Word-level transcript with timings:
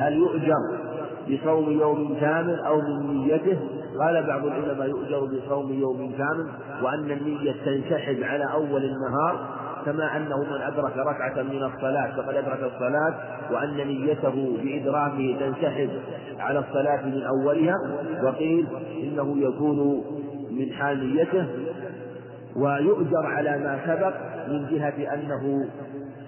هل 0.00 0.12
يؤجر 0.12 0.90
بصوم 1.30 1.70
يوم 1.70 2.16
كامل 2.20 2.60
أو 2.60 2.80
من 2.80 3.18
نيته؟ 3.18 3.58
قال 4.00 4.26
بعض 4.26 4.46
العلماء 4.46 4.88
يؤجر 4.88 5.24
بصوم 5.24 5.72
يوم 5.72 6.12
كامل 6.18 6.46
وأن 6.82 7.10
النية 7.10 7.54
تنسحب 7.64 8.22
على 8.22 8.52
أول 8.52 8.84
النهار 8.84 9.60
كما 9.86 10.16
أنه 10.16 10.36
من 10.36 10.62
أدرك 10.62 10.96
ركعة 10.96 11.42
من 11.42 11.62
الصلاة 11.62 12.16
فقد 12.16 12.34
أدرك 12.34 12.72
الصلاة 12.74 13.14
وأن 13.50 13.76
نيته 13.76 14.56
بإدراكه 14.62 15.36
تنسحب 15.40 15.90
على 16.38 16.58
الصلاة 16.58 17.06
من 17.06 17.22
أولها 17.22 17.74
وقيل 18.22 18.66
إنه 19.02 19.38
يكون 19.38 20.04
من 20.50 20.72
حال 20.72 21.14
نيته 21.14 21.46
ويؤجر 22.56 23.26
على 23.26 23.58
ما 23.58 23.78
سبق 23.86 24.14
من 24.48 24.66
جهة 24.70 25.14
أنه 25.14 25.68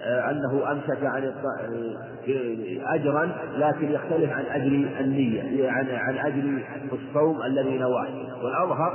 أنه 0.03 0.71
أمسك 0.71 1.03
عن 1.03 1.23
آه، 1.23 2.95
أجرا 2.95 3.31
لكن 3.57 3.91
يختلف 3.91 4.31
عن 4.31 4.45
أجر 4.45 4.99
النية 4.99 5.69
عن 5.69 5.89
عن 5.89 6.17
أجر 6.17 6.63
الصوم 6.93 7.41
الذي 7.41 7.77
نواه. 7.77 8.07
والأظهر 8.43 8.93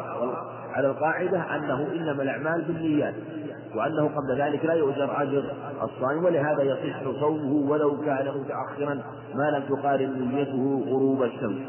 على 0.73 0.87
القاعدة 0.87 1.57
أنه 1.57 1.93
إنما 1.93 2.23
الأعمال 2.23 2.63
بالنيات 2.63 3.15
وأنه 3.75 4.11
قبل 4.17 4.41
ذلك 4.41 4.65
لا 4.65 4.75
يؤجر 4.75 5.23
أجر 5.23 5.45
الصائم 5.83 6.25
ولهذا 6.25 6.63
يصح 6.63 7.21
صومه 7.21 7.71
ولو 7.71 8.01
كان 8.01 8.27
متأخرا 8.27 9.01
ما 9.35 9.51
لم 9.51 9.77
تقارن 9.77 10.29
نيته 10.35 10.85
غروب 10.89 11.23
الشمس. 11.23 11.69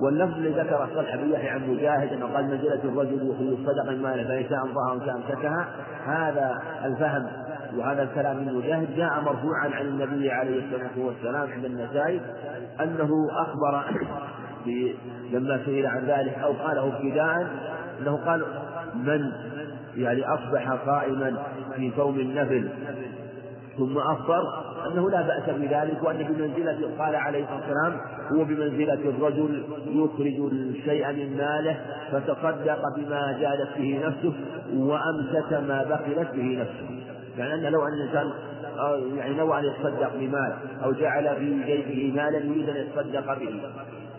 واللفظ 0.00 0.36
الذي 0.36 0.60
ذكر 0.60 0.84
الصلح 0.84 1.16
بن 1.16 1.30
يحيى 1.30 1.48
عن 1.48 1.70
مجاهد 1.70 2.12
أنه 2.12 2.26
قال 2.26 2.44
منزله 2.44 2.80
الرجل 2.84 3.14
يخرج 3.14 3.58
الصدقه 3.60 3.90
من 3.90 4.02
ماله 4.02 4.24
فان 4.24 4.48
شاء 4.48 4.58
وان 4.58 5.00
شاء 5.06 5.16
أمسكها. 5.16 5.68
هذا 6.06 6.62
الفهم 6.84 7.26
وهذا 7.76 8.02
الكلام 8.02 8.36
من 8.36 8.54
مجاهد 8.54 8.96
جاء 8.96 9.20
مرفوعا 9.20 9.68
عن 9.68 9.86
النبي 9.86 10.30
عليه 10.30 10.64
الصلاة 10.64 11.06
والسلام 11.06 11.50
عند 11.52 11.64
النسائي 11.64 12.20
أنه 12.80 13.10
أخبر 13.30 13.84
لما 15.32 15.60
سئل 15.64 15.86
عن 15.86 16.04
ذلك 16.04 16.38
أو 16.38 16.52
قاله 16.52 16.96
ابتداء 16.96 17.46
أنه 18.00 18.16
قال 18.26 18.44
من؟ 18.94 19.32
يعني 19.96 20.24
أصبح 20.24 20.72
قائما 20.72 21.36
في 21.76 21.92
صوم 21.96 22.20
النفل. 22.20 22.68
ثم 23.78 23.98
أفطر 23.98 24.42
أنه 24.86 25.10
لا 25.10 25.22
بأس 25.22 25.50
بذلك 25.56 26.02
وأن 26.02 26.16
بمنزلة 26.16 26.90
قال 26.98 27.16
عليه 27.16 27.44
الصلاة 27.44 27.60
والسلام 27.60 28.00
هو 28.32 28.44
بمنزلة 28.44 28.94
الرجل 28.94 29.64
يخرج 29.86 30.52
الشيء 30.52 31.12
من 31.12 31.36
ماله 31.36 31.76
فتصدق 32.12 32.80
بما 32.96 33.38
جادت 33.40 33.78
به 33.78 34.00
نفسه 34.06 34.32
وأمسك 34.76 35.52
ما 35.52 35.84
بخلت 35.84 36.30
به 36.34 36.58
نفسه. 36.60 37.01
يعني 37.38 37.54
أن 37.54 37.72
لو 37.72 37.86
أن 37.86 37.92
الإنسان 37.92 38.30
يعني 39.16 39.34
نوى 39.34 39.58
أن 39.58 39.64
يتصدق 39.64 40.16
بمال 40.16 40.52
أو 40.84 40.92
جعل 40.92 41.36
في 41.36 41.62
جيبه 41.64 42.22
مالا 42.22 42.38
يريد 42.38 42.68
أن 42.68 42.76
يتصدق 42.76 43.38
به. 43.38 43.60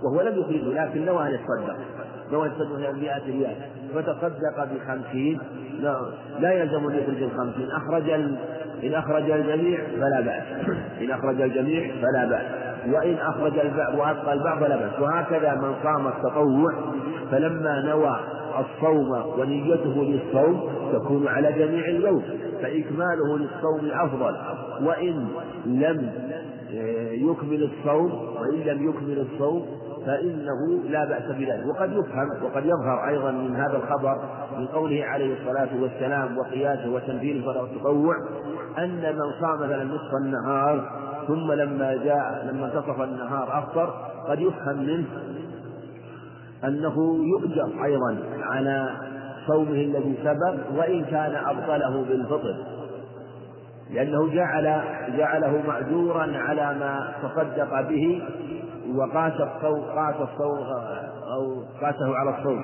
وهو 0.04 0.22
لم 0.22 0.40
يخرجه 0.40 0.84
لكن 0.86 1.06
نوى 1.06 1.28
أن 1.28 1.34
يتصدق 1.34 1.78
نوى 2.32 2.48
أن 2.48 2.52
يتصدق 2.52 2.92
بمئة 2.92 3.26
ريال 3.26 3.56
فتصدق 3.96 4.68
بخمسين 4.74 5.40
لا, 5.80 6.02
لا 6.40 6.52
يلزم 6.52 6.88
أن 6.88 6.96
يخرج 6.96 7.24
الخمسين. 7.24 7.72
أخرج 7.72 8.10
إن 8.84 8.94
أخرج 8.94 9.32
الجميع 9.32 9.80
فلا 10.00 10.22
بأس. 10.22 10.44
إن 11.02 11.12
أخرج 11.12 11.42
الجميع 11.42 11.92
فلا 12.02 12.26
بأس. 12.26 12.46
وإن 12.94 13.16
أخرج 13.16 13.60
البعض 13.60 13.96
وأبقى 13.96 14.34
البعض 14.34 14.60
فلا 14.60 14.76
بأس. 14.76 15.00
وهكذا 15.00 15.56
من 15.56 15.76
صام 15.84 16.08
التطوع 16.08 16.74
فلما 17.32 17.82
نوى 17.82 18.20
الصوم 18.60 19.40
ونيته 19.40 20.04
للصوم 20.04 20.70
تكون 20.94 21.28
على 21.28 21.52
جميع 21.52 21.86
اليوم 21.86 22.24
فإكماله 22.62 23.38
للصوم 23.38 23.92
أفضل. 23.92 24.36
وإن 24.82 25.28
لم 25.66 26.12
آه، 26.76 27.12
يكمل 27.12 27.64
الصوم 27.64 28.12
وإن 28.42 28.60
لم 28.60 28.90
يكمل 28.90 29.28
الصوم 29.32 29.66
فإنه 30.06 30.84
لا 30.90 31.06
بأس 31.06 31.24
بذلك. 31.24 31.66
وقد 31.68 31.92
يفهم 31.92 32.28
وقد 32.44 32.66
يظهر 32.66 33.08
أيضا 33.08 33.32
من 33.32 33.56
هذا 33.56 33.78
الخبر 33.78 34.18
من 34.58 34.68
قوله 34.68 35.06
عليه 35.06 35.34
الصلاة 35.34 35.70
والسلام 35.82 36.38
وقياسه 36.38 36.90
وتنفيذه 36.90 37.46
فلا 37.46 37.64
التطوع 37.64 38.16
أن 38.78 39.16
من 39.16 39.42
صام 39.42 39.56
مثلا 39.60 39.84
نصف 39.84 40.16
النهار 40.22 40.92
ثم 41.28 41.52
لما 41.52 41.94
جاء 41.94 42.50
لما 42.52 42.66
انتصف 42.66 43.02
النهار 43.02 43.60
أفطر 43.60 43.94
قد 44.28 44.40
يفهم 44.40 44.78
منه 44.84 45.06
أنه 46.64 47.18
يؤجر 47.26 47.86
أيضا 47.86 48.18
على 48.44 48.90
صومه 49.48 49.72
الذي 49.72 50.18
سبق 50.24 50.80
وإن 50.80 51.06
كان 51.06 51.36
أبطله 51.36 52.06
بالفطر 52.10 52.56
لأنه 53.90 54.28
جعل 54.28 54.82
جعله 55.18 55.62
معذورا 55.68 56.38
على 56.38 56.80
ما 56.80 57.14
تصدق 57.24 57.82
به 57.82 58.22
وقاس 58.96 59.34
الصوم 59.34 59.82
قاس 59.82 60.16
الصوم 60.16 60.58
أو 61.34 61.64
قاسه 61.82 62.16
على 62.16 62.38
الصوم. 62.38 62.62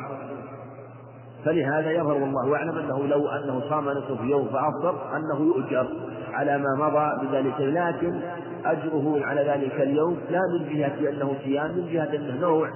فلهذا 1.46 1.92
يظهر 1.92 2.14
والله 2.14 2.56
أعلم 2.56 2.78
أنه 2.78 3.08
لو 3.08 3.28
أنه 3.30 3.62
صام 3.70 3.90
نصف 3.90 4.22
يوم 4.22 4.48
فأفطر 4.48 5.18
أنه 5.18 5.46
يؤجر 5.46 5.88
على 6.34 6.58
ما 6.58 6.88
مضى 6.88 7.28
بذلك. 7.28 7.60
لكن 7.60 8.20
أجره 8.66 9.26
على 9.26 9.42
ذلك 9.42 9.82
اليوم 9.82 10.18
لا 10.30 10.40
من 10.54 10.76
جهة 10.76 11.10
أنه 11.10 11.36
صيام 11.44 11.72
من 11.72 11.90
جهة 11.94 12.16
أنه 12.16 12.40
نوع 12.42 12.70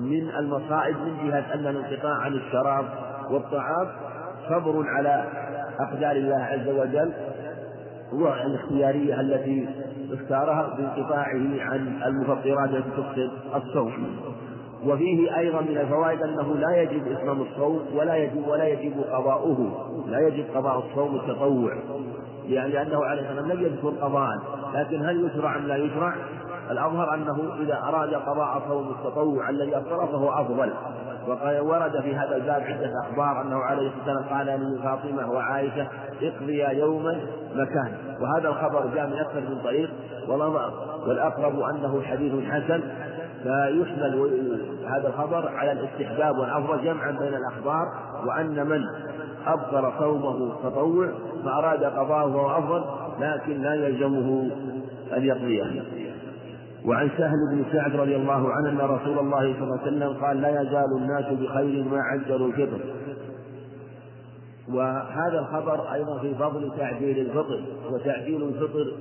من 0.00 0.30
المصائب 0.38 0.96
من 0.96 1.28
جهة 1.28 1.54
أن 1.54 1.66
الانقطاع 1.66 2.14
عن 2.14 2.32
الشراب 2.32 2.84
والطعام 3.30 3.88
صبر 4.48 4.84
على 4.88 5.24
أقدار 5.80 6.16
الله 6.16 6.36
عز 6.36 6.68
وجل 6.68 7.12
والاختيارية 8.12 9.20
التي 9.20 9.68
اختارها 10.12 10.76
بانقطاعه 10.76 11.60
عن 11.60 12.02
المفطرات 12.06 12.70
التي 12.70 12.90
تفسد 12.90 13.30
الصوم. 13.54 14.16
وفيه 14.84 15.38
أيضا 15.38 15.60
من 15.60 15.78
الفوائد 15.78 16.22
أنه 16.22 16.56
لا 16.56 16.82
يجب 16.82 17.12
إتمام 17.12 17.42
الصوم 17.42 17.80
ولا 17.94 18.16
يجب 18.16 18.48
ولا 18.48 18.64
يجب 18.64 19.00
قضاؤه. 19.00 19.88
لا 20.06 20.18
يجب 20.28 20.44
قضاء 20.54 20.78
الصوم 20.78 21.16
التطوع. 21.16 21.72
يعني 22.48 22.72
لأنه 22.72 23.04
عليه 23.04 23.22
الصلاة 23.22 23.54
لم 23.54 23.62
يذكر 23.62 23.88
قضاء 23.88 24.38
لكن 24.74 25.06
هل 25.06 25.24
يشرع 25.24 25.56
أم 25.56 25.66
لا 25.66 25.76
يشرع؟ 25.76 26.14
الأظهر 26.70 27.14
أنه 27.14 27.54
إذا 27.60 27.78
أراد 27.88 28.14
قضاء 28.14 28.62
صوم 28.68 28.90
التطوع 28.90 29.50
الذي 29.50 29.76
أفطره 29.76 30.06
فهو 30.06 30.30
أفضل. 30.30 30.72
وقد 31.28 31.58
ورد 31.60 32.00
في 32.00 32.16
هذا 32.16 32.36
الباب 32.36 32.62
عدة 32.62 32.92
أخبار 33.06 33.42
أنه 33.42 33.56
عليه 33.56 33.88
الصلاة 33.88 34.16
والسلام 34.16 34.38
قال 34.38 34.74
لفاطمة 34.74 35.32
وعائشة 35.32 35.88
اقضيا 36.22 36.68
يوما 36.68 37.20
مكان. 37.54 37.92
وهذا 38.20 38.48
الخبر 38.48 38.86
جاء 38.94 39.06
من 39.06 39.18
أكثر 39.18 39.40
من 39.40 39.60
طريق. 39.64 39.90
والأقرب 41.06 41.60
أنه 41.60 42.02
حديث 42.02 42.50
حسن. 42.50 42.82
فيحمل 43.42 44.30
هذا 44.86 45.08
الخبر 45.08 45.48
على 45.48 45.72
الاستحباب 45.72 46.38
والأفضل 46.38 46.84
جمعا 46.84 47.10
بين 47.10 47.34
الأخبار 47.34 47.86
وأن 48.26 48.66
من 48.66 48.84
أبطل 49.46 49.92
صومه 49.98 50.52
تطوع 50.62 51.08
فأراد 51.44 51.84
قضاءه 51.84 52.32
فهو 52.32 52.58
أفضل 52.58 52.84
لكن 53.20 53.62
لا 53.62 53.74
يلزمه 53.74 54.50
أن 55.16 55.24
يقضيه. 55.24 55.82
وعن 56.84 57.10
سهل 57.18 57.36
بن 57.52 57.64
سعد 57.72 57.96
رضي 57.96 58.16
الله 58.16 58.52
عنه 58.52 58.70
أن 58.70 58.78
رسول 58.78 59.18
الله 59.18 59.54
صلى 59.54 59.62
الله 59.62 59.78
عليه 59.78 59.82
وسلم 59.82 60.24
قال 60.24 60.40
لا 60.40 60.62
يزال 60.62 60.96
الناس 60.96 61.24
بخير 61.32 61.84
ما 61.84 62.02
عجلوا 62.02 62.46
الفطر. 62.48 62.80
وهذا 64.68 65.38
الخبر 65.38 65.92
أيضا 65.92 66.18
في 66.18 66.34
فضل 66.34 66.72
تعجيل 66.78 67.18
الفطر 67.18 67.62
وتعجيل 67.90 68.42
الفطر 68.42 68.92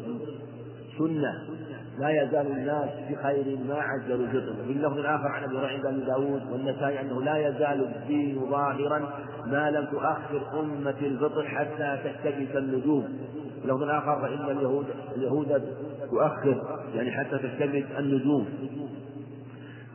سنة. 0.97 1.33
لا 1.99 2.23
يزال 2.23 2.47
الناس 2.51 2.89
بخير 3.11 3.57
ما 3.69 3.75
عجلوا 3.75 4.25
الفطر. 4.25 4.53
في 4.67 4.71
اللفظ 4.71 4.97
الآخر 4.97 5.27
عن 5.27 5.43
أبي 5.43 5.57
عند 5.57 5.85
أبي 5.85 6.05
داود 6.05 6.41
والنسائي 6.51 7.01
أنه 7.01 7.21
لا 7.21 7.47
يزال 7.47 7.87
الدين 7.95 8.41
ظاهرا 8.49 9.09
ما 9.45 9.71
لم 9.71 9.85
تؤخر 9.85 10.59
أمة 10.59 10.95
الفطر 11.01 11.43
حتى 11.45 11.97
تشتبك 12.03 12.55
النجوم. 12.55 13.19
اللفظ 13.69 13.83
الآخر 13.83 14.21
فإن 14.21 14.57
اليهود 14.57 14.85
اليهود 15.15 15.63
تؤخر 16.11 16.79
يعني 16.95 17.11
حتى 17.11 17.37
تشتبك 17.37 17.85
النجوم. 17.99 18.47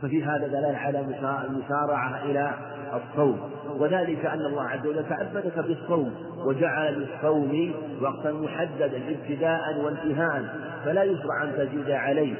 ففي 0.02 0.24
هذا 0.24 0.46
دلالة 0.46 0.76
على 0.76 1.00
المسارعة 1.48 2.24
إلى 2.24 2.50
الصوم. 2.94 3.50
وذلك 3.78 4.26
أن 4.26 4.40
الله 4.40 4.62
عز 4.62 4.86
وجل 4.86 5.08
تعبدك 5.08 5.58
بالصوم 5.58 6.14
وجعل 6.46 6.94
للصوم 6.94 7.74
وقتا 8.02 8.32
محددا 8.32 9.00
ابتداء 9.08 9.60
وانتهاء. 9.84 10.44
فلا 10.84 11.02
يشرع 11.02 11.42
أن 11.42 11.52
تزيد 11.56 11.90
عليه. 11.90 12.34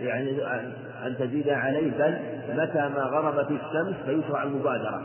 يعني 0.00 0.42
أن 1.06 1.16
تزيد 1.18 1.48
عليه 1.48 1.90
بل 1.98 2.18
متى 2.62 2.88
ما 2.88 3.02
غربت 3.02 3.50
الشمس 3.50 3.94
فيشرع 4.06 4.42
المبادرة. 4.42 5.02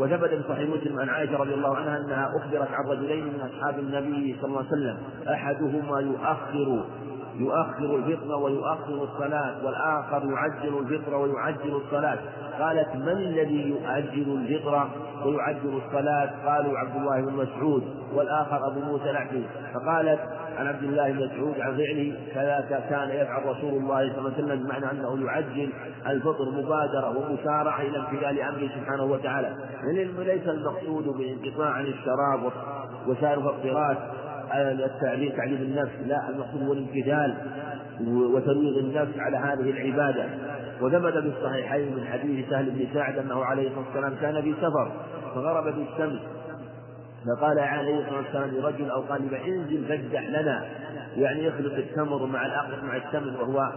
وثبت 0.00 0.28
في 0.28 0.42
صحيح 0.48 0.68
مسلم 0.68 1.00
عن 1.00 1.08
عائشة 1.08 1.36
رضي 1.36 1.54
الله 1.54 1.76
عنها 1.76 1.96
أنها 1.98 2.32
أخبرت 2.36 2.68
عن 2.72 2.84
رجلين 2.84 3.24
من 3.24 3.40
أصحاب 3.40 3.78
النبي 3.78 4.36
صلى 4.40 4.48
الله 4.48 4.58
عليه 4.58 4.68
وسلم 4.68 4.98
أحدهما 5.28 6.00
يؤخر 6.00 6.84
يؤخر 7.38 7.96
الفطر 7.96 8.36
ويؤخر 8.36 9.04
الصلاة 9.04 9.64
والآخر 9.64 10.22
يعجل 10.32 10.78
الفطر 10.78 11.14
ويعجل 11.14 11.80
الصلاة. 11.84 12.18
قالت 12.60 12.96
من 12.96 13.08
الذي 13.08 13.68
يؤجل 13.68 14.32
الفطر 14.32 14.88
ويعجل 15.24 15.80
الصلاة؟ 15.86 16.30
قالوا 16.46 16.78
عبد 16.78 16.96
الله 16.96 17.20
بن 17.20 17.32
مسعود 17.32 17.82
والآخر 18.14 18.66
أبو 18.66 18.80
موسى 18.80 19.10
الأشعري 19.10 19.46
فقالت 19.74 20.20
عن 20.58 20.66
عبد 20.66 20.82
الله 20.82 21.12
بن 21.12 21.26
مسعود 21.26 21.60
عن 21.60 21.76
فعله 21.76 22.14
كذا 22.34 22.80
كان 22.90 23.10
يفعل 23.10 23.46
رسول 23.46 23.74
الله 23.82 24.12
صلى 24.12 24.18
الله 24.18 24.32
عليه 24.34 24.44
وسلم 24.44 24.62
بمعنى 24.62 24.90
أنه 24.90 25.26
يعجل 25.26 25.72
الفطر 26.06 26.50
مبادرة 26.50 27.18
ومسارعة 27.18 27.80
إلى 27.80 27.98
امتثال 27.98 28.40
أمره 28.40 28.68
سبحانه 28.80 29.04
وتعالى. 29.04 29.54
ليس 30.18 30.48
المقصود 30.48 31.04
بانقطاع 31.04 31.70
عن 31.70 31.86
الشراب 31.86 32.52
وسائر 33.06 33.38
المفطرات 33.38 33.98
التعليم 34.54 35.32
تعليم 35.36 35.62
النفس 35.62 35.92
لا 36.06 36.28
المقصود 36.28 36.62
هو 36.62 36.72
الامتثال 36.72 37.34
وترويض 38.34 38.76
النفس 38.78 39.18
على 39.18 39.36
هذه 39.36 39.70
العبادة. 39.70 40.24
وثبت 40.80 41.12
في 41.12 41.32
الصحيحين 41.38 41.96
من 41.96 42.04
حديث 42.04 42.50
سهل 42.50 42.70
بن 42.70 42.86
سعد 42.94 43.18
أنه 43.18 43.44
عليه 43.44 43.68
الصلاة 43.68 43.84
والسلام 43.86 44.14
كان 44.20 44.42
في 44.42 44.54
سفر 44.60 44.92
فغربت 45.34 45.74
الشمس. 45.74 46.20
فقال 47.26 47.58
عليه 47.58 48.00
الصلاة 48.00 48.18
والسلام 48.18 48.50
لرجل 48.50 48.90
أو 48.90 49.00
قال 49.00 49.34
انزل 49.34 49.84
فاجدح 49.88 50.28
لنا. 50.28 50.64
يعني 51.16 51.44
يخلط 51.44 51.72
التمر 51.72 52.26
مع 52.26 52.46
الأقرب 52.46 52.84
مع 52.84 52.96
التمر 52.96 53.42
وهو 53.42 53.72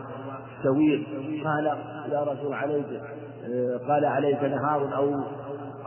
سوير 0.63 1.03
قال 1.45 1.65
يا 2.11 2.23
رسول 2.23 2.53
عليك 2.53 2.85
قال 3.87 4.05
عليك 4.05 4.43
نهار 4.43 4.95
أو 4.95 5.23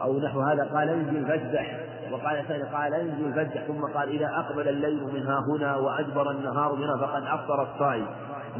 أو 0.02 0.18
نحو 0.18 0.40
هذا. 0.40 0.64
قال 0.64 0.88
انزل 0.88 1.26
فاجدح. 1.26 1.80
وقال 2.12 2.44
ثاني 2.48 2.62
قال 2.62 2.94
انزل 2.94 3.32
فاجدح 3.34 3.64
ثم 3.66 3.80
قال 3.94 4.08
إذا 4.08 4.26
أقبل 4.26 4.68
الليل 4.68 5.04
من 5.14 5.22
ها 5.22 5.38
هنا 5.48 5.76
وأدبر 5.76 6.30
النهار 6.30 6.74
هنا 6.74 6.96
فقد 6.96 7.22
أفطر 7.22 7.62
الصائم. 7.62 8.06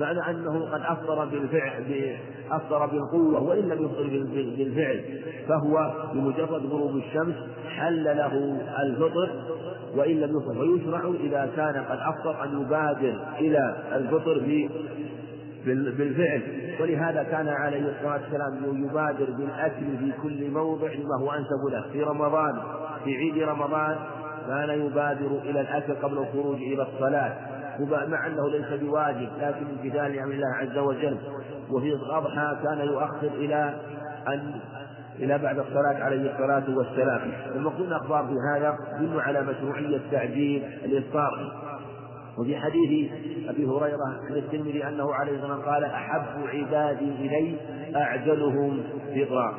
معنى 0.00 0.31
أنه 0.31 0.70
قد 0.72 0.81
أفطر 0.81 1.25
بالفعل 1.25 2.16
أفطر 2.50 2.87
بالقوة 2.87 3.43
وإن 3.43 3.69
لم 3.69 3.84
يفطر 3.84 4.26
بالفعل 4.56 5.04
فهو 5.48 5.93
بمجرد 6.14 6.66
غروب 6.66 6.96
الشمس 6.96 7.34
حل 7.76 8.04
له 8.04 8.60
الفطر 8.82 9.31
وإن 9.96 10.20
لم 10.20 10.37
يفطر. 10.37 10.58
ويشرع 10.58 11.12
إذا 11.20 11.50
كان 11.56 11.84
قد 11.84 11.99
أفطر 11.99 12.44
أن 12.44 12.60
يبادر 12.60 13.19
إلى 13.38 13.76
الفطر 13.92 14.40
بالفعل. 15.66 16.42
ولهذا 16.81 17.22
كان 17.22 17.49
عليه 17.49 17.78
الصلاة 17.78 18.20
والسلام 18.22 18.84
يبادر 18.84 19.31
بالأكل 19.31 19.99
في 19.99 20.12
كل 20.22 20.50
موضع 20.50 20.88
لما 20.92 21.20
هو 21.20 21.32
أنسب 21.32 21.72
له 21.72 21.84
في 21.92 22.02
رمضان. 22.02 22.58
في 23.06 23.16
عيد 23.16 23.38
رمضان 23.38 23.96
كان 24.46 24.86
يبادر 24.86 25.26
إلى 25.44 25.60
الأكل 25.60 25.94
قبل 25.94 26.18
الخروج 26.18 26.56
إلى 26.56 26.82
الصلاة 26.82 27.32
مع 28.08 28.26
أنه 28.26 28.48
ليس 28.50 28.80
بواجب 28.80 29.28
لكن 29.40 29.66
امتثال 29.66 30.12
لأمر 30.12 30.32
الله 30.32 30.54
عز 30.54 30.78
وجل. 30.78 31.18
وفي 31.70 31.92
الأضحى 31.92 32.56
كان 32.62 32.78
يؤخر 32.78 33.26
إلى 33.34 33.74
أن 34.28 34.54
إلى 35.18 35.38
بعد 35.38 35.58
الصلاة 35.58 36.04
عليه 36.04 36.32
الصلاة 36.32 36.76
والسلام. 36.76 37.32
المقصود 37.54 37.86
الأخبار 37.86 38.26
في 38.26 38.34
هذا 38.54 38.78
يدل 39.00 39.20
على 39.20 39.42
مشروعية 39.42 40.00
تعجيل 40.10 40.64
الإفطار. 40.84 41.52
وفي 42.38 42.56
حديث 42.56 43.12
أبي 43.48 43.66
هريرة 43.66 44.04
عن 44.30 44.36
الترمذي 44.36 44.88
أنه 44.88 45.14
عليه 45.14 45.32
الصلاة 45.32 45.56
والسلام 45.56 45.74
قال 45.74 45.84
أحب 45.84 46.46
عبادي 46.46 47.10
إلي 47.10 47.56
أعجلهم 47.96 48.82
فطرا. 49.16 49.54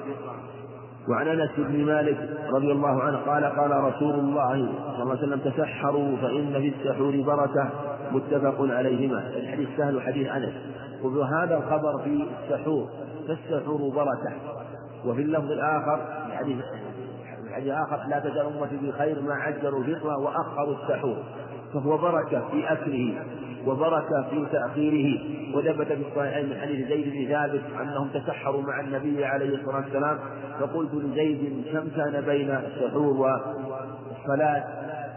وعن 1.09 1.27
أنس 1.27 1.49
بن 1.57 1.85
مالك 1.85 2.17
رضي 2.49 2.71
الله 2.71 3.01
عنه 3.03 3.17
قال 3.17 3.45
قال 3.45 3.71
رسول 3.71 4.13
الله 4.19 4.69
صلى 4.93 5.03
الله 5.03 5.17
عليه 5.17 5.27
وسلم 5.27 5.39
تسحروا 5.39 6.17
فإن 6.17 6.53
في 6.53 6.67
السحور 6.67 7.21
بركة 7.21 7.69
متفق 8.11 8.55
عليهما. 8.59 9.27
الحديث 9.27 9.69
سهل 9.77 9.97
وحديث 9.97 10.27
أنس. 10.27 10.53
وهذا 11.03 11.57
الخبر 11.57 12.03
في 12.03 12.27
السحور 12.43 12.87
فالسحور 13.27 13.89
بركة. 13.95 14.33
وفي 15.05 15.21
اللفظ 15.21 15.51
الآخر 15.51 15.99
الحديث 16.27 16.57
الحديث 17.47 17.67
الآخر 17.67 18.07
لا 18.09 18.19
تزال 18.19 18.45
أمتي 18.45 18.77
بخير 18.87 19.21
ما 19.21 19.33
عجلوا 19.33 19.79
الفطر 19.79 20.19
وأخروا 20.19 20.75
السحور. 20.83 21.17
فهو 21.73 21.97
بركة 21.97 22.49
في 22.51 22.71
أكله. 22.71 23.23
وبركة 23.67 24.27
في 24.29 24.45
تأخيره 24.51 25.19
وثبت 25.55 25.87
في 25.87 26.03
الصحيحين 26.09 26.49
من 26.49 26.61
حديث 26.61 26.87
زيد 26.87 27.13
بن 27.13 27.33
ثابت 27.33 27.61
أنهم 27.81 28.07
تسحروا 28.07 28.61
مع 28.61 28.79
النبي 28.79 29.25
عليه 29.25 29.55
الصلاة 29.55 29.75
والسلام 29.75 30.19
فقلت 30.59 30.93
لزيد 30.93 31.65
كم 31.73 31.87
كان 31.89 32.21
بين 32.21 32.49
السحور 32.51 33.41
والصلاة 34.17 34.63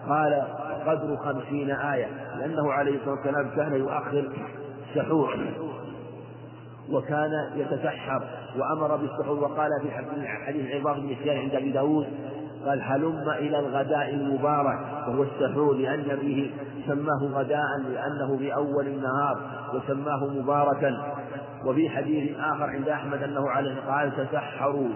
قال 0.08 0.42
قدر 0.86 1.16
خمسين 1.16 1.70
آية 1.70 2.06
لأنه 2.38 2.72
عليه 2.72 2.96
الصلاة 2.96 3.14
والسلام 3.14 3.50
كان 3.56 3.74
يؤخر 3.74 4.28
السحور 4.90 5.36
وكان 6.92 7.30
يتسحر 7.56 8.22
وأمر 8.56 8.96
بالسحور 8.96 9.38
وقال 9.38 9.70
في 9.82 9.90
حديث 10.46 10.74
عباد 10.74 10.96
بن 10.96 11.30
عند 11.30 11.54
أبي 11.54 11.72
داود 11.72 12.06
قال 12.66 12.82
هلم 12.82 13.30
إلى 13.38 13.58
الغداء 13.58 14.14
المبارك 14.14 14.78
وهو 15.08 15.22
السحور 15.22 15.76
لأن 15.76 16.18
به 16.22 16.50
سماه 16.86 17.24
غداء 17.32 17.78
لأنه 17.92 18.36
في 18.38 18.54
أول 18.54 18.86
النهار 18.86 19.40
وسماه 19.74 20.26
مباركا. 20.26 21.14
وفي 21.64 21.88
حديث 21.88 22.38
آخر 22.38 22.64
عند 22.64 22.88
أحمد 22.88 23.22
أنه 23.22 23.48
عليه 23.48 23.80
قال 23.88 24.12
تسحروا 24.16 24.88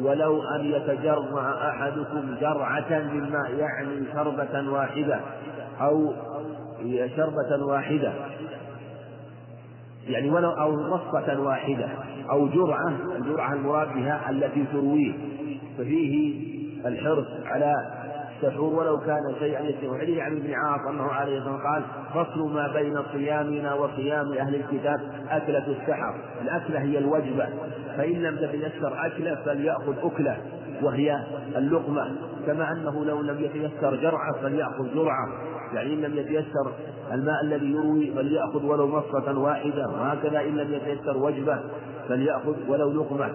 ولو 0.00 0.42
أن 0.42 0.64
يتجرع 0.64 1.68
أحدكم 1.68 2.34
جرعة 2.40 2.98
من 2.98 3.30
ماء 3.30 3.54
يعني 3.54 4.04
شربة 4.14 4.70
واحدة 4.70 5.20
أو 5.80 6.12
شربة 7.16 7.64
واحدة 7.64 8.12
يعني 10.08 10.30
ولو 10.30 10.50
أو 10.50 10.80
نصة 10.80 11.40
واحدة 11.40 11.88
أو 12.30 12.48
جرعة 12.48 12.88
الجرعة 13.16 13.52
المراد 13.52 13.94
بها 13.94 14.30
التي 14.30 14.64
ترويه 14.72 15.12
ففيه 15.78 16.57
الحرص 16.86 17.26
على 17.44 17.74
السحور 18.42 18.74
ولو 18.74 18.98
كان 18.98 19.34
شيئا 19.38 19.60
يسيرا 19.60 19.98
حديث 19.98 20.18
عن 20.18 20.36
ابن 20.36 20.54
عاص 20.54 20.80
أنه 20.90 21.02
عليه 21.02 21.38
الصلاة 21.38 21.72
قال 21.72 21.82
فصل 22.14 22.54
ما 22.54 22.72
بين 22.72 22.98
صيامنا 23.12 23.74
وصيام 23.74 24.32
أهل 24.32 24.54
الكتاب 24.54 25.00
أكلة 25.30 25.66
السحر. 25.66 26.14
الأكلة 26.42 26.80
هي 26.80 26.98
الوجبة. 26.98 27.48
فإن 27.96 28.22
لم 28.22 28.36
تتيسر 28.36 29.06
أكلة 29.06 29.34
فليأخذ 29.44 29.94
أكلة 30.02 30.36
وهي 30.82 31.24
اللقمة. 31.56 32.16
كما 32.46 32.72
أنه 32.72 33.04
لو 33.04 33.20
لم 33.20 33.44
يتيسر 33.44 33.96
جرعة 33.96 34.32
فليأخذ 34.42 34.94
جرعة. 34.94 35.28
يعني 35.74 35.94
إن 35.94 36.00
لم 36.00 36.16
يتيسر 36.18 36.72
الماء 37.12 37.44
الذي 37.44 37.72
يروي 37.72 38.12
فليأخذ 38.14 38.64
ولو 38.64 38.86
مصة 38.86 39.38
واحدة. 39.38 39.88
وهكذا 39.88 40.40
إن 40.40 40.56
لم 40.56 40.72
يتيسر 40.72 41.16
وجبة 41.16 41.58
فليأخذ 42.08 42.54
ولو 42.68 42.90
لقمة. 42.90 43.30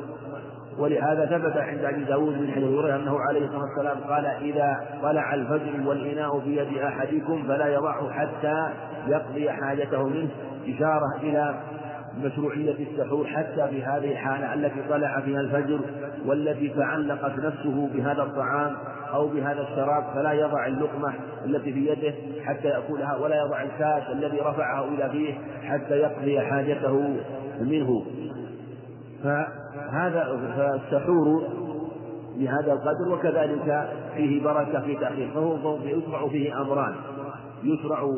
ولهذا 0.77 1.25
ثبت 1.25 1.57
عند 1.57 1.85
أبي 1.85 2.03
داود 2.03 2.37
من 2.37 2.51
حديث 2.51 2.67
هريرة 2.67 2.95
أنه 2.95 3.19
عليه 3.19 3.45
الصلاة 3.45 3.63
والسلام 3.63 3.97
قال 3.97 4.25
إذا 4.25 4.85
طلع 5.01 5.33
الفجر 5.33 5.87
والإناء 5.87 6.39
في 6.39 6.57
يد 6.57 6.77
أحدكم 6.77 7.43
فلا 7.47 7.67
يضعه 7.67 8.11
حتى 8.11 8.69
يقضي 9.07 9.51
حاجته 9.51 10.07
منه. 10.07 10.29
إشارة 10.67 11.17
إلى 11.21 11.55
مشروعية 12.23 12.75
السحور 12.79 13.27
حتى 13.27 13.67
في 13.67 13.83
هذه 13.83 14.11
الحالة 14.11 14.53
التي 14.53 14.81
طلع 14.89 15.19
فيها 15.19 15.39
الفجر 15.39 15.79
والتي 16.25 16.69
تعلقت 16.69 17.39
نفسه 17.39 17.89
بهذا 17.93 18.23
الطعام 18.23 18.75
أو 19.13 19.27
بهذا 19.27 19.61
الشراب 19.61 20.03
فلا 20.15 20.33
يضع 20.33 20.67
اللقمة 20.67 21.13
التي 21.45 21.73
في 21.73 21.87
يده 21.87 22.13
حتى 22.45 22.67
يأكلها 22.67 23.17
ولا 23.17 23.35
يضع 23.45 23.61
الكاس 23.63 24.03
الذي 24.11 24.39
رفعه 24.39 24.87
إلى 24.87 25.09
فيه 25.09 25.33
حتى 25.69 25.93
يقضي 25.93 26.39
حاجته 26.39 27.15
منه. 27.61 28.05
فهذا 29.93 30.23
فالسحور 30.57 31.43
بهذا 32.37 32.73
القدر 32.73 33.13
وكذلك 33.13 33.89
فيه 34.15 34.43
بركة 34.43 34.81
في 34.81 34.95
تأخير 34.95 35.29
فهو 35.33 35.77
يشرع 35.83 36.27
فيه 36.27 36.61
أمران 36.61 36.95
يشرع 37.63 38.09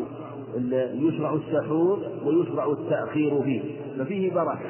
يشرع 0.94 1.34
السحور 1.34 2.00
ويشرع 2.25 2.65
التأخير 2.65 3.41
فيه 3.44 3.62
ففيه 4.00 4.34
بركة 4.34 4.70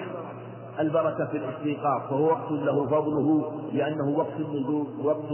البركة 0.80 1.26
في 1.26 1.38
الاستيقاظ 1.38 2.02
فهو 2.10 2.26
وقت 2.26 2.52
له 2.52 2.86
فضله 2.88 3.52
لأنه 3.74 4.10
وقت 4.10 4.40
النزول 4.40 4.88
وقت 5.04 5.32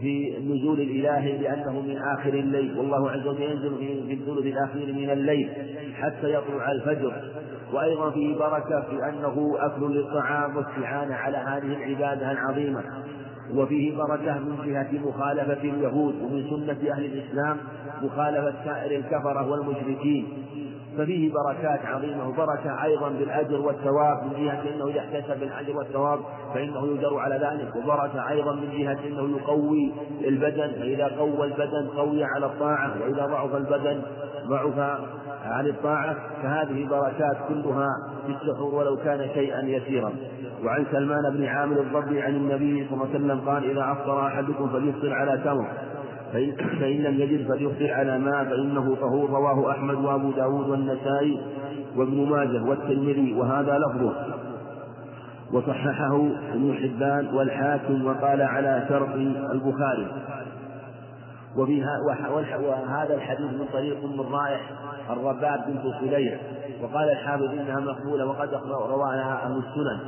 في 0.00 0.38
النزول 0.38 0.80
الإلهي 0.80 1.38
لأنه 1.38 1.80
من 1.80 1.96
آخر 1.98 2.34
الليل. 2.34 2.78
والله 2.78 3.10
عز 3.10 3.26
وجل 3.26 3.42
ينزل 3.42 3.76
في 4.06 4.12
الثلث 4.12 4.46
الأخير 4.46 4.94
من 4.94 5.10
الليل 5.10 5.50
حتى 5.94 6.34
يطلع 6.34 6.72
الفجر. 6.72 7.12
وأيضا 7.72 8.10
فيه 8.10 8.36
بركة 8.36 8.80
في 8.80 9.08
أنه 9.08 9.54
أكل 9.58 9.96
للطعام 9.96 10.56
واستعانة 10.56 11.14
على 11.14 11.36
هذه 11.36 11.76
العبادة 11.76 12.32
العظيمة. 12.32 12.82
وفيه 13.54 13.96
بركة 13.96 14.38
من 14.38 14.56
جهة 14.66 14.88
مخالفة 15.08 15.62
اليهود 15.62 16.14
ومن 16.22 16.46
سنة 16.50 16.92
أهل 16.92 17.04
الإسلام 17.04 17.56
مخالفة 18.02 18.54
سائر 18.64 18.98
الكفرة 18.98 19.50
والمشركين. 19.50 20.26
ففيه 20.98 21.32
بركات 21.32 21.80
عظيمة 21.86 22.28
وبركة 22.28 22.84
أيضا 22.84 23.08
بالأجر 23.08 23.60
والثواب 23.60 24.24
من 24.24 24.44
جهة 24.44 24.62
أنه 24.74 24.86
إذا 24.86 25.00
احتسب 25.00 25.42
الأجر 25.42 25.76
والثواب 25.76 26.18
فإنه 26.54 26.86
يجر 26.86 27.18
على 27.18 27.34
ذلك 27.34 27.76
وبركة 27.76 28.28
أيضا 28.28 28.52
من 28.52 28.70
جهة 28.78 28.98
أنه 29.06 29.36
يقوي 29.36 29.92
البدن 30.24 30.72
فإذا 30.80 31.06
قوى 31.18 31.44
البدن 31.46 31.88
قوي 31.96 32.24
على 32.24 32.46
الطاعة 32.46 32.94
وإذا 33.02 33.26
ضعف 33.26 33.54
البدن 33.54 34.02
ضعف 34.48 34.78
عن 35.44 35.66
الطاعة 35.66 36.16
فهذه 36.42 36.88
بركات 36.88 37.36
كلها 37.48 37.88
في 38.26 38.32
السحور 38.32 38.74
ولو 38.74 38.96
كان 38.96 39.28
شيئا 39.34 39.62
يسيرا. 39.62 40.12
وعن 40.64 40.86
سلمان 40.92 41.36
بن 41.36 41.44
عامر 41.44 41.80
الضبي 41.80 42.22
عن 42.22 42.34
النبي 42.34 42.86
صلى 42.88 42.94
الله 42.94 43.08
عليه 43.14 43.24
وسلم 43.24 43.40
قال 43.48 43.70
إذا 43.70 43.92
أفطر 43.92 44.26
أحدكم 44.26 44.68
فليفطر 44.68 45.12
على 45.12 45.40
تمر. 45.44 45.66
فإن, 46.32 46.56
فإن 46.80 47.02
لم 47.02 47.20
يجد 47.20 47.48
فليفطر 47.48 47.92
على 47.92 48.18
ماء 48.18 48.44
فإنه 48.44 48.96
طهور. 49.00 49.30
رواه 49.30 49.70
أحمد 49.70 49.94
وأبو 49.94 50.30
داود 50.30 50.68
والنسائي 50.68 51.40
وابن 51.96 52.28
ماجه 52.30 52.62
والترمذي 52.62 53.32
وهذا 53.32 53.78
لفظه. 53.78 54.12
وصححه 55.52 56.16
ابن 56.52 56.74
حبان 56.82 57.34
والحاكم 57.34 58.06
وقال 58.06 58.42
على 58.42 58.86
شرط 58.88 59.14
البخاري. 59.52 60.08
وفيها 61.56 61.98
وهذا 62.58 63.14
الحديث 63.14 63.52
من 63.52 63.66
طريق 63.72 64.04
من 64.04 64.20
رائح 64.20 64.70
الرباب 65.10 65.64
بنت 65.66 65.94
صليح. 66.00 66.40
وقال 66.82 67.10
الحافظ 67.10 67.44
إنها 67.44 67.80
مقبولة 67.80 68.26
وقد 68.26 68.54
رواها 68.64 69.44
أهل 69.44 69.58
السنن. 69.58 70.00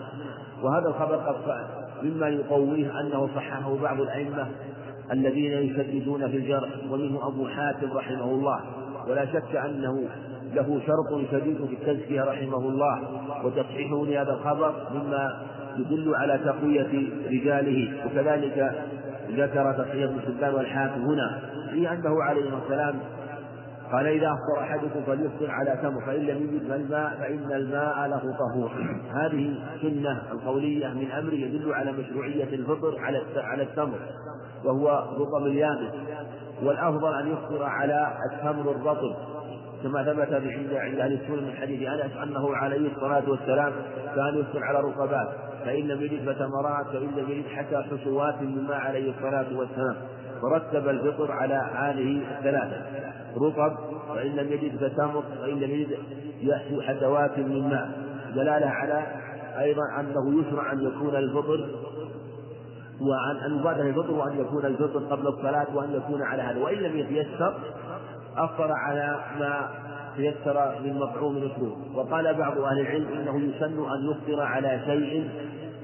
وهذا 0.62 0.88
الخبر 0.88 1.16
قد 1.16 1.36
مما 2.02 2.28
يقويه 2.28 3.00
أنه 3.00 3.28
صححه 3.36 3.76
بعض 3.82 4.00
الأئمة 4.00 4.46
الذين 5.12 5.52
يشددون 5.52 6.28
في 6.28 6.36
الجرح 6.36 6.70
ومنه 6.90 7.28
أبو 7.28 7.46
حاتم 7.48 7.92
رحمه 7.92 8.24
الله. 8.24 8.60
ولا 9.08 9.26
شك 9.26 9.56
أنه 9.56 10.08
له 10.54 10.80
شرط 10.86 11.30
شديد 11.30 11.56
في 11.56 11.74
التزكية 11.74 12.22
رحمه 12.22 12.58
الله. 12.58 13.02
وتصحيحه 13.44 14.06
لهذا 14.06 14.32
الخبر 14.32 14.74
مما 14.94 15.42
يدل 15.78 16.14
على 16.14 16.38
تقوية 16.44 17.08
رجاله. 17.30 18.06
وكذلك 18.06 18.86
ذكر 19.30 19.72
تصحيح 19.72 20.10
ابن 20.10 20.18
والحاكم 20.54 21.00
هنا. 21.00 21.40
في 21.72 21.92
أنه 21.92 22.22
عليه 22.22 22.50
السلام 22.64 22.94
قال 23.92 24.06
إذا 24.06 24.32
أفطر 24.32 24.62
أحدكم 24.62 25.02
فليفطر 25.06 25.50
على 25.50 25.78
تمر 25.82 26.00
فإن 26.06 26.20
لم 26.20 26.36
يجد 26.36 26.70
الماء 26.70 27.16
فإن 27.20 27.52
الماء 27.52 28.08
له 28.08 28.36
طهور. 28.38 28.70
هذه 29.14 29.54
سنة 29.82 30.22
القولية 30.32 30.88
من 30.88 31.10
أمر 31.10 31.32
يدل 31.32 31.74
على 31.74 31.92
مشروعية 31.92 32.54
الفطر 32.54 32.98
على 32.98 33.22
على 33.36 33.62
التمر 33.62 33.98
وهو 34.64 35.04
رطب 35.18 35.46
اليابس. 35.46 35.92
والأفضل 36.62 37.14
أن 37.14 37.32
يفطر 37.32 37.62
على 37.62 38.12
التمر 38.32 38.70
الرطب 38.70 39.16
كما 39.82 40.04
ثبت 40.04 40.32
عند 40.32 40.72
عند 40.72 40.98
أهل 40.98 41.12
السنة 41.12 41.40
من 41.40 41.56
حديث 41.56 41.88
أنس 41.88 42.16
أنه 42.22 42.56
عليه 42.56 42.92
الصلاة 42.92 43.30
والسلام 43.30 43.72
كان 44.14 44.38
يفطر 44.38 44.64
على 44.64 44.80
رطبات 44.80 45.28
فإن 45.64 45.88
لم 45.88 46.02
يجد 46.02 46.30
فتمرات 46.30 46.86
فإن 46.86 47.10
لم 47.16 47.30
يجد 47.30 47.46
حتى 47.46 47.76
حشوات 47.76 48.42
مما 48.42 48.74
عليه 48.74 49.10
الصلاة 49.10 49.58
والسلام. 49.58 49.96
فرتب 50.42 50.88
الفطر 50.88 51.32
على 51.32 51.54
هذه 51.74 52.22
الثلاثة. 52.38 52.82
رطب 53.36 53.76
فإن 54.14 54.30
لم 54.30 54.52
يجد 54.52 54.76
فتمر 54.76 55.22
فإن 55.40 55.54
لم 55.60 55.70
يجد 55.70 55.98
يحشو 56.40 56.82
حدوات 56.82 57.38
من 57.38 57.68
ماء. 57.68 57.90
دلالة 58.34 58.66
على 58.66 59.06
أيضا 59.58 59.82
أنه 60.00 60.40
يشرع 60.40 60.72
أن 60.72 60.80
يكون 60.80 61.16
الفطر 61.16 61.68
وأن 63.00 63.36
أن 63.36 63.58
يبادر 63.58 63.82
الفطر 63.82 64.12
وأن 64.12 64.40
يكون 64.40 64.64
الفطر 64.64 64.98
قبل 64.98 65.26
الصلاة 65.26 65.66
وأن 65.74 65.92
يكون 65.92 66.22
على 66.22 66.42
هذا. 66.42 66.58
وإن 66.58 66.78
لم 66.78 66.96
يتيسر 66.96 67.54
أفطر 68.36 68.72
على 68.72 69.20
ما 69.38 69.68
تيسر 70.16 70.80
من 70.84 70.98
مطعوم 70.98 71.36
الأسلوب 71.36 71.78
وقال 71.94 72.34
بعض 72.34 72.58
أهل 72.58 72.80
العلم 72.80 73.08
إنه 73.08 73.36
يسن 73.36 73.90
أن 73.90 74.10
يفطر 74.10 74.40
على 74.40 74.80
شيء 74.86 75.30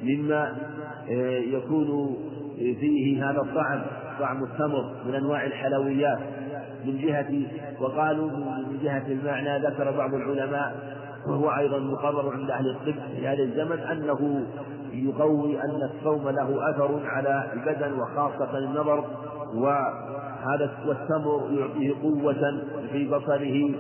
مما 0.03 0.57
آه، 1.11 1.39
يكون 1.39 2.17
فيه 2.57 3.31
هذا 3.31 3.41
الطعم. 3.41 3.83
طعم 4.23 4.45
التمر 4.45 4.93
من 5.07 5.15
أنواع 5.15 5.47
الحلويات 5.47 6.19
من 6.85 6.99
جهة 6.99 7.43
وقالوا 7.81 8.31
من 8.31 8.79
جهة 8.83 9.07
المعنى 9.07 9.59
ذكر 9.59 9.91
بعض 9.91 10.15
العلماء 10.15 10.75
وهو 11.27 11.51
أيضا 11.51 11.79
مقرر 11.79 12.33
عند 12.33 12.51
أهل 12.51 12.71
الطب 12.71 12.95
في 13.17 13.29
هذا 13.29 13.43
الزمن 13.43 13.79
أنه 13.79 14.47
يقوي 14.93 15.63
أن 15.63 15.91
الصوم 15.95 16.29
له 16.29 16.71
أثر 16.71 17.01
على 17.05 17.53
البدن 17.53 18.01
وخاصة 18.01 18.59
النظر 18.59 19.05
وهذا 19.55 20.71
والتمر 20.87 21.49
يعطيه 21.51 21.95
قوة 22.03 22.63
في 22.93 23.09
بصره 23.09 23.71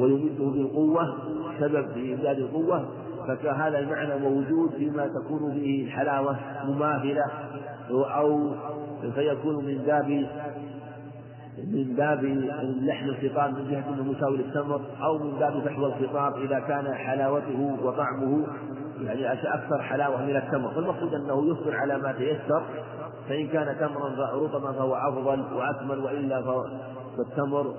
ويمده 0.00 0.44
بالقوة 0.44 1.18
سبب 1.60 1.88
في 1.94 2.14
إمداد 2.14 2.38
القوة 2.38 2.88
فهذا 3.26 3.78
المعنى 3.78 4.18
موجود 4.18 4.70
فيما 4.70 5.06
تكون 5.06 5.52
فيه 5.52 5.84
الحلاوة 5.84 6.36
مماثلة. 6.64 7.24
أو 7.92 8.50
فيكون 9.14 9.64
من 9.64 9.78
باب 9.86 10.26
من 11.58 11.94
باب 11.96 12.24
لحن 12.82 13.08
الخطاب 13.08 13.54
من 13.54 13.70
جهة 13.70 13.84
أنه 13.88 14.02
مساوي 14.12 14.36
للتمر 14.36 14.80
أو 15.02 15.18
من 15.18 15.30
باب 15.38 15.62
فحوى 15.64 15.86
الخطاب 15.86 16.36
إذا 16.36 16.60
كان 16.60 16.94
حلاوته 16.94 17.76
وطعمه 17.82 18.46
يعني 19.00 19.32
أكثر 19.32 19.82
حلاوة 19.82 20.26
من 20.26 20.36
التمر. 20.36 20.70
فالمقصود 20.70 21.14
أنه 21.14 21.46
يصبر 21.46 21.76
على 21.76 21.98
ما 21.98 22.12
تيسر. 22.12 22.62
فإن 23.28 23.46
كان 23.46 23.76
تمرا 23.80 24.34
رطبا 24.34 24.72
فهو 24.72 24.94
أفضل 24.94 25.44
وأكمل 25.54 25.98
وإلا 25.98 26.42
فالتمر 27.16 27.74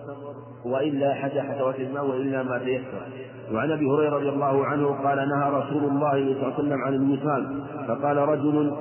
وإلا 0.65 1.13
حتى 1.13 1.41
حتوات 1.41 1.79
الماء 1.79 2.05
وإلا 2.05 2.43
ما 2.43 2.57
تيسر. 2.57 3.01
وعن 3.51 3.71
أبي 3.71 3.85
هريرة 3.85 4.15
رضي 4.15 4.29
الله 4.29 4.65
عنه 4.65 4.87
قال 4.87 5.29
نهى 5.29 5.49
رسول 5.49 5.83
الله 5.83 6.11
صلى 6.11 6.31
الله 6.31 6.45
عليه 6.45 6.53
وسلم 6.53 6.81
عن 6.81 6.93
الوصال 6.93 7.63
فقال 7.87 8.17
رجل 8.17 8.73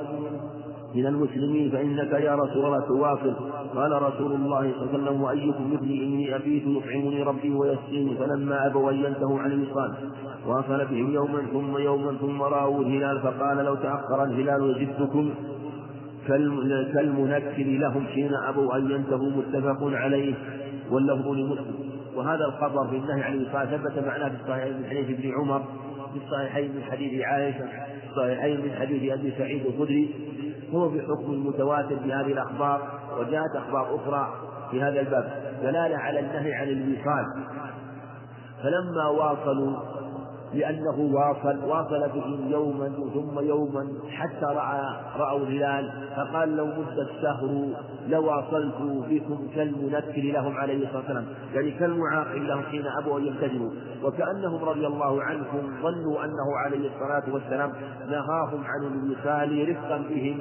من 0.94 1.06
المسلمين 1.06 1.70
فإنك 1.70 2.12
يا 2.12 2.34
رسول 2.34 2.66
الله 2.66 2.80
تواصل. 2.80 3.34
قال 3.74 4.02
رسول 4.02 4.32
الله 4.32 4.72
صلى 4.72 4.84
الله 4.84 4.88
عليه 4.88 4.98
وسلم 4.98 5.22
وأيكم 5.22 5.72
مثلي 5.74 6.04
إني 6.04 6.36
أبيت 6.36 6.62
يطعمني 6.66 7.22
ربي 7.22 7.50
ويسقيني. 7.50 8.16
فلما 8.16 8.66
أبوا 8.66 8.90
أن 8.90 8.96
ينتهوا 8.96 9.40
عن 9.40 9.52
الوصال 9.52 9.94
واصل 10.46 10.86
بهم 10.86 11.14
يوما 11.14 11.42
ثم 11.52 11.78
يوما 11.78 12.16
ثم 12.20 12.42
رأوا 12.42 12.80
الهلال 12.80 13.20
فقال 13.20 13.56
لو 13.64 13.74
تأخر 13.74 14.24
الهلال 14.24 14.72
لجدتكم. 14.72 15.30
كالمنكر 16.94 17.62
لهم 17.62 18.06
حين 18.06 18.30
أبوا 18.48 18.76
أن 18.76 18.90
ينتهوا 18.90 19.30
متفق 19.30 19.78
عليه 19.82 20.34
واللفظ 20.90 21.28
لمسلم. 21.28 21.74
وهذا 22.16 22.44
الخبر 22.44 22.86
في 22.90 22.96
النهي 22.96 23.22
عن 23.22 23.34
الوصال 23.34 23.68
ثبت 23.68 24.04
معناه 24.06 24.28
في 24.28 24.34
الصحيحين 24.42 24.76
من 24.78 24.84
حديث 24.86 25.18
ابن 25.18 25.32
عمر 25.40 25.62
في 26.12 26.18
الصحيحين 26.24 26.76
من 26.76 26.82
حديث 26.82 27.24
عائشة 27.24 27.64
الصحيحين 28.10 28.60
من 28.60 28.70
حديث 28.80 29.12
أبي 29.12 29.32
سعيد 29.38 29.66
الخدري. 29.66 30.10
هو 30.74 30.88
بحكم 30.88 31.32
المتواتر 31.32 31.94
بهذه 31.94 32.32
الأخبار 32.32 32.88
وجاءت 33.18 33.56
أخبار 33.56 33.96
أخرى 33.96 34.32
في 34.70 34.82
هذا 34.82 35.00
الباب 35.00 35.54
دلالة 35.62 35.96
على 35.96 36.20
النهي 36.20 36.54
عن 36.54 36.68
الوصال. 36.68 37.26
فلما 38.62 39.06
واصلوا 39.06 39.76
لأنه 40.54 41.10
واصل 41.12 41.64
واصل 41.64 42.08
بهم 42.14 42.50
يوما 42.50 42.88
ثم 43.14 43.46
يوما 43.46 43.88
حتى 44.10 44.44
رأى 44.44 44.80
رأوا 45.16 45.38
الهلال 45.38 45.90
فقال 46.16 46.56
لو 46.56 46.66
مد 46.66 46.98
الشهر 46.98 47.68
لواصلت 48.08 48.74
بكم 49.10 49.48
كالمنكر 49.54 50.22
لهم 50.22 50.56
عليه 50.56 50.84
الصلاة 50.86 50.98
والسلام. 50.98 51.26
يعني 51.54 51.70
كالمعاقب 51.70 52.42
لهم 52.42 52.62
حين 52.62 52.86
أبوا 52.86 53.18
أن 53.18 53.26
يلتزموا 53.26 53.70
وكأنهم 54.04 54.64
رضي 54.64 54.86
الله 54.86 55.22
عنهم 55.22 55.82
ظنوا 55.82 56.24
أنه 56.24 56.56
عليه 56.64 56.90
الصلاة 56.94 57.34
والسلام 57.34 57.72
نهاهم 58.08 58.64
عن 58.64 58.86
الوصال 58.86 59.68
رفقا 59.68 59.98
بهم 59.98 60.38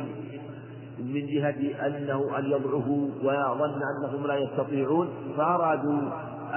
من 1.00 1.26
جهة 1.28 1.88
أنه 1.88 2.40
أن 2.40 2.46
يضعفوا 2.46 3.08
وظن 3.24 3.82
أنهم 3.92 4.28
لا 4.28 4.36
يستطيعون 4.36 5.10
فأرادوا 5.38 6.02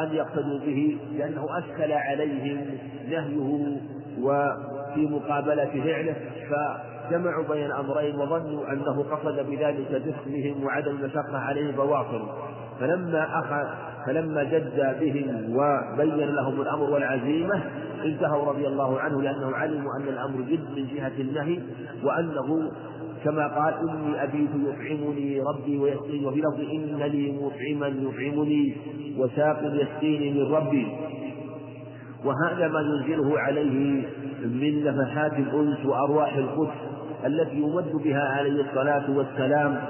أن 0.03 0.15
يقتدوا 0.15 0.59
به 0.59 0.99
لأنه 1.19 1.59
أشكل 1.59 1.93
عليهم 1.93 2.67
نهيه 3.09 3.79
وفي 4.21 5.07
مقابلة 5.07 5.83
فعله 5.85 6.15
فجمعوا 6.51 7.45
بين 7.45 7.67
الأمرين 7.67 8.17
وظنوا 8.17 8.73
أنه 8.73 9.03
قصد 9.03 9.47
بذلك 9.51 10.03
جسمهم 10.07 10.65
وعدم 10.65 10.91
المشقة 10.91 11.39
عليهم 11.39 11.73
فواصلوا 11.73 12.29
فلما 12.81 13.39
أخذ 13.39 13.69
فلما 14.07 14.45
جد 14.45 14.97
بهم 15.01 15.57
وبين 15.57 16.35
لهم 16.35 16.61
الأمر 16.61 16.91
والعزيمة 16.91 17.63
انتهوا 18.05 18.53
رضي 18.53 18.67
الله 18.67 19.01
عنه 19.01 19.23
لأنهم 19.23 19.55
علموا 19.55 19.97
أن 19.97 20.09
الأمر 20.09 20.41
جد 20.41 20.71
من 20.77 20.87
جهة 20.87 21.13
النهي 21.19 21.61
وأنه 22.05 22.71
كما 23.25 23.47
قال 23.47 23.75
إني 23.89 24.23
أبيت 24.23 24.51
يطعمني 24.51 25.41
ربي 25.41 25.79
ويسقيني 25.79 26.27
وفي 26.27 26.41
لفظ 26.41 26.61
إن 26.61 27.03
لي 27.03 27.33
مطعما 27.33 27.87
يطعمني 27.87 28.77
وساق 29.19 29.61
يسقيني 29.63 30.31
من 30.31 30.53
ربي. 30.53 30.87
وهذا 32.25 32.69
ما 32.69 32.81
ينزله 32.81 33.41
عليه 33.41 34.03
من 34.45 34.85
نفحات 34.85 35.33
الأنس 35.33 35.87
وأرواح 35.87 36.37
القدس 36.37 36.75
التي 37.27 37.57
يمد 37.57 37.93
بها 38.05 38.29
عليه 38.39 38.63
الصلاة 38.63 39.11
والسلام 39.11 39.81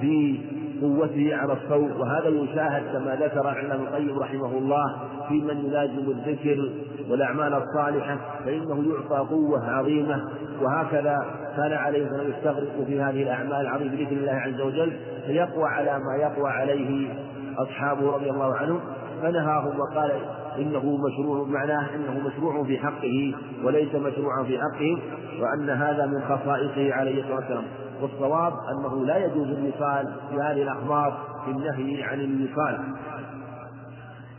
في 0.00 0.38
قوته 0.82 1.36
على 1.36 1.52
الصوت. 1.52 2.00
وهذا 2.00 2.28
يشاهد 2.28 2.82
كما 2.92 3.16
ذكر 3.16 3.50
ابن 3.50 3.72
القيم 3.72 4.18
رحمه 4.18 4.58
الله 4.58 4.96
في 5.28 5.34
من 5.34 5.64
يلازم 5.64 6.10
الذكر 6.10 6.70
والأعمال 7.10 7.54
الصالحة 7.54 8.18
فإنه 8.44 8.84
يعطى 8.92 9.28
قوة 9.28 9.70
عظيمة. 9.70 10.24
وهكذا 10.62 11.47
كان 11.58 11.72
عليه 11.72 12.04
الصلاة 12.04 12.22
يستغرق 12.22 12.84
في 12.86 13.00
هذه 13.00 13.22
الأعمال 13.22 13.60
العظيمة 13.60 13.90
بإذن 13.90 14.18
الله 14.18 14.32
عز 14.32 14.60
وجل 14.60 14.96
فيقوى 15.26 15.64
على 15.68 15.98
ما 15.98 16.16
يقوى 16.16 16.50
عليه 16.50 17.14
أصحابه 17.58 18.12
رضي 18.12 18.30
الله 18.30 18.54
عنهم 18.54 18.80
فنهاهم 19.22 19.80
وقال 19.80 20.12
إنه 20.58 20.96
مشروع 20.96 21.46
معناه 21.48 21.86
أنه 21.94 22.28
مشروع 22.28 22.64
في 22.64 22.78
حقه 22.78 23.34
وليس 23.64 23.94
مشروعا 23.94 24.44
في 24.44 24.58
حقه 24.58 24.98
وأن 25.40 25.70
هذا 25.70 26.06
من 26.06 26.20
خصائصه 26.20 26.94
عليه 26.94 27.22
الصلاة 27.22 27.36
والسلام. 27.36 27.64
والصواب 28.02 28.52
أنه 28.52 29.06
لا 29.06 29.16
يجوز 29.16 29.48
الوصال 29.48 30.12
في 30.30 30.34
هذه 30.34 30.62
الأخبار 30.62 31.18
في 31.44 31.50
النهي 31.50 32.02
عن 32.02 32.20
الوصال. 32.20 32.78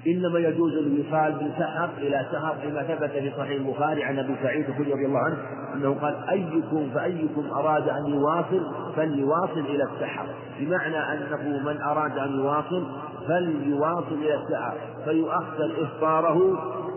إنما 0.07 0.39
يجوز 0.39 0.73
الوصال 0.73 1.33
بالسحر 1.33 1.89
إلى 1.97 2.25
سحر 2.31 2.55
كما 2.63 2.83
ثبت 2.83 3.11
في 3.11 3.31
صحيح 3.37 3.51
البخاري 3.51 4.03
عن 4.03 4.19
أبي 4.19 4.35
سعيد 4.43 4.69
الخدري 4.69 4.93
رضي 4.93 5.05
الله 5.05 5.19
عنه 5.19 5.37
أنه 5.75 5.95
قال 6.01 6.15
أيكم 6.29 6.89
فأيكم 6.93 7.45
أراد 7.51 7.89
أن 7.89 8.05
يواصل 8.05 8.61
فليواصل 8.95 9.59
إلى 9.59 9.83
السحر 9.83 10.25
بمعنى 10.59 10.97
أنه 10.97 11.59
من 11.65 11.81
أراد 11.81 12.17
أن 12.17 12.39
يواصل 12.39 12.85
فليواصل 13.27 14.13
إلى 14.13 14.35
السحر 14.35 14.73
فيؤخر 15.05 15.71
إفطاره 15.81 16.37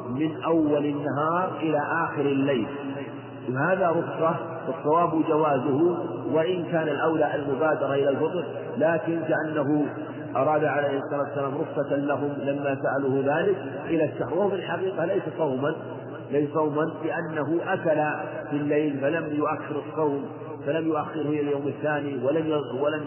من 0.09 0.43
أول 0.43 0.87
النهار 0.87 1.51
إلى 1.61 1.79
آخر 1.79 2.21
الليل 2.21 2.67
وهذا 3.51 3.91
رخصة 3.91 4.37
والصواب 4.69 5.23
جوازه 5.29 5.97
وإن 6.33 6.65
كان 6.65 6.89
الأولى 6.89 7.35
المبادرة 7.35 7.95
إلى 7.95 8.09
الفطر 8.09 8.45
لكن 8.79 9.21
كأنه 9.29 9.87
أراد 10.37 10.65
عليه 10.65 10.99
الصلاة 10.99 11.21
والسلام 11.21 11.55
رخصة 11.55 11.97
لهم 11.97 12.33
لما 12.43 12.77
سألوه 12.83 13.39
ذلك 13.41 13.57
إلى 13.87 14.05
السحر 14.05 14.35
وهو 14.35 14.49
في 14.49 14.55
الحقيقة 14.55 15.05
ليس 15.05 15.23
صوما 15.39 15.75
ليس 16.31 16.51
صوما 16.55 16.93
لأنه 17.05 17.61
أكل 17.67 18.21
في 18.51 18.57
الليل 18.57 18.99
فلم 19.01 19.35
يؤخر 19.35 19.83
الصوم 19.89 20.25
فلم 20.67 20.87
يؤخره 20.87 21.29
إلى 21.29 21.41
اليوم 21.41 21.67
الثاني 21.67 22.25
ولم 22.25 22.47
ولم 22.81 23.05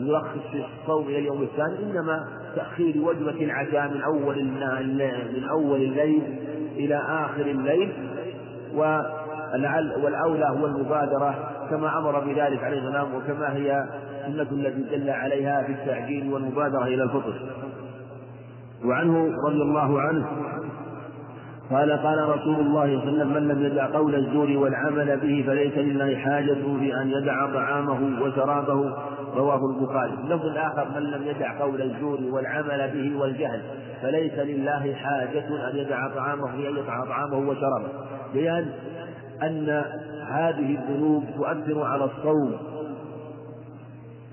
يرخص 0.00 0.64
الصوم 0.82 1.08
إلى 1.08 1.18
اليوم 1.18 1.42
الثاني 1.42 1.90
إنما 1.90 2.24
تأخير 2.56 2.94
وجبة 2.98 3.44
العشاء 3.44 3.88
من 3.88 4.02
أول 4.02 4.38
من 5.34 5.48
أول 5.50 5.82
الليل 5.82 6.22
إلى 6.76 6.94
آخر 6.96 7.40
الليل. 7.40 7.92
والأولى 10.02 10.44
هو 10.44 10.66
المبادرة 10.66 11.50
كما 11.70 11.98
أمر 11.98 12.20
بذلك 12.20 12.64
عليه 12.64 12.78
السلام 12.78 13.14
وكما 13.14 13.56
هي 13.56 13.84
السنة 14.28 14.66
التي 14.66 14.96
دل 14.96 15.10
عليها 15.10 15.62
في 15.62 15.72
التعجيل 15.72 16.32
والمبادرة 16.32 16.86
إلى 16.86 17.02
الفطر. 17.02 17.34
وعنه 18.84 19.32
رضي 19.48 19.62
الله 19.62 20.00
عنه 20.00 20.26
قال 21.70 21.92
قال 21.92 22.28
رسول 22.28 22.60
الله 22.60 22.60
صلى 22.60 22.70
الله 22.70 22.80
عليه 22.80 22.98
وسلم 22.98 23.32
من 23.32 23.48
لم 23.48 23.66
يدع 23.66 23.86
قول 23.86 24.14
الزور 24.14 24.50
والعمل 24.56 25.16
به 25.16 25.44
فليس 25.46 25.78
لله 25.78 26.16
حاجة 26.16 26.54
في 26.54 27.02
أن 27.02 27.10
يدع 27.10 27.52
طعامه 27.52 28.22
وشرابه. 28.22 28.94
رواه 29.36 29.60
البخاري. 29.70 30.12
اللفظ 30.24 30.46
الآخر 30.46 30.86
من 30.94 31.02
لم 31.02 31.22
يدع 31.22 31.58
قول 31.60 31.82
الزور 31.82 32.18
والعمل 32.30 32.90
به 32.94 33.20
والجهل 33.20 33.60
فليس 34.02 34.32
لله 34.38 34.94
حاجة 34.94 35.70
أن 35.70 35.76
يدع 35.76 36.08
طعامه 36.08 36.46
في 36.46 36.68
أن 36.68 36.76
يدع 36.76 37.04
طعامه 37.04 37.38
وشرابه. 37.38 37.88
بيان 38.34 38.66
أن 39.42 39.82
هذه 40.28 40.78
الذنوب 40.78 41.24
تؤثر 41.36 41.82
على 41.82 42.04
الصوم 42.04 42.56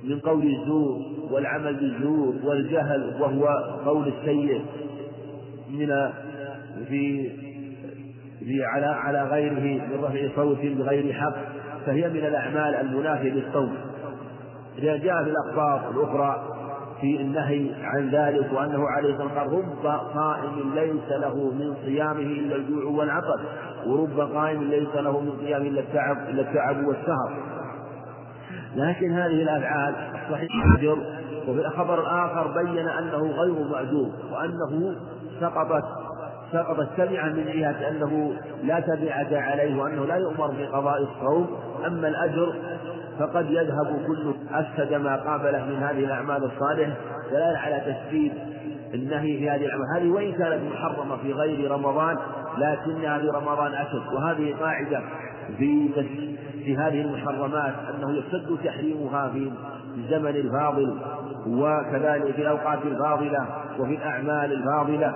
من 0.05 0.19
قول 0.19 0.55
الزور 0.55 1.01
والعمل 1.31 1.75
بالزور 1.75 2.35
والجهل 2.43 3.21
وهو 3.21 3.47
قول 3.85 4.07
السيء 4.07 4.62
من 5.69 6.09
في 6.88 7.31
في 8.39 8.65
على 8.65 8.85
على 8.85 9.24
غيره 9.24 9.85
من 9.88 10.03
رفع 10.03 10.35
صوت 10.35 10.57
بغير 10.62 11.13
حق 11.13 11.35
فهي 11.85 12.09
من 12.09 12.17
الأعمال 12.19 12.75
المنافية 12.75 13.31
للصوم. 13.31 13.75
إذا 14.77 14.97
جاء 14.97 15.24
في 15.24 15.29
الأخبار 15.29 15.91
الأخرى 15.91 16.50
في 17.01 17.21
النهي 17.21 17.69
عن 17.83 18.09
ذلك 18.09 18.53
وأنه 18.53 18.88
عليه 18.89 19.13
الصلاة 19.13 19.43
والسلام 19.43 19.69
رب 19.83 20.00
صائم 20.13 20.74
ليس 20.75 21.19
له 21.19 21.35
من 21.35 21.75
صيامه 21.85 22.19
إلا 22.19 22.55
الجوع 22.55 22.83
والعطش 22.83 23.41
ورب 23.88 24.19
قائم 24.19 24.63
ليس 24.63 24.95
له 24.95 25.19
من 25.19 25.31
صيامه 25.39 25.67
إلا 25.67 25.79
التعب 25.79 26.17
إلا 26.29 26.41
التعب 26.41 26.88
والسهر. 26.88 27.54
لكن 28.75 29.12
هذه 29.12 29.41
الأفعال 29.41 29.96
صحيح 30.32 30.50
أجر 30.77 30.98
وفي 31.48 31.67
الخبر 31.67 32.01
الآخر 32.01 32.63
بين 32.63 32.88
أنه 32.88 33.32
غير 33.32 33.53
مأجور 33.72 34.10
وأنه 34.32 34.96
سقطت 35.41 35.86
سقطت 36.51 36.88
تبعا 36.98 37.29
من 37.29 37.46
جهة 37.46 37.89
أنه 37.89 38.34
لا 38.63 38.79
تبعة 38.79 39.41
عليه 39.41 39.82
وأنه 39.82 40.05
لا 40.05 40.15
يؤمر 40.15 40.51
بقضاء 40.60 41.01
الصوم. 41.01 41.48
أما 41.88 42.08
الأجر 42.08 42.53
فقد 43.19 43.45
يذهب 43.49 44.06
كل 44.08 44.34
أفسد 44.54 44.93
ما 44.93 45.15
قابله 45.15 45.65
من 45.65 45.76
هذه 45.76 45.99
الأعمال 46.06 46.43
الصالحة 46.43 46.93
دلالة 47.32 47.58
على 47.58 47.82
تسديد 47.93 48.34
النهي 48.93 49.38
في 49.38 49.49
هذه 49.49 49.65
الأعمال. 49.65 49.88
هذه 49.97 50.10
وإن 50.10 50.32
كانت 50.32 50.62
محرمة 50.73 51.17
في 51.17 51.34
غير 51.34 51.71
رمضان 51.71 52.17
لكنها 52.58 53.17
في 53.17 53.28
رمضان 53.28 53.73
أشد. 53.73 54.13
وهذه 54.13 54.56
قاعدة 54.60 55.02
في 55.58 55.89
في 56.65 56.78
هذه 56.78 57.01
المحرمات 57.01 57.73
أنه 57.95 58.17
يشد 58.17 58.58
تحريمها 58.63 59.30
في 59.30 59.51
الزمن 59.97 60.36
الفاضل 60.36 60.97
وكذلك 61.47 62.36
في 62.36 62.41
الأوقات 62.41 62.80
الفاضلة 62.86 63.47
وفي 63.80 63.95
الأعمال 63.95 64.51
الفاضلة 64.51 65.15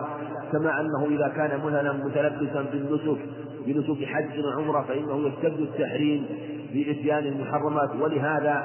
كما 0.51 0.81
أنه 0.81 1.05
إذا 1.05 1.27
كان 1.27 1.59
مثلا 1.65 1.93
متلبسا 1.93 2.61
بالنسك 2.71 3.19
بنسك 3.65 4.05
حج 4.05 4.45
وعمرة 4.45 4.81
فإنه 4.81 5.27
يشتد 5.27 5.59
التحريم 5.59 6.25
بإتيان 6.73 7.25
المحرمات. 7.25 7.89
ولهذا 8.01 8.63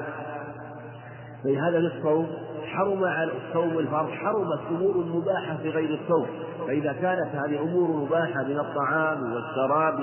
فلهذا 1.44 1.78
الصوم 1.78 2.26
حرم 2.66 3.04
على 3.04 3.30
الصوم 3.32 3.78
الفرض 3.78 4.10
حرمت 4.10 4.60
أمور 4.70 5.04
مباحة 5.04 5.56
في 5.62 5.70
غير 5.70 5.98
الصوم. 6.02 6.26
فإذا 6.66 6.92
كانت 6.92 7.28
هذه 7.34 7.62
أمور 7.62 7.90
مباحة 7.90 8.42
من 8.42 8.58
الطعام 8.58 9.32
والشراب 9.32 10.00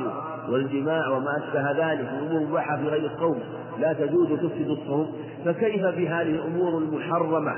والجماع 0.49 1.09
وما 1.09 1.37
أشبه 1.37 1.71
ذلك 1.71 2.07
أمور 2.07 2.41
مباحة 2.41 2.77
في 2.77 2.87
غير 2.87 3.11
الصوم 3.11 3.39
لا 3.79 3.93
تجوز 3.93 4.27
تفسد 4.27 4.69
الصوم. 4.69 5.11
فكيف 5.45 5.85
في 5.85 6.09
هذه 6.09 6.21
الأمور 6.21 6.77
المحرمة 6.77 7.55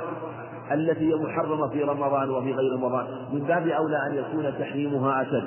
التي 0.72 1.10
هي 1.10 1.16
محرمة 1.16 1.68
في 1.68 1.84
رمضان 1.84 2.30
وفي 2.30 2.54
غير 2.54 2.74
رمضان؟ 2.74 3.06
من 3.34 3.40
باب 3.40 3.68
أولى 3.68 3.98
أن 4.08 4.16
يكون 4.16 4.54
تحريمها 4.60 5.22
أشد. 5.22 5.44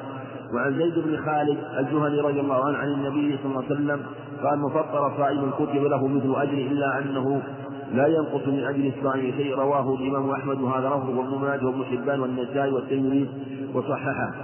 وعن 0.54 0.78
زيد 0.78 0.98
بن 0.98 1.16
خالد 1.16 1.58
الجهني 1.78 2.20
رضي 2.20 2.40
الله 2.40 2.64
عنه 2.64 2.78
عن 2.78 2.88
النبي 2.88 3.38
صلى 3.42 3.46
الله 3.46 3.64
عليه 3.64 3.74
وسلم 3.74 4.02
قال 4.42 4.58
من 4.58 4.68
فطر 4.68 5.16
صائم 5.16 5.50
كتب 5.50 5.82
له 5.82 6.08
مثل 6.08 6.42
أجره 6.42 6.72
إلا 6.72 6.98
أنه 6.98 7.42
لا 7.92 8.06
ينقص 8.06 8.48
من 8.48 8.64
أجل 8.64 8.92
الصائم 8.98 9.32
شيء. 9.36 9.54
رواه 9.54 9.94
الإمام 9.94 10.30
أحمد. 10.30 10.60
وهذا 10.60 10.88
لفظه 10.88 11.18
وابن 11.18 11.38
ماجه 11.42 11.66
وابن 11.66 11.84
حبان 11.84 12.20
والنسائي 12.20 12.72
والترمذي 12.72 13.28
وصححه. 13.74 14.34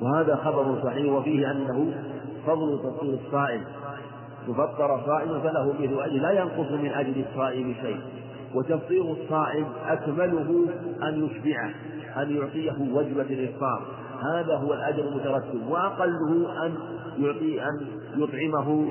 وهذا 0.00 0.36
خبر 0.36 0.78
صحيح 0.82 1.12
وفيه 1.12 1.50
أنه 1.50 1.92
فضل 2.46 2.78
تفطير 2.78 3.18
الصائم. 3.26 3.64
تفطر 4.48 5.00
صائم 5.06 5.40
فله 5.40 5.72
مثل 5.72 6.02
أجل 6.02 6.22
لا 6.22 6.30
ينقص 6.30 6.72
من 6.72 6.90
أجل 6.94 7.24
الصائم 7.30 7.74
شيء. 7.82 8.00
وتفطير 8.54 9.12
الصائم 9.12 9.66
أكمله 9.86 10.66
أن 11.02 11.24
يشبعه 11.24 11.70
أن 12.22 12.36
يعطيه 12.36 12.92
وجبة 12.92 13.22
الإفطار. 13.22 13.82
هذا 14.32 14.56
هو 14.56 14.74
الأجر 14.74 15.08
المترتب 15.08 15.66
وأقله 15.68 16.66
أن 16.66 16.74
يعطي 17.18 17.62
أن 17.62 17.86
يطعمه 18.16 18.90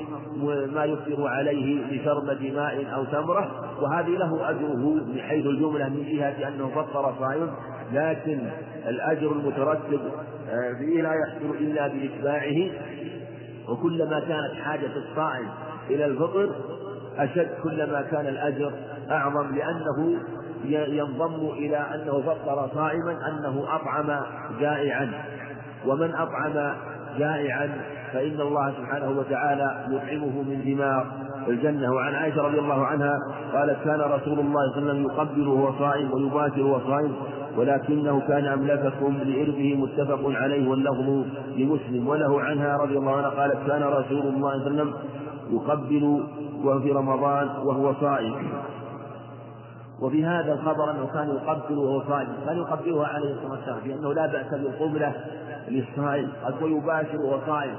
ما 0.73 0.85
يفطر 0.85 1.27
عليه 1.27 1.83
بشربة 1.91 2.51
ماء 2.55 2.93
أو 2.95 3.03
تمرة 3.03 3.51
وهذه 3.81 4.09
له 4.09 4.49
أجره 4.49 4.93
من 5.05 5.19
حيث 5.19 5.45
الجملة 5.45 5.89
من 5.89 6.05
جهة 6.11 6.47
أنه 6.47 6.67
فطر 6.67 7.13
صائم 7.19 7.51
لكن 7.93 8.39
الأجر 8.87 9.31
المترتب 9.31 9.99
آه، 10.49 10.73
فيه 10.73 11.01
لا 11.01 11.13
يحصل 11.13 11.55
إلا 11.59 11.87
بإتباعه. 11.87 12.69
وكلما 13.69 14.19
كانت 14.19 14.53
حاجة 14.63 14.91
الصائم 14.95 15.49
إلى 15.89 16.05
الفطر 16.05 16.49
أشد 17.17 17.49
كلما 17.63 18.01
كان 18.11 18.27
الأجر 18.27 18.73
أعظم 19.11 19.55
لأنه 19.55 20.19
ينضم 20.65 21.49
إلى 21.49 21.77
أنه 21.77 22.21
فطر 22.21 22.67
صائما 22.75 23.11
أنه 23.11 23.63
أطعم 23.75 24.21
جائعا. 24.59 25.11
ومن 25.87 26.15
أطعم 26.15 26.73
جائعا 27.17 27.69
فإن 28.13 28.41
الله 28.41 28.73
سبحانه 28.77 29.19
وتعالى 29.19 29.85
يطعمه 29.89 30.41
من 30.41 30.61
دماغ 30.65 31.03
الجنة. 31.47 31.93
وعن 31.93 32.15
عائشة 32.15 32.41
رضي 32.41 32.59
الله 32.59 32.85
عنها 32.85 33.17
قالت 33.53 33.83
كان 33.83 33.99
رسول 33.99 34.39
الله 34.39 34.71
صلى 34.73 34.81
الله 34.81 34.91
عليه 34.91 34.91
وسلم 34.91 35.03
يقبل 35.03 35.47
وهو 35.47 35.71
صائم 35.79 36.13
ويباشر 36.13 36.61
وهو 36.61 36.79
صائم 36.79 37.15
ولكنه 37.57 38.19
كان 38.27 38.45
أملككم 38.47 39.17
لإربه 39.17 39.75
متفق 39.75 40.21
عليه 40.25 40.69
واللفظ 40.69 41.25
لمسلم. 41.57 42.07
وله 42.07 42.41
عنها 42.41 42.77
رضي 42.77 42.97
الله 42.97 43.15
عنها 43.17 43.29
قالت 43.29 43.67
كان 43.67 43.83
رسول 43.83 44.21
الله 44.21 44.33
صلى 44.33 44.37
الله 44.37 44.51
عليه 44.51 44.61
وسلم 44.61 44.93
يقبل 45.51 46.23
وهو 46.63 46.79
في 46.79 46.91
رمضان 46.91 47.47
وهو 47.47 47.93
صائم. 47.93 48.33
وفي 50.03 50.25
هذا 50.25 50.53
الخبر 50.53 50.91
أنه 50.91 51.07
كان 51.13 51.29
يقبل 51.29 51.77
وهو 51.77 52.03
صائم 52.07 52.27
كان 52.45 52.57
يقبلها 52.57 53.07
عليه 53.07 53.33
الصلاة 53.33 53.51
والسلام 53.51 53.79
لأنه 53.85 54.13
لا 54.13 54.25
بأس 54.25 54.49
بالقبلة 54.53 55.13
للصائم 55.67 56.29
قد 56.45 56.63
ويباشر 56.63 57.17
وهو 57.21 57.39
صائم. 57.47 57.75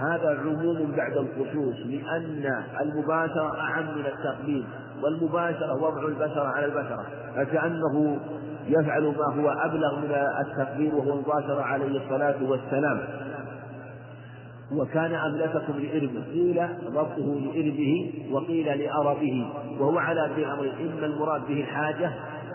هذا 0.00 0.38
عموم 0.40 0.92
بعد 0.96 1.12
الخصوص 1.16 1.74
لأن 1.86 2.64
المباشرة 2.80 3.60
أعم 3.60 3.84
من 3.84 4.06
التقبيل 4.06 4.64
والمباشرة 5.02 5.74
وضع 5.82 6.08
البشرة 6.08 6.46
على 6.46 6.66
البشرة 6.66 7.04
فكأنه 7.36 8.18
يفعل 8.66 9.02
ما 9.02 9.42
هو 9.42 9.50
أبلغ 9.50 9.96
من 10.00 10.14
التكبير 10.40 10.94
وهو 10.94 11.16
مباشرة 11.16 11.62
عليه 11.62 12.00
الصلاة 12.04 12.36
والسلام. 12.42 13.00
وكان 14.72 15.14
أملككم 15.14 15.72
لإربه 15.78 16.24
قيل 16.32 16.68
ضبطه 16.84 17.40
لإربه 17.40 18.12
وقيل 18.30 18.78
لأربه 18.78 19.46
وهو 19.78 19.98
على 19.98 20.30
ذي 20.36 20.46
أمر 20.46 20.72
إما 20.80 21.06
المراد 21.06 21.46
به 21.48 21.60
الحاجة 21.60 22.10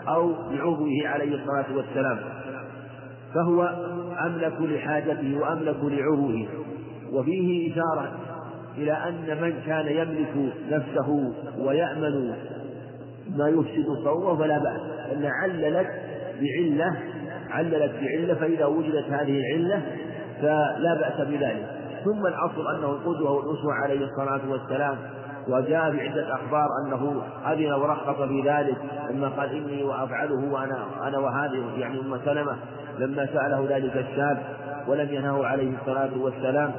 أو 0.08 0.32
لعضوه 0.50 0.88
عليه 1.04 1.34
الصلاة 1.34 1.76
والسلام. 1.76 2.18
فهو 3.34 3.62
أملك 4.26 4.60
لحاجته 4.60 5.38
وأملك 5.40 5.76
لعضوه. 5.82 6.46
وفيه 7.12 7.72
إشارة 7.72 8.12
إلى 8.78 8.92
أن 8.92 9.42
من 9.42 9.62
كان 9.66 9.86
يملك 9.86 10.52
نفسه 10.70 11.32
ويأمن 11.58 12.34
ما 13.36 13.48
يفسد 13.48 13.86
صومه 14.04 14.36
فلا 14.36 14.58
بأس 14.58 14.80
أن 15.12 15.24
عللت 15.24 15.88
بعلة 16.40 16.96
عللت 17.50 17.92
بعلة 18.00 18.34
فإذا 18.34 18.64
وجدت 18.64 19.04
هذه 19.10 19.40
العلة 19.40 19.82
فلا 20.40 20.94
بأس 21.00 21.28
بذلك. 21.28 21.81
ثم 22.04 22.26
الأصل 22.26 22.76
أنه 22.76 22.90
القدوة 22.90 23.30
والأسوة 23.30 23.74
عليه 23.74 24.04
الصلاة 24.04 24.40
والسلام. 24.48 24.96
وجاء 25.48 25.90
في 25.90 26.08
عدة 26.08 26.34
أخبار 26.34 26.66
أنه 26.86 27.22
أذن 27.46 27.72
ورخص 27.72 28.22
في 28.22 28.42
ذلك 28.42 28.76
لما 29.10 29.28
قال 29.28 29.50
إني 29.50 29.82
وأفعله 29.82 30.52
وأنا 30.52 30.84
أنا 31.02 31.18
وهذه 31.18 31.64
يعني 31.76 32.00
أم 32.00 32.18
سلمة. 32.24 32.56
لما 32.98 33.26
سأله 33.26 33.66
ذلك 33.68 33.96
الشاب 33.96 34.38
ولم 34.88 35.08
ينهه 35.14 35.46
عليه 35.46 35.72
الصلاة 35.80 36.10
والسلام. 36.20 36.72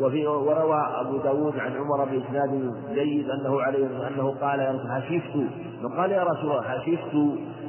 وفي 0.00 0.26
وروى 0.26 0.86
أبو 1.00 1.16
داود 1.16 1.58
عن 1.58 1.72
عمر 1.72 2.04
بإسناد 2.04 2.74
جيد 2.94 3.30
أنه 3.30 3.62
عليه 3.62 4.08
أنه 4.08 4.34
قال 4.40 4.60
يا 4.60 4.70
رسول 4.72 4.90
حشفت 4.90 5.46
فقال 5.82 6.10
يا 6.10 6.22
رسول 6.22 6.50
الله 6.50 6.62
حشفت 6.62 7.16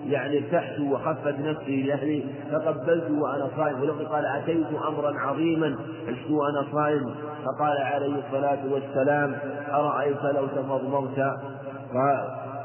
يعني 0.05 0.37
ارتحت 0.37 0.79
وخفت 0.79 1.39
نفسي 1.39 1.83
لأهلي 1.83 2.23
فقبلت 2.51 3.11
وأنا 3.11 3.49
صائم. 3.57 3.81
ولقد 3.81 4.05
قال 4.05 4.25
أتيت 4.25 4.67
أمرا 4.87 5.19
عظيما. 5.19 5.75
عشت 6.07 6.31
وأنا 6.31 6.65
صائم. 6.71 7.15
فقال 7.45 7.77
عليه 7.77 8.13
الصلاة 8.27 8.59
والسلام 8.71 9.35
أرأيت 9.73 10.23
لو 10.23 10.47
تمضمضت 10.47 11.19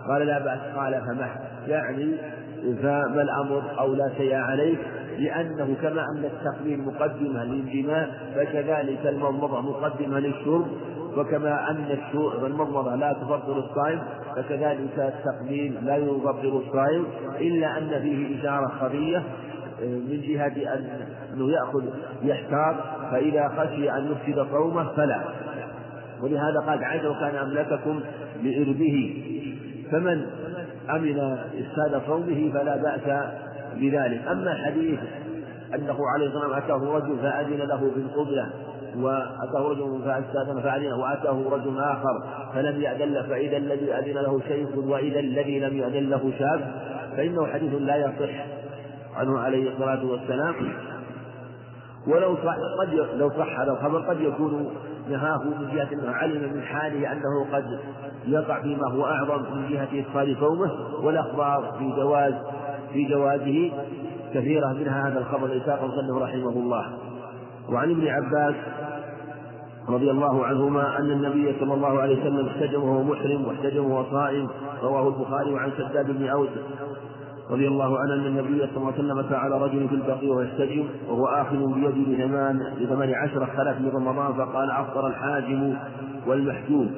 قال 0.09 0.27
لا 0.27 0.39
بأس. 0.39 0.61
قال 0.77 1.01
فمح 1.07 1.39
يعني 1.69 2.17
فما 2.83 3.23
الأمر 3.23 3.63
أو 3.79 3.95
لا 3.95 4.11
شيء 4.17 4.35
عليك؟ 4.35 4.79
لأنه 5.19 5.77
كما 5.83 6.05
أن 6.17 6.25
التقليل 6.25 6.81
مقدمة 6.81 7.45
للجماع 7.45 8.07
فكذلك 8.35 9.07
المضمضة 9.07 9.61
مقدمة 9.61 10.19
للشرب. 10.19 10.67
وكما 11.17 11.71
أن 11.71 11.99
المضمضة 12.47 12.95
لا 12.95 13.13
تفطر 13.13 13.59
الصائم 13.59 14.03
فكذلك 14.37 14.99
التقليل 14.99 15.85
لا 15.85 15.97
يفطر 15.97 16.63
الصائم 16.67 17.05
إلا 17.41 17.79
أن 17.79 18.01
فيه 18.03 18.41
إشارة 18.41 18.67
خفية 18.81 19.23
من 19.83 20.21
جهة 20.29 20.75
أنه 21.35 21.51
يأخذ 21.51 21.85
يحتاط 22.23 22.75
فإذا 23.11 23.49
خشي 23.49 23.91
أن 23.91 24.13
يفسد 24.13 24.47
صومه 24.51 24.93
فلا. 24.93 25.21
ولهذا 26.23 26.61
قال 26.67 26.85
عز 26.85 27.07
وكان 27.07 27.37
أملككم 27.37 28.01
لإربه 28.43 29.25
فمن 29.91 30.27
أمن 30.91 31.39
إفساد 31.59 32.03
صومه 32.07 32.51
فلا 32.55 32.77
بأس 32.77 33.31
بذلك. 33.77 34.21
أما 34.31 34.55
حديث 34.55 34.99
أنه 35.75 35.97
عليه 36.15 36.27
الصلاة 36.27 36.49
والسلام 36.49 36.79
أتاه 36.81 36.97
رجل 36.97 37.19
فأذن 37.19 37.69
له 37.69 37.91
بالقبلة 37.97 38.47
وأتاه 38.97 39.69
رجل 39.69 40.01
فاستأذن 40.05 40.61
فأذن 40.61 40.93
وأتاه 40.93 41.43
رجل 41.51 41.79
آخر 41.79 42.23
فلم 42.55 42.83
يأذن 42.83 43.13
له 43.13 43.23
فإذا 43.23 43.57
الذي 43.57 43.95
أذن 43.95 44.15
له 44.15 44.41
شيخ 44.49 44.69
وإذا 44.77 45.21
الذي 45.21 45.61
لم 45.61 45.77
يأذن 45.77 46.11
له 46.11 46.33
شاب 46.39 46.73
فإنه 47.17 47.47
حديث 47.47 47.75
لا 47.75 47.97
يصح 47.97 48.45
عنه 49.17 49.39
عليه 49.39 49.73
الصلاة 49.73 50.05
والسلام. 50.05 50.55
ولو 52.07 52.37
صح 52.37 52.57
قد 52.81 52.95
لو 53.19 53.31
صح 53.31 53.61
هذا 53.61 53.73
الخبر 53.73 53.99
قد 53.99 54.21
يكون 54.21 54.71
نهاه 55.11 55.45
من 55.45 55.69
جهة 55.75 55.89
أنه 55.93 56.13
علم 56.13 56.53
من 56.55 56.63
حاله 56.63 57.13
أنه 57.13 57.47
قد 57.53 57.79
يقع 58.27 58.63
فيما 58.63 58.91
هو 58.91 59.05
أعظم 59.05 59.43
من 59.57 59.69
جهة 59.69 59.89
إدخال 59.93 60.37
صومه 60.41 60.71
والأخبار 61.03 61.75
في 61.79 61.91
جواز 61.91 62.35
في 62.93 63.05
جوازه 63.05 63.73
كثيرة 64.35 64.73
منها 64.73 65.09
هذا 65.09 65.19
الخبر 65.19 65.47
الذي 65.47 65.63
ساق 65.67 65.85
رحمه 66.11 66.51
الله. 66.51 67.08
وعن 67.73 67.91
ابن 67.91 68.09
عباس 68.09 68.55
رضي 69.89 70.11
الله 70.11 70.47
عنهما 70.47 70.99
أن 70.99 71.11
النبي 71.11 71.55
صلى 71.61 71.75
الله 71.75 72.01
عليه 72.01 72.21
وسلم 72.21 72.47
احتجم 72.47 72.83
وهو 72.83 73.03
محرم 73.03 73.45
واحتجم 73.47 73.91
وهو 73.91 74.05
صائم. 74.11 74.49
رواه 74.83 75.09
البخاري 75.09 75.53
وعن 75.53 75.71
شداد 75.79 76.19
بن 76.19 76.29
أوس 76.29 76.49
رضي 77.51 77.69
الله 77.69 77.99
عنه 77.99 78.15
أن 78.15 78.27
النبي 78.27 78.59
صلى 78.59 78.77
الله 78.77 78.93
عليه 78.93 78.99
وسلم 78.99 79.37
على 79.37 79.59
رجل 79.59 79.89
في 79.89 79.95
البقيع 79.95 80.35
ويحتجم 80.35 80.85
وهو 81.09 81.27
آخذ 81.27 81.75
بيده 81.75 82.25
لثمان 82.25 82.61
لثمان 82.79 83.15
عشرة 83.15 83.45
خلف 83.45 83.81
من 83.81 83.91
رمضان 83.95 84.33
فقال 84.33 84.71
أفطر 84.71 85.07
الحاجم 85.07 85.75
والمحجوم. 86.27 86.91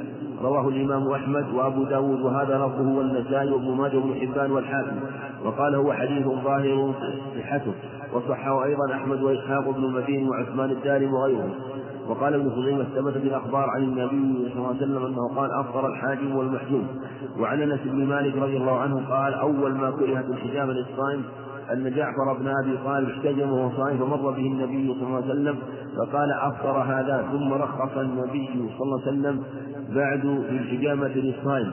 رواه 0.43 0.69
الإمام 0.69 1.11
أحمد 1.13 1.55
وأبو 1.55 1.85
داود 1.85 2.21
وهذا 2.21 2.57
لفظه 2.59 2.99
والنسائي 2.99 3.51
وابن 3.51 3.71
ماجه 3.71 3.97
وابن 3.97 4.15
حبان 4.21 4.51
والحاكم. 4.51 4.97
وقال 5.45 5.75
هو 5.75 5.93
حديث 5.93 6.27
ظاهر 6.27 6.95
صحته. 7.39 7.73
وصحه 8.13 8.65
أيضا 8.65 8.95
أحمد 8.95 9.23
وإسحاق 9.23 9.71
بن 9.71 9.85
المدين 9.85 10.29
وعثمان 10.29 10.71
الدارم 10.71 11.15
وغيرهم. 11.15 11.51
وقال 12.09 12.35
ابن 12.35 12.51
خزيمة 12.51 12.85
ثبت 12.85 13.13
في 13.13 13.29
الأخبار 13.29 13.71
عن 13.71 13.83
النبي 13.83 14.49
صلى 14.49 14.57
الله 14.57 14.69
عليه 14.69 14.77
وسلم 14.77 15.07
أنه 15.07 15.35
قال 15.37 15.51
أفطر 15.61 15.87
الحاجم 15.87 16.37
والمحجوم. 16.37 16.87
وعن 17.39 17.63
أنس 17.63 17.81
بن 17.85 18.07
مالك 18.07 18.37
رضي 18.37 18.57
الله 18.57 18.79
عنه 18.79 19.09
قال 19.09 19.35
أول 19.35 19.75
ما 19.75 19.91
كرهت 19.91 20.25
الحجامة 20.25 20.73
للصائم 20.73 21.23
أن 21.73 21.95
جعفر 21.95 22.33
بن 22.39 22.49
أبي 22.49 22.79
طالب 22.85 23.09
احتجم 23.11 23.53
وهو 23.53 23.71
صائم 23.77 23.99
فمر 23.99 24.31
به 24.31 24.47
النبي 24.47 24.95
صلى 24.95 25.07
الله 25.07 25.17
عليه 25.17 25.27
وسلم 25.27 25.57
فقال 25.97 26.33
أفطر 26.33 26.79
هذا 26.79 27.27
ثم 27.33 27.53
رخص 27.53 27.99
النبي 27.99 28.49
صلى 28.79 28.83
الله 28.83 29.01
عليه 29.07 29.11
وسلم 29.11 29.43
بعد 29.95 30.21
في 30.21 30.57
الحجامة 30.57 31.09
للصائم. 31.09 31.73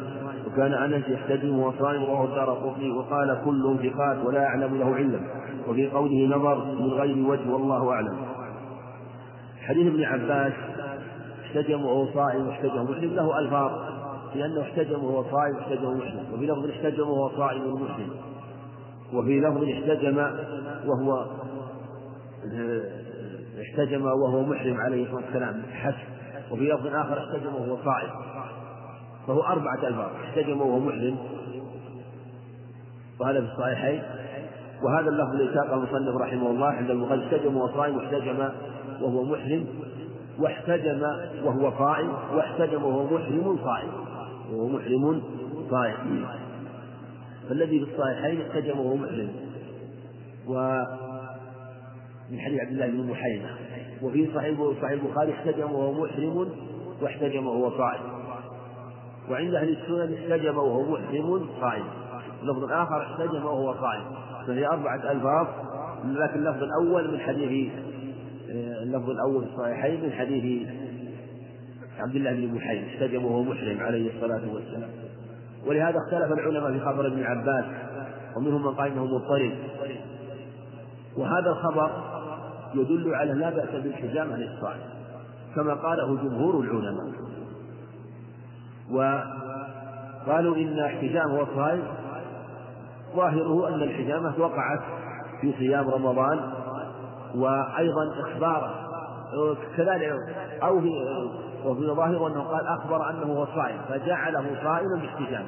وكان 0.57 0.73
أنس 0.73 1.09
يحتجم 1.09 1.59
وهو 1.59 1.73
صائم 1.79 2.03
رواه 2.03 2.25
الدار 2.25 2.49
قطني 2.49 2.91
وقال 2.91 3.41
كلهم 3.45 3.77
ثقات 3.77 4.25
ولا 4.25 4.45
أعلم 4.45 4.77
له 4.77 4.95
علم. 4.95 5.27
وفي 5.67 5.89
قوله 5.89 6.37
نظر 6.37 6.65
من 6.65 6.93
غير 6.93 7.27
وجه 7.27 7.49
والله 7.49 7.91
أعلم. 7.91 8.17
حديث 9.61 9.87
ابن 9.87 10.03
عباس 10.03 10.53
احتجم 11.45 11.85
وهو 11.85 12.05
صائم 12.13 12.47
واحتجم 12.47 12.83
محرم 12.83 13.13
له 13.15 13.39
ألفاظ 13.39 13.71
لأنه 14.35 14.61
احتجم 14.61 15.03
وهو 15.03 15.23
صائم 15.23 15.55
واحتجم 15.55 15.97
محرم 15.97 16.33
وفي 16.33 16.45
لفظ 16.45 16.69
احتجم 16.69 17.09
وهو 17.09 17.29
صائم 17.29 17.73
محرم 17.73 18.09
وفي 19.13 19.39
لفظ 19.39 19.63
احتجم 19.63 20.17
وهو 20.85 21.25
احتجم 23.61 24.05
وهو 24.05 24.43
محرم 24.43 24.77
عليه 24.77 25.03
الصلاة 25.03 25.25
والسلام 25.25 25.63
حسب. 25.73 26.07
وفي 26.51 26.63
لفظ 26.63 26.87
آخر 26.87 27.17
احتجم 27.17 27.55
وهو 27.55 27.77
صائم. 27.85 28.09
فهو 29.27 29.41
أربعة 29.41 29.87
ألفاظ 29.87 30.11
احتجم 30.23 30.61
وهو 30.61 30.79
محرم 30.79 31.17
وهذا 33.19 33.41
في 33.41 33.47
الصحيحين. 33.53 34.03
وهذا 34.83 35.09
اللفظ 35.09 35.33
الذي 35.33 35.53
ساقه 35.53 35.73
المصنف 35.73 36.21
رحمه 36.21 36.49
الله 36.49 36.67
عند 36.67 36.89
البخاري 36.89 37.25
احتجم 37.25 37.57
وهو 37.57 37.67
صائم 37.67 37.95
واحتجم 37.95 38.39
وهو 39.01 39.23
محرم 39.23 39.65
واحتجم 40.39 41.01
وهو 41.43 41.71
صائم 41.77 42.09
واحتجم 42.35 42.83
وهو 42.83 43.03
محرم 43.03 43.57
صائم. 43.63 43.89
وهو 44.51 44.67
محرم 44.67 45.21
صائم. 45.71 46.25
فالذي 47.49 47.85
في 47.85 47.91
الصحيحين 47.91 48.41
احتجم 48.41 48.79
وهو 48.79 48.95
محرم 48.95 49.29
و 50.47 50.83
من 52.31 52.39
حديث 52.39 52.59
عبد 52.59 52.71
الله 52.71 52.87
بن 52.87 53.09
محيمة 53.09 53.49
وفي 54.01 54.29
صحيح 54.35 54.59
صحيح 54.81 54.91
البخاري 54.91 55.33
احتجم 55.33 55.71
وهو 55.71 55.93
محرم 55.93 56.49
واحتجم 57.01 57.47
وهو 57.47 57.77
صائم 57.77 58.16
وعند 59.29 59.55
أهل 59.55 59.69
السنن 59.69 60.13
احتجم 60.13 60.57
وهو 60.57 60.91
محرم 60.91 61.47
صائم. 61.61 61.83
اللفظ 62.41 62.63
الآخر 62.63 63.01
احتجم 63.01 63.45
وهو 63.45 63.73
صائم. 63.73 64.03
فهي 64.47 64.67
أربعة 64.67 65.11
ألفاظ 65.11 65.47
لكن 66.05 66.39
اللفظ 66.39 66.63
الأول 66.63 67.11
من 67.11 67.19
حديث 67.19 67.71
اللفظ 68.81 69.09
الأول 69.09 69.43
في 69.43 69.49
الصحيحين 69.49 70.03
من 70.03 70.11
حديث 70.11 70.67
عبد 71.99 72.15
الله 72.15 72.31
بن 72.31 72.55
محيم 72.55 72.85
احتجم 72.85 73.25
وهو 73.25 73.43
محرم 73.43 73.79
عليه 73.79 74.15
الصلاة 74.15 74.41
والسلام. 74.53 74.89
ولهذا 75.65 75.97
اختلف 75.97 76.31
العلماء 76.31 76.71
في 76.71 76.79
خبر 76.79 77.07
ابن 77.07 77.23
عباس 77.23 77.65
ومنهم 78.37 78.63
من 78.63 78.73
قال 78.73 78.91
إنه 78.91 79.05
مضطرب. 79.05 79.51
وهذا 81.17 81.49
الخبر 81.49 81.91
يدل 82.75 83.15
على 83.15 83.33
لا 83.33 83.49
بأس 83.49 83.69
بالحجامة 83.69 84.37
للصائم 84.37 84.81
كما 85.55 85.73
قاله 85.73 86.15
جمهور 86.23 86.63
العلماء. 86.63 87.26
وقالوا 88.91 90.55
إن 90.55 90.79
احتجام 90.79 91.39
الصائم 91.39 91.83
ظاهره 93.15 93.67
أن 93.67 93.73
الحجامة 93.73 94.33
وقعت 94.39 94.79
في 95.41 95.53
صيام 95.59 95.89
رمضان 95.89 96.39
وأيضا 97.35 98.21
إخباره 98.21 98.73
كذلك 99.77 100.13
أو 100.63 100.81
في 100.81 100.89
وفي 101.65 101.87
ظاهره 101.87 102.27
أنه 102.27 102.41
قال 102.41 102.67
أخبر 102.67 103.09
أنه 103.09 103.33
هو 103.33 103.45
صائم 103.45 103.77
فجعله 103.89 104.45
صائما 104.63 105.01
باحتجامه. 105.01 105.47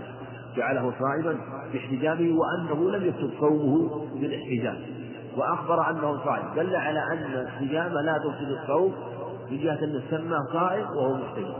جعله 0.56 0.94
صائما 1.00 1.38
باحتجامه 1.74 2.38
وأنه 2.40 2.92
لم 2.92 3.06
يكتب 3.06 3.30
صومه 3.40 4.06
بالاحتجام. 4.14 4.78
وأخبر 5.38 5.90
أنه 5.90 6.26
صائم. 6.26 6.46
دل 6.56 6.76
على 6.76 7.00
أن 7.00 7.34
الحجامة 7.34 8.02
لا 8.02 8.18
تفسد 8.18 8.52
الصوم 8.62 8.94
من 9.52 9.58
جهة 9.58 9.84
أن 9.84 10.02
سماه 10.10 10.44
صائم 10.54 10.86
وهو 10.98 11.14
محتجم 11.14 11.54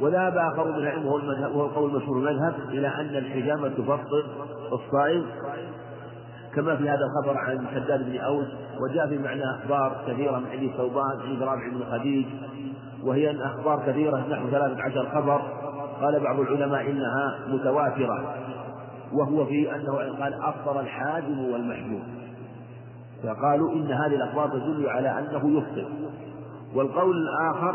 وذهب 0.00 0.36
آخر 0.36 0.64
من 0.64 0.76
العلم 0.76 1.06
وهو 1.06 1.66
القول 1.66 1.90
المشهور 1.90 2.16
المذهب 2.18 2.54
إلى 2.68 2.88
أن 2.88 3.16
الحجامة 3.16 3.68
تفطر 3.68 4.24
الصائم 4.72 5.26
كما 6.54 6.76
في 6.76 6.88
هذا 6.88 7.00
الخبر 7.04 7.38
عن 7.38 7.66
شداد 7.74 8.10
بن 8.10 8.18
أوس 8.18 8.46
وجاء 8.80 9.08
في 9.08 9.18
معنى 9.18 9.42
أخبار 9.44 9.96
كثيرة 10.08 10.38
من 10.38 10.46
حديث 10.46 10.76
ثوبان 10.76 11.20
عند 11.24 11.42
رابع 11.42 11.68
بن 11.68 11.84
خديج 11.90 12.26
وهي 13.04 13.44
أخبار 13.44 13.82
كثيرة 13.86 14.26
نحو 14.30 14.50
ثلاثة 14.50 14.82
عشر 14.82 15.08
خبر 15.14 15.42
قال 16.00 16.20
بعض 16.20 16.40
العلماء 16.40 16.90
إنها 16.90 17.38
متواترة 17.48 18.34
وهو 19.12 19.46
في 19.46 19.74
أنه 19.74 19.96
قال 19.96 20.34
أفطر 20.42 20.80
الحاجم 20.80 21.38
والمحجوم. 21.38 22.02
فقالوا 23.22 23.72
إن 23.72 23.92
هذه 23.92 24.14
الأخبار 24.14 24.48
تدل 24.48 24.88
على 24.88 25.18
أنه 25.18 25.58
يفطر 25.58 25.88
والقول 26.74 27.16
الآخر 27.16 27.74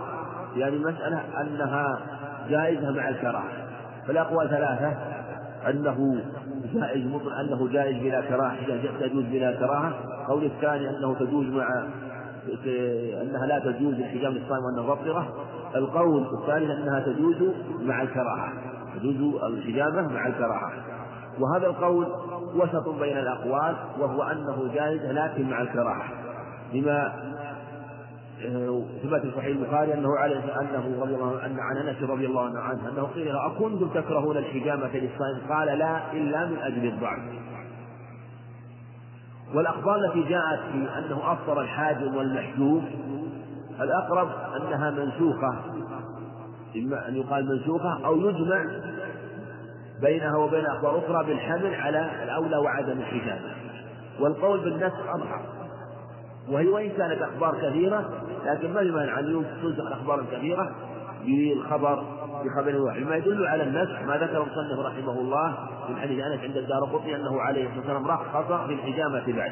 يعني 0.58 0.78
مسألة 0.78 1.24
أنها 1.41 2.00
جائزة 2.50 2.91
مع 2.91 3.10
الكراهة. 3.10 3.52
فالأقوال 4.08 4.50
ثلاثة. 4.50 4.93
أنه 5.70 6.22
جائز 6.74 7.06
مطلق 7.06 7.34
أنه 7.34 7.67
جائز 7.67 8.04
بلا 8.04 8.22
كراهة 8.22 8.56
تجوز 9.00 9.24
بلا 9.24 9.52
كراهة. 9.52 9.93
القول 10.22 10.46
الثاني 10.46 10.89
أنه 10.89 11.13
تجوز 11.13 11.46
مع 11.46 11.67
أنها 13.22 13.46
لا 13.46 13.60
تجوز 13.60 13.93
الحجام 13.93 14.32
الصائم 14.32 14.63
وأنها 14.63 14.93
مفطرة 14.93 15.34
القول 15.76 16.26
الثالث 16.41 16.70
أنها 16.72 17.00
تجوز 17.00 17.36
مع 17.82 18.02
الكراهة. 18.02 18.54
تجوز 18.96 19.43
الحجامة 19.43 20.13
مع 20.13 20.28
الكراهة. 20.28 20.72
وهذا 21.39 21.67
القول 21.67 22.08
وسط 22.56 22.89
بين 22.89 23.17
الأقوال 23.17 23.76
وهو 24.00 24.24
أنه 24.24 24.74
جائز 24.74 25.02
لكن 25.06 25.50
مع 25.50 25.62
الكراهة. 25.62 26.04
لما 26.74 27.13
ثبت 29.04 29.21
في 29.21 29.32
صحيح 29.36 29.45
البخاري 29.45 29.93
أنه 29.93 30.17
عليه 30.17 30.62
أنه 30.62 31.02
رضي 31.02 31.15
الله 31.15 31.39
عنه 31.39 31.62
عن 31.62 31.78
أنس 31.78 32.10
رضي 32.10 32.26
الله 32.26 32.60
عنه 32.60 32.89
أنه 32.89 33.04
قيل 33.04 33.36
أكنتم 33.38 33.88
تكرهون 33.88 34.38
الحجامة 34.38 34.97
للصائم؟ 34.97 35.39
قال 35.50 35.67
لا 35.80 36.12
إلا 36.13 36.45
من 36.45 36.58
أجل 36.58 36.88
الضعف. 36.88 37.19
والأخبار 39.54 39.95
التي 39.95 40.23
جاءت 40.23 40.60
في 40.71 40.78
أنه 40.97 41.32
أفطر 41.32 41.62
الحاجم 41.62 42.15
والمحجوم 42.15 42.86
الأقرب 43.82 44.30
أنها 44.56 44.91
منسوخة 44.91 45.56
إما 46.76 47.08
أن 47.08 47.15
يقال 47.15 47.45
منسوخة 47.45 48.06
أو 48.06 48.15
يجمع 48.15 48.65
بينها 50.02 50.38
وبين 50.38 50.65
أخبار 50.65 50.97
أخرى 50.97 51.26
بالحمل 51.26 51.76
على 51.76 52.23
الأولى 52.23 52.58
وعدم 52.58 53.00
الحجامة. 53.00 53.56
والقول 54.19 54.60
بالنسخ 54.60 55.10
اضحك 55.10 55.41
وهي 56.50 56.67
وإن 56.67 56.89
كانت 56.89 57.21
أخبار 57.21 57.69
كثيرة 57.69 58.10
لكن 58.45 58.73
ما 58.73 58.82
يمنع 58.82 59.19
أن 59.19 59.45
تنسخ 59.62 59.88
الأخبار 59.88 60.19
الكثيرة 60.19 60.76
بالخبر 61.26 62.04
بخبر 62.45 62.82
واحد. 62.82 63.02
ما 63.02 63.15
يدل 63.15 63.47
على 63.47 63.63
النسخ 63.63 64.02
ما 64.02 64.17
ذكر 64.17 64.43
المصنف 64.43 64.80
رحمه 64.80 65.19
الله 65.19 65.56
في 65.88 66.02
حديث 66.02 66.23
أنس 66.23 66.41
عند 66.43 66.58
الدار 66.58 66.84
قطني 66.84 67.15
أنه 67.15 67.41
عليه 67.41 67.63
الصلاة 67.63 67.80
والسلام 67.80 68.08
رخص 68.08 68.67
في 68.67 68.73
الحجامة 68.73 69.23
بعد. 69.38 69.52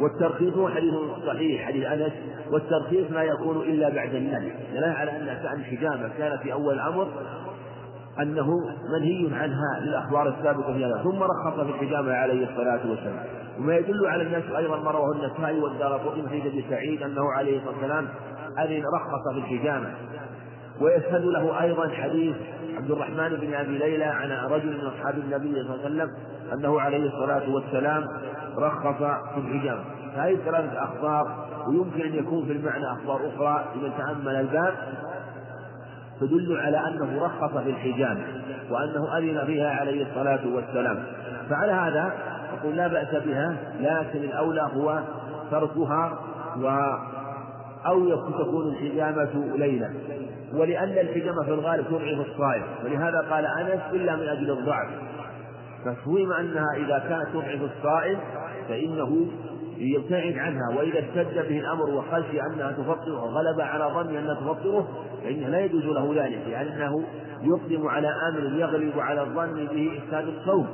والترخيص 0.00 0.54
هو 0.54 0.68
حديث 0.68 0.94
صحيح 1.26 1.66
حديث 1.66 1.86
أنس. 1.86 2.12
والترخيص 2.52 3.10
لا 3.10 3.22
يكون 3.22 3.56
إلا 3.56 3.88
بعد 3.88 4.14
النهي. 4.14 4.52
دلالة 4.72 4.92
على 4.92 5.10
أن 5.10 5.38
شأن 5.42 5.60
الحجامة 5.60 6.10
كان 6.18 6.38
في 6.38 6.52
أول 6.52 6.74
الأمر 6.74 7.08
أنه 8.18 8.60
منهي 8.92 9.34
عنها 9.34 9.80
للأخبار 9.80 10.28
السابقة 10.28 10.72
في 10.72 10.84
هذا 10.84 11.02
ثم 11.02 11.22
رخص 11.22 11.60
في 11.60 11.70
الحجامة 11.70 12.12
عليه 12.12 12.50
الصلاة 12.50 12.90
والسلام. 12.90 13.24
وما 13.58 13.76
يدل 13.76 14.06
على 14.06 14.22
الناس 14.22 14.44
أيضا 14.56 14.76
ما 14.76 14.90
رواه 14.90 15.12
النسائي 15.12 15.60
والدار 15.60 15.92
قطن 15.92 16.28
في 16.28 16.48
ابن 16.48 16.62
سعيد 16.70 17.02
أنه 17.02 17.32
عليه 17.32 17.58
الصلاة 17.58 17.74
والسلام 17.74 18.08
أذن 18.58 18.82
رخص 18.94 19.32
في 19.32 19.38
الحجامة. 19.38 19.90
ويشهد 20.80 21.24
له 21.24 21.62
أيضا 21.62 21.88
حديث 21.88 22.36
عبد 22.76 22.90
الرحمن 22.90 23.28
بن 23.28 23.54
أبي 23.54 23.78
ليلى 23.78 24.04
عن 24.04 24.30
رجل 24.30 24.66
من 24.66 24.86
أصحاب 24.86 25.18
النبي 25.18 25.52
صلى 25.52 25.74
الله 25.74 25.84
عليه 25.84 25.84
وسلم 25.84 26.10
أنه 26.52 26.80
عليه 26.80 27.06
الصلاة 27.06 27.50
والسلام 27.50 28.04
رخص 28.58 28.98
في 29.34 29.40
الحجامة. 29.40 29.84
فهذه 30.14 30.36
ثلاثة 30.44 30.84
أخبار 30.84 31.48
ويمكن 31.68 32.00
أن 32.00 32.14
يكون 32.14 32.46
في 32.46 32.52
المعنى 32.52 32.92
أخبار 32.92 33.20
أخرى 33.34 33.64
لمن 33.74 33.92
تأمل 33.98 34.36
الباب. 34.36 34.74
تدل 36.20 36.60
على 36.60 36.78
أنه 36.88 37.24
رخص 37.24 37.56
في 37.56 37.70
الحجامة 37.70 38.22
وأنه 38.70 39.18
أذن 39.18 39.46
بها 39.46 39.70
عليه 39.70 40.06
الصلاة 40.06 40.40
والسلام. 40.54 41.02
فعلى 41.50 41.72
هذا 41.72 42.12
أقول 42.60 42.76
لا 42.76 42.88
بأس 42.88 43.14
بها 43.14 43.56
لكن 43.80 44.18
الأولى 44.18 44.70
هو 44.74 45.00
تركها 45.50 46.18
و 46.60 46.68
أو 47.86 48.30
تكون 48.30 48.68
الحجامة 48.68 49.56
ليلا 49.56 49.90
ولأن 50.54 50.98
الحجامة 50.98 51.42
في 51.44 51.50
الغالب 51.50 51.86
تضعف 51.86 52.26
الصائم. 52.26 52.62
ولهذا 52.84 53.26
قال 53.30 53.46
أنس 53.46 53.80
إلا 53.92 54.16
من 54.16 54.28
أجل 54.28 54.50
الضعف. 54.50 54.88
ففهم 55.84 56.32
أنها 56.32 56.74
إذا 56.76 56.98
كانت 57.08 57.28
تضعف 57.32 57.70
الصائم 57.76 58.18
فإنه 58.68 59.26
يبتعد 59.80 60.38
عنها 60.38 60.68
وإذا 60.76 60.98
اشتد 60.98 61.34
به 61.48 61.58
الأمر 61.60 61.90
وخشي 61.90 62.40
أنها 62.40 62.72
تفطره 62.72 63.24
وغلب 63.24 63.60
على 63.60 63.84
ظنه 63.94 64.18
أنها 64.18 64.34
تفطره 64.34 64.88
فإنه 65.22 65.48
لا 65.48 65.60
يجوز 65.60 65.84
له 65.84 66.24
ذلك 66.24 66.42
لأنه 66.48 67.04
يقدم 67.42 67.88
على 67.88 68.08
أمر 68.08 68.58
يغلب 68.58 68.98
على 68.98 69.20
الظن 69.22 69.66
به 69.66 69.98
إفساد 69.98 70.28
الصوم. 70.28 70.66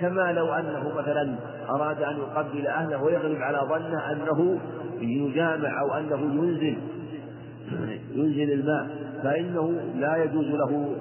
كما 0.00 0.32
لو 0.32 0.54
أنه 0.54 0.92
مثلا 0.98 1.34
أراد 1.70 2.02
أن 2.02 2.16
يقبل 2.16 2.66
أهله 2.66 3.02
ويغلب 3.02 3.42
على 3.42 3.58
ظنه 3.58 4.12
أنه 4.12 4.58
يجامع 5.00 5.80
أو 5.80 5.94
أنه 5.94 6.20
ينزل 6.20 6.76
ينزل 8.14 8.52
الماء 8.52 8.86
فإنه 9.22 9.80
لا 9.96 10.24
يجوز 10.24 10.46
له 10.46 10.96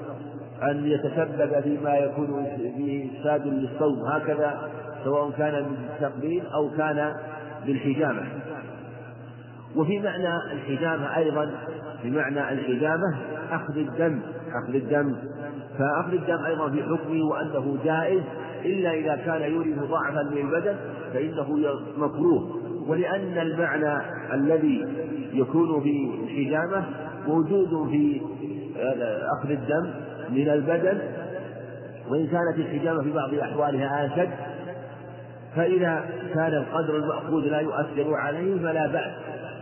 أن 0.63 0.87
يتسبب 0.87 1.61
فيما 1.63 1.97
يكون 1.97 2.47
فيه 2.57 3.09
إفساد 3.11 3.47
للصوم. 3.47 4.05
هكذا 4.05 4.69
سواء 5.03 5.31
كان 5.37 5.65
بالتقبيل 5.65 6.43
أو 6.53 6.69
كان 6.77 7.13
بالحجامة 7.65 8.27
وفي 9.75 9.99
معنى 9.99 10.35
الحجامة 10.53 11.17
أيضا 11.17 11.51
بمعنى 12.03 12.53
الحجامة 12.53 13.15
أخذ 13.51 13.77
الدم 13.77 14.19
أخذ 14.63 14.75
الدم. 14.75 15.15
فأخذ 15.77 16.13
الدم 16.13 16.45
أيضا 16.45 16.69
في 16.69 16.83
حكمه 16.83 17.25
وأنه 17.25 17.77
جائز 17.85 18.21
إلا 18.65 18.93
إذا 18.93 19.15
كان 19.15 19.51
يورث 19.51 19.79
ضعفا 19.79 20.21
للبدن 20.21 20.75
فإنه 21.13 21.59
مكروه. 21.97 22.59
ولأن 22.87 23.37
المعنى 23.37 24.01
الذي 24.33 24.85
يكون 25.33 25.81
في 25.83 26.11
الحجامة 26.23 26.83
موجود 27.27 27.89
في 27.89 28.21
أخذ 29.39 29.49
الدم 29.49 29.89
من 30.29 30.49
البدن. 30.49 30.99
وإن 32.09 32.27
كانت 32.27 32.57
الحجامة 32.57 33.03
في 33.03 33.11
بعض 33.11 33.33
أحوالها 33.33 34.05
أشد 34.05 34.29
فإذا 35.55 36.05
كان 36.33 36.53
القدر 36.53 36.95
المأخوذ 36.95 37.43
لا 37.43 37.59
يؤثر 37.59 38.13
عليه 38.13 38.59
فلا 38.59 38.87
بأس 38.87 39.11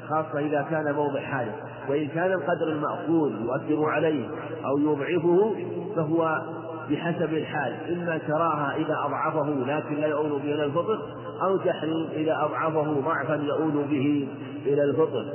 خاصة 0.09 0.39
إذا 0.39 0.65
كان 0.69 0.95
موضع 0.95 1.19
حاجة 1.19 1.51
وإن 1.89 2.07
كان 2.07 2.31
القدر 2.31 2.67
المأخوذ 2.67 3.31
يؤثر 3.41 3.85
عليه 3.85 4.25
أو 4.65 4.77
يضعفه 4.77 5.55
فهو 5.95 6.41
بحسب 6.89 7.33
الحال. 7.33 7.73
إما 7.89 8.17
كراهة 8.17 8.75
إذا 8.75 8.97
أضعفه 9.05 9.49
لكن 9.67 9.95
لا 9.95 10.07
يؤول 10.07 10.29
به 10.29 10.53
إلى 10.53 10.65
الفطر 10.65 10.99
أو 11.41 11.57
تحريم 11.57 12.07
إذا 12.13 12.37
أضعفه 12.41 12.93
ضعفا 12.93 13.35
يؤول 13.35 13.71
به 13.71 14.27
إلى 14.65 14.83
الفطر. 14.83 15.25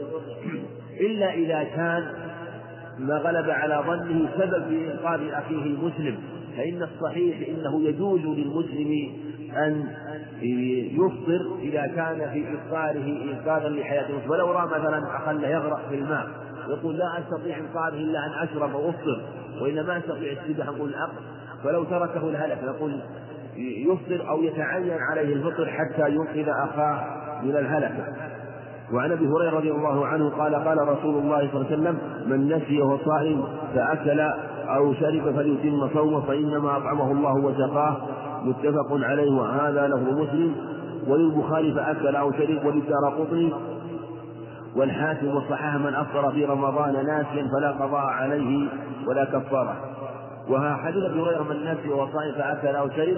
إلا 1.00 1.34
إذا 1.34 1.62
كان 1.62 2.04
ما 2.98 3.16
غلب 3.18 3.50
على 3.50 3.84
ظنه 3.86 4.28
سبب 4.38 4.64
في 4.68 4.92
إنقاذ 4.92 5.20
أخيه 5.30 5.62
المسلم 5.62 6.18
فإن 6.56 6.82
الصحيح 6.82 7.48
إنه 7.48 7.82
يجوز 7.82 8.20
للمسلم 8.20 9.12
أن 9.56 9.84
يفطر 10.92 11.56
إذا 11.58 11.86
كان 11.86 12.30
في 12.32 12.44
إفطاره 12.54 13.32
إنقاذا 13.32 13.66
المسلم 13.66 14.30
ولو 14.30 14.52
رأى 14.52 14.66
مثلا 14.66 15.16
أخل 15.16 15.44
يغرق 15.44 15.88
في 15.88 15.94
الماء 15.94 16.26
يقول 16.68 16.96
لا 16.96 17.18
أستطيع 17.18 17.56
إنقاذه 17.58 17.94
إلا 17.94 18.26
أن 18.26 18.48
أشرب 18.48 18.74
وأفطر 18.74 19.22
وإلا 19.62 19.82
ما 19.82 19.98
أستطيع 19.98 20.32
السباحة 20.32 20.72
نقول 20.72 20.88
الأقل 20.88 21.22
فلو 21.64 21.84
تركه 21.84 22.28
الهلك 22.28 22.58
نقول 22.64 23.00
يفطر 23.56 24.28
أو 24.28 24.42
يتعين 24.42 24.98
عليه 25.10 25.34
الفطر 25.34 25.66
حتى 25.66 26.10
ينقذ 26.10 26.48
أخاه 26.48 27.04
من 27.42 27.56
الهلكة 27.56 28.04
وعن 28.92 29.12
أبي 29.12 29.26
هريرة 29.26 29.50
رضي 29.50 29.70
الله 29.70 30.06
عنه 30.06 30.28
قال 30.28 30.54
قال 30.54 30.88
رسول 30.88 31.18
الله 31.18 31.48
صلى 31.52 31.60
الله 31.60 31.66
عليه 31.66 31.76
وسلم 31.76 31.98
من 32.26 32.56
نسي 32.56 32.82
وهو 32.82 32.98
صائم 33.04 33.44
فأكل 33.74 34.20
أو 34.68 34.94
شرب 34.94 35.34
فليتم 35.36 35.88
صومه 35.94 36.20
فإنما 36.20 36.76
أطعمه 36.76 37.12
الله 37.12 37.34
وسقاه 37.34 37.96
متفق 38.42 38.88
عليه 38.92 39.30
وهذا 39.32 39.86
له 39.88 40.00
مسلم 40.00 40.54
وللبخاري 41.06 41.74
فاكل 41.74 42.16
أو 42.16 42.32
شرب 42.32 42.66
وللدار 42.66 43.14
قطني 43.18 43.52
والحاكم 44.76 45.36
وصححه 45.36 45.78
من 45.78 45.94
أفطر 45.94 46.30
في 46.30 46.44
رمضان 46.44 46.92
ناسيا 46.92 47.48
فلا 47.52 47.70
قضاء 47.70 48.06
عليه 48.06 48.68
ولا 49.06 49.24
كفارة. 49.24 49.76
وها 50.48 50.76
حديث 50.76 51.04
أبي 51.04 51.20
هريرة 51.20 51.42
من 51.42 51.72
نسي 51.72 51.88
وصائم 51.88 52.34
فاكل 52.34 52.76
أو 52.76 52.88
شرب 52.88 53.16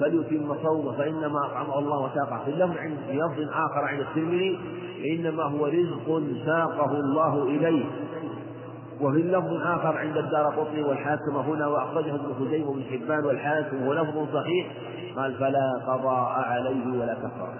فليتم 0.00 0.54
صومه 0.62 0.92
فإنما 0.92 1.46
أطعمه 1.46 1.78
الله 1.78 1.98
وساقه. 1.98 2.40
في 2.44 2.50
لفظ 2.50 2.76
عند 2.76 2.98
لفظ 3.10 3.50
آخر 3.52 3.84
عند 3.84 4.00
الترمذي 4.00 4.58
إنما 5.12 5.42
هو 5.42 5.66
رزق 5.66 6.22
ساقه 6.46 6.92
الله 7.00 7.42
إليه. 7.42 7.84
وفي 9.00 9.18
لفظ 9.18 9.52
آخر 9.52 9.96
عند 9.96 10.16
الدار 10.16 10.46
قطني 10.46 10.82
والحاكم 10.82 11.36
هنا 11.36 11.66
وأخرجه 11.66 12.14
ابن 12.14 12.34
خزيمة 12.34 12.68
وابن 12.68 12.82
حبان 12.82 13.24
والحاكم 13.24 13.86
ولفظ 13.86 14.34
صحيح. 14.34 14.66
قال 15.16 15.34
فلا 15.34 15.72
قضاء 15.86 16.30
عليه 16.30 17.00
ولا 17.00 17.14
كفارة 17.14 17.54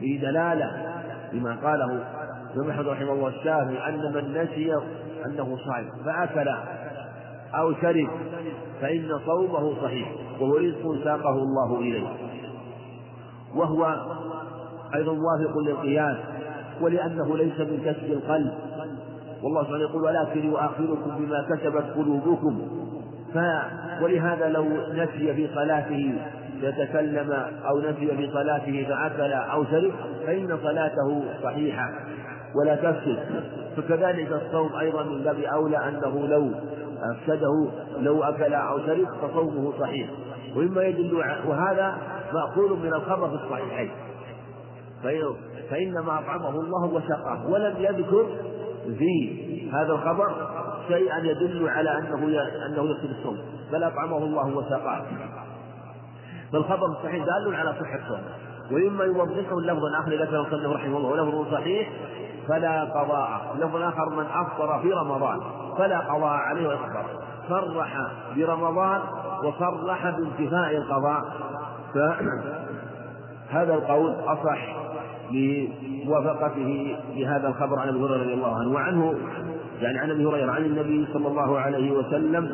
في 0.00 0.18
دلالة 0.18 0.94
لما 1.32 1.56
قاله 1.62 2.04
ابن 2.56 2.88
رحمه 2.88 3.12
الله 3.12 3.28
الشافعي 3.28 3.88
أن 3.88 4.12
من 4.14 4.42
نسي 4.42 4.74
أنه 5.26 5.58
صائم 5.66 5.90
فأكل 6.04 6.48
أو 7.54 7.72
شرب 7.72 8.08
فإن 8.80 9.20
صومه 9.26 9.82
صحيح 9.82 10.12
وهو 10.40 10.56
رزق 10.56 11.04
ساقه 11.04 11.34
الله 11.34 11.80
إليه. 11.80 12.08
وهو 13.54 13.96
أيضا 14.94 15.12
موافق 15.12 15.58
للقياس 15.58 16.16
ولأنه 16.80 17.36
ليس 17.36 17.60
من 17.60 17.82
كسب 17.84 18.12
القلب. 18.12 18.52
والله 19.42 19.62
سبحانه 19.62 19.80
يقول 19.80 20.02
ولكن 20.02 20.46
يؤاخذكم 20.46 21.16
بما 21.18 21.46
كسبت 21.50 21.84
قلوبكم. 21.96 22.68
ف 23.34 23.38
ولهذا 24.02 24.48
لو 24.48 24.64
نسي 24.92 25.34
في 25.34 25.48
صلاته 25.54 26.14
يتكلم 26.62 27.32
أو 27.68 27.78
نسي 27.78 28.16
في 28.16 28.30
صلاته 28.32 28.86
فأكل 28.88 29.32
أو 29.32 29.64
شرب 29.64 29.92
فإن 30.26 30.58
صلاته 30.62 31.22
صحيحة 31.42 31.90
ولا 32.54 32.76
تفسد. 32.76 33.18
فكذلك 33.76 34.32
الصوم 34.32 34.76
أيضا 34.80 35.02
من 35.02 35.22
باب 35.22 35.40
أولى 35.40 35.76
أنه 35.76 36.26
لو 36.26 36.50
أفسده 37.02 37.68
لو 37.98 38.22
أكل 38.22 38.54
أو 38.54 38.78
شرب 38.78 39.06
فصومه 39.22 39.72
صحيح. 39.80 40.10
ومما 40.56 40.82
يدل 40.82 41.14
وهذا 41.46 41.94
مأخوذ 42.34 42.76
من 42.76 42.94
الخبر 42.94 43.28
في 43.28 43.34
الصحيحين. 43.44 43.90
فإنما 45.70 46.18
أطعمه 46.18 46.60
الله 46.60 46.84
وسقاه 46.84 47.50
ولم 47.50 47.74
يذكر 47.78 48.26
في 48.98 49.70
هذا 49.72 49.92
الخبر 49.92 50.34
شيئا 50.88 51.18
يدل 51.18 51.68
على 51.68 51.98
أنه 51.98 52.16
أنه 52.66 52.90
يكتب 52.90 53.10
الصوم 53.10 53.38
بل 53.72 53.84
أطعمه 53.84 54.18
الله 54.18 54.56
وسقاه 54.56 55.02
فالخبر 56.52 56.86
الصحيح 56.86 57.24
دال 57.24 57.54
على 57.54 57.72
صحة 57.80 57.98
الصوم 58.04 58.22
وإما 58.70 59.04
يوضحه 59.04 59.58
اللفظ 59.58 59.84
الآخر 59.84 60.24
كان 60.24 60.34
المصنف 60.34 60.72
رحمه 60.72 60.96
الله 60.96 61.08
ولفظ 61.08 61.52
صحيح 61.52 61.90
فلا 62.48 62.84
قضاء 62.84 63.52
اللفظ 63.54 63.76
الآخر 63.76 64.10
من 64.10 64.26
أفطر 64.34 64.78
في 64.82 64.92
رمضان 64.92 65.40
فلا 65.78 65.98
قضاء 65.98 66.36
عليه 66.36 66.68
كفارة 66.68 67.26
صرح 67.48 67.96
برمضان 68.36 69.00
وصرح 69.44 70.10
بانتفاء 70.10 70.76
القضاء. 70.76 71.24
فهذا 73.50 73.74
القول 73.74 74.14
أصح. 74.26 74.85
لموافقته 75.32 76.96
لهذا 77.16 77.48
الخبر 77.48 77.78
عن 77.78 77.88
أبي 77.88 77.98
هريرة 77.98 78.22
رضي 78.22 78.34
الله 78.34 78.56
عنه 78.58 78.72
وعنه 78.72 79.14
يعني 79.82 79.98
عن 79.98 80.10
أبي 80.10 80.26
هريرة 80.26 80.52
عن 80.52 80.64
النبي 80.64 81.06
صلى 81.12 81.28
الله 81.28 81.58
عليه 81.58 81.90
وسلم 81.90 82.50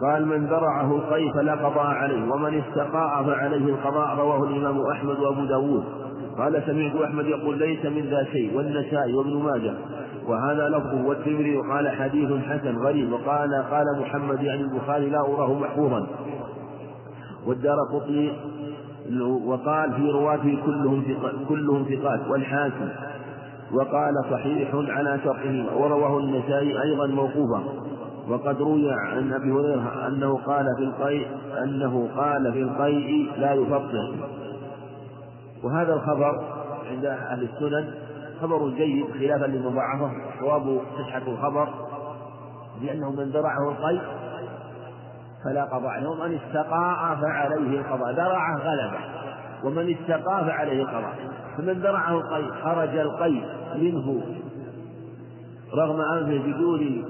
قال 0.00 0.26
من 0.26 0.46
ذرعه 0.46 0.96
القي 0.96 1.32
فلا 1.32 1.54
قضاء 1.54 1.86
عليه 1.86 2.32
ومن 2.32 2.62
استقاء 2.62 3.22
فعليه 3.24 3.68
القضاء 3.68 4.16
رواه 4.16 4.44
الإمام 4.44 4.80
أحمد 4.86 5.18
وأبو 5.18 5.44
داود. 5.44 5.84
قال 6.38 6.62
سمعت 6.66 6.96
أحمد 6.96 7.26
يقول 7.26 7.58
ليس 7.58 7.86
من 7.86 8.02
ذا 8.10 8.24
شيء 8.32 8.56
والنسائي 8.56 9.14
وابن 9.14 9.42
ماجه. 9.42 9.74
وهذا 10.26 10.68
لفظه 10.68 11.06
والتمري 11.06 11.56
وقال 11.56 11.88
حديث 11.88 12.30
حسن 12.48 12.76
غريب. 12.78 13.12
وقال 13.12 13.64
قال 13.70 14.00
محمد 14.00 14.42
يعني 14.42 14.60
البخاري 14.60 15.10
لا 15.10 15.20
أراه 15.20 15.52
محفوظا. 15.54 16.06
والدار 17.46 17.76
قطني 17.94 18.32
وقال 19.46 19.92
في 19.92 20.10
رواته 20.10 20.58
كلهم 20.66 21.04
كلهم 21.48 21.84
ثقات 21.84 22.20
والحاكم. 22.28 22.88
وقال 23.72 24.14
صحيح 24.30 24.70
على 24.74 25.20
شرطه 25.24 25.76
ورواه 25.76 26.18
النسائي 26.18 26.82
أيضا 26.82 27.06
موقوفا. 27.06 27.62
وقد 28.28 28.60
روي 28.60 28.92
عن 28.92 29.32
أبي 29.32 29.50
هريرة 29.50 30.08
أنه 30.08 30.36
قال 30.36 30.66
في 30.76 30.82
القيء 30.82 31.26
أنه 31.62 32.08
قال 32.16 32.52
في 32.52 32.62
القيء 32.62 33.30
لا 33.36 33.52
يفطر 33.52 34.14
وهذا 35.64 35.94
الخبر 35.94 36.44
عند 36.90 37.04
أهل 37.04 37.42
السنن 37.42 37.90
خبر 38.40 38.68
جيد 38.68 39.06
خلافا 39.18 39.46
لمضاعفه 39.46 40.10
صواب 40.40 40.80
صحة 40.98 41.22
الخبر 41.26 41.68
لأنه 42.82 43.10
من 43.10 43.30
ذرعه 43.30 43.70
القيء 43.70 44.00
فلا 45.44 45.64
قضاء 45.64 45.90
عليه. 45.90 46.08
ومن 46.08 46.34
استقاء 46.34 47.18
فعليه 47.22 47.78
القضاء. 47.80 48.12
ذرعه 48.12 48.58
غلبه. 48.58 48.98
ومن 49.64 49.94
استقاء 49.94 50.44
فعليه 50.44 50.82
القضاء. 50.82 51.14
فمن 51.58 51.72
ذرعه 51.72 52.12
القيء 52.12 52.50
خرج 52.64 52.96
القيء 52.96 53.44
منه. 53.76 54.22
رغم 55.74 56.00
أنفه 56.00 56.46
بدون 56.46 57.04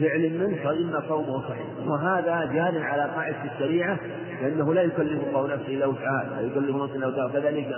فعل 0.00 0.38
منه 0.38 0.56
فإن 0.64 1.02
صومه 1.08 1.42
صحيح. 1.48 1.66
وهذا 1.86 2.44
جار 2.44 2.82
على 2.82 3.02
قاعدة 3.02 3.36
الشريعة 3.54 3.98
لأنه 4.42 4.74
لا 4.74 4.82
يكلف 4.82 5.28
الله 5.28 5.54
نفسه 5.54 5.68
إلا 5.68 5.86
وسعها. 5.86 6.24
لا 6.30 6.40
يكلف 6.40 6.76
نفسه 6.76 6.96
إلا 6.96 7.06
وسعها. 7.06 7.28
كذلك 7.28 7.74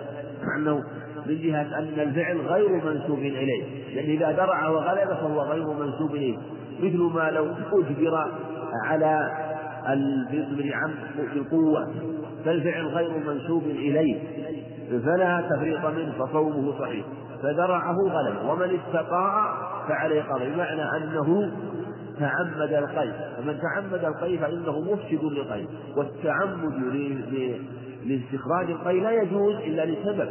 أنه 0.56 0.82
من 1.26 1.38
جهة 1.42 1.78
أن 1.78 2.00
الفعل 2.00 2.36
غير 2.36 2.84
منسوب 2.84 3.18
إليه. 3.18 3.94
لأن 3.94 4.10
إذا 4.10 4.32
درع 4.32 4.68
وغلب 4.68 5.08
فهو 5.08 5.42
غير 5.42 5.66
منسوب 5.66 6.14
إليه. 6.14 6.36
مثل 6.82 6.98
ما 7.14 7.30
لو 7.30 7.46
أجبر 7.72 8.26
على 8.84 9.30
الفطر 9.88 10.74
عن 10.74 10.94
بالقوة 11.16 11.94
فالفعل 12.44 12.86
غير 12.86 13.10
منسوب 13.26 13.62
إليه 13.62 14.18
فلا 15.04 15.48
تفريط 15.50 15.84
منه 15.86 16.12
فصومه 16.18 16.78
صحيح 16.78 17.06
فذرعه 17.42 17.96
غلب 17.96 18.36
ومن 18.48 18.78
استقاء 18.80 19.54
فعليه 19.88 20.22
قضاء 20.22 20.50
بمعنى 20.54 20.82
أنه 20.96 21.50
تعمد 22.20 22.72
القيد 22.72 23.12
فمن 23.36 23.58
تعمد 23.60 24.04
القيد 24.04 24.40
فإنه 24.40 24.80
مفسد 24.80 25.24
للقيد 25.24 25.68
والتعمد 25.96 26.74
لاستخراج 28.06 28.70
القيد 28.70 29.02
لا 29.02 29.10
يجوز 29.10 29.54
إلا 29.54 29.84
لسبب 29.84 30.28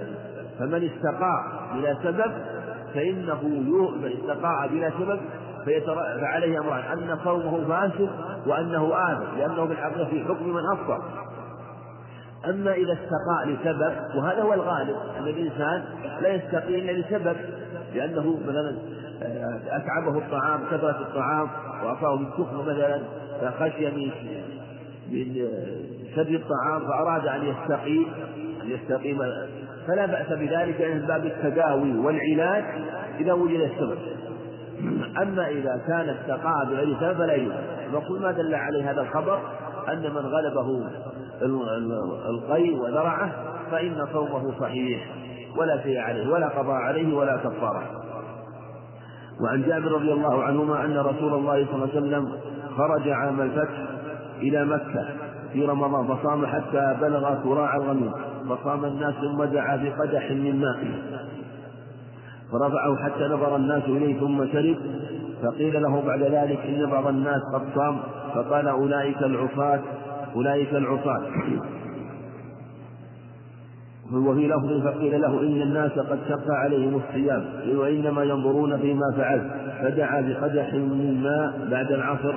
فمن 0.59 0.89
استقاء 0.89 1.43
بلا 1.75 1.95
سبب 2.03 2.31
فإنه 2.93 3.63
استقاء 4.03 4.67
بلا 4.67 4.89
سبب 4.89 5.19
فعليه 6.21 6.59
أمران 6.59 6.83
أن 6.83 7.17
صومه 7.23 7.67
فاسد 7.67 8.09
وأنه 8.47 8.93
آثم 8.93 9.37
لأنه 9.37 9.65
بالحقيقة 9.65 10.05
في 10.05 10.23
حكم 10.23 10.49
من 10.49 10.61
أفطر 10.73 11.01
أما 12.49 12.73
إذا 12.73 12.93
استقاء 12.93 13.47
لسبب 13.47 13.93
وهذا 14.15 14.41
هو 14.41 14.53
الغالب 14.53 14.95
أن 15.19 15.23
الإنسان 15.23 15.83
لا 16.21 16.35
يستقي 16.35 16.79
إلا 16.79 16.91
لسبب 16.91 17.35
لأنه 17.95 18.39
مثلا 18.47 18.77
آه، 19.23 19.59
أتعبه 19.67 20.17
الطعام 20.17 20.59
كثرة 20.71 21.01
الطعام 21.01 21.47
وأعطاه 21.83 22.17
بالسخن 22.17 22.57
مثلا 22.57 23.01
فخشي 23.41 23.91
من 23.91 24.11
من 25.11 25.41
آه، 25.41 26.15
شر 26.15 26.35
الطعام 26.35 26.87
فأراد 26.87 27.27
أن 27.27 27.41
يستقي 27.45 28.05
أن 28.61 28.69
يستقيم. 28.71 29.19
فلا 29.87 30.05
بأس 30.05 30.27
بذلك 30.27 30.81
من 30.81 31.05
باب 31.07 31.25
التداوي 31.25 31.97
والعلاج 31.97 32.63
إذا 33.19 33.33
وجد 33.33 33.59
السبب. 33.59 33.97
أما 35.21 35.47
إذا 35.47 35.81
كان 35.87 36.09
استقاء 36.09 36.65
بغير 36.65 36.97
سبب 36.99 37.17
فلا 37.17 37.33
يجوز. 37.33 37.53
نقول 37.93 38.21
ما 38.21 38.31
دل 38.31 38.55
عليه 38.55 38.91
هذا 38.91 39.01
الخبر؟ 39.01 39.39
أن 39.89 40.01
من 40.01 40.25
غلبه 40.25 40.81
القي 42.29 42.69
وذرعه 42.69 43.31
فإن 43.71 44.07
صومه 44.13 44.59
صحيح 44.59 45.07
ولا 45.57 45.83
شيء 45.83 45.99
عليه 45.99 46.29
ولا 46.29 46.47
قضاء 46.47 46.75
عليه 46.75 47.15
ولا 47.15 47.37
كفارة. 47.37 47.83
وعن 49.43 49.63
جابر 49.63 49.91
رضي 49.91 50.13
الله 50.13 50.43
عنهما 50.43 50.85
أن 50.85 50.97
رسول 50.97 51.33
الله 51.33 51.65
صلى 51.65 51.75
الله 51.75 51.89
عليه 51.95 51.97
وسلم 51.97 52.31
خرج 52.77 53.09
عام 53.09 53.41
الفتح 53.41 53.85
إلى 54.41 54.65
مكة 54.65 55.05
في 55.53 55.65
رمضان 55.65 56.07
فصام 56.07 56.45
حتى 56.45 56.97
بلغ 57.01 57.43
كراع 57.43 57.75
الغنم 57.75 58.11
فصام 58.49 58.85
الناس 58.85 59.13
ثم 59.13 59.43
دعا 59.43 59.75
بقدح 59.75 60.31
من 60.31 60.61
ماء. 60.61 60.79
فرفعه 62.59 63.03
حتى 63.03 63.23
نظر 63.23 63.55
الناس 63.55 63.83
إليه 63.83 64.19
ثم 64.19 64.45
شرب 64.51 64.77
فقيل 65.43 65.81
له 65.81 66.01
بعد 66.01 66.21
ذلك 66.21 66.59
إن 66.59 66.85
بعض 66.85 67.07
الناس 67.07 67.41
قد 67.53 67.61
صام 67.75 67.97
فقال 68.35 68.67
أولئك 68.67 69.23
العصاة 69.23 69.79
أولئك 70.35 70.73
العصاة 70.73 71.21
وفي 74.13 74.47
لفظ 74.47 74.87
فقيل 74.87 75.21
له 75.21 75.39
إن 75.39 75.61
الناس 75.61 75.91
قد 75.91 76.19
شق 76.29 76.51
عليهم 76.51 77.01
الصيام 77.09 77.45
وإنما 77.75 78.23
ينظرون 78.23 78.77
فيما 78.77 79.13
فعل 79.17 79.49
فدعا 79.81 80.21
بقدح 80.21 80.73
من 80.73 81.23
ماء 81.23 81.69
بعد 81.71 81.91
العصر 81.91 82.33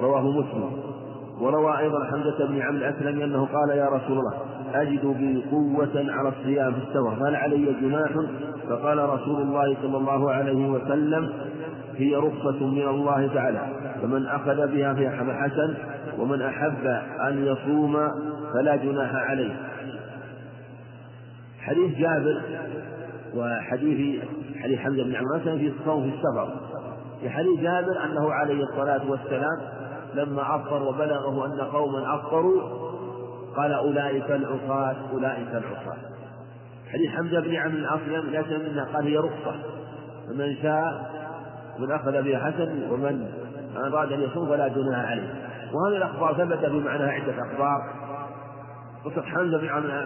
رواه 0.00 0.30
مسلم. 0.30 0.70
وروى 1.40 1.78
أيضا 1.78 2.04
حمزة 2.04 2.46
بن 2.46 2.62
عمرو 2.62 2.76
الأسلمي 2.76 3.24
أنه 3.24 3.46
قال 3.46 3.70
يا 3.70 3.86
رسول 3.86 4.18
الله 4.18 4.34
أجد 4.74 5.06
بي 5.06 5.44
قوة 5.50 6.06
على 6.08 6.28
الصيام 6.28 6.72
في 6.72 6.78
السفر 6.78 7.28
هل 7.28 7.36
علي 7.36 7.72
جناح؟ 7.80 8.10
فقال 8.68 8.98
رسول 8.98 9.42
الله 9.42 9.76
صلى 9.82 9.96
الله 9.96 10.30
عليه 10.30 10.68
وسلم 10.68 11.32
هي 11.96 12.16
رخصة 12.16 12.66
من 12.66 12.88
الله 12.88 13.30
تعالى. 13.34 13.66
فمن 14.02 14.26
أخذ 14.26 14.66
بها 14.68 14.94
في 14.94 15.10
حسن 15.10 15.74
ومن 16.18 16.42
أحب 16.42 16.86
أن 17.28 17.46
يصوم 17.46 17.96
فلا 18.54 18.76
جناح 18.76 19.14
عليه. 19.14 19.56
حديث 21.60 21.98
جابر 21.98 22.40
وحديث 23.36 24.22
حديث 24.62 24.78
حمزة 24.78 25.04
بن 25.04 25.14
عمرو 25.14 25.58
في 25.58 25.72
الصوم 25.80 26.10
في 26.10 26.16
السفر. 26.16 26.48
في 27.20 27.30
حديث 27.30 27.60
جابر 27.60 28.04
أنه 28.04 28.32
عليه 28.32 28.64
الصلاة 28.64 29.10
والسلام 29.10 29.58
لما 30.14 30.56
أفطر 30.56 30.82
وبلغه 30.82 31.46
أن 31.46 31.60
قوما 31.60 32.14
أفطروا 32.14 32.88
قال 33.56 33.72
أولئك 33.72 34.30
العصاة 34.30 34.96
أولئك 35.12 35.48
العصاة. 35.50 35.96
حديث 36.92 37.10
حمزة 37.10 37.40
بن 37.40 37.54
عمرو 37.56 37.78
الأصلم 37.78 38.30
ليس 38.30 38.46
منا 38.46 38.84
قال 38.84 39.04
هي 39.04 39.16
رخصة. 39.16 39.54
فمن 40.28 40.56
شاء 40.62 41.10
من 41.78 41.92
أخذ 41.92 42.22
بها 42.22 42.38
حسن 42.38 42.90
ومن 42.90 43.28
أراد 43.76 44.12
أن 44.12 44.20
يصوم 44.20 44.48
فلا 44.48 44.68
جناح 44.68 45.10
عليه. 45.10 45.34
وهذه 45.72 45.96
الأخبار 45.96 46.34
ثبت 46.34 46.58
في 46.58 46.78
معناها 46.78 47.10
عدة 47.10 47.42
أخبار. 47.42 47.82
قصة 49.04 49.22
حمزة 49.22 49.58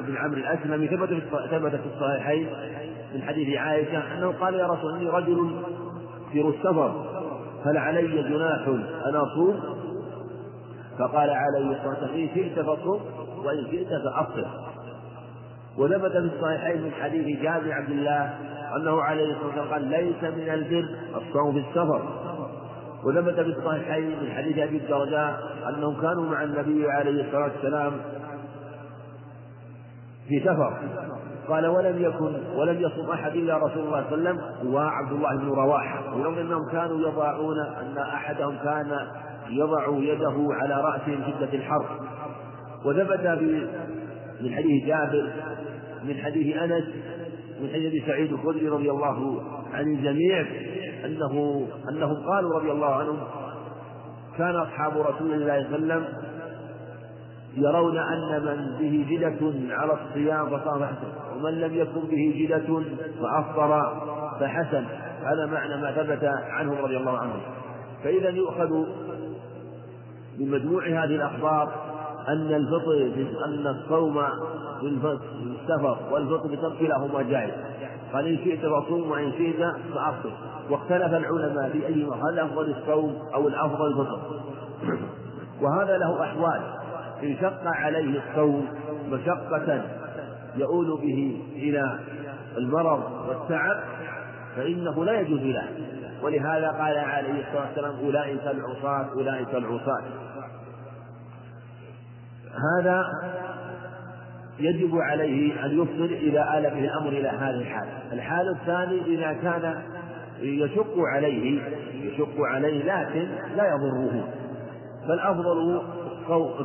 بن 0.06 0.16
عمرو 0.16 0.36
الأسلمي 0.36 0.88
ثبت 0.88 1.08
في 1.08 1.20
ثبت 1.50 1.70
في 1.70 1.86
الصحيحين 1.94 2.46
من 3.14 3.22
حديث 3.22 3.56
عائشة 3.56 4.18
أنه 4.18 4.32
قال 4.40 4.54
يا 4.54 4.66
رسول 4.66 4.94
إني 4.94 5.08
رجل 5.08 5.62
في 6.32 6.40
السفر 6.40 7.04
هل 7.64 7.76
علي 7.76 8.22
جناح 8.22 8.68
أن 9.06 9.16
أصوم؟ 9.16 9.60
فقال 10.98 11.30
عليه 11.30 11.70
الصلاة 11.70 11.88
والسلام 11.88 12.14
إن 12.14 12.28
شئت 12.34 12.60
فصم 12.60 13.00
وإن 13.44 13.66
شئت 13.70 13.88
فأفطر 13.88 14.46
وثبت 15.78 16.12
في 16.12 16.18
الصحيحين 16.18 16.82
من 16.82 16.92
حديث 16.92 17.42
جابر 17.42 17.72
عبد 17.72 17.90
الله 17.90 18.34
أنه 18.76 19.02
عليه 19.02 19.32
الصلاة 19.32 19.46
والسلام 19.46 19.68
قال 19.72 19.88
ليس 19.88 20.22
من 20.22 20.50
البر 20.54 20.88
الصوم 21.16 21.52
في 21.52 21.58
السفر. 21.58 22.02
وثبت 23.04 23.34
في 23.34 23.58
الصحيحين 23.58 24.22
من 24.22 24.32
حديث 24.36 24.58
أبي 24.58 24.76
الدرداء 24.76 25.40
أنهم 25.68 26.00
كانوا 26.00 26.30
مع 26.30 26.42
النبي 26.42 26.90
عليه 26.90 27.24
الصلاة 27.24 27.42
والسلام 27.42 27.92
في 30.28 30.40
سفر. 30.40 30.78
قال 31.48 31.66
ولم 31.66 32.02
يكن 32.02 32.34
ولم 32.56 32.80
يصم 32.80 33.10
أحد 33.10 33.32
إلا 33.32 33.56
رسول 33.56 33.82
الله 33.82 34.04
صلى 34.10 34.14
الله 34.14 34.30
عليه 34.30 34.40
وسلم. 34.40 34.74
وعبد 34.74 35.12
الله 35.12 35.36
بن 35.36 35.48
رواحه 35.48 36.16
ولو 36.16 36.40
أنهم 36.40 36.70
كانوا 36.72 37.08
يضعون 37.08 37.58
أن 37.60 37.98
أحدهم 37.98 38.56
كان 38.64 38.98
يضع 39.48 39.86
يده 39.88 40.48
على 40.50 40.74
رأسه 40.74 41.18
شدة 41.26 41.52
الحر. 41.52 41.84
وثبت 42.84 43.26
من 44.40 44.54
حديث 44.54 44.86
جابر 44.86 45.30
من 46.04 46.14
حديث 46.14 46.56
أنس 46.56 46.84
من 47.60 47.68
حديث 47.68 47.86
أبي 47.86 48.02
سعيد 48.06 48.32
الخدري 48.32 48.68
رضي 48.68 48.90
الله 48.90 49.42
عن 49.72 49.92
الجميع 49.94 50.46
أنه 51.04 51.66
أنهم 51.88 52.26
قالوا 52.26 52.58
رضي 52.58 52.72
الله 52.72 52.94
عنهم 52.94 53.18
كان 54.38 54.56
أصحاب 54.56 54.98
رسول 54.98 55.32
الله 55.32 55.66
صلى 55.68 55.76
الله 55.76 55.94
عليه 55.94 56.04
وسلم 56.04 56.04
يرون 57.56 57.98
أن 57.98 58.42
من 58.44 58.76
به 58.78 59.06
جدة 59.10 59.74
على 59.76 59.92
الصيام 59.92 60.46
فصام 60.46 60.80
فحسن 60.80 61.36
ومن 61.36 61.60
لم 61.60 61.74
يكن 61.74 62.00
به 62.00 62.34
جدة 62.38 62.82
فأفطر 63.20 64.00
فحسن. 64.40 64.84
هذا 65.22 65.46
معنى 65.46 65.76
ما 65.76 65.92
ثبت 65.92 66.24
عنهم 66.24 66.78
رضي 66.78 66.96
الله 66.96 67.18
عنهم. 67.18 67.40
فإذا 68.04 68.28
يؤخذ 68.28 68.70
من 70.38 70.50
مجموع 70.50 70.86
هذه 70.86 71.04
الأخبار 71.04 71.91
أن 72.28 72.54
الفطر 72.54 73.10
أن 73.44 73.66
الصوم 73.66 74.22
في 74.80 75.18
السفر 75.62 75.98
والفطر 76.10 76.48
بترك 76.48 76.78
كلاهما 76.78 77.22
جائز. 77.22 77.52
قال 78.12 78.26
إن 78.26 78.36
شئت 78.44 78.66
فصوم 78.66 79.10
وإن 79.10 79.32
شئت 79.32 79.56
فأفطر. 79.94 80.32
واختلف 80.70 81.14
العلماء 81.14 81.70
في 81.70 81.86
أي 81.86 82.04
هل 82.04 82.38
أفضل 82.38 82.70
الصوم 82.70 83.16
أو 83.34 83.48
الأفضل 83.48 83.86
الفطر. 83.86 84.20
وهذا 85.62 85.98
له 85.98 86.22
أحوال. 86.24 86.60
إن 87.22 87.36
شق 87.40 87.62
عليه 87.64 88.20
الصوم 88.20 88.66
مشقة 89.10 89.82
يؤول 90.56 90.86
به 90.86 91.42
إلى 91.56 91.98
المرض 92.56 93.02
والتعب 93.28 93.80
فإنه 94.56 95.04
لا 95.04 95.20
يجوز 95.20 95.40
له. 95.40 95.68
ولهذا 96.22 96.68
قال 96.68 96.98
عليه 96.98 97.44
الصلاة 97.46 97.66
والسلام 97.66 97.94
أولئك 98.04 98.46
العصاة 98.46 99.06
أولئك 99.16 99.54
العصاة. 99.54 100.02
هذا 102.54 103.04
يجب 104.58 104.96
عليه 104.96 105.64
أن 105.64 105.82
يفطر 105.82 106.14
إذا 106.16 106.58
آل 106.58 106.62
به 106.62 106.84
الأمر 106.84 107.08
إلى 107.08 107.28
هذه 107.28 107.60
الحال. 107.60 107.88
الحال 108.12 108.48
الثاني 108.48 109.00
إذا 109.06 109.32
كان 109.32 109.82
يشق 110.40 110.94
عليه 110.98 111.60
يشق 111.94 112.40
عليه 112.40 112.84
لكن 112.84 113.28
لا 113.56 113.74
يضره. 113.74 114.28
فالأفضل 115.08 115.82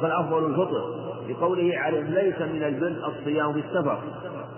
فالأفضل 0.02 0.46
الفطر 0.46 1.08
لقوله 1.30 1.78
عليه 1.78 2.02
ليس 2.02 2.42
من 2.42 2.64
البر 2.64 3.08
الصيام 3.08 3.54
في 3.54 3.60
السفر. 3.60 4.00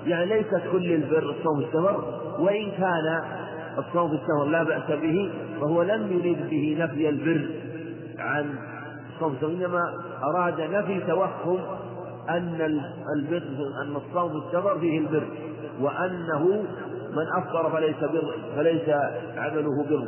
يعني 0.06 0.26
ليست 0.26 0.62
كل 0.72 0.94
البر 0.94 1.30
الصوم 1.30 1.60
في 1.60 1.66
السفر 1.66 2.20
وإن 2.40 2.72
كان 2.72 3.24
الصوم 3.78 4.10
في 4.10 4.16
السفر 4.16 4.46
لا 4.46 4.64
بأس 4.64 5.00
به 5.00 5.32
فهو 5.62 5.84
لم 5.84 6.12
يريد 6.12 6.50
به 6.50 6.78
نفي 6.80 7.10
البر 7.10 7.50
عن 8.20 8.56
الصوم 9.16 9.38
إنما 9.44 9.94
أراد 10.24 10.62
نفي 10.62 11.00
توهم 11.08 11.60
أن 12.30 12.82
البر 13.16 13.44
أن 13.84 13.96
الصوم 13.96 14.32
السفر 14.38 14.80
فيه 14.80 15.00
البر 15.00 15.28
وأنه 15.82 16.64
من 17.12 17.26
أفطر 17.38 17.70
فليس 17.70 17.96
بر 18.02 18.34
فليس 18.56 18.90
عمله 19.38 19.86
بر 19.90 20.08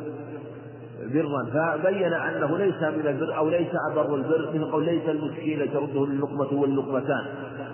برا. 1.14 1.45
فبين 1.53 2.14
أنه 2.14 2.57
ليس 2.57 2.82
من 2.84 3.07
البر 3.07 3.38
أو 3.38 3.49
ليس 3.49 3.70
أبر 3.91 4.16
البر 4.16 4.49
مثل 4.53 4.72
قول 4.72 4.86
ليس 4.86 5.09
المسكين 5.09 5.74
ترده 5.74 6.03
اللقمة 6.03 6.53
واللقمتان. 6.53 7.26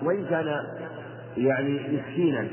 وإن 0.02 0.24
كان 0.24 0.64
يعني 1.36 1.80
مسكينا 1.92 2.48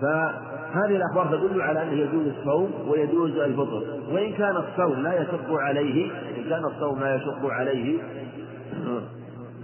فهذه 0.00 0.96
الأخبار 0.96 1.26
تدل 1.26 1.62
على 1.62 1.82
أنه 1.82 1.92
يجوز 1.92 2.26
الصوم 2.26 2.70
ويجوز 2.88 3.36
الفطر. 3.36 3.82
وإن 4.12 4.32
كان 4.32 4.56
الصوم 4.56 5.02
لا 5.02 5.20
يشق 5.22 5.50
عليه 5.50 6.10
إن 6.38 6.50
كان 6.50 6.64
الصوم 6.64 7.00
لا 7.00 7.14
يشق 7.14 7.46
عليه 7.50 7.98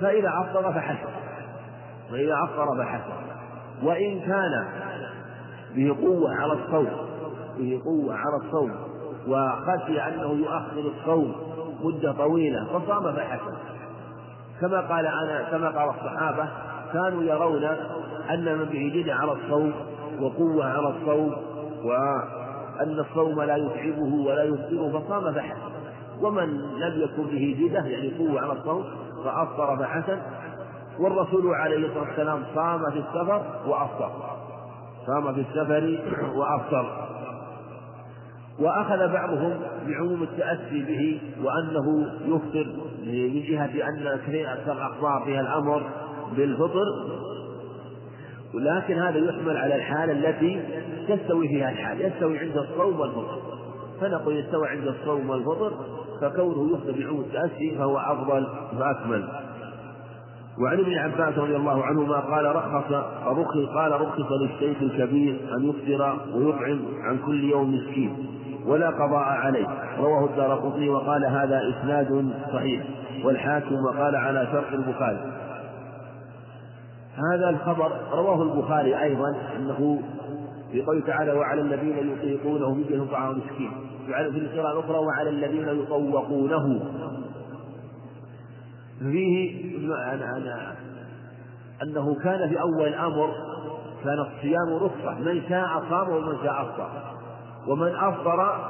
فإذا 0.00 0.28
افطر 0.28 0.72
فحسن 0.72 1.08
واذا 2.12 2.34
افطر 2.44 2.78
فحسن 2.78 3.12
وإن 3.82 4.20
كان 4.20 4.66
به 5.74 5.96
قوة 6.02 6.34
على 6.34 6.52
الصوم 6.52 6.88
به 7.58 7.80
قوة 7.84 8.14
على 8.14 8.36
الصوم 8.36 8.72
وخشي 9.28 10.00
أنه 10.00 10.32
يؤخر 10.32 10.92
الصوم 10.98 11.34
مدة 11.82 12.12
طويلة 12.12 12.64
فصام 12.64 13.12
فحسن 13.12 13.54
كما 14.60 14.80
قال 14.80 15.06
أنا 15.06 15.42
كما 15.50 15.68
قال 15.70 15.90
الصحابة 15.90 16.48
كانوا 16.92 17.22
يرون 17.22 17.64
أن 18.30 18.58
من 18.58 18.64
به 18.64 18.92
جد 18.94 19.08
على 19.08 19.32
الصوم 19.32 19.72
وقوة 20.20 20.64
على 20.64 20.88
الصوم 20.88 21.32
وأن 21.84 22.98
الصوم 23.10 23.42
لا 23.42 23.56
يتعبه 23.56 24.14
ولا 24.14 24.42
يفطره 24.42 25.00
فصام 25.00 25.32
فحسن 25.34 25.72
ومن 26.22 26.48
لم 26.58 27.02
يكن 27.02 27.22
به 27.22 27.56
جدة 27.60 27.86
يعني 27.86 28.12
قوة 28.18 28.40
على 28.40 28.52
الصوم 28.52 28.84
فأفطر 29.24 29.76
فحسن 29.76 30.18
والرسول 30.98 31.54
عليه 31.54 31.86
الصلاة 31.86 32.00
والسلام 32.08 32.42
صام 32.54 32.90
في 32.90 32.98
السفر 32.98 33.42
وأفطر. 33.66 34.10
صام 35.06 35.34
في 35.34 35.40
السفر 35.40 35.98
وأفطر. 36.34 37.08
وأخذ 38.58 39.12
بعضهم 39.12 39.60
بعموم 39.86 40.22
التأسي 40.22 40.82
به 40.82 41.20
وأنه 41.44 42.06
يفطر. 42.26 42.66
من 43.06 43.42
جهة 43.42 43.88
أن 43.88 44.20
كثير 44.26 44.52
أكثر 44.52 45.22
فيها 45.24 45.40
الأمر 45.40 45.82
بالفطر. 46.36 46.84
ولكن 48.54 48.98
هذا 48.98 49.18
يحمل 49.18 49.56
على 49.56 49.74
الحالة 49.74 50.12
التي 50.12 50.62
تستوي 51.08 51.48
فيها 51.48 51.70
الحال 51.70 52.00
يستوي 52.00 52.38
عند 52.38 52.56
الصوم 52.56 53.00
والفطر. 53.00 53.38
فنقول 54.00 54.36
يستوي 54.36 54.68
عند 54.68 54.86
الصوم 54.86 55.30
والفطر 55.30 55.72
فكونه 56.20 56.74
يفطر 56.74 56.98
بعموم 56.98 57.20
التأسي 57.20 57.76
فهو 57.78 57.98
أفضل 57.98 58.46
وأكمل. 58.78 59.28
وعن 60.58 60.78
ابن 60.78 60.94
عباس 60.98 61.38
رضي 61.38 61.56
الله 61.56 61.84
عنهما 61.84 62.20
قال 62.20 62.56
رخص 62.56 62.92
رخص 63.26 63.56
قال 63.74 64.00
رخص 64.00 64.32
للشيخ 64.42 64.82
الكبير 64.82 65.40
أن 65.56 65.68
يفطر 65.68 66.16
ويطعم 66.34 66.80
عن 67.02 67.18
كل 67.26 67.44
يوم 67.44 67.74
مسكين 67.74 68.16
ولا 68.66 68.90
قضاء 68.90 69.24
عليه. 69.24 69.66
رواه 69.98 70.24
الدار 70.24 70.88
وقال 70.90 71.24
هذا 71.24 71.60
إسناد 71.70 72.32
صحيح 72.52 72.82
والحاكم 73.24 73.74
وقال 73.74 74.16
على 74.16 74.48
شرط 74.52 74.72
البخاري. 74.72 75.32
هذا 77.16 77.50
الخبر 77.50 77.92
رواه 78.12 78.42
البخاري 78.42 79.02
أيضا 79.02 79.36
أنه 79.56 80.02
في 80.72 80.82
قوله 80.82 81.06
تعالى 81.06 81.32
وعلى 81.32 81.60
الذين 81.60 82.12
يطيقونه 82.12 82.74
فدية 82.74 83.10
طعام 83.12 83.38
مسكين 83.38 83.70
في 84.06 84.38
القراءة 84.38 84.72
الأخرى 84.72 84.98
وعلى 84.98 85.30
الذين 85.30 85.68
يطوقونه. 85.68 86.80
فيه 88.98 89.78
أنه 91.82 92.14
كان 92.14 92.48
في 92.48 92.60
أول 92.60 92.88
الأمر 92.88 93.34
كان 94.04 94.18
الصيام 94.18 94.74
رخصة. 94.74 95.18
من 95.18 95.42
شاء 95.48 95.82
صام 95.90 96.08
ومن 96.08 96.36
شاء 96.42 96.62
أفطر. 96.62 96.88
ومن 97.68 97.94
أفطر 97.94 98.68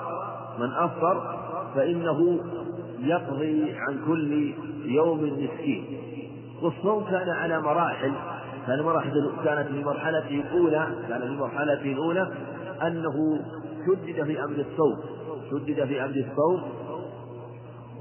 من 0.59 0.73
أفطر 0.73 1.39
فإنه 1.75 2.41
يقضي 2.99 3.75
عن 3.77 3.99
كل 4.07 4.55
يوم 4.85 5.25
مسكين. 5.25 6.02
والصوم 6.63 7.05
كان 7.05 7.29
على 7.29 7.61
مراحل 7.61 8.13
كان 8.67 8.83
مراحل 8.83 9.31
كانت 9.45 9.69
في 9.69 9.85
مرحلته 9.85 10.29
الأولى 10.29 10.87
كان 11.09 11.21
في 11.21 11.31
مرحلته 11.31 11.93
الأولى 11.93 12.29
أنه 12.83 13.41
شدد 13.87 14.25
في 14.25 14.45
أمر 14.45 14.65
الصوم 14.71 14.97
شدد 15.51 15.85
في 15.85 16.05
أمر 16.05 16.25
الصوم 16.31 16.63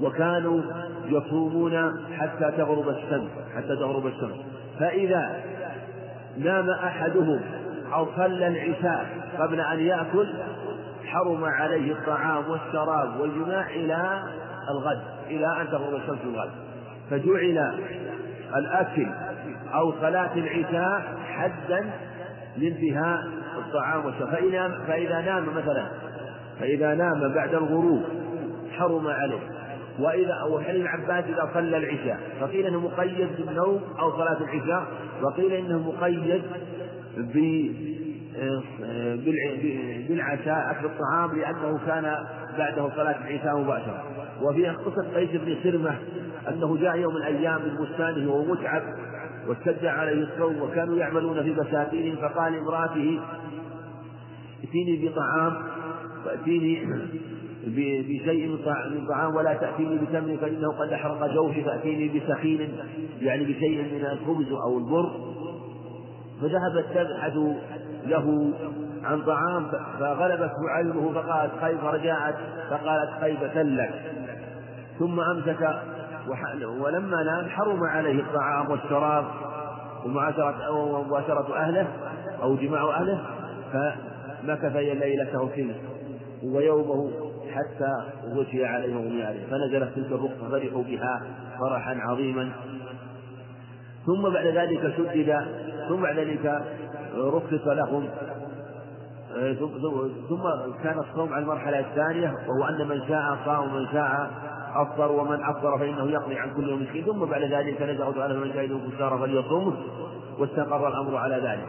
وكانوا 0.02 0.60
يصومون 1.06 2.06
حتى 2.18 2.52
تغرب 2.56 2.88
الشمس 2.88 3.30
حتى 3.56 3.76
تغرب 3.76 4.06
الشمس. 4.06 4.36
فإذا 4.80 5.44
نام 6.38 6.70
أحدهم 6.70 7.40
أو 7.94 8.06
صلى 8.16 8.46
العشاء 8.48 9.06
قبل 9.38 9.60
أن 9.60 9.80
يأكل 9.80 10.28
حرم 11.04 11.44
عليه 11.44 11.92
الطعام 11.92 12.50
والشراب 12.50 13.20
والجماع 13.20 13.70
إلى 13.70 14.22
الغد 14.70 15.02
إلى 15.26 15.60
أن 15.60 15.68
تغرب 15.68 15.94
الشمس 15.94 16.18
الغد 16.24 16.50
فجعل 17.10 17.74
الأكل 18.56 19.06
أو 19.74 19.92
صلاة 20.00 20.34
العشاء 20.36 21.16
حدا 21.28 21.90
لانتهاء 22.56 23.18
الطعام 23.58 24.04
والشراب. 24.04 24.28
فإذا 24.28 24.78
فإذا 24.86 25.20
نام 25.20 25.46
مثلا 25.56 25.86
فإذا 26.60 26.94
نام 26.94 27.32
بعد 27.34 27.54
الغروب 27.54 28.02
حرم 28.78 29.06
عليه. 29.06 29.40
وإذا 29.98 30.32
أو 30.32 30.60
حلم 30.60 30.88
عباس 30.88 31.24
إذا 31.24 31.50
صلى 31.54 31.76
العشاء. 31.76 32.20
فقيل 32.40 32.66
أنه 32.66 32.80
مقيد 32.80 33.28
بالنوم 33.38 33.80
أو 33.98 34.10
صلاة 34.10 34.38
العشاء. 34.40 34.86
وقيل 35.22 35.52
إنه 35.52 35.78
مقيد 35.78 36.42
بالعشاء 40.08 40.70
أكل 40.70 40.86
الطعام 40.86 41.38
لأنه 41.38 41.80
كان 41.86 42.16
بعده 42.58 42.90
صلاة 42.96 43.16
العشاء 43.26 43.58
مباشرة. 43.58 44.04
وفي 44.42 44.68
قصة 44.68 45.14
قيس 45.14 45.30
بن 45.30 45.56
خرمة 45.64 45.94
أنه 46.48 46.76
جاء 46.76 46.98
يوم 46.98 47.14
من 47.14 47.20
الأيام 47.20 47.60
من 47.62 47.84
بستانه 47.84 48.30
وهو 48.30 48.44
متعب 48.44 48.82
واشتد 49.48 49.84
عليه 49.84 50.22
الصوم 50.24 50.62
وكانوا 50.62 50.96
يعملون 50.96 51.42
في 51.42 51.52
بساتينهم 51.52 52.16
فقال 52.16 52.52
لامرأته 52.52 53.20
ائتيني 54.64 55.08
بطعام 55.08 55.54
فأتيني 56.24 56.86
بشيء 57.66 58.48
من 58.90 59.06
طعام 59.08 59.34
ولا 59.34 59.54
تأتيني 59.54 59.98
بتمر 59.98 60.36
فإنه 60.36 60.72
قد 60.72 60.92
أحرق 60.92 61.26
جوفي 61.34 61.64
فأتيني 61.64 62.08
بسخين 62.08 62.72
يعني 63.20 63.44
بشيء 63.44 63.82
من 63.82 64.06
الخبز 64.12 64.52
أو 64.52 64.78
البر. 64.78 65.10
فذهبت 66.40 66.86
تبحث 66.94 67.36
له 68.06 68.52
عن 69.04 69.22
طعام 69.22 69.70
فغلبته 69.98 70.68
علمه 70.68 71.12
فقالت 71.12 71.52
خيب 71.60 71.78
فرجعت 71.78 72.34
فقالت 72.70 73.10
خيبة 73.20 73.62
لك. 73.62 74.12
ثم 74.98 75.20
أمسك 75.20 75.82
ولما 76.80 77.22
نام 77.22 77.48
حرم 77.48 77.84
عليه 77.84 78.22
الطعام 78.22 78.70
والشراب 78.70 79.24
ومعاشرة 80.04 80.66
أو 80.66 81.02
مباشرة 81.04 81.56
أهله 81.56 81.86
أو 82.42 82.56
جماع 82.56 82.82
أهله 82.82 83.20
فمكث 83.72 84.76
ليلته 84.76 85.46
فيه 85.46 85.74
ويومه 86.44 87.10
حتى 87.50 87.92
غشي 88.26 88.64
عليه 88.64 88.96
وغمي 88.96 89.22
عليه 89.22 89.46
فنزلت 89.46 89.94
تلك 89.94 90.12
الرخصة 90.12 90.50
فرحوا 90.50 90.82
بها 90.82 91.22
فرحا 91.60 91.94
عظيما. 92.00 92.52
ثم 94.06 94.22
بعد 94.22 94.46
ذلك 94.46 94.94
شدد 94.96 95.36
ثم 95.88 96.02
بعد 96.02 96.18
ذلك 96.18 96.62
رخص 97.16 97.66
لهم. 97.66 98.08
ثم 100.28 100.42
كان 100.82 100.98
الصوم 100.98 101.32
على 101.32 101.42
المرحلة 101.42 101.80
الثانية 101.80 102.34
وهو 102.48 102.68
أن 102.68 102.88
من 102.88 103.08
شاء 103.08 103.38
صام 103.44 103.74
ومن 103.74 103.86
شاء 103.92 104.30
أفطر 104.74 105.12
ومن 105.12 105.42
أفطر 105.42 105.78
فإنه 105.78 106.10
يقضي 106.10 106.38
عن 106.38 106.54
كل 106.54 106.68
يوم 106.68 106.82
مسكين 106.82 107.04
ثم 107.04 107.24
بعد 107.24 107.42
ذلك 107.42 107.82
نزل 107.82 108.14
تعالى 108.14 108.34
فمن 108.34 108.52
شهد 108.52 108.70
الكفار 108.70 109.18
فليصومه 109.18 109.76
واستقر 110.38 110.88
الأمر 110.88 111.16
على 111.16 111.34
ذلك. 111.34 111.68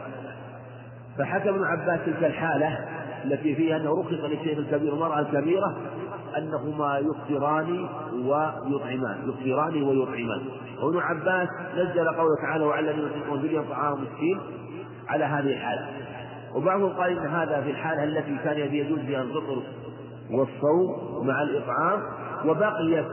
فحكى 1.18 1.50
ابن 1.50 1.64
عباس 1.64 2.00
تلك 2.06 2.24
الحالة 2.24 2.78
التي 3.24 3.54
فيها 3.54 3.76
أنه 3.76 4.00
رخص 4.00 4.12
للشيخ 4.12 4.58
الكبير 4.58 4.90
والمرأة 4.92 5.20
الكبيرة 5.20 5.76
أنهما 6.38 6.98
يفطران 6.98 7.88
ويطعمان 8.14 9.28
يفطران 9.28 9.82
ويطعمان. 9.82 10.42
وابن 10.82 10.98
عباس 10.98 11.48
نزل 11.76 12.08
قوله 12.08 12.36
تعالى 12.42 12.64
وعلى 12.64 12.90
الذين 12.90 13.04
يطعمون 13.06 13.42
باليوم 13.42 13.64
طعام 13.70 13.92
مسكين 13.92 14.40
على 15.08 15.24
هذه 15.24 15.52
الحالة. 15.52 15.86
وبعضهم 16.54 16.92
قال 16.92 17.18
إن 17.18 17.26
هذا 17.26 17.60
في 17.60 17.70
الحالة 17.70 18.04
التي 18.04 18.36
كان 18.44 18.74
يجوز 18.74 18.98
فيها 18.98 19.22
الفطر 19.22 19.62
والصوم 20.30 21.26
مع 21.26 21.42
الإطعام 21.42 22.02
وبقيت 22.46 23.06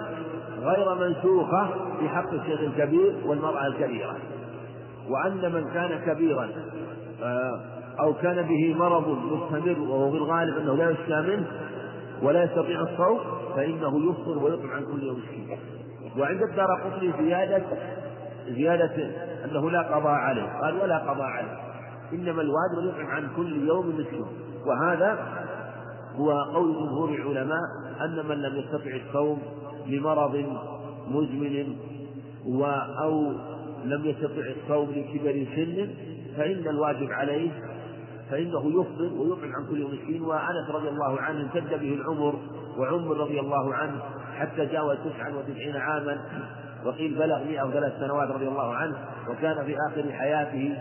غير 0.61 0.95
منسوخة 0.95 1.67
في 1.99 2.09
حق 2.09 2.33
الشيخ 2.33 2.59
الكبير 2.59 3.15
والمرأة 3.25 3.67
الكبيرة. 3.67 4.15
وأن 5.09 5.53
من 5.53 5.73
كان 5.73 5.99
كبيرا 6.05 6.49
آه، 7.23 7.61
أو 7.99 8.13
كان 8.13 8.41
به 8.41 8.75
مرض 8.77 9.07
مستمر 9.07 9.79
وهو 9.79 10.11
في 10.11 10.17
الغالب 10.17 10.57
أنه 10.57 10.75
لا 10.75 10.89
يشفى 10.89 11.21
منه 11.21 11.45
ولا 12.21 12.43
يستطيع 12.43 12.81
الصوم 12.81 13.19
فإنه 13.55 14.09
يفطر 14.09 14.43
ويطعم 14.43 14.69
عن 14.71 14.85
كل 14.85 15.03
يوم 15.03 15.17
مسكين. 15.19 15.57
وعند 16.19 16.41
الدار 16.41 16.67
قطني 16.83 17.13
زيادة 17.19 17.63
زيادة 18.49 19.11
أنه 19.45 19.71
لا 19.71 19.81
قضاء 19.81 20.11
عليه. 20.11 20.59
قال 20.61 20.81
ولا 20.81 20.97
قضاء 20.97 21.27
عليه 21.27 21.57
إنما 22.13 22.41
الواجب 22.41 22.89
يطعم 22.89 23.07
عن 23.07 23.27
كل 23.35 23.67
يوم 23.67 23.99
مسكين. 23.99 24.25
وهذا 24.65 25.17
هو 26.15 26.31
قول 26.31 26.73
جمهور 26.73 27.09
العلماء 27.09 27.61
أن 28.01 28.25
من 28.29 28.41
لم 28.41 28.55
يستطع 28.55 28.91
الصوم 29.07 29.41
لمرض 29.87 30.45
مزمن 31.07 31.75
و 32.45 32.65
أو 33.03 33.31
لم 33.85 34.05
يستطع 34.05 34.41
الصوم 34.61 34.89
لكبر 34.91 35.45
سن 35.55 35.89
فإن 36.37 36.67
الواجب 36.67 37.11
عليه 37.11 37.51
فإنه 38.31 38.81
يفطر 38.81 39.13
ويطعم 39.13 39.55
عن 39.55 39.67
كل 39.69 39.83
مسكين 39.83 40.21
وأنس 40.21 40.69
رضي 40.69 40.89
الله 40.89 41.21
عنه 41.21 41.41
امتد 41.41 41.69
به 41.69 41.93
العمر 41.93 42.39
وعمر 42.77 43.17
رضي 43.17 43.39
الله 43.39 43.73
عنه 43.73 44.01
حتى 44.37 44.65
جاوز 44.65 44.97
تسعا 44.97 45.29
وتسعين 45.29 45.75
عاما 45.75 46.21
وقيل 46.85 47.15
بلغ 47.15 47.43
مئة 47.43 47.63
وثلاث 47.63 47.99
سنوات 47.99 48.29
رضي 48.29 48.47
الله 48.47 48.73
عنه 48.73 48.97
وكان 49.29 49.65
في 49.65 49.75
آخر 49.89 50.11
حياته 50.11 50.77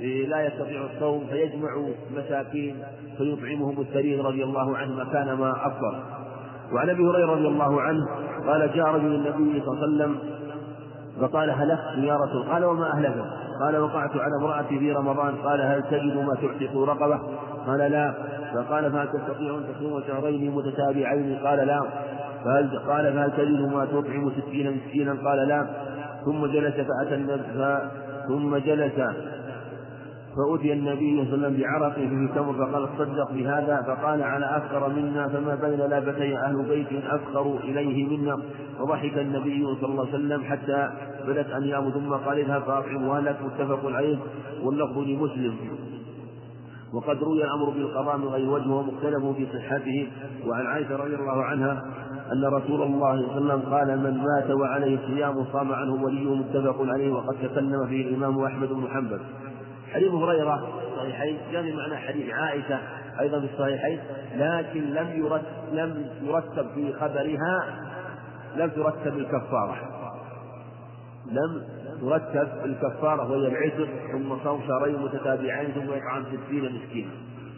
لا 0.00 0.46
يستطيع 0.46 0.86
الصوم 0.94 1.26
فيجمع 1.30 1.68
مساكين 2.16 2.76
فيطعمهم 3.18 3.80
السرير 3.80 4.24
رضي 4.24 4.44
الله 4.44 4.76
عنه 4.76 5.04
مكان 5.04 5.32
ما 5.32 5.50
أفطر 5.50 6.02
وعن 6.72 6.90
أبي 6.90 7.02
هريرة 7.02 7.32
رضي 7.32 7.48
الله 7.48 7.80
عنه 7.80 8.06
قال 8.46 8.70
جاء 8.74 8.86
رجل 8.86 9.14
النبي 9.14 9.60
صلى 9.60 9.72
الله 9.72 9.82
عليه 9.82 9.82
وسلم 9.82 10.18
فقال 11.20 11.50
هلكت 11.50 11.98
يا 11.98 12.16
رسول 12.16 12.42
قال 12.42 12.64
وما 12.64 12.92
اهلكت 12.92 13.24
قال 13.60 13.76
وقعت 13.76 14.16
على 14.16 14.36
امرأتي 14.36 14.78
في 14.78 14.92
رمضان. 14.92 15.34
قال 15.36 15.60
هل 15.60 15.82
تجد 15.82 16.16
ما 16.16 16.34
تعتق 16.34 16.76
رقبة؟ 16.76 17.20
قال 17.66 17.78
لا. 17.78 18.14
فقال 18.54 18.92
فهل 18.92 19.08
تستطيع 19.08 19.54
أن 19.54 19.64
تصوم 19.74 20.02
شهرين 20.06 20.50
متتابعين؟ 20.50 21.38
قال 21.44 21.66
لا. 21.66 21.80
فهل 22.44 22.78
قال 22.78 23.12
فهل 23.12 23.30
تجد 23.30 23.72
ما 23.72 23.84
تطعم 23.84 24.30
ستين 24.30 24.76
مسكينا؟ 24.76 25.16
قال 25.24 25.48
لا. 25.48 25.66
ثم 26.24 26.46
جلس 26.46 26.74
فأتى 26.74 27.16
ثم 28.28 28.56
جلس 28.56 29.00
فأتي 30.36 30.72
النبي 30.72 31.24
صلى 31.24 31.34
الله 31.34 31.46
عليه 31.46 31.48
وسلم 31.48 31.62
بعرق 31.62 31.94
فيه 31.94 32.34
تمر 32.34 32.52
فقال 32.52 32.88
تصدق 32.98 33.32
بهذا 33.32 33.82
فقال 33.86 34.22
على 34.22 34.56
أفقر 34.56 34.88
منا 34.88 35.28
فما 35.28 35.54
بين 35.54 35.80
لابتي 35.80 36.38
أهل 36.38 36.62
بيت 36.68 37.04
أفقر 37.04 37.56
إليه 37.64 38.18
منا. 38.18 38.38
فضحك 38.78 39.18
النبي 39.18 39.66
صلى 39.80 39.90
الله 39.90 40.06
عليه 40.06 40.14
وسلم 40.14 40.44
حتى 40.44 40.90
بدت 41.28 41.50
أنياب 41.50 41.90
ثم 41.90 42.12
قال 42.12 42.38
اذهب 42.38 42.62
فأطعم 42.62 43.08
ولك 43.08 43.36
متفق 43.42 43.90
عليه 43.90 44.18
واللفظ 44.62 44.98
لمسلم. 44.98 45.54
وقد 46.94 47.22
روي 47.22 47.44
الأمر 47.44 47.70
بالقضاء 47.70 48.16
من 48.16 48.24
غير 48.24 48.50
وجه 48.50 48.68
ومختلف 48.68 49.24
في 49.36 49.46
صحته. 49.46 50.08
وعن 50.46 50.66
عائشة 50.66 50.96
رضي 50.96 51.14
الله 51.14 51.44
عنها 51.44 51.84
أن 52.32 52.44
رسول 52.44 52.82
الله 52.82 53.16
صلى 53.16 53.38
الله 53.38 53.52
عليه 53.52 53.62
وسلم 53.62 53.74
قال 53.74 53.98
من 53.98 54.22
مات 54.22 54.50
وعليه 54.50 54.98
صيام 55.06 55.44
صام 55.52 55.72
عنه 55.72 56.04
وليه 56.04 56.34
متفق 56.34 56.76
عليه 56.80 57.12
وقد 57.12 57.36
تكلم 57.42 57.86
فيه 57.86 58.08
الإمام 58.08 58.44
أحمد 58.44 58.68
بن 58.68 58.88
حنبل. 58.88 59.20
حديث 59.94 60.12
هريرة 60.12 60.56
في 60.56 60.92
الصحيحين 60.92 61.38
جاء 61.52 61.62
بمعنى 61.62 61.96
حديث 61.96 62.34
عائشة 62.34 62.78
أيضا 63.20 63.40
في 63.40 63.46
الصحيحين 63.54 64.00
لكن 64.36 64.80
لم 64.80 65.24
يرتب 65.24 65.44
لم 65.72 66.06
يرتب 66.22 66.66
في 66.74 66.92
خبرها 66.92 67.80
لم 68.56 68.70
ترتب 68.70 69.18
الكفارة. 69.18 69.76
لم 71.26 71.62
ترتب 72.00 72.48
الكفارة 72.64 73.30
وهي 73.30 73.48
العتق 73.48 73.88
ثم 74.12 74.44
صوم 74.44 74.60
شهرين 74.68 75.02
متتابعين 75.02 75.72
ثم 75.72 75.92
إطعام 75.92 76.24
ستين 76.24 76.64
مسكينا. 76.64 77.10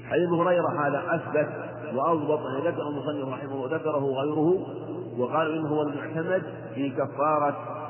حديث 0.09 0.29
هريرة 0.29 0.87
هذا 0.87 1.03
أثبت 1.15 1.49
وأضبط 1.95 2.41
أن 2.41 2.61
ذكر 2.67 2.83
المصنف 2.83 3.29
رحمه 3.29 3.53
الله 3.53 3.63
وذكره 3.63 4.05
غيره 4.05 4.67
وقال 5.19 5.59
إنه 5.59 5.69
هو 5.69 5.83
المعتمد 5.83 6.43
في 6.75 6.91
كفارة 6.91 7.82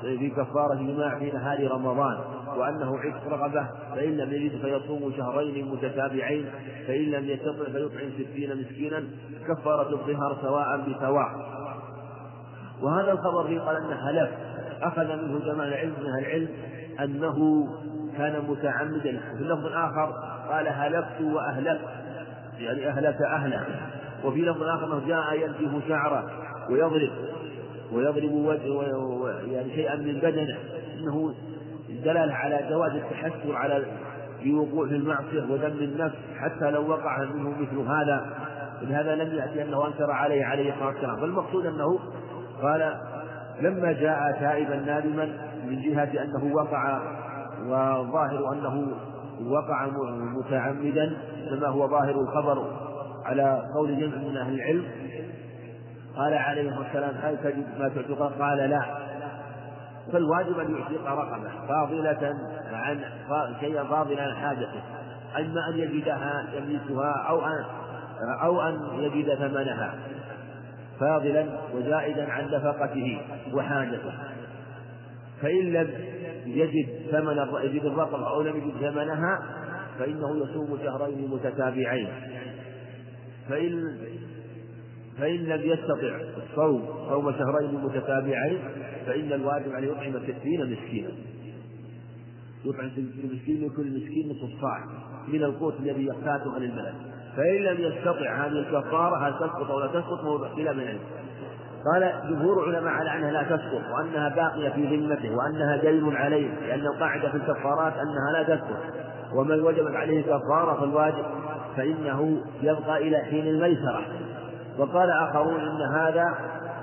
في 0.00 0.30
كفارة 0.30 0.72
الجماع 0.72 1.18
في 1.18 1.30
نهار 1.30 1.70
رمضان 1.70 2.18
وأنه 2.56 2.98
عتق 2.98 3.28
رغبة 3.28 3.66
فإن 3.94 4.16
لم 4.16 4.32
يجد 4.32 4.60
فيصوم 4.60 5.12
شهرين 5.16 5.68
متتابعين 5.68 6.46
فإن 6.86 7.02
لم 7.02 7.24
يستطع 7.24 7.64
فيطعم 7.72 8.10
ستين 8.18 8.56
مسكينا 8.56 9.04
كفارة 9.48 9.88
الظهر 9.90 10.36
سواء 10.42 10.80
بسواء. 10.80 11.28
وهذا 12.82 13.12
الخبر 13.12 13.46
فيه 13.46 13.60
قال 13.60 13.76
أنه 13.76 14.10
هلك. 14.10 14.38
أخذ 14.82 15.04
منه 15.04 15.38
جماعة 15.38 15.68
العلم 15.68 15.94
من 16.00 16.18
العلم 16.18 16.48
أنه 17.00 17.68
كان 18.18 18.44
متعمدا. 18.48 19.20
وفي 19.34 19.44
لفظ 19.44 19.66
آخر 19.66 20.12
قال 20.50 20.68
هلكت 20.68 21.20
وأهلكت 21.20 21.88
يعني 22.58 22.88
أهلك 22.88 23.22
أهله. 23.22 23.66
وفي 24.24 24.40
لفظ 24.42 24.62
آخر 24.62 24.86
أنه 24.86 25.06
جاء 25.06 25.34
ينتف 25.34 25.88
شعره 25.88 26.30
ويضرب. 26.70 27.10
ويضرب 27.94 28.32
وجه 28.32 28.82
يعني 29.52 29.74
شيئا 29.74 29.96
من 29.96 30.20
بدنه. 30.22 30.58
إنه 30.98 31.34
دلالة 32.04 32.34
على 32.34 32.66
جواز 32.70 32.92
التحسر 32.92 33.56
على 33.56 33.84
الوقوع 34.46 34.88
في 34.88 34.94
المعصية 34.94 35.42
ودم 35.50 35.66
النفس 35.66 36.16
حتى 36.38 36.70
لو 36.70 36.90
وقع 36.90 37.24
منه 37.24 37.50
مثل 37.50 37.78
هذا. 37.78 38.26
لهذا 38.82 39.14
لم 39.14 39.34
يأتي 39.36 39.62
أنه 39.62 39.86
أنكر 39.86 40.10
عليه 40.10 40.44
عليه 40.44 40.72
الصلاة 40.72 40.88
والسلام. 40.88 41.20
فالمقصود 41.20 41.66
أنه 41.66 41.98
قال 42.62 43.00
لما 43.60 43.92
جاء 43.92 44.36
تائبا 44.40 44.76
نادما 44.76 45.28
من 45.66 45.80
جهة 45.82 46.24
أنه 46.24 46.54
وقع 46.54 47.00
وظاهر 47.66 48.52
أنه 48.52 48.86
وقع 49.50 49.86
متعمدا 50.36 51.16
كما 51.50 51.68
هو 51.68 51.88
ظاهر 51.88 52.20
الخبر 52.20 52.64
على 53.24 53.62
قول 53.74 54.00
جمع 54.00 54.16
من 54.16 54.36
أهل 54.36 54.54
العلم. 54.54 54.84
قال 56.16 56.34
عليه 56.34 56.78
والسلام 56.78 57.14
هل 57.22 57.36
تجد 57.44 57.66
ما 57.78 57.88
تعتق؟ 57.88 58.38
قال 58.38 58.58
لا. 58.58 58.82
فالواجب 60.12 60.58
أن 60.58 60.76
يعتق 60.76 61.06
رقبة 61.06 61.50
فاضلة 61.68 62.34
عن 62.72 63.00
شيئا 63.60 63.84
فاضلا 63.84 64.22
عن 64.22 64.34
حاجته. 64.34 64.82
أما 65.36 65.68
أن 65.68 65.78
يجدها 65.78 66.44
يملكها 66.54 67.24
أو 67.28 67.46
أن 67.46 67.64
أو 68.42 68.62
أن 68.62 68.78
يجد 68.98 69.34
ثمنها 69.34 69.94
فاضلا 71.00 71.46
وزائدا 71.74 72.32
عن 72.32 72.44
نفقته 72.44 73.20
وحاجته. 73.52 74.12
فإن 75.42 75.72
لم 75.72 75.90
يجد 76.46 77.10
ثمن 77.10 77.62
يجد 77.62 77.84
الرقبة 77.84 78.28
أو 78.28 78.42
لم 78.42 78.56
يجد 78.56 78.90
ثمنها 78.90 79.38
فإنه 79.98 80.44
يصوم 80.44 80.78
شهرين 80.84 81.30
متتابعين. 81.30 82.08
فإن 83.48 83.98
فإن 85.22 85.44
لم 85.44 85.60
يستطع 85.70 86.20
الصوم 86.36 86.88
صوم 87.08 87.32
شهرين 87.32 87.84
متتابعين 87.84 88.58
فإن 89.06 89.32
الواجب 89.32 89.72
عليه 89.72 89.88
يطعم 89.88 90.22
ستين 90.22 90.72
مسكينا. 90.72 91.08
يطعم 92.64 92.90
ستين 92.90 93.30
مسكين 93.32 93.66
لكل 93.66 93.86
مسكين 93.86 94.28
نصف 94.28 94.60
صاع 94.60 94.84
من 95.28 95.42
القوت 95.42 95.74
الذي 95.80 96.06
يقتاته 96.06 96.54
عن 96.54 96.62
البلد. 96.62 96.94
فإن 97.36 97.56
لم 97.56 97.80
يستطع 97.80 98.46
هذه 98.46 98.52
الكفارة 98.52 99.28
هل 99.28 99.34
تسقط 99.34 99.70
أو 99.70 99.80
لا 99.80 99.86
تسقط؟ 99.86 100.24
موضع 100.24 100.48
خلاف 100.48 100.76
من 100.76 100.98
قال 101.92 102.12
جمهور 102.30 102.68
العلماء 102.68 102.92
على 102.92 103.16
أنها 103.16 103.30
لا 103.30 103.42
تسقط 103.42 103.82
وأنها 103.94 104.28
باقية 104.28 104.68
في 104.68 104.96
ذمته 104.96 105.36
وأنها 105.36 105.76
دين 105.76 106.16
عليه 106.16 106.48
لأن 106.66 106.80
القاعدة 106.80 107.28
في 107.30 107.36
الكفارات 107.36 107.92
أنها 107.92 108.32
لا 108.32 108.56
تسقط. 108.56 108.80
ومن 109.34 109.60
وجبت 109.60 109.94
عليه 109.94 110.22
كفارة 110.22 110.80
فالواجب 110.80 111.24
فإنه 111.76 112.42
يبقى 112.62 113.08
إلى 113.08 113.18
حين 113.18 113.46
الميسرة. 113.46 114.04
وقال 114.82 115.10
آخرون 115.10 115.60
إن 115.60 115.82
هذا 115.82 116.34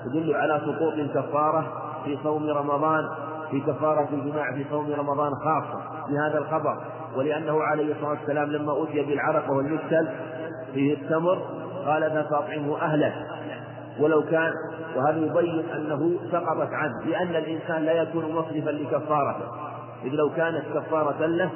يدل 0.05 0.35
على 0.35 0.61
سقوط 0.65 0.93
الكفارة 0.93 1.73
في 2.05 2.17
صوم 2.23 2.49
رمضان 2.49 3.09
في 3.51 3.59
كفارة 3.59 4.07
الجماع 4.13 4.51
في 4.51 4.65
صوم 4.69 4.91
رمضان 4.91 5.31
خاصة 5.35 5.81
بهذا 6.09 6.37
الخبر. 6.37 6.77
ولأنه 7.15 7.63
عليه 7.63 7.93
الصلاة 7.93 8.09
والسلام 8.09 8.51
لما 8.51 8.83
أتي 8.83 9.03
بالعرق 9.03 9.51
والمكسل 9.51 10.07
فيه 10.73 10.93
التمر 10.93 11.39
قال 11.85 12.25
فأطعمه 12.29 12.81
أهله. 12.81 13.13
ولو 13.99 14.23
كان 14.23 14.51
وهذا 14.95 15.17
يبين 15.17 15.65
أنه 15.75 16.19
سقطت 16.31 16.73
عنه 16.73 17.05
لأن 17.05 17.35
الإنسان 17.35 17.83
لا 17.83 17.93
يكون 17.93 18.31
مصرفا 18.31 18.69
لكفارته. 18.69 19.45
إذ 20.03 20.09
لو 20.09 20.29
كانت 20.29 20.63
كفارة 20.73 21.25
له 21.25 21.49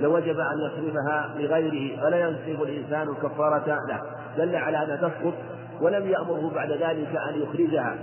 لوجب 0.00 0.40
أن 0.40 0.58
يصرفها 0.58 1.30
لغيره 1.36 2.00
فلا 2.00 2.16
ينصرف 2.16 2.62
الإنسان 2.62 3.08
الكفارة 3.08 3.78
له. 3.88 4.00
دل 4.36 4.56
على 4.56 4.84
أنها 4.84 4.96
تسقط 4.96 5.34
ولم 5.80 6.08
يأمره 6.08 6.50
بعد 6.54 6.70
ذلك 6.70 7.16
أن 7.28 7.42
يخرجها. 7.42 7.96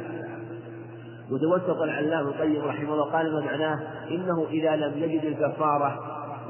وتوسط 1.32 1.82
العلامة 1.82 2.30
القيم 2.30 2.66
رحمه 2.66 2.94
الله 2.94 3.12
قال 3.12 3.34
ما 3.34 3.40
معناه؟ 3.40 3.80
إنه 4.12 4.46
إذا 4.50 4.76
لم 4.76 4.94
يجد 5.04 5.26
الكفارة 5.26 6.00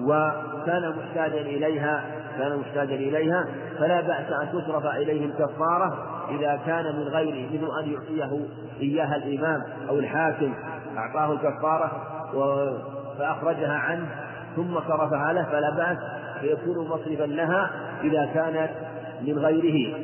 وكان 0.03 0.95
محتاجا 0.97 1.41
إليها 1.41 2.03
كان 2.38 2.57
محتاجا 2.57 2.95
إليها 2.95 3.45
فلا 3.80 4.01
بأس 4.01 4.32
أن 4.41 4.49
تصرف 4.51 4.86
إليه 4.86 5.26
الكفارة 5.26 6.07
إذا 6.30 6.59
كان 6.65 6.95
من 6.95 7.07
غيره 7.07 7.49
مثل 7.53 7.80
أن 7.80 7.91
يعطيه 7.93 8.45
إياها 8.80 9.15
الإمام 9.15 9.63
أو 9.89 9.99
الحاكم. 9.99 10.53
أعطاه 10.97 11.32
الكفارة 11.34 11.91
فأخرجها 13.17 13.74
عنه 13.74 14.07
ثم 14.55 14.80
صرفها 14.80 15.34
له 15.34 15.43
فلا 15.43 15.69
بأس 15.69 15.97
فيكون 16.41 16.88
مصرفا 16.88 17.24
لها 17.24 17.72
إذا 18.03 18.26
كانت 18.34 18.69
من 19.22 19.39
غيره. 19.39 19.97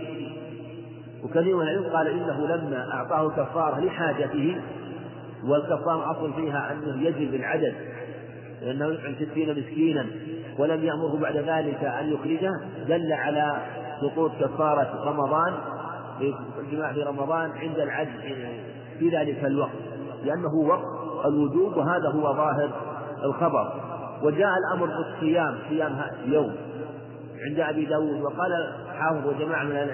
وكثير 1.28 1.56
من 1.56 1.62
العلم 1.62 1.84
قال 1.96 2.08
إنه 2.08 2.48
لما 2.48 2.92
أعطاه 2.94 3.30
كفارة 3.30 3.80
لحاجته 3.80 4.62
والكفارة 5.44 6.12
أصل 6.12 6.34
فيها 6.34 6.72
أنه 6.72 7.04
يجب 7.04 7.34
العدد 7.34 7.74
لأنه 8.62 8.86
يطعم 8.86 9.16
ستين 9.16 9.52
مسكينا 9.52 10.06
ولم 10.58 10.84
يأمره 10.84 11.18
بعد 11.22 11.38
ذلك 11.38 11.84
أن 11.84 12.14
يخرجه 12.14 12.52
دل 12.88 13.14
على 13.14 13.58
سقوط 14.02 14.32
كفارة 14.40 15.04
رمضان 15.06 15.54
الجماع 16.60 16.94
في 16.94 17.04
رمضان 17.04 17.52
عند 17.52 17.80
العجز 17.80 18.20
في 19.00 19.10
ذلك 19.10 19.46
الوقت 19.46 19.72
لأنه 20.26 20.56
وقت 20.56 21.26
الوجوب 21.26 21.78
وهذا 21.78 22.10
هو 22.10 22.34
ظاهر 22.34 22.70
الخبر. 23.24 23.74
وجاء 24.24 24.50
الأمر 24.58 24.86
بالصيام 24.86 25.58
صيام 25.70 26.02
يوم 26.26 26.56
عند 27.50 27.60
أبي 27.60 27.86
داود 27.86 28.22
وقال 28.22 28.74
حافظ 29.00 29.28
وجماعة 29.28 29.64
من 29.64 29.90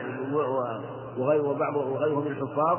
وغيره 1.18 1.50
وبعض 1.50 1.76
وغيره 1.76 2.20
من 2.20 2.28
الحفاظ 2.28 2.78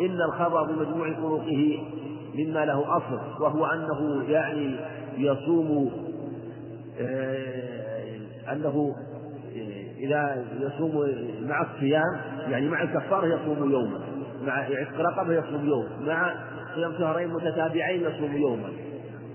إن 0.00 0.20
الخبر 0.22 0.62
بمجموع 0.62 1.12
طرقه 1.12 1.78
مما 2.34 2.64
له 2.64 2.96
أصل 2.96 3.42
وهو 3.42 3.66
أنه 3.66 4.24
يعني 4.28 4.76
يصوم 5.16 5.90
آه، 7.00 8.52
أنه 8.52 8.94
آه، 9.56 9.98
إذا 9.98 10.44
يصوم 10.60 11.14
مع 11.42 11.62
الصيام 11.62 12.20
يعني 12.48 12.68
مع 12.68 12.82
الكفارة 12.82 13.26
يصوم 13.26 13.70
يوما 13.70 14.00
مع 14.46 14.52
عتق 14.52 15.00
رقبة 15.00 15.34
يصوم 15.34 15.66
يوم 15.68 15.86
مع 16.06 16.34
صيام 16.74 16.92
شهرين 16.98 17.28
متتابعين 17.28 18.00
يصوم 18.00 18.36
يوما 18.36 18.68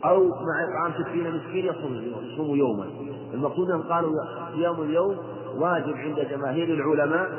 أو 0.05 0.23
مع 0.27 0.63
إطعام 0.63 1.03
ستين 1.03 1.31
مسكين 1.31 1.65
يصوم 1.65 2.03
يصوم 2.33 2.55
يوما. 2.55 2.85
المقصود 3.33 3.71
أن 3.71 3.81
قالوا 3.81 4.11
صيام 4.55 4.81
اليوم 4.81 5.17
واجب 5.55 5.93
عند 5.97 6.19
جماهير 6.31 6.73
العلماء 6.73 7.29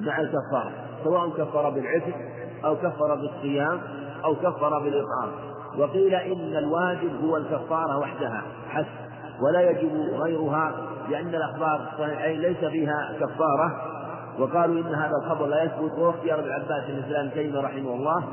مع 0.00 0.20
الكفارة 0.20 0.72
سواء 1.04 1.30
كفر 1.30 1.70
بالعتق 1.70 2.14
أو 2.64 2.76
كفر 2.76 3.14
بالصيام 3.14 3.80
أو 4.24 4.34
كفر 4.34 4.78
بالإطعام. 4.78 5.30
وقيل 5.78 6.14
إن 6.14 6.56
الواجب 6.56 7.24
هو 7.24 7.36
الكفارة 7.36 7.98
وحدها 7.98 8.42
حسب. 8.68 8.86
ولا 9.42 9.70
يجب 9.70 9.92
غيرها 10.22 10.72
لأن 11.10 11.34
الأخبار 11.34 11.88
الصحيحين 11.92 12.40
ليس 12.40 12.64
فيها 12.64 13.12
كفارة. 13.20 13.82
وقالوا 14.38 14.80
إن 14.80 14.94
هذا 14.94 15.12
الخبر 15.24 15.46
لا 15.46 15.62
يثبت 15.62 15.98
واختيار 15.98 16.38
ابن 16.38 16.50
عباس 16.50 16.84
بن 16.88 16.94
الإسلام 16.94 17.28
تيمية 17.28 17.60
رحمه 17.60 17.94
الله. 17.94 18.24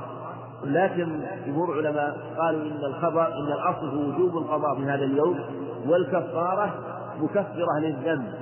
لكن 0.63 1.21
جمهور 1.45 1.79
العلماء 1.79 2.17
قالوا 2.37 2.61
إن 2.61 2.83
الخبر 2.83 3.27
إن 3.27 3.51
الأصل 3.51 3.89
هو 3.89 4.09
وجوب 4.09 4.37
القضاء 4.37 4.75
في 4.75 4.83
هذا 4.83 5.03
اليوم 5.03 5.39
والكفارة 5.87 6.73
مكفرة 7.19 7.79
للذنب 7.79 8.33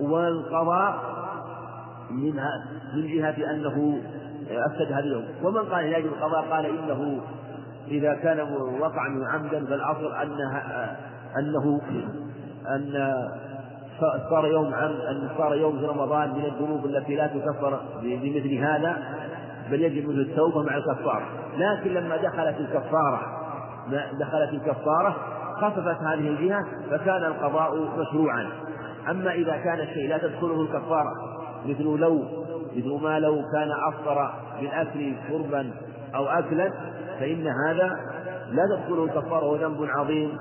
والقضاء 0.00 1.11
منها 2.12 2.64
من 2.94 3.06
جهة 3.06 3.50
أنه 3.50 4.00
أفسد 4.50 4.92
هذا 4.92 4.98
اليوم. 4.98 5.24
ومن 5.42 5.58
قال 5.58 5.90
لا 5.90 5.98
يجب 5.98 6.06
القضاء 6.06 6.44
قال 6.50 6.66
إنه 6.66 7.20
إذا 7.88 8.14
كان 8.14 8.40
وقع 8.80 9.02
عمدا 9.32 9.64
فالأصل 9.66 10.12
أنها 10.14 10.96
أنه 11.38 11.80
أن 12.68 13.28
صار 14.30 14.46
يوم 14.46 14.74
عم 14.74 14.90
أن 14.90 15.28
صار 15.38 15.54
يوم 15.54 15.78
في 15.78 15.86
رمضان 15.86 16.30
من 16.30 16.44
الذنوب 16.44 16.86
التي 16.86 17.14
لا 17.14 17.26
تكفر 17.26 17.80
بمثل 18.02 18.54
هذا 18.54 18.96
بل 19.70 19.82
يجب 19.82 20.08
منه 20.08 20.20
التوبة 20.20 20.62
مع 20.62 20.76
الكفارة. 20.76 21.26
لكن 21.58 21.90
لما 21.90 22.16
دخلت 22.16 22.60
الكفارة 22.60 23.20
دخلت 24.20 24.52
الكفارة 24.52 25.16
خففت 25.60 26.02
هذه 26.02 26.28
الجهة 26.28 26.64
فكان 26.90 27.24
القضاء 27.24 27.88
مشروعا. 27.98 28.48
أما 29.10 29.32
إذا 29.32 29.56
كان 29.56 29.80
الشيء 29.80 30.08
لا 30.08 30.18
تدخله 30.18 30.60
الكفارة 30.60 31.31
مثل 31.66 31.82
لو 31.82 32.24
مثل 32.76 33.02
ما 33.02 33.18
لو 33.18 33.42
كان 33.54 33.70
أفطر 33.88 34.32
بالأكل 34.60 35.14
شربا 35.28 35.70
أو 36.14 36.26
أكلا 36.26 36.72
فإن 37.20 37.46
هذا 37.66 38.00
لا 38.50 38.62
تدخله 38.76 39.04
الكفارة 39.04 39.44
وهو 39.44 39.56
ذنب 39.56 39.88
عظيم. 39.90 40.38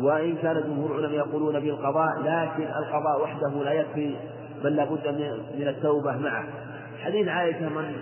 وإن 0.00 0.36
كان 0.36 0.62
جمهور 0.62 0.98
العلماء 0.98 1.18
يقولون 1.28 1.60
بالقضاء 1.60 2.18
لكن 2.18 2.62
القضاء 2.62 3.22
وحده 3.22 3.64
لا 3.64 3.72
يكفي 3.72 4.16
بل 4.64 4.76
لابد 4.76 5.08
من 5.58 5.68
التوبة 5.68 6.16
معه. 6.16 6.44
حديث 7.04 7.28
عائشة 7.28 7.68
من 7.68 7.94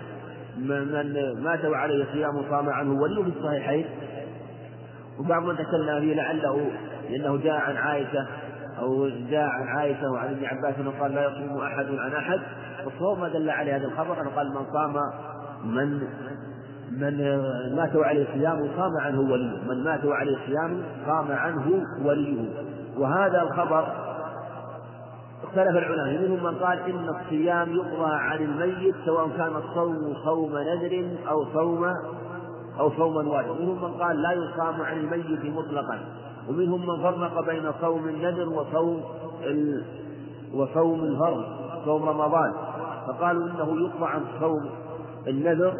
من 0.57 1.43
مات 1.43 1.65
وعليه 1.65 2.05
صيام 2.13 2.43
صام 2.49 2.69
عنه 2.69 3.01
ولي 3.01 3.23
في 3.23 3.39
الصحيحين. 3.39 3.85
وبعض 5.19 5.43
من 5.43 5.55
تكلم 5.55 5.99
فيه 5.99 6.13
لعله 6.13 6.71
لأنه 7.09 7.37
جاء 7.37 7.55
عن 7.55 7.77
عائشة 7.77 8.27
أو 8.79 9.09
جاء 9.29 9.49
عن 9.49 9.67
عائشة 9.67 10.11
وعن 10.11 10.27
ابن 10.27 10.45
عباس 10.45 10.75
أنه 10.79 10.93
قال 10.99 11.15
لا 11.15 11.25
يصوم 11.25 11.61
أحد 11.61 11.85
عن 11.85 12.13
أحد. 12.13 12.39
والصوم 12.85 13.19
ما 13.21 13.29
دل 13.29 13.49
عليه 13.49 13.75
هذا 13.75 13.85
الخبر؟ 13.85 14.21
أنه 14.21 14.29
قال 14.35 14.49
من 14.49 14.65
صام 14.73 14.95
من 15.65 16.01
من 16.91 17.17
مات 17.75 17.95
وعليه 17.95 18.27
صيام 18.33 18.67
صام 18.77 18.97
عنه 18.97 19.19
وليه. 19.21 19.57
من 19.69 19.83
مات 19.83 20.05
وعليه 20.05 20.37
صيام 20.45 20.83
صام 21.05 21.31
عنه 21.31 21.85
وليه. 22.05 22.49
وهذا 22.97 23.41
الخبر 23.41 23.87
اختلف 25.43 25.69
العلماء. 25.69 26.21
منهم 26.21 26.43
من 26.43 26.55
قال 26.55 26.79
إن 26.79 27.09
الصيام 27.09 27.75
يقضى 27.75 28.13
عن 28.13 28.37
الميت 28.37 28.95
سواء 29.05 29.29
كان 29.37 29.55
الصوم 29.55 30.13
صوم 30.25 30.57
نذر 30.57 31.07
أو 31.29 31.45
صوم 31.53 31.85
أو 32.79 32.91
صوما 32.91 33.31
واجب. 33.31 33.49
ومنهم 33.49 33.83
من 33.83 33.91
قال 33.91 34.21
لا 34.21 34.31
يصام 34.31 34.81
عن 34.81 34.97
الميت 34.97 35.45
مطلقا. 35.45 35.99
ومنهم 36.49 36.87
من 36.87 37.03
فرق 37.03 37.45
بين 37.45 37.71
صوم 37.81 38.09
النذر 38.09 38.49
وصوم 38.49 39.01
ال... 39.43 39.83
وصوم 40.53 41.03
الفرض 41.03 41.43
صوم 41.85 42.09
رمضان. 42.09 42.53
فقالوا 43.07 43.43
إنه 43.43 43.87
يقطع 43.87 44.07
عن 44.07 44.21
صوم 44.39 44.69
النذر 45.27 45.73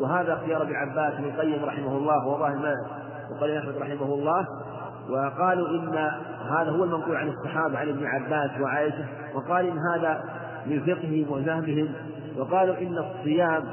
وهذا 0.00 0.32
اختيار 0.32 0.62
ابن 0.62 0.74
عباس 0.74 1.14
بن 1.14 1.24
القيم 1.24 1.64
رحمه 1.64 1.96
الله 1.96 2.26
وظاهر 2.26 2.74
وقال 3.30 3.56
احمد 3.56 3.76
رحمه 3.76 4.14
الله 4.14 4.46
وقالوا 5.10 5.68
إن 5.68 5.98
هذا 6.50 6.70
هو 6.70 6.84
المنقول 6.84 7.16
عن 7.16 7.28
الصحابة 7.28 7.78
عن 7.78 7.88
ابن 7.88 8.06
عباس 8.06 8.50
وعائشة 8.60 9.04
وقال 9.34 9.66
إن 9.66 9.78
هذا 9.78 10.24
من 10.66 10.80
فقههم 10.80 11.26
وفهمهم 11.30 11.88
وقالوا 12.38 12.78
إن 12.78 12.98
الصيام 12.98 13.64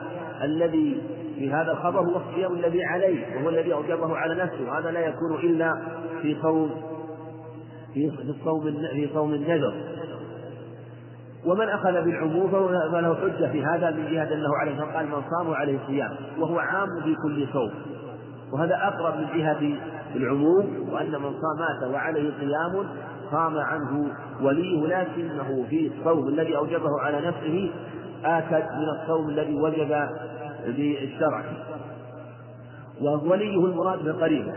الذي 0.44 1.02
في 1.36 1.52
هذا 1.52 1.72
الخبر 1.72 2.00
هو 2.00 2.18
الصيام 2.18 2.54
الذي 2.54 2.84
عليه 2.84 3.36
وهو 3.36 3.50
الذي 3.50 3.74
أوجبه 3.74 4.18
على 4.18 4.36
نفسه 4.36 4.70
وهذا 4.70 4.92
لا 4.92 5.00
يكون 5.00 5.36
إلا 5.36 5.82
في 6.22 6.38
صوم 6.42 6.70
في 7.94 8.12
الصوم 8.30 8.64
في 8.64 9.10
صوم 9.14 9.34
النذر. 9.34 9.74
ومن 11.46 11.70
أخذ 11.70 11.92
بالعموم 11.92 12.52
فله 12.92 13.16
حجة 13.16 13.52
في 13.52 13.66
هذا 13.66 13.92
من 13.92 14.12
جهة 14.12 14.34
أنه 14.34 14.56
عليه 14.56 14.82
قال 14.82 15.06
من 15.06 15.22
صام 15.30 15.54
عليه 15.54 15.80
صيام 15.88 16.12
وهو 16.40 16.60
عام 16.60 16.88
في 17.04 17.16
كل 17.24 17.48
صوم. 17.54 17.72
وهذا 18.54 18.76
أقرب 18.76 19.18
من 19.18 19.28
جهة 19.38 19.78
العموم 20.16 20.90
وأن 20.92 21.12
من 21.12 21.34
صام 21.34 21.60
مات 21.60 21.94
وعليه 21.94 22.32
صيام 22.40 22.86
صام 23.32 23.58
عنه 23.58 24.12
وليه 24.42 24.88
لكنه 24.88 25.66
في 25.70 25.92
الصوم 25.98 26.28
الذي 26.28 26.58
أوجبه 26.58 27.00
على 27.02 27.28
نفسه 27.28 27.72
آكد 28.26 28.64
من 28.72 28.90
الصوم 28.90 29.30
الذي 29.30 29.56
وجب 29.56 30.08
بالشرع 30.68 31.44
ووليه 33.02 33.66
المراد 33.66 34.10
بقريبه 34.10 34.54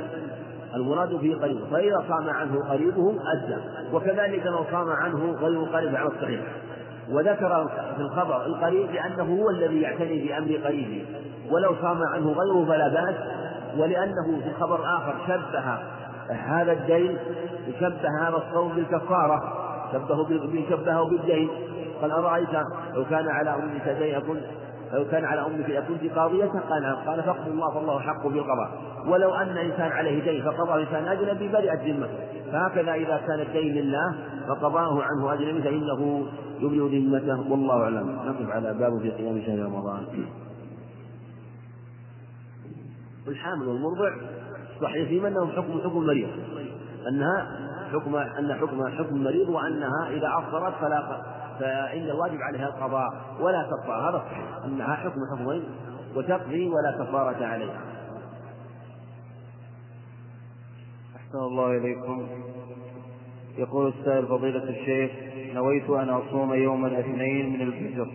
المراد 0.74 1.08
به 1.08 1.38
قريبه 1.42 1.70
فإذا 1.70 2.04
صام 2.08 2.30
عنه 2.30 2.68
قريبه 2.68 3.14
أدى 3.32 3.56
وكذلك 3.92 4.46
لو 4.46 4.64
صام 4.70 4.90
عنه 4.90 5.32
غير 5.32 5.60
قريب 5.62 5.96
على 5.96 6.08
الصحيح. 6.08 6.40
وذكر 7.10 7.68
في 7.96 8.02
الخبر 8.02 8.46
القريب 8.46 8.90
لأنه 8.90 9.42
هو 9.42 9.50
الذي 9.50 9.80
يعتني 9.80 10.28
بأمر 10.28 10.56
قريبه 10.64 11.04
ولو 11.50 11.74
صام 11.82 12.02
عنه 12.02 12.32
غيره 12.32 12.64
فلا 12.68 12.88
بأس. 12.88 13.14
ولأنه 13.78 14.40
في 14.44 14.54
خبر 14.60 14.80
آخر 14.84 15.14
شبه 15.26 15.78
هذا 16.30 16.72
الدين 16.72 17.18
شبه 17.80 18.28
هذا 18.28 18.36
الصوم 18.36 18.72
بالكفارة 18.72 19.42
شبهه 19.92 20.28
شبهه 20.70 21.04
بالدين. 21.04 21.48
قال 22.02 22.10
أرأيت 22.10 22.48
لو 22.94 23.04
كان 23.10 23.28
على 23.28 23.54
أمك 23.54 23.88
دين 23.98 24.40
لو 24.92 25.04
كان 25.10 25.24
على 25.24 25.40
أمك 25.40 25.70
أكنت 25.70 26.12
قاضية؟ 26.16 26.50
قال 26.70 26.96
قال 27.06 27.22
فاقضي 27.22 27.50
الله 27.50 27.74
فالله 27.74 28.00
حق 28.00 28.26
بالقضاء. 28.26 28.70
ولو 29.06 29.34
أن 29.34 29.56
إنسان 29.56 29.92
عليه 29.92 30.24
دين 30.24 30.44
فقضى 30.44 30.82
إنسان 30.82 31.08
أجنبي 31.08 31.48
برئت 31.48 31.80
ذمته. 31.80 32.18
فهكذا 32.52 32.94
إذا 32.94 33.20
كان 33.26 33.40
الدين 33.40 33.74
لله 33.74 34.14
فقضاه 34.48 35.02
عنه 35.02 35.34
أجنبي 35.34 35.62
فإنه 35.62 36.26
يبرئ 36.60 36.98
ذمته 36.98 37.50
والله 37.50 37.82
أعلم. 37.82 38.10
نقف 38.10 38.50
على 38.50 38.74
باب 38.74 39.00
في 39.00 39.10
قيام 39.10 39.42
شهر 39.46 39.58
رمضان. 39.58 40.06
الحامل 43.28 43.68
والمرضع 43.68 44.16
صحيح 44.82 45.08
فيما 45.08 45.28
أنهم 45.28 45.50
حكم 45.50 45.80
حكم 45.80 45.98
المريض 45.98 46.28
أنها 47.08 47.66
حكم 47.92 48.16
أن 48.16 48.54
حكم 48.54 48.88
حكم 48.88 49.16
المريض 49.16 49.48
وأنها 49.48 50.08
إذا 50.10 50.28
عصرت 50.28 50.74
فلا 50.80 51.22
فإن 51.60 52.02
الواجب 52.02 52.42
عليها 52.42 52.66
القضاء 52.68 53.36
ولا 53.40 53.62
كفارة 53.62 54.10
هذا 54.10 54.18
صحيح. 54.18 54.64
أنها 54.64 54.94
حكم 54.94 55.20
حكمين 55.32 55.64
وتقضي 56.16 56.68
ولا 56.68 57.04
كفارة 57.04 57.44
عليها. 57.44 57.80
أحسن 61.16 61.38
الله 61.38 61.76
إليكم. 61.76 62.28
يقول 63.58 63.88
السائل 63.98 64.26
فضيلة 64.26 64.62
الشيخ 64.62 65.10
نويت 65.56 65.90
أن 65.90 66.08
أصوم 66.08 66.54
يوم 66.54 66.86
الاثنين 66.86 67.52
من 67.52 67.60
الفجر. 67.60 68.08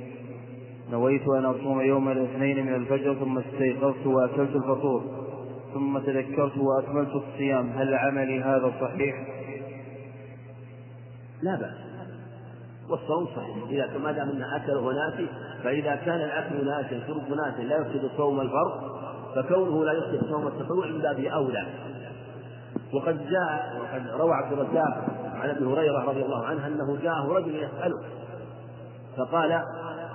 نويت 0.91 1.27
أن 1.39 1.45
أصوم 1.45 1.81
يوم 1.81 2.09
الاثنين 2.09 2.65
من 2.65 2.75
الفجر 2.75 3.15
ثم 3.15 3.37
استيقظت 3.37 4.05
وأكلت 4.05 4.55
الفطور 4.55 5.03
ثم 5.73 5.99
تذكرت 5.99 6.57
وأكملت 6.57 7.09
الصيام. 7.15 7.69
هل 7.69 7.93
عملي 7.95 8.41
هذا 8.41 8.73
صحيح؟ 8.81 9.15
لا 11.41 11.55
بأس. 11.55 11.75
والصوم 12.89 13.25
صحيح. 13.25 13.57
إذا 13.69 13.97
ما 13.97 14.11
دام 14.11 14.29
أنه 14.29 14.55
أكل 14.55 14.77
وناسي 14.77 15.27
فإذا 15.63 15.95
كان 15.95 16.21
الأكل 16.21 16.65
ناسي 16.65 16.95
الشرب 16.95 17.37
ناسي 17.37 17.63
لا 17.63 17.77
يفسد 17.77 18.11
صوم 18.17 18.41
الفرض 18.41 18.81
فكونه 19.35 19.85
لا 19.85 19.91
يفسد 19.91 20.29
صوم 20.29 20.47
التطوع 20.47 20.87
من 20.87 21.01
باب 21.01 21.19
أولى. 21.19 21.67
وقد 22.93 23.29
جاء 23.29 23.81
وقد 23.81 24.21
روى 24.21 24.33
عبد 24.33 24.53
الرزاق 24.53 25.20
عن 25.41 25.49
ابي 25.49 25.65
هريره 25.65 26.09
رضي 26.09 26.21
الله 26.21 26.45
عنه 26.45 26.67
انه 26.67 26.97
جاءه 27.03 27.27
رجل 27.27 27.55
يساله 27.55 28.01
فقال 29.17 29.63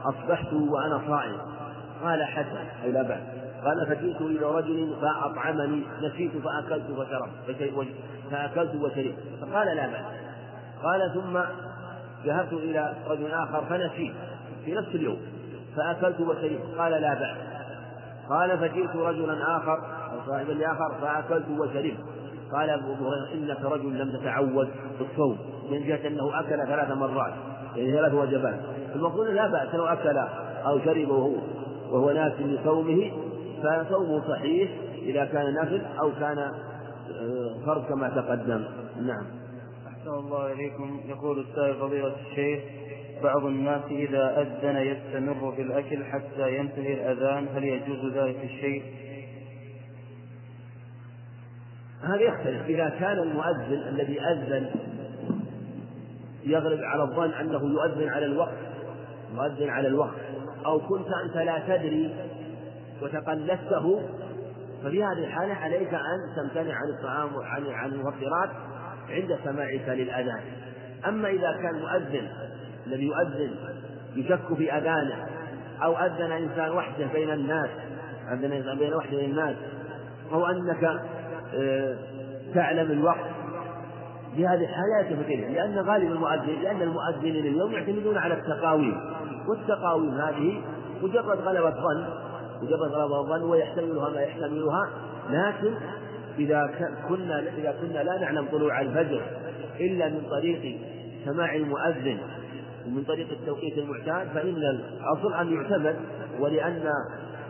أصبحت 0.05 0.53
وأنا 0.53 1.01
صائم 1.09 1.39
قال 2.05 2.24
حسن 2.24 2.57
أي 2.85 2.93
لا 2.93 3.03
بأس. 3.03 3.20
قال 3.64 3.87
فجئت 3.87 4.20
إلى 4.20 4.47
رجل 4.47 4.97
فأطعمني 5.01 5.83
نسيت 6.03 6.33
فأكلت 6.37 6.91
وشربت 6.91 7.91
فأكلت 8.31 8.74
وشربت. 8.74 9.16
فقال 9.41 9.77
لا 9.77 9.87
بأس. 9.87 10.05
قال 10.83 11.14
ثم 11.14 11.39
ذهبت 12.27 12.53
إلى 12.53 12.95
رجل 13.09 13.33
آخر 13.33 13.64
فنسيت 13.64 14.14
في 14.64 14.74
نفس 14.74 14.89
اليوم 14.89 15.18
فأكلت 15.77 16.20
وشربت. 16.20 16.61
قال 16.79 16.93
لا 16.93 17.14
بأس. 17.14 17.37
قال 18.29 18.59
فجئت 18.59 18.97
رجلا 18.97 19.57
آخر 19.57 19.79
أو 20.12 20.27
صاحبا 20.27 20.53
لآخر 20.53 20.95
فأكلت 21.01 21.49
وشربت. 21.59 21.99
قال 22.53 22.71
أبو 22.71 22.93
هريرة 22.93 23.33
إنك 23.35 23.65
رجل 23.65 23.99
لم 23.99 24.11
تتعود 24.11 24.69
بالصوم 24.99 25.39
من 25.71 25.87
جهة 25.87 26.09
أنه 26.09 26.41
أكل 26.41 26.67
ثلاث 26.67 26.91
مرات 26.91 27.33
يعني 27.77 27.93
ثلاث 27.93 28.15
وجبات. 28.15 28.61
المفروض 28.95 29.27
لا 29.27 29.47
بأس 29.47 29.75
لو 29.75 29.85
أكل 29.85 30.19
أو 30.67 30.79
شرب 30.79 31.09
وهو 31.09 31.35
وهو 31.91 32.11
ناس 32.11 32.33
لصومه 32.41 33.13
فصومه 33.63 34.29
صحيح 34.29 34.71
إذا 35.03 35.25
كان 35.25 35.55
نفل 35.55 35.83
أو 36.01 36.11
كان 36.21 36.39
آه، 36.39 37.67
فرض 37.67 37.85
كما 37.85 38.09
تقدم. 38.09 38.65
نعم. 39.03 39.27
أحسن 39.87 40.11
الله 40.11 40.53
إليكم. 40.53 41.01
يقول 41.09 41.39
السائل 41.39 41.75
فضيلة 41.75 42.13
الشيخ 42.31 42.63
بعض 43.23 43.45
الناس 43.45 43.83
إذا 43.91 44.41
أذن 44.41 44.77
يستمر 44.77 45.53
في 45.53 45.63
الأكل 45.63 46.05
حتى 46.05 46.57
ينتهي 46.57 46.95
الأذان 46.95 47.49
هل 47.55 47.65
يجوز 47.65 48.13
ذلك 48.13 48.45
الشيء؟ 48.45 48.83
هذا 52.07 52.21
يختلف. 52.21 52.63
إذا 52.67 52.89
كان 52.89 53.19
المؤذن 53.19 53.83
الذي 53.89 54.21
أذن 54.21 54.71
يغلب 56.45 56.81
على 56.83 57.03
الظن 57.03 57.31
أنه 57.31 57.61
يؤذن 57.73 58.09
على 58.09 58.27
الوقت 58.27 58.59
مؤذن 59.35 59.71
على 59.71 59.89
الوقت 59.89 60.21
أو 60.67 60.81
كنت 60.81 61.07
أنت 61.25 61.37
لا 61.37 61.77
تدري 61.77 62.15
وتقلدته 63.03 64.03
ففي 64.83 65.05
هذه 65.05 65.25
الحالة 65.25 65.55
عليك 65.55 65.95
أن 65.95 66.19
تمتنع 66.37 66.75
عن 66.75 66.89
الطعام 66.99 67.31
عن 67.43 67.67
عن 67.67 67.93
المفطرات 67.93 68.51
عند 69.11 69.39
سماعك 69.45 69.89
للأذان. 69.89 70.41
أما 71.07 71.29
إذا 71.29 71.53
كان 71.53 71.81
مؤذن 71.81 72.29
الذي 72.87 73.05
يؤذن 73.05 73.51
يشك 74.17 74.55
في 74.57 74.73
أذانه 74.73 75.27
أو 75.83 75.97
أذن 75.97 76.33
إنسان 76.33 76.71
وحده 76.71 77.07
بين 77.13 77.31
الناس 77.31 77.71
أذن 78.33 78.53
إنسان 78.53 78.79
بين 78.79 78.95
وحده 78.95 79.17
بين 79.17 79.31
الناس 79.31 79.57
أو 80.33 80.47
أنك 80.47 81.01
تعلم 82.55 82.91
الوقت 82.91 83.37
في 84.37 84.47
هذه 84.47 84.65
الحالة 84.65 85.17
لا 85.17 85.53
لأن 85.53 85.79
غالب 85.79 86.13
المؤذن 86.13 86.63
لأن 86.63 86.83
المؤذنين 86.83 87.47
اليوم 87.47 87.73
يعتمدون 87.73 88.19
على 88.19 88.35
التقاويم. 88.35 89.01
والتقاويم 89.49 90.15
هذه 90.15 90.61
مجرد 91.03 91.41
غلبة 91.41 91.71
ظن 91.71 92.07
مجرد 92.63 92.93
غلبة 92.93 93.23
ظن 93.23 93.43
ويحتملها 93.43 94.11
ما 94.11 94.21
يحتملها. 94.21 94.91
لكن 95.31 95.75
إذا 96.39 96.71
كنا 97.09 97.41
إذا 97.41 97.75
كنا 97.81 98.03
لا 98.03 98.21
نعلم 98.21 98.47
طلوع 98.53 98.81
الفجر 98.81 99.23
إلا 99.81 100.09
من 100.09 100.23
طريق 100.31 100.77
سماع 101.25 101.55
المؤذن 101.55 102.19
ومن 102.87 103.05
طريق 103.05 103.27
التوقيت 103.31 103.79
المعتاد 103.79 104.29
فإن 104.35 104.57
الأصل 104.57 105.35
أن 105.35 105.53
يعتمد 105.53 105.97
ولأن 106.41 106.91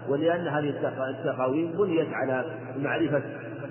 ولأن 0.08 0.48
هذه 0.48 0.74
التقاويم 1.10 1.72
بنيت 1.72 2.08
على 2.12 2.44
معرفة 2.76 3.22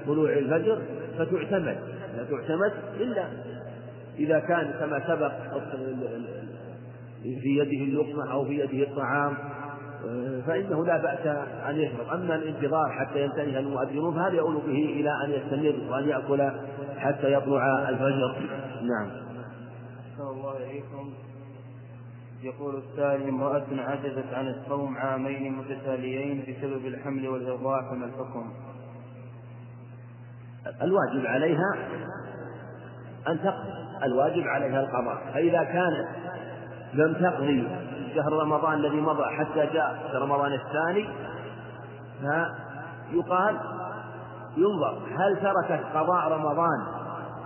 طلوع 0.07 0.33
الفجر 0.33 0.81
فتعتمد. 1.17 1.77
لا 2.17 2.23
تعتمد 2.23 2.73
إلا 2.99 3.27
إذا 4.19 4.39
كان 4.39 4.71
كما 4.79 5.07
سبق 5.07 5.31
في 7.23 7.57
يده 7.57 7.83
اللقمة 7.83 8.31
أو 8.31 8.45
في 8.45 8.59
يده 8.59 8.83
الطعام 8.91 9.37
فإنه 10.47 10.85
لا 10.85 10.97
بأس 10.97 11.27
أن 11.69 11.75
يشرب 11.75 12.09
أما 12.13 12.35
الانتظار 12.35 12.89
حتى 12.91 13.23
ينتهي 13.23 13.59
المؤذنون 13.59 14.15
فهذا 14.15 14.35
يؤول 14.35 14.55
به 14.55 14.85
إلى 14.99 15.09
أن 15.25 15.31
يستمر 15.31 15.91
وأن 15.91 16.09
يأكل 16.09 16.51
حتى 16.97 17.33
يطلع 17.33 17.89
الفجر. 17.89 18.35
نعم. 18.81 19.11
الله 20.19 20.57
إليكم. 20.57 21.13
يقول 22.43 22.75
السائل 22.75 23.27
امرأة 23.27 23.65
عجزت 23.71 24.33
عن 24.33 24.47
الصوم 24.47 24.97
عامين 24.97 25.53
متتاليين 25.53 26.43
بسبب 26.47 26.85
الحمل 26.85 27.27
والإرضاع 27.27 27.91
فما 27.91 28.05
الحكم؟ 28.05 28.53
الواجب 30.81 31.25
عليها 31.25 31.75
أن 33.27 33.39
تقضي. 33.43 33.73
الواجب 34.03 34.47
عليها 34.47 34.79
القضاء. 34.79 35.17
فإذا 35.33 35.63
كانت 35.63 36.07
لم 36.93 37.13
تقضي 37.13 37.67
شهر 38.15 38.33
رمضان 38.33 38.73
الذي 38.73 39.01
مضى 39.01 39.23
حتى 39.23 39.65
جاء 39.73 40.11
رمضان 40.13 40.53
الثاني 40.53 41.07
فيقال 42.21 43.55
ينظر 44.57 44.97
هل 45.17 45.37
تركت 45.41 45.83
قضاء 45.95 46.31
رمضان 46.31 46.83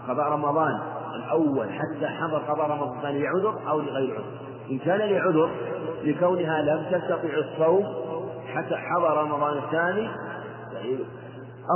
قضاء 0.08 0.30
رمضان 0.32 0.80
الأول 1.16 1.70
حتى 1.70 2.08
حضر 2.08 2.38
قضاء 2.38 2.70
رمضان 2.70 2.98
الثاني 2.98 3.24
لعذر 3.24 3.70
أو 3.70 3.80
لغير 3.80 4.14
عذر؟ 4.14 4.24
إن 4.72 4.80
كان 4.80 5.00
لعذر 5.00 5.50
لكونها 6.04 6.62
لم 6.62 6.86
تستطع 6.92 7.30
الصوم 7.38 7.86
حتى 8.54 8.76
حضر 8.76 9.18
رمضان 9.18 9.58
الثاني 9.58 10.10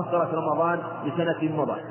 أفطرت 0.01 0.33
رمضان 0.33 0.79
لسنة 1.05 1.57
مضت 1.57 1.83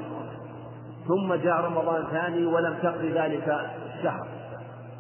ثم 1.09 1.35
جاء 1.35 1.61
رمضان 1.61 2.05
ثاني 2.11 2.47
ولم 2.47 2.75
تقضي 2.83 3.13
ذلك 3.13 3.61
الشهر. 3.99 4.27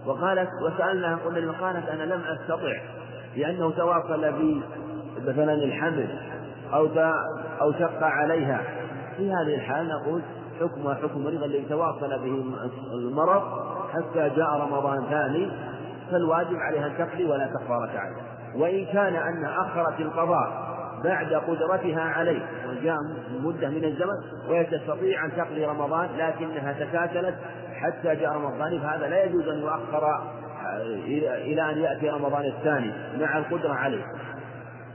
وقالت 0.06 0.50
وسألناها 0.62 1.18
قلنا 1.24 1.38
لما 1.38 1.52
قالت 1.60 1.88
أنا 1.88 2.02
لم 2.14 2.20
أستطع 2.20 2.80
لأنه 3.36 3.70
تواصل 3.70 4.32
بي 4.32 4.62
مثلا 5.26 5.54
الحمل 5.54 6.18
أو 6.74 6.88
أو 7.60 7.72
شق 7.72 8.02
عليها. 8.02 8.60
في 9.16 9.32
هذه 9.32 9.54
الحال 9.54 9.88
نقول 9.88 10.22
حكمها 10.60 10.94
حكم 10.94 11.24
مريض 11.24 11.42
الذي 11.42 11.64
تواصل 11.68 12.08
به 12.08 12.44
المرض 12.92 13.42
حتى 13.92 14.28
جاء 14.36 14.50
رمضان 14.60 15.04
ثاني 15.10 15.50
فالواجب 16.10 16.56
عليها 16.56 16.86
أن 16.86 16.98
تقضي 16.98 17.24
ولا 17.24 17.46
كفارة 17.46 17.98
عليها 17.98 18.22
وإن 18.56 18.84
كان 18.84 19.14
أنها 19.14 19.60
أخرت 19.60 20.00
القضاء 20.00 20.71
بعد 21.04 21.32
قدرتها 21.34 22.00
عليه 22.00 22.46
وجاء 22.68 22.96
مدة 23.40 23.68
من 23.68 23.84
الزمن 23.84 24.48
وهي 24.48 24.64
تستطيع 24.64 25.24
أن 25.24 25.36
تقضي 25.36 25.64
رمضان 25.64 26.08
لكنها 26.18 26.72
تكاسلت 26.72 27.34
حتى 27.74 28.14
جاء 28.14 28.32
رمضان 28.32 28.80
فهذا 28.80 29.08
لا 29.08 29.24
يجوز 29.24 29.48
أن 29.48 29.58
يؤخر 29.58 30.22
إلى 31.26 31.70
أن 31.70 31.78
يأتي 31.78 32.10
رمضان 32.10 32.44
الثاني 32.44 32.92
مع 33.20 33.38
القدرة 33.38 33.72
عليه. 33.72 34.04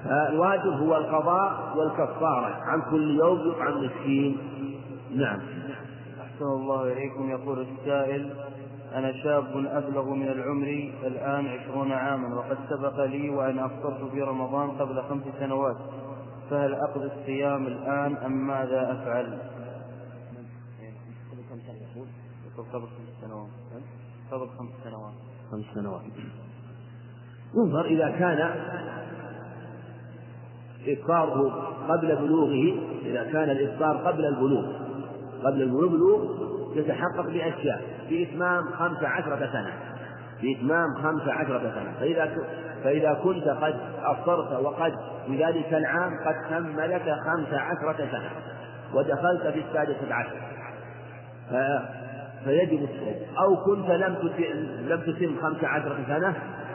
فالواجب 0.05 0.73
هو 0.73 0.97
القضاء 0.97 1.73
والكفارة 1.77 2.55
عن 2.63 2.81
كل 2.91 3.19
يوم 3.19 3.51
يطعم 3.51 3.83
مسكين. 3.83 4.37
نعم. 5.15 5.39
أحسن 6.21 6.45
الله 6.45 6.93
إليكم 6.93 7.29
يقول 7.29 7.67
السائل 7.67 8.33
أنا 8.95 9.13
شاب 9.23 9.65
أبلغ 9.65 10.13
من 10.13 10.27
العمر 10.27 10.91
الآن 11.03 11.47
عشرون 11.47 11.91
عاما 11.91 12.35
وقد 12.35 12.57
سبق 12.69 13.05
لي 13.05 13.29
وأن 13.29 13.59
أفطرت 13.59 14.11
في 14.11 14.21
رمضان 14.21 14.71
قبل 14.71 15.03
خمس 15.03 15.23
سنوات 15.39 15.77
فهل 16.49 16.73
أقضي 16.73 17.05
الصيام 17.05 17.67
الآن 17.67 18.17
أم 18.17 18.47
ماذا 18.47 18.91
أفعل؟ 18.91 19.39
قبل 22.57 22.69
خمس 22.71 22.89
سنوات. 23.21 23.49
قبل 24.31 24.47
خمس 24.57 24.69
سنوات. 24.83 25.13
خمس 25.51 25.65
سنوات 25.75 26.01
ينظر 27.55 27.85
إذا 27.85 28.09
كان 28.09 28.39
إفطاره 30.87 31.49
قبل 31.87 32.15
بلوغه 32.15 32.79
إذا 33.05 33.23
كان 33.23 33.49
الإفطار 33.49 33.97
قبل 33.97 34.25
البلوغ. 34.25 34.86
قبل 35.43 35.61
البلوغ 35.61 36.47
يتحقق 36.75 37.25
بأشياء 37.25 37.81
بإتمام 38.09 38.63
خمس 38.63 39.03
عشرة 39.03 39.49
سنة. 39.51 39.73
بإتمام 40.41 40.87
خمس 41.03 41.27
عشرة 41.27 41.59
سنة. 41.59 41.93
فإذا 41.99 42.37
فإذا 42.83 43.13
كنت 43.13 43.47
قد 43.47 43.75
أفطرت 44.03 44.65
وقد 44.65 44.93
في 45.27 45.43
ذلك 45.43 45.73
العام 45.73 46.11
قد 46.25 46.35
تم 46.49 46.79
لك 46.79 47.15
خمس 47.25 47.53
عشرة 47.53 47.97
سنة. 48.11 48.29
ودخلت 48.93 49.47
في 49.47 49.59
السادسة 49.59 50.13
عشر. 50.13 50.37
فيجب 52.45 52.83
الصوم 52.83 53.15
أو 53.39 53.55
كنت 53.55 53.89
لم 53.89 54.15
تتم 54.15 54.43
لم 54.87 55.01
تتم 55.01 55.35
خمس 55.41 55.63
عشرة 55.63 55.97
سنة 56.07 56.33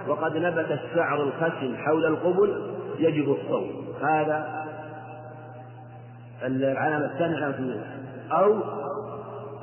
وقد 0.09 0.37
نبت 0.37 0.71
الشعر 0.71 1.23
الخشن 1.23 1.77
حول 1.77 2.07
القبل 2.07 2.75
يجب 2.99 3.33
الصوم. 3.33 3.87
هذا 4.03 4.65
العلامة 6.43 7.05
الثانية 7.05 7.55
أو 8.33 8.57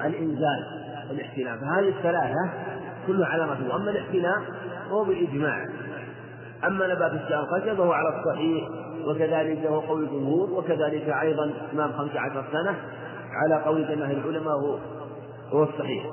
الإنزال 0.06 0.66
الاحتلام 1.12 1.60
فهذه 1.60 1.90
الثلاثة 1.90 2.50
كلها 3.08 3.28
علامة 3.28 3.76
أما 3.76 3.92
الاحتلام 3.92 4.44
فهو 4.90 5.04
بالإجماع. 5.04 5.66
أما 6.68 6.88
نبات 6.88 7.12
الشعر 7.12 7.44
الخشن 7.44 7.76
فهو 7.76 7.92
على 7.92 8.20
الصحيح 8.20 8.68
وكذلك 9.06 9.66
هو 9.66 9.80
قول 9.80 10.04
الجمهور 10.04 10.52
وكذلك 10.52 11.10
أيضا 11.22 11.52
إتمام 11.70 11.92
خمس 11.92 12.12
عشر 12.16 12.44
سنة 12.52 12.76
على 13.34 13.64
قول 13.64 13.88
جماهير 13.88 14.18
العلماء 14.18 14.54
هو 14.54 14.78
هو 15.54 15.64
الصحيح. 15.64 16.06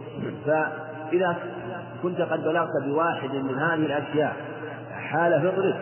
فإذا 0.47 1.37
كنت 2.03 2.21
قد 2.21 2.45
بلغت 2.45 2.85
بواحد 2.85 3.35
من 3.35 3.59
هذه 3.59 3.87
الأشياء 3.87 4.37
حال 4.93 5.41
فطرك 5.41 5.77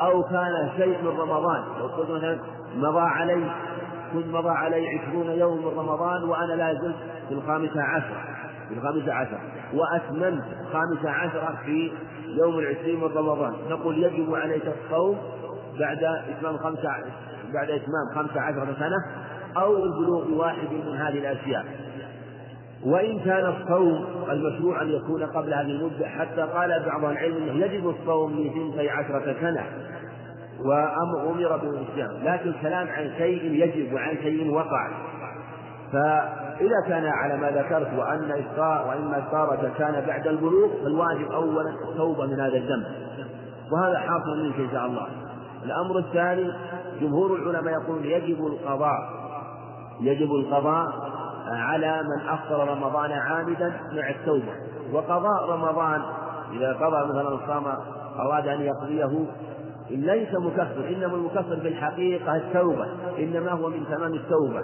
أو 0.00 0.22
كان 0.22 0.68
شيء 0.76 1.02
من 1.02 1.20
رمضان 1.20 1.62
لو 1.80 1.86
قلت 1.86 2.10
مثلا 2.10 2.38
مضى 2.76 3.00
علي 3.00 3.42
كنت 4.14 4.26
مضى 4.26 4.48
علي 4.48 4.86
عشرون 4.88 5.30
يوم 5.30 5.58
من 5.58 5.78
رمضان 5.78 6.24
وأنا 6.24 6.52
لا 6.52 6.74
زلت 6.74 6.96
في 7.28 7.34
الخامسة 7.34 7.82
عشر 7.82 8.14
في 8.68 8.74
الخامسة 8.74 9.12
عشر 9.12 9.38
وأتممت 9.74 10.44
الخامسة 10.60 11.10
عشرة 11.10 11.58
في 11.64 11.92
يوم 12.26 12.58
العشرين 12.58 13.00
من 13.00 13.04
رمضان. 13.16 13.52
نقول 13.70 14.02
يجب 14.04 14.34
عليك 14.34 14.62
الصوم 14.66 15.18
بعد 15.80 16.04
إتمام 16.04 16.56
خمسة 16.56 16.90
بعد 17.54 17.70
إتمام 17.70 18.14
خمسة 18.14 18.40
عشرة 18.40 18.76
سنة 18.78 18.96
أو 19.56 19.84
البلوغ 19.84 20.28
بواحد 20.28 20.68
من 20.72 20.96
هذه 20.96 21.18
الأشياء. 21.18 21.64
وإن 22.84 23.18
كان 23.20 23.46
الصوم 23.46 24.06
المشروع 24.30 24.82
أن 24.82 24.88
يكون 24.88 25.22
قبل 25.22 25.54
هذه 25.54 25.70
المدة 25.70 26.08
حتى 26.08 26.40
قال 26.40 26.82
بعض 26.86 27.04
العلم 27.04 27.36
أنه 27.36 27.64
يجب 27.66 27.88
الصوم 27.88 28.32
لثنتي 28.32 28.90
عشرة 28.90 29.36
سنة. 29.40 29.64
وأمر 30.64 31.56
بالصيام 31.56 32.10
لكن 32.22 32.52
كلام 32.62 32.88
عن 32.88 33.10
شيء 33.18 33.42
يجب 33.44 33.94
وعن 33.94 34.16
شيء 34.16 34.54
وقع. 34.54 34.88
فإذا 35.92 36.80
كان 36.88 37.06
على 37.06 37.36
ما 37.36 37.50
ذكرت 37.50 37.98
وأن 37.98 38.30
إفطار 38.30 38.88
وإن 38.88 39.14
إفطارك 39.14 39.72
كان 39.78 40.04
بعد 40.06 40.26
البلوغ 40.26 40.68
فالواجب 40.82 41.32
أولا 41.32 41.74
التوبة 41.90 42.26
من 42.26 42.40
هذا 42.40 42.56
الذنب. 42.56 42.86
وهذا 43.72 43.98
حاصل 43.98 44.44
منك 44.44 44.58
إن 44.58 44.68
شاء 44.72 44.86
الله. 44.86 45.06
الأمر 45.64 45.98
الثاني 45.98 46.52
جمهور 47.00 47.36
العلماء 47.36 47.72
يقول 47.72 48.06
يجب 48.06 48.46
القضاء. 48.46 48.98
يجب 50.00 50.30
القضاء 50.32 50.92
على 51.48 52.02
من 52.02 52.28
أفطر 52.28 52.68
رمضان 52.68 53.12
عامدا 53.12 53.72
مع 53.92 54.10
التوبة. 54.10 54.52
وقضاء 54.92 55.50
رمضان 55.50 56.02
إذا 56.52 56.72
قضى 56.72 57.06
مثلا 57.08 57.38
صام 57.46 57.64
أراد 58.18 58.48
أن 58.48 58.60
يقضيه 58.60 59.26
ليس 59.90 60.34
مكفر 60.34 60.88
إنما 60.88 61.14
المكفر 61.16 61.56
في 61.56 61.68
الحقيقة 61.68 62.36
التوبة 62.36 62.86
إنما 63.18 63.50
هو 63.50 63.68
من 63.68 63.84
تمام 63.90 64.14
التوبة. 64.14 64.62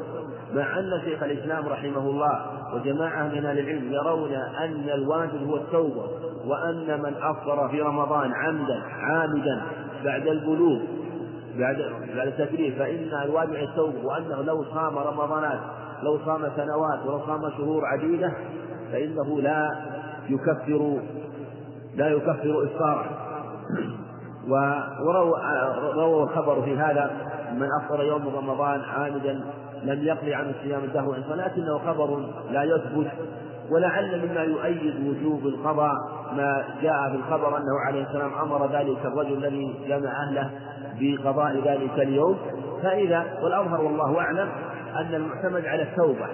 مع 0.54 0.78
أن 0.78 1.00
شيخ 1.04 1.22
الإسلام 1.22 1.68
رحمه 1.68 2.10
الله 2.10 2.40
وجماعة 2.74 3.28
من 3.28 3.46
أهل 3.46 3.58
العلم 3.58 3.92
يرون 3.92 4.32
أن 4.34 4.88
الواجب 4.94 5.48
هو 5.48 5.56
التوبة 5.56 6.04
وأن 6.46 7.02
من 7.02 7.14
أفطر 7.22 7.68
في 7.68 7.80
رمضان 7.82 8.32
عمدا 8.34 8.82
عامدا 9.00 9.62
بعد 10.04 10.26
البلوغ 10.26 10.78
بعد 11.58 11.76
بعد 12.16 12.26
التكليف 12.26 12.78
فإن 12.78 13.08
الواجب 13.22 13.54
التوبة 13.54 14.04
وأنه 14.06 14.42
لو 14.42 14.64
صام 14.64 14.98
رمضانات 14.98 15.60
لو 16.02 16.18
صام 16.24 16.42
سنوات 16.56 17.06
ولو 17.06 17.20
صام 17.26 17.50
شهور 17.50 17.86
عديدة 17.86 18.32
فإنه 18.92 19.40
لا 19.40 19.68
يكفر 20.28 21.00
لا 21.96 22.08
يكفر 22.08 22.64
إفطاره. 22.64 23.04
رووا 25.96 26.24
الخبر 26.24 26.62
في 26.62 26.78
هذا 26.78 27.10
من 27.52 27.68
أفطر 27.82 28.04
يوم 28.04 28.36
رمضان 28.36 28.80
عامدا 28.80 29.40
لم 29.82 30.02
يقضي 30.02 30.34
عن 30.34 30.50
الصيام 30.50 30.84
الدهر 30.84 31.22
ولكنه 31.30 31.78
خبر 31.78 32.18
لا 32.50 32.62
يثبت 32.62 33.10
ولعل 33.70 34.28
مما 34.28 34.40
يؤيد 34.40 35.06
وجوب 35.06 35.46
القضاء 35.46 35.94
ما 36.36 36.64
جاء 36.82 37.10
في 37.10 37.16
الخبر 37.16 37.56
أنه 37.56 37.80
عليه 37.86 38.02
السلام 38.02 38.32
أمر 38.42 38.72
ذلك 38.72 38.98
الرجل 39.04 39.32
الذي 39.44 39.74
جمع 39.88 40.10
أهله 40.22 40.50
بقضاء 41.00 41.56
ذلك 41.64 41.98
اليوم. 41.98 42.38
فإذا 42.82 43.24
والأظهر 43.42 43.80
والله 43.80 44.20
أعلم 44.20 44.48
أن 44.96 45.14
المعتمد 45.14 45.66
على 45.66 45.82
التوبة 45.82 46.26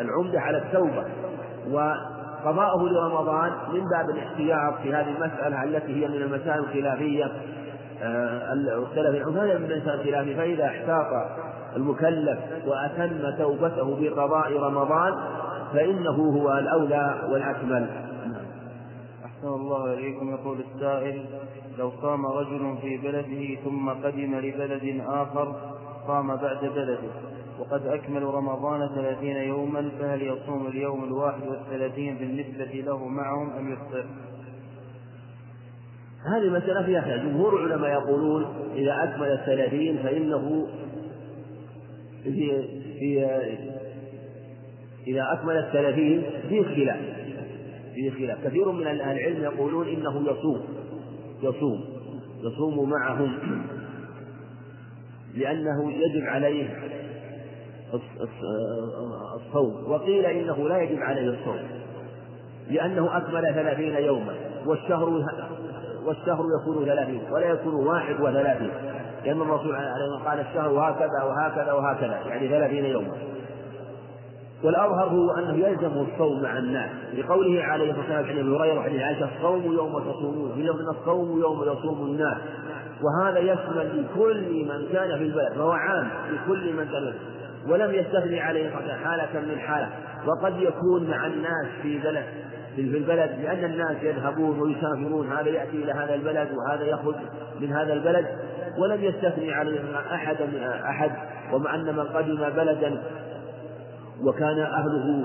العمدة 0.00 0.40
على 0.40 0.58
التوبة 0.58 1.04
وقضاءه 1.70 2.82
لرمضان 2.82 3.52
من 3.72 3.80
باب 3.80 4.10
الاحتياط 4.10 4.74
في 4.82 4.94
هذه 4.94 5.08
المسألة 5.08 5.64
التي 5.64 6.04
هي 6.04 6.08
من 6.08 6.14
المسائل 6.14 6.58
الخلافية. 6.58 7.32
اختلف 8.02 9.08
العلماء 9.08 9.58
من 9.58 9.64
المسائل 9.64 10.00
الخلافية 10.00 10.36
فإذا 10.36 10.64
احتاط 10.66 11.06
المكلف 11.76 12.38
وأتم 12.66 13.30
توبته 13.38 13.96
بقضاء 14.00 14.56
رمضان 14.58 15.14
فإنه 15.72 16.10
هو 16.10 16.58
الأولى 16.58 17.20
والأكمل. 17.30 17.88
أحسن 19.24 19.48
الله 19.48 19.94
إليكم 19.94 20.30
يقول 20.30 20.58
السائل 20.60 21.24
لو 21.78 21.88
قام 21.88 22.26
رجل 22.26 22.76
في 22.82 22.96
بلده 22.96 23.60
ثم 23.64 23.90
قدم 23.90 24.34
لبلد 24.34 25.02
آخر 25.06 25.56
قام 26.08 26.36
بعد 26.36 26.60
بلده. 26.60 26.98
وقد 27.58 27.86
أكمل 27.86 28.22
رمضان 28.22 28.88
ثلاثين 28.94 29.36
يوما 29.36 29.90
فهل 29.98 30.22
يصوم 30.22 30.66
اليوم 30.66 31.04
الواحد 31.04 31.48
والثلاثين 31.48 32.16
بالنسبة 32.16 32.82
له 32.86 33.08
معهم 33.08 33.50
أم 33.50 33.72
يفطر؟ 33.72 34.06
هذه 36.24 36.50
مسألة 36.50 36.82
فيها 36.82 37.00
خلاف، 37.00 37.22
جمهور 37.22 37.66
العلماء 37.66 37.90
يقولون 37.90 38.46
إذا 38.74 39.04
أكمل 39.04 39.26
الثلاثين 39.26 39.96
فإنه 39.96 40.68
في 42.24 42.62
في 42.98 43.26
إذا 45.06 45.32
أكمل 45.32 45.56
الثلاثين 45.56 46.22
فيه 46.48 46.62
خلاف 46.62 47.00
فيه 47.94 48.10
خلاف 48.10 48.46
كثير 48.46 48.72
من 48.72 48.86
أهل 48.86 49.00
العلم 49.00 49.42
يقولون 49.42 49.88
إنه 49.88 50.30
يصوم. 50.30 50.60
يصوم. 51.42 51.84
يصوم 52.42 52.90
معهم. 52.90 53.38
لأنه 55.34 55.92
يجب 55.92 56.26
عليه 56.26 56.68
الصوم. 59.36 59.90
وقيل 59.90 60.26
إنه 60.26 60.68
لا 60.68 60.82
يجب 60.82 60.98
عليه 61.02 61.30
الصوم. 61.30 61.58
لأنه 62.70 63.16
أكمل 63.16 63.54
ثلاثين 63.54 63.94
يوما. 64.04 64.34
والشهر 64.66 65.24
والشهر 66.08 66.44
يكون 66.60 66.84
ثلاثين 66.84 67.22
ولا 67.30 67.46
يكون 67.46 67.74
واحد 67.74 68.20
وثلاثين 68.20 68.70
لأن 69.24 69.42
الرسول 69.42 69.74
عليه 69.74 70.24
قال 70.24 70.40
الشهر 70.40 70.70
هكذا 70.70 71.22
وهكذا 71.22 71.72
وهكذا 71.72 72.18
يعني 72.26 72.48
ثلاثين 72.48 72.84
يوما. 72.84 73.12
والأظهر 74.64 75.08
هو 75.08 75.30
أنه 75.30 75.66
يلزم 75.66 76.06
الصوم 76.12 76.42
مع 76.42 76.58
الناس. 76.58 76.90
لقوله 77.14 77.64
عليه 77.64 77.90
الصلاة 77.90 78.18
والسلام 78.18 78.24
عن 78.24 78.38
أبي 78.38 78.56
هريرة 78.56 78.78
وحديث 78.78 79.02
عائشة 79.02 79.28
الصوم 79.36 79.72
يوم 79.72 79.98
تصومون. 79.98 80.52
في 80.54 80.62
لفظ 80.62 80.88
الصوم 80.98 81.40
يوم 81.40 81.62
يصوم 81.62 82.06
الناس. 82.06 82.38
وهذا 83.02 83.38
يشمل 83.38 84.04
لكل 84.04 84.64
من 84.64 84.88
كان 84.92 85.18
في 85.18 85.24
البلد 85.24 85.52
فهو 85.52 85.70
عام 85.70 86.08
لكل 86.30 86.72
من 86.72 86.88
كان 86.88 87.14
ولم 87.68 87.94
يستثني 87.94 88.40
عليه 88.40 88.68
الصلاة 88.68 88.96
حالة 88.96 89.40
من 89.40 89.58
حالة. 89.58 89.88
وقد 90.26 90.60
يكون 90.60 91.10
مع 91.10 91.26
الناس 91.26 91.66
في 91.82 91.98
بلد. 91.98 92.24
في 92.82 92.98
البلد 92.98 93.30
لأن 93.42 93.64
الناس 93.64 93.96
يذهبون 94.02 94.60
ويسافرون 94.60 95.32
هذا 95.32 95.48
يأتي 95.48 95.76
إلى 95.76 95.92
هذا 95.92 96.14
البلد 96.14 96.48
وهذا 96.56 96.84
يخرج 96.84 97.14
من 97.60 97.72
هذا 97.72 97.92
البلد. 97.92 98.26
ولم 98.78 99.04
يستثني 99.04 99.52
عليه 99.54 99.80
أحد 100.12 100.36
من 100.42 100.62
أحد 100.64 101.10
ومع 101.52 101.74
أن 101.74 101.96
من 101.96 102.04
قدم 102.04 102.36
بلدا 102.56 103.02
وكان 104.24 104.58
أهله 104.58 105.24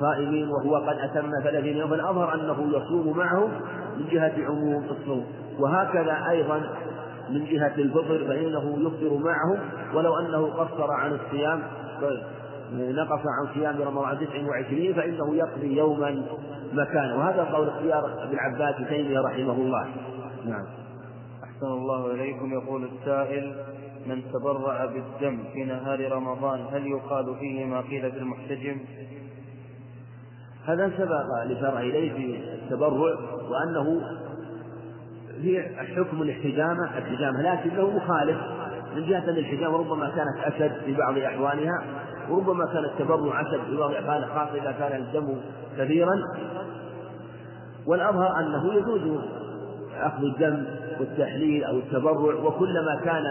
صائمين 0.00 0.48
وهو 0.48 0.76
قد 0.76 0.96
أتم 0.98 1.30
ثلاثين 1.44 1.76
يوما 1.76 1.96
فالأظهر 1.96 2.34
أنه 2.34 2.76
يصوم 2.76 3.18
معهم 3.18 3.50
من 3.98 4.06
جهة 4.12 4.32
عموم 4.38 4.84
الصوم. 4.90 5.26
وهكذا 5.58 6.30
أيضا 6.30 6.62
من 7.30 7.44
جهة 7.44 7.74
الفطر 7.78 8.24
فإنه 8.28 8.78
يفطر 8.78 9.18
معهم 9.18 9.58
ولو 9.94 10.18
أنه 10.18 10.46
قصر 10.46 10.90
عن 10.92 11.12
الصيام. 11.12 11.62
نقص 12.72 13.20
عن 13.26 13.54
صيام 13.54 13.82
رمضان 13.82 14.18
29 14.18 14.94
فإنه 14.94 15.34
يقضي 15.34 15.76
يوما 15.76 16.22
مكانه. 16.72 17.18
وهذا 17.18 17.44
قول 17.44 17.68
اختيار 17.68 18.22
ابن 18.22 18.38
عباس 18.38 18.88
تيمية 18.88 19.20
رحمه 19.20 19.52
الله. 19.52 19.86
نعم. 20.46 20.64
أحسن 21.44 21.66
الله 21.66 22.14
إليكم. 22.14 22.52
يقول 22.52 22.84
السائل 22.84 23.54
من 24.06 24.22
تبرع 24.32 24.84
بالدم 24.84 25.38
في 25.52 25.64
نهار 25.64 26.12
رمضان 26.12 26.60
هل 26.72 26.86
يقال 26.86 27.36
فيه 27.40 27.64
ما 27.64 27.80
قيل 27.80 28.12
في 28.12 28.18
المحتجم؟ 28.18 28.80
هذا 30.66 30.92
سبق 30.98 31.44
لشرع 31.44 31.80
إليه 31.80 32.12
في 32.12 32.54
التبرع 32.54 33.16
وأنه 33.50 34.00
في 35.42 35.62
حكم 35.96 36.22
الاحتجامة 36.22 36.98
الحجامة 36.98 37.42
لكنه 37.42 37.90
مخالف. 37.90 38.38
من 38.96 39.06
جهة 39.06 39.28
الحجامة 39.28 39.76
ربما 39.78 40.08
كانت 40.08 40.54
أشد 40.54 40.84
في 40.84 40.94
بعض 40.94 41.18
أحوالها. 41.18 41.84
وربما 42.30 42.66
كان 42.66 42.84
التبرع 42.84 43.40
أشد 43.40 43.60
في 43.70 43.76
بعض 43.76 43.90
أحوالها 43.90 44.28
خاصة 44.28 44.62
إذا 44.62 44.72
كان 44.72 45.00
الدم 45.00 45.36
كثيرا 45.78 46.22
والأظهر 47.86 48.40
أنه 48.40 48.74
يجوز 48.74 49.20
أخذ 50.00 50.24
الدم 50.24 50.64
والتحليل 51.00 51.64
أو 51.64 51.76
التبرع 51.78 52.34
وكلما 52.34 53.00
كان 53.04 53.24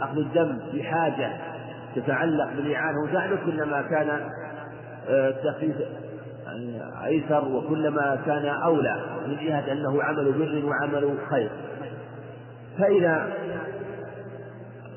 أخذ 0.00 0.18
الدم 0.18 0.58
بحاجة 0.74 1.30
تتعلق 1.94 2.48
بالإعانة 2.56 2.98
وساعده 3.04 3.36
كلما 3.46 3.82
كان 3.82 4.20
التخفيف 5.08 5.76
آه، 6.48 7.04
أيسر 7.04 7.44
وكلما 7.48 8.18
كان 8.26 8.46
أولى 8.46 8.96
من 9.26 9.36
جهة 9.36 9.72
أنه 9.72 10.02
عمل 10.02 10.32
بر 10.32 10.62
وعمل 10.66 11.14
خير. 11.30 11.50
فإذا 12.78 13.32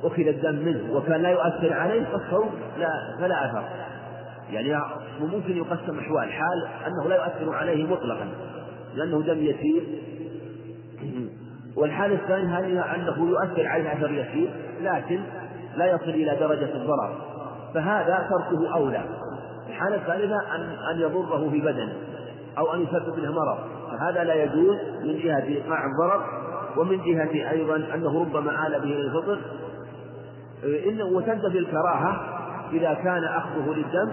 أخذ 0.04 0.28
الدم 0.28 0.56
منه 0.56 0.93
وكان 0.93 1.22
لا 1.22 1.30
يؤثر 1.30 1.74
عليه 1.74 2.04
فالصوم 2.04 2.50
لا 2.80 2.89
فلا 3.20 3.45
أثر. 3.45 3.64
يعني 4.52 4.84
ممكن 5.20 5.58
يقسم 5.58 6.00
أحوال. 6.00 6.32
حال 6.32 6.68
أنه 6.88 7.10
لا 7.10 7.16
يؤثر 7.16 7.56
عليه 7.56 7.86
مطلقا 7.86 8.28
لأنه 8.95 9.22
دم 9.22 9.38
يسير. 9.38 9.84
والحالة 11.76 12.16
الثانية 12.16 12.60
هذه 12.60 12.95
أنه 12.95 13.30
يؤثر 13.30 13.68
عليه 13.68 13.93
أثر 13.93 14.12
يسير 14.12 14.50
لكن 14.82 15.20
لا 15.78 15.86
يصل 15.86 16.10
إلى 16.10 16.36
درجة 16.39 16.74
الضرر. 16.76 17.18
فهذا 17.74 18.30
تركه 18.30 18.74
أولى. 18.74 19.02
الحالة 19.70 19.95
الثالثة 19.95 20.56
أن 20.56 20.62
أن 20.91 21.02
يضره 21.02 21.50
في 21.50 21.62
بدنه 21.62 21.93
أو 22.58 22.74
أن 22.74 22.82
يسبب 22.82 23.20
له 23.20 23.32
مرض. 23.32 23.58
فهذا 23.91 24.24
لا 24.24 24.43
يجوز 24.43 24.78
من 25.04 25.20
جهة 25.24 25.43
إيقاع 25.43 25.86
الضرر 25.86 26.24
ومن 26.78 26.98
جهة 26.98 27.52
أيضا 27.52 27.76
أنه 27.76 28.22
ربما 28.22 28.68
آل 28.68 28.80
به 28.80 28.88
للفطر 28.88 29.39
إنه 30.64 31.05
وتنتفي 31.05 31.60
الكراهة 31.60 32.38
إذا 32.72 32.93
كان 32.93 33.24
أخذه 33.24 33.74
للدم 33.74 34.12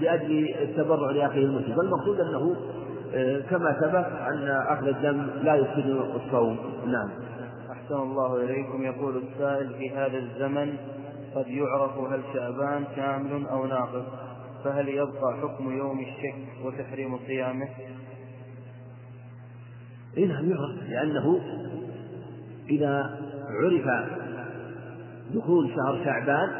لأجل 0.00 0.54
التبرع 0.62 1.10
لأخيه 1.10 1.44
المسلم. 1.44 1.76
فالمقصود 1.76 2.20
أنه 2.20 2.56
آه، 3.14 3.40
كما 3.40 3.76
سبق 3.80 4.06
أن 4.06 4.48
أخذ 4.48 4.86
الدم 4.86 5.26
لا 5.42 5.54
يفسد 5.54 5.86
الصوم. 5.86 6.58
نعم. 6.86 7.08
أحسن 7.70 7.94
الله 7.94 8.36
إليكم. 8.44 8.82
يقول 8.82 9.16
السائل 9.16 9.74
في 9.74 9.90
هذا 9.90 10.18
الزمن 10.18 10.76
قد 11.34 11.46
يعرف 11.48 11.98
هل 11.98 12.20
شعبان 12.34 12.84
كامل 12.96 13.46
أو 13.46 13.66
ناقص 13.66 14.04
فهل 14.64 14.88
يبقى 14.88 15.36
حكم 15.42 15.76
يوم 15.76 16.00
الشك 16.00 16.64
وتحريم 16.64 17.18
صيامه؟ 17.26 17.68
إيه 20.16 20.26
نعم 20.26 20.50
يعرف 20.50 20.88
لأنه 20.88 21.40
إذا 22.70 23.18
عرف 23.48 23.86
دخول 25.34 25.70
شهر 25.74 26.04
شعبان 26.04 26.50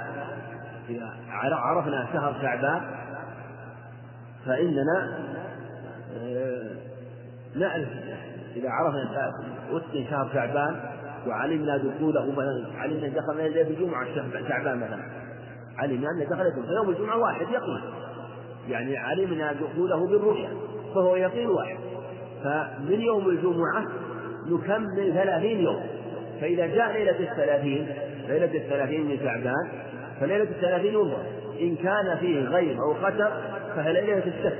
إذا 0.89 1.11
عرفنا 1.31 2.09
شهر 2.12 2.35
شعبان 2.43 2.81
فإننا 4.47 5.18
آه، 6.16 6.70
نعرف 7.57 7.89
إذا 8.57 8.70
عرفنا 8.70 9.33
وسط 9.73 10.11
شهر 10.11 10.29
شعبان 10.33 10.81
وعلمنا 11.27 11.77
دخوله 11.77 12.31
مثلا 12.33 12.66
علمنا 12.77 13.09
دخل 13.09 13.37
ليلة 13.37 13.62
الجمعة 13.62 14.07
شعبان 14.49 14.77
مثلا 14.79 15.03
علمنا 15.79 16.09
أن 16.11 16.27
دخل 16.31 16.73
يوم 16.77 16.91
الجمعة 16.91 17.18
واحد 17.18 17.47
يقين 17.51 17.81
يعني 18.68 18.97
علمنا 18.97 19.53
دخوله 19.53 20.07
بالرؤيا 20.07 20.51
فهو 20.95 21.16
يقين 21.16 21.49
واحد. 21.49 21.77
فمن 22.45 23.01
يوم 23.01 23.29
الجمعة 23.29 23.87
نكمل 24.51 25.12
ثلاثين 25.14 25.61
يوم. 25.61 25.83
فإذا 26.41 26.66
جاء 26.66 26.93
ليلة 26.93 27.31
الثلاثين 27.31 27.89
ليلة 28.29 28.55
الثلاثين 28.55 29.07
من 29.07 29.18
شعبان 29.18 29.68
فليلة 30.20 30.43
الثلاثين 30.43 30.95
ينظر 30.95 31.23
إن 31.61 31.77
كان 31.77 32.16
فيه 32.20 32.45
غيب 32.45 32.79
أو 32.81 32.95
خطر 32.95 33.33
فهي 33.77 33.93
ليلة 33.93 34.23
الشك 34.27 34.59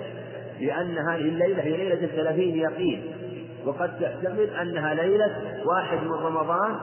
لأن 0.61 0.99
هذه 0.99 1.29
الليلة 1.29 1.63
هي 1.63 1.77
ليلة 1.77 2.05
الثلاثين 2.05 2.57
يقين. 2.57 3.03
وقد 3.67 3.91
تحتمل 4.01 4.51
أنها 4.51 4.95
ليلة 4.95 5.37
واحد 5.67 5.99
من 6.05 6.13
رمضان 6.13 6.77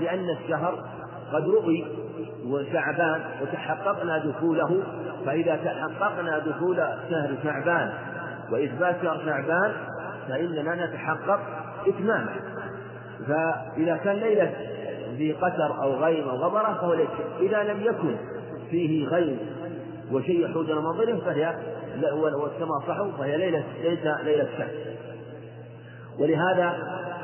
لأن 0.00 0.30
الشهر 0.30 0.84
قد 1.32 1.48
رؤي 1.48 1.84
وشعبان 2.46 3.20
وتحققنا 3.42 4.18
دخوله 4.18 4.82
فإذا 5.26 5.56
تحققنا 5.56 6.38
دخول 6.38 6.76
شهر 7.10 7.34
شعبان 7.44 7.92
وإثبات 8.52 8.96
شهر 9.02 9.22
شعبان 9.24 9.72
فإننا 10.28 10.86
نتحقق 10.86 11.40
إتمامه 11.86 12.34
فإذا 13.28 13.96
كان 13.96 14.16
ليلة 14.16 14.52
في 15.16 15.32
قتر 15.32 15.82
أو 15.82 15.94
غيم 15.94 16.28
أو 16.28 16.36
غبرة 16.36 16.78
فهو 16.80 16.94
ليس. 16.94 17.08
إذا 17.40 17.62
لم 17.62 17.80
يكن 17.80 18.16
فيه 18.70 19.06
غيم 19.06 19.38
وشيء 20.12 20.50
يحوج 20.50 20.70
إلى 20.70 20.80
منظره 20.80 21.20
فهي 21.24 21.54
والسماء 22.12 22.80
صحو 22.88 23.10
فهي 23.18 23.36
ليلة 23.36 23.64
ليس 23.82 24.04
ليلة 24.24 24.48
شك 24.58 24.92
ولهذا 26.18 26.72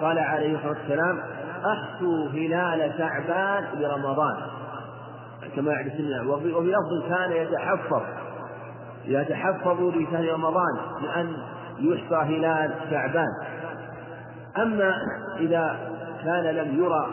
قال 0.00 0.18
عليه 0.18 0.56
الصلاة 0.56 0.76
والسلام 0.80 1.20
أحسوا 1.66 2.28
هلال 2.28 2.92
شعبان 2.98 3.64
لرمضان 3.80 4.36
كما 5.56 5.72
يعرف 5.72 5.92
وفي, 6.26 6.48
لفظ 6.48 7.08
كان 7.08 7.32
يتحفظ 7.32 8.02
يتحفظ 9.04 9.80
لشهر 9.80 10.32
رمضان 10.32 10.76
لأن 11.02 11.36
يحصى 11.78 12.14
هلال 12.14 12.74
شعبان. 12.90 13.28
أما 14.58 14.94
إذا 15.40 15.76
كان 16.24 16.44
لم 16.44 16.84
يرى 16.84 17.06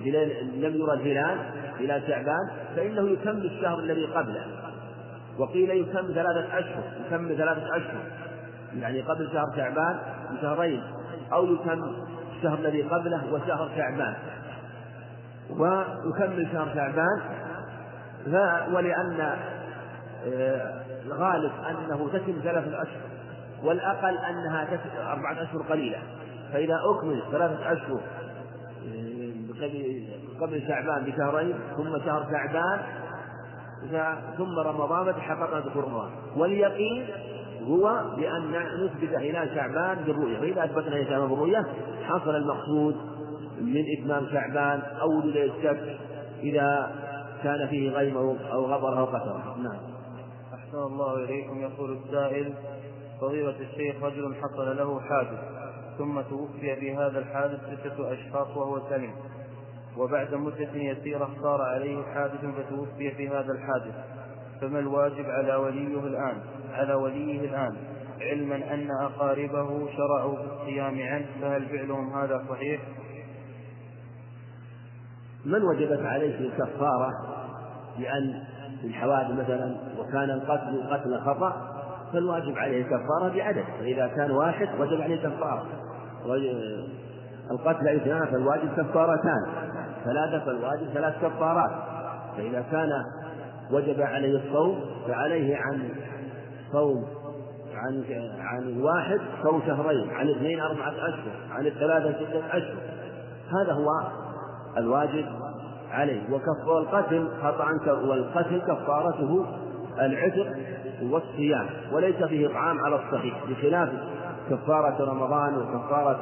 لم 0.00 0.76
يرى 0.76 0.92
الهلال 0.92 1.38
هلال 1.80 2.02
شعبان 2.06 2.50
فإنه 2.76 3.08
يكمل 3.08 3.46
الشهر 3.46 3.78
الذي 3.78 4.04
قبله. 4.06 4.46
وقيل 5.38 5.70
يكمل 5.70 6.14
ثلاثة 6.14 6.58
أشهر 6.58 6.82
يكمل 7.06 7.36
ثلاثة 7.36 7.76
أشهر. 7.76 8.00
يعني 8.78 9.00
قبل 9.00 9.28
شهر 9.32 9.44
شعبان 9.56 9.98
بشهرين 10.30 10.82
أو 11.32 11.54
يكمل 11.54 11.92
الشهر 12.36 12.58
الذي 12.58 12.82
قبله 12.82 13.32
وشهر 13.32 13.70
شعبان. 13.76 14.14
ويكمل 15.50 16.48
شهر 16.52 16.68
شعبان 16.74 17.20
ولأن 18.74 19.36
آه، 20.26 20.82
الغالب 21.06 21.52
أنه 21.70 22.08
تتم 22.12 22.40
ثلاثة 22.42 22.82
أشهر 22.82 23.00
والأقل 23.62 24.18
أنها 24.18 24.68
أربعة 25.12 25.32
أشهر 25.32 25.62
قليلة. 25.62 25.98
فإذا 26.52 26.80
أكمل 26.84 27.22
ثلاثة 27.32 27.72
أشهر 27.72 28.00
آه، 29.62 30.40
قبل 30.40 30.62
شعبان 30.68 31.04
بشهرين 31.04 31.54
ثم 31.76 31.98
شهر 32.04 32.26
شعبان 32.30 32.80
ثم 34.38 34.58
رمضان 34.58 35.12
فتحققنا 35.12 35.60
دخول 35.60 35.84
رمضان 35.84 36.10
واليقين 36.36 37.06
هو 37.68 38.02
بأن 38.16 38.52
نثبت 38.84 39.14
هلال 39.14 39.54
شعبان 39.54 40.04
بالرؤية 40.06 40.38
فإذا 40.38 40.64
أثبتنا 40.64 40.96
هلال 40.96 41.06
شعبان 41.08 41.28
بالرؤية 41.28 41.62
حصل 42.08 42.36
المقصود 42.36 42.96
من 43.60 43.84
إتمام 43.98 44.26
شعبان 44.32 44.82
أو 45.00 45.18
وجود 45.18 45.36
الشك 45.36 45.98
إذا 46.42 46.90
كان 47.42 47.68
فيه 47.68 47.90
غيم 47.90 48.16
أو 48.16 48.66
غبر 48.66 48.98
أو 48.98 49.04
قتر. 49.04 49.56
نعم. 49.62 49.78
أحسن 50.54 50.78
الله 50.78 51.24
إليكم 51.24 51.60
يقول 51.60 51.92
السائل. 51.92 52.54
فضيلة 53.20 53.54
الشيخ 53.60 54.02
رجل 54.02 54.34
حصل 54.34 54.76
له 54.76 55.00
حادث 55.00 55.38
ثم 55.98 56.20
توفي 56.20 56.76
في 56.76 56.96
هذا 56.96 57.18
الحادث 57.18 57.60
ستة 57.80 58.12
أشخاص 58.12 58.56
وهو 58.56 58.80
سلم 58.88 59.12
وبعد 59.98 60.34
مدة 60.34 60.74
يسيرة 60.74 61.30
صار 61.42 61.62
عليه 61.62 62.02
حادث 62.02 62.40
فتوفي 62.40 63.10
في 63.10 63.28
هذا 63.28 63.52
الحادث. 63.52 63.94
فما 64.60 64.78
الواجب 64.78 65.24
على 65.30 65.54
وليه 65.54 66.00
الآن؟ 66.00 66.40
على 66.72 66.94
وليه 66.94 67.40
الآن؟ 67.40 67.76
علما 68.20 68.74
أن 68.74 68.90
أقاربه 68.90 69.88
شرعوا 69.96 70.36
في 70.36 70.42
الصيام 70.42 70.98
عنه 71.02 71.26
فهل 71.40 71.66
فعلهم 71.66 72.12
هذا 72.18 72.44
صحيح؟ 72.48 72.80
من 75.44 75.62
وجبت 75.62 76.06
عليه 76.06 76.38
الكفارة 76.38 77.10
لأن 77.98 78.44
في 78.80 78.86
الحوادث 78.86 79.30
مثلا 79.30 79.76
وكان 79.98 80.30
القتل 80.30 80.88
قتل 80.90 81.20
خطأ 81.20 81.74
فالواجب 82.12 82.58
عليه 82.58 82.82
الكفارة 82.82 83.36
بعدد. 83.36 83.64
فإذا 83.78 84.06
كان 84.06 84.30
واحد 84.30 84.68
وجب 84.80 85.00
عليه 85.00 85.16
كفارة 85.16 85.66
القتل 87.50 87.88
اثنان 87.88 88.26
فالواجب 88.26 88.68
كفارتان. 88.76 89.67
ثلاثة 90.04 90.44
فالواجب 90.44 90.86
ثلاث 90.94 91.14
كفارات. 91.22 91.70
فإذا 92.36 92.64
كان 92.70 92.90
وجب 93.70 94.00
عليه 94.00 94.36
الصوم 94.36 94.80
فعليه 95.08 95.56
عن 95.56 95.88
صوم 96.72 97.04
عن 97.74 98.04
عن 98.38 98.62
الواحد 98.62 99.20
صوم 99.42 99.62
شهرين 99.66 100.10
عن 100.10 100.28
اثنين 100.28 100.60
أربعة 100.60 100.90
أشهر 100.90 101.32
عن 101.50 101.66
الثلاثة 101.66 102.12
ستة 102.12 102.46
أشهر. 102.56 102.76
هذا 103.62 103.72
هو 103.72 103.90
الواجب 104.76 105.26
عليه. 105.90 106.22
وكفار 106.32 106.78
القتل 106.78 107.28
خطأ 107.42 107.92
والقتل 107.92 108.60
كفارته 108.60 109.46
العتق 110.00 110.46
والصيام 111.02 111.66
وليس 111.92 112.16
فيه 112.16 112.46
إطعام 112.46 112.78
على 112.78 112.96
الصحيح 112.96 113.44
بخلاف 113.48 113.88
كفارة 114.50 115.10
رمضان 115.10 115.58
وكفارة 115.58 116.20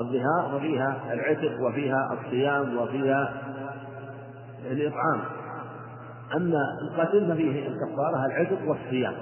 الظهار 0.00 0.56
وفيها 0.56 0.96
العتق 1.12 1.60
وفيها 1.60 2.12
الصيام 2.12 2.78
وفيها 2.78 3.32
الإطعام. 4.70 5.20
أما 6.36 6.60
القتل 6.82 7.32
ففيه 7.32 7.68
الكفارة 7.68 8.26
العتق 8.26 8.58
والصيام. 8.68 9.14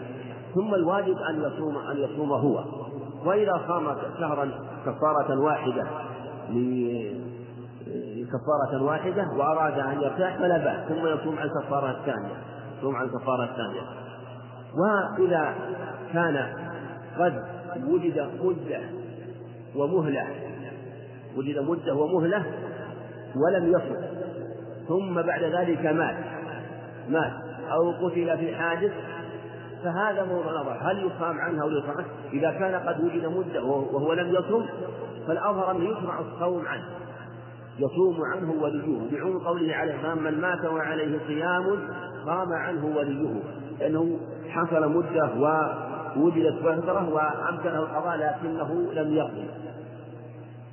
ثم 0.54 0.74
الواجب 0.74 1.16
أن 1.18 1.42
يصوم 1.42 1.76
أن 1.76 1.96
يصوم 1.96 2.32
هو. 2.32 2.64
وإذا 3.24 3.60
صام 3.68 3.96
شهرا 4.20 4.50
كفارة 4.86 5.40
واحدة 5.40 5.86
كفارة 8.32 8.82
واحدة 8.82 9.26
وأراد 9.36 9.78
أن 9.78 10.02
يرتاح 10.02 10.36
فلا 10.36 10.58
بأس. 10.58 10.88
ثم 10.88 11.06
يصوم 11.06 11.38
عن 11.38 11.46
الكفارة 11.46 11.90
الثانية 11.90 12.34
يصوم 12.78 12.96
عن 12.96 13.04
الكفارة 13.04 13.44
الثانية 13.44 13.82
وإذا 14.74 15.54
كان 16.12 16.46
قد 17.18 17.42
وجد 17.88 18.28
مدة 18.42 18.80
ومهلة 19.76 20.26
وجد 21.36 21.58
مدة 21.58 21.94
ومهلة 21.94 22.44
ولم 23.36 23.72
يصم 23.72 24.02
ثم 24.88 25.22
بعد 25.22 25.42
ذلك 25.42 25.86
مات. 25.86 26.16
مات. 27.08 27.32
أو 27.72 27.90
قتل 27.90 28.38
في 28.38 28.56
حادث. 28.56 28.92
فهذا 29.84 30.24
موضوع 30.24 30.60
نظر 30.60 30.76
هل 30.80 30.98
يصام 31.06 31.38
عنه 31.38 31.62
أو 31.62 31.70
يصام 31.70 32.04
إذا 32.32 32.50
كان 32.50 32.74
قد 32.74 33.04
وجد 33.04 33.26
مدة 33.26 33.64
وهو 33.64 34.12
لم 34.12 34.28
يصم 34.34 34.66
فالأظهر 35.26 35.70
أنه 35.70 35.84
يشرع 35.84 36.20
الصوم 36.20 36.66
عنه. 36.66 36.84
يصوم 37.78 38.24
عنه 38.24 38.52
وليه 38.62 39.10
بعموم 39.12 39.38
قوله 39.38 39.74
عليه 39.74 40.14
من 40.14 40.40
مات 40.40 40.64
وعليه 40.64 41.18
صيام 41.26 41.64
قام 42.26 42.52
عنه 42.52 42.96
وليه 42.96 43.42
لأنه 43.80 44.18
حصل 44.48 44.92
مدة 44.92 45.30
ووجدت 46.16 46.58
فترة 46.62 47.08
وأمكنه 47.08 47.78
القضاء 47.78 48.16
لكنه 48.16 48.92
لم 48.92 49.14
يقضي 49.14 49.46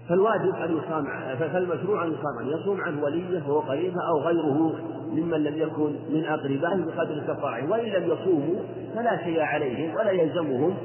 فالواجب 0.09 0.55
أن 0.55 0.77
يصام 0.77 1.05
فالمشروع 1.39 2.03
أن 2.03 2.13
يصام 2.13 2.37
عنه 2.39 2.61
يصوم 2.61 2.81
عنه 2.81 3.03
وليه 3.03 3.43
وهو 3.47 3.59
قريبة 3.59 4.01
أو 4.09 4.19
غيره 4.19 4.73
ممن 5.11 5.43
لم 5.43 5.57
يكن 5.57 5.95
من 6.09 6.25
أقربائه 6.25 6.85
بقدر 6.85 7.13
الكفارة 7.13 7.69
وإن 7.71 7.85
لم 7.85 8.11
يصوموا 8.11 8.59
فلا 8.95 9.23
شيء 9.23 9.41
عليهم 9.41 9.95
ولا 9.95 10.11
يلزمهم 10.11 10.77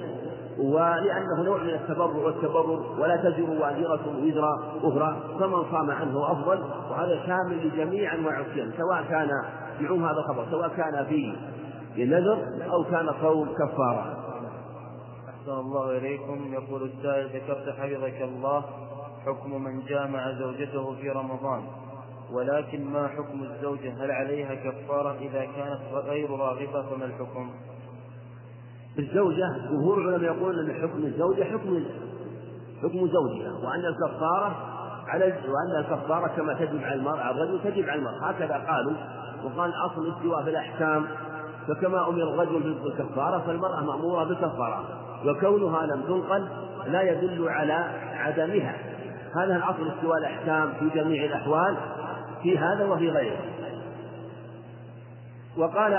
ولأنه 0.58 1.42
نوع 1.44 1.58
من 1.58 1.70
التبرع 1.70 2.16
والتبرر 2.24 3.00
ولا 3.00 3.16
تزر 3.16 3.50
وازرة 3.50 4.00
وزر 4.22 4.54
أخرى 4.82 5.16
فمن 5.40 5.64
صام 5.70 5.90
عنه 5.90 6.32
أفضل 6.32 6.58
وهذا 6.90 7.26
شامل 7.26 7.66
لجميع 7.66 8.14
أنواع 8.14 8.40
الصيام 8.40 8.70
سواء 8.78 9.02
كان 9.08 9.28
بعوم 9.80 10.04
هذا 10.04 10.18
الخبر 10.18 10.46
سواء 10.50 10.68
كان 10.68 11.04
في 11.04 11.36
نذر 12.04 12.38
أو 12.72 12.84
كان 12.84 13.10
صوم 13.22 13.48
كفارة. 13.48 14.16
أحسن 15.28 15.52
الله 15.52 15.98
إليكم. 15.98 16.52
يقول 16.52 16.82
السائل 16.82 17.26
ذكرت 17.26 17.68
حفظك 17.68 18.22
الله. 18.22 18.64
حكم 19.26 19.64
من 19.64 19.84
جامع 19.84 20.32
زوجته 20.32 20.94
في 20.94 21.10
رمضان 21.10 21.62
ولكن 22.32 22.84
ما 22.84 23.08
حكم 23.08 23.42
الزوجة 23.42 24.04
هل 24.04 24.10
عليها 24.10 24.54
كفارة؟ 24.54 25.16
إذا 25.20 25.44
كانت 25.44 25.80
غير 25.92 26.30
راغبة 26.30 26.82
فما 26.82 27.04
الحكم؟ 27.04 27.50
الزوجة 28.98 29.46
جمهور 29.70 29.98
العلماء 29.98 30.36
يقولون 30.36 30.70
أن 30.70 30.82
حكم 30.82 31.04
الزوجة 31.04 31.44
حكم 31.44 31.84
حكم 32.82 33.08
زوجها 33.08 33.52
وأن 33.52 33.84
الكفارة 33.84 34.56
على 35.06 35.24
وأن 35.24 35.78
الكفارة 35.84 36.26
كما 36.36 36.54
تجب 36.54 36.82
على 36.84 36.94
المرأة 36.94 37.30
الرجل 37.30 37.60
تجب 37.64 37.88
على 37.88 37.98
المرأة. 37.98 38.30
هكذا 38.30 38.64
قالوا 38.68 38.92
وقال 39.44 39.72
أصل 39.86 40.06
الاستواء 40.06 40.42
في 40.44 40.50
الأحكام 40.50 41.06
فكما 41.68 42.08
أمر 42.08 42.22
الرجل 42.22 42.60
بالكفارة 42.82 43.38
فالمرأة 43.46 43.80
مأمورة 43.80 44.24
بالكفارة 44.24 44.84
وكونها 45.26 45.86
لم 45.86 46.02
تنقل 46.02 46.48
لا 46.86 47.02
يدل 47.02 47.48
على 47.48 47.72
عدمها. 48.14 48.93
هذا 49.36 49.56
الأصل 49.56 49.88
استواء 49.88 50.18
الأحكام 50.18 50.72
في 50.78 50.88
جميع 51.00 51.24
الأحوال 51.24 51.76
في 52.42 52.58
هذا 52.58 52.84
وفي 52.84 53.10
غيره. 53.10 53.38
وقال 55.56 55.92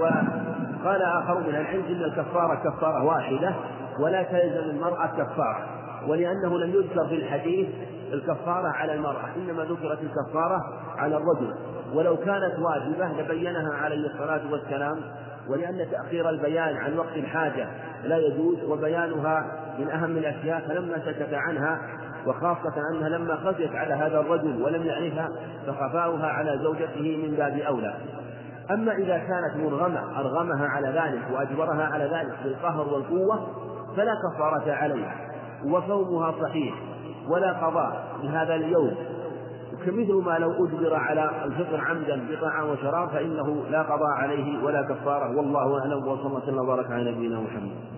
وقال 0.00 1.02
آخر 1.02 1.40
من 1.40 1.54
العلم 1.54 1.84
إن 1.88 2.04
الكفارة 2.04 2.54
كفارة 2.54 3.04
واحدة 3.04 3.54
ولا 4.00 4.22
تلزم 4.22 4.70
المرأة 4.70 5.06
كفارة 5.06 5.66
ولأنه 6.08 6.58
لم 6.58 6.70
يذكر 6.70 7.06
في 7.06 7.14
الحديث 7.14 7.68
الكفارة 8.12 8.68
على 8.68 8.94
المرأة 8.94 9.28
إنما 9.36 9.64
ذكرت 9.64 9.98
الكفارة 10.02 10.60
على 10.98 11.16
الرجل. 11.16 11.54
ولو 11.94 12.16
كانت 12.16 12.58
واجبة 12.58 13.22
لبينها 13.22 13.74
عليه 13.74 14.06
الصلاة 14.06 14.40
والسلام 14.52 15.00
ولأن 15.48 15.86
تأخير 15.90 16.30
البيان 16.30 16.76
عن 16.76 16.98
وقت 16.98 17.16
الحاجة 17.16 17.68
لا 18.04 18.18
يجوز 18.18 18.64
وبيانها 18.64 19.46
من 19.78 19.90
أهم 19.90 20.16
الأشياء 20.16 20.60
فلما 20.68 20.98
سكت 20.98 21.34
عنها 21.34 21.80
وخاصة 22.26 22.74
أنها 22.92 23.08
لما 23.08 23.36
خفيت 23.36 23.74
على 23.74 23.94
هذا 23.94 24.20
الرجل 24.20 24.62
ولم 24.62 24.82
يعرفها 24.82 25.28
فخفاؤها 25.66 26.26
على 26.26 26.58
زوجته 26.62 27.16
من 27.22 27.34
باب 27.36 27.58
أولى. 27.58 27.94
أما 28.70 28.92
إذا 28.92 29.18
كانت 29.18 29.56
مرغمة 29.64 30.20
أرغمها 30.20 30.68
على 30.68 30.88
ذلك 30.88 31.22
وأجبرها 31.32 31.84
على 31.84 32.04
ذلك 32.04 32.38
بالقهر 32.44 32.88
والقوة 32.88 33.46
فلا 33.96 34.12
كفارة 34.14 34.72
عليها. 34.72 35.14
وصومها 35.64 36.34
صحيح 36.42 36.74
ولا 37.28 37.52
قضاء 37.52 38.06
لهذا 38.22 38.54
اليوم. 38.54 38.94
كمثل 39.86 40.22
ما 40.26 40.38
لو 40.38 40.66
أجبر 40.66 40.94
على 40.94 41.30
الفطر 41.44 41.80
عمدا 41.80 42.28
بطعام 42.30 42.68
وشراب 42.68 43.08
فإنه 43.08 43.64
لا 43.70 43.82
قضاء 43.82 44.10
عليه 44.10 44.64
ولا 44.64 44.82
كفارة. 44.82 45.36
والله 45.36 45.80
أعلم 45.80 46.08
وصلى 46.08 46.26
الله 46.26 46.36
وسلم 46.36 46.58
وبارك 46.58 46.90
على 46.90 47.12
نبينا 47.12 47.40
محمد. 47.40 47.95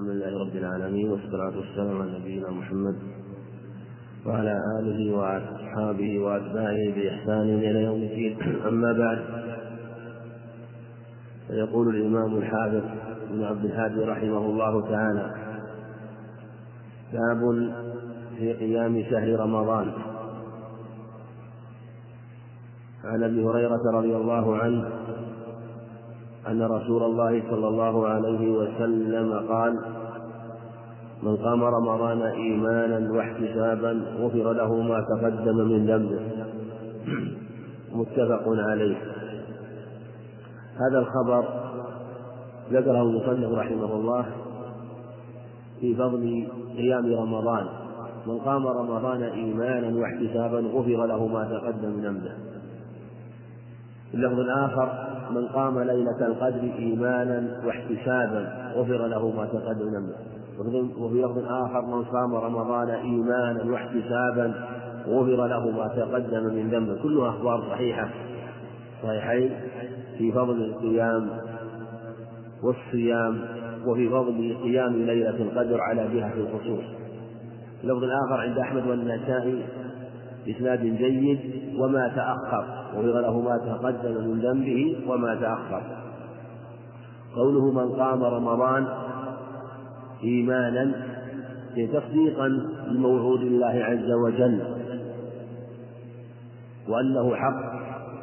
الحمد 0.00 0.16
لله 0.16 0.40
رب 0.40 0.56
العالمين 0.56 1.10
والصلاة 1.10 1.56
والسلام 1.56 2.02
على 2.02 2.18
نبينا 2.18 2.50
محمد 2.50 2.96
وعلى 4.26 4.54
آله 4.80 5.16
وأصحابه 5.16 6.18
وأتباعه 6.18 6.94
بإحسان 6.94 7.48
إلى 7.58 7.82
يوم 7.84 8.02
الدين. 8.02 8.38
أما 8.68 8.92
بعد 8.92 9.18
فيقول 11.46 11.96
الإمام 11.96 12.38
الحافظ 12.38 12.82
بن 13.30 13.44
عبد 13.44 13.64
الهادي 13.64 14.04
رحمه 14.04 14.38
الله 14.38 14.88
تعالى 14.90 15.34
باب 17.12 17.72
في 18.38 18.52
قيام 18.52 19.04
شهر 19.10 19.40
رمضان. 19.40 19.92
عن 23.04 23.22
أبي 23.22 23.44
هريرة 23.44 23.82
رضي 23.94 24.16
الله 24.16 24.56
عنه 24.56 24.90
أن 26.48 26.62
رسول 26.62 27.02
الله 27.02 27.42
صلى 27.50 27.68
الله 27.68 28.06
عليه 28.08 28.50
وسلم 28.50 29.32
قال 29.48 29.80
من 31.22 31.36
قام 31.36 31.64
رمضان 31.64 32.22
إيمانا 32.22 33.12
واحتسابا 33.12 34.02
غفر 34.18 34.52
له 34.52 34.74
ما 34.74 35.00
تقدم 35.00 35.56
من 35.56 35.86
ذنبه. 35.86 36.20
متفق 38.00 38.42
عليه. 38.46 38.96
هذا 40.74 40.98
الخبر 40.98 41.44
ذكره 42.70 43.02
المصنف 43.02 43.52
رحمه 43.52 43.94
الله 43.94 44.26
في 45.80 45.94
فضل 45.94 46.48
قيام 46.76 47.14
رمضان. 47.14 47.66
من 48.26 48.38
قام 48.38 48.66
رمضان 48.66 49.22
إيمانا 49.22 50.00
واحتسابا 50.00 50.58
غفر 50.58 51.06
له 51.06 51.26
ما 51.26 51.44
تقدم 51.44 51.88
من 51.88 52.04
ذنبه. 52.04 52.32
اللفظ 54.14 54.38
الآخر 54.38 55.09
من 55.30 55.46
قام 55.46 55.78
ليلة 55.78 56.26
القدر 56.26 56.72
إيمانا 56.78 57.60
واحتسابا 57.66 58.72
غفر 58.74 59.06
له 59.06 59.30
ما 59.30 59.46
تقدم 59.46 59.86
من 59.86 60.12
وفي 60.98 61.22
لفظ 61.22 61.38
آخر 61.38 61.86
من 61.86 62.04
صام 62.04 62.34
رمضان 62.34 62.88
إيمانا 62.90 63.64
واحتسابا 63.64 64.54
غفر 65.06 65.46
له 65.46 65.70
ما 65.70 65.88
تقدم 65.96 66.44
من 66.54 66.70
ذنبه. 66.70 67.02
كلها 67.02 67.28
أخبار 67.28 67.62
صحيحة. 67.70 68.08
صحيحين 69.02 69.50
في 70.18 70.32
فضل 70.32 70.62
القيام 70.62 71.30
والصيام 72.62 73.40
وفي 73.86 74.08
فضل 74.08 74.56
قيام 74.62 74.92
ليلة 74.92 75.36
القدر 75.36 75.80
على 75.80 76.08
جهة 76.14 76.32
الخصوص. 76.34 76.84
اللفظ 77.84 78.04
الآخر 78.04 78.40
عند 78.40 78.58
أحمد 78.58 78.86
والنسائي 78.86 79.64
بإسناد 80.46 80.80
جيد 80.80 81.38
وما 81.78 82.08
تأخر 82.08 82.64
وغفر 82.94 83.20
له 83.20 83.40
ما 83.40 83.58
تقدم 83.58 84.28
من 84.28 84.40
ذنبه 84.40 84.96
وما 85.08 85.34
تأخر. 85.34 85.82
قوله 87.36 87.72
من 87.72 87.92
قام 87.92 88.24
رمضان 88.24 88.86
إيمانا 90.24 90.92
تصديقا 91.92 92.48
بموعود 92.90 93.40
الله 93.40 93.84
عز 93.84 94.10
وجل 94.10 94.60
وأنه 96.88 97.34
حق 97.34 97.80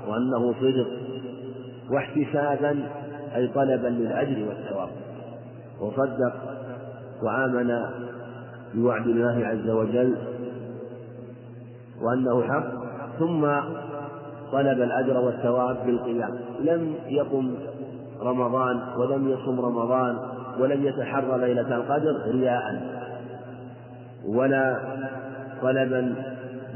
وأنه 0.09 0.53
صدق 0.53 0.87
واحتسابا 1.91 2.89
أي 3.35 3.47
طلبا 3.47 3.87
للأجر 3.87 4.47
والثواب. 4.47 4.89
وصدق 5.81 6.33
وآمن 7.23 7.79
بوعد 8.75 9.07
الله 9.07 9.45
عز 9.45 9.69
وجل 9.69 10.17
وأنه 12.01 12.41
حق. 12.41 12.67
ثم 13.19 13.47
طلب 14.51 14.81
الأجر 14.81 15.17
والثواب 15.17 15.77
بالقيام. 15.85 16.39
لم 16.59 16.93
يقم 17.07 17.55
رمضان 18.21 18.79
ولم 18.97 19.29
يصم 19.29 19.59
رمضان 19.59 20.17
ولم 20.59 20.85
يتحرى 20.85 21.37
ليلة 21.37 21.75
القدر 21.75 22.21
رياء. 22.31 22.81
ولا 24.27 24.79
طلبا 25.61 26.15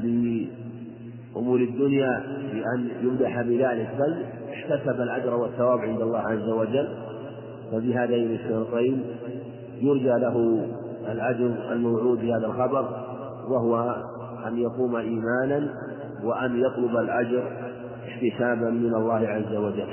لأمور 0.03 1.59
الدنيا 1.59 2.23
بأن 2.53 2.89
يمدح 3.01 3.41
بذلك 3.41 3.89
بل 3.99 4.23
احتسب 4.53 5.01
الأجر 5.01 5.35
والثواب 5.35 5.79
عند 5.79 6.01
الله 6.01 6.19
عز 6.19 6.49
وجل. 6.49 6.89
فبهذين 7.71 8.31
الشرطين 8.31 9.03
يرجى 9.81 10.19
له 10.19 10.65
الأجر 11.11 11.51
الموعود 11.71 12.19
في 12.19 12.33
هذا 12.33 12.45
الخبر 12.45 12.89
وهو 13.49 13.95
أن 14.47 14.57
يقوم 14.57 14.95
إيمانا 14.95 15.73
وأن 16.23 16.59
يطلب 16.59 16.97
الأجر 16.97 17.43
احتسابا 18.07 18.69
من 18.69 18.95
الله 18.95 19.27
عز 19.27 19.55
وجل. 19.55 19.87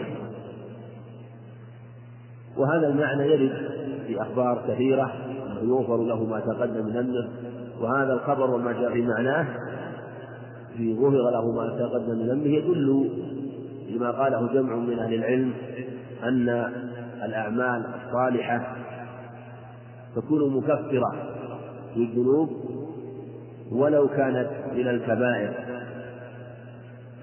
وهذا 2.56 2.88
المعنى 2.88 3.22
يرد 3.22 3.52
في 4.06 4.22
أخبار 4.22 4.62
كثيرة 4.68 5.12
يغفر 5.62 5.96
له 5.96 6.24
ما 6.24 6.40
تقدم 6.40 6.86
من 6.86 6.92
ذنبه 6.92 7.28
وهذا 7.80 8.12
الخبر 8.12 8.50
وما 8.50 8.72
جاء 8.72 8.92
في 8.92 9.02
معناه 9.02 9.46
في 10.76 10.94
غفر 10.94 11.30
له 11.30 11.52
ما 11.52 11.78
تقدم 11.78 12.18
من 12.18 12.28
ذنبه 12.28 12.50
يدل 12.50 13.10
لما 13.88 14.10
قاله 14.10 14.52
جمع 14.52 14.76
من 14.76 14.98
أهل 14.98 15.14
العلم 15.14 15.52
أن 16.22 16.48
الأعمال 17.24 17.84
الصالحة 18.06 18.76
تكون 20.16 20.56
مكفرة 20.56 21.14
للذنوب 21.96 22.48
ولو 23.72 24.08
كانت 24.08 24.48
من 24.74 24.88
الكبائر. 24.88 25.52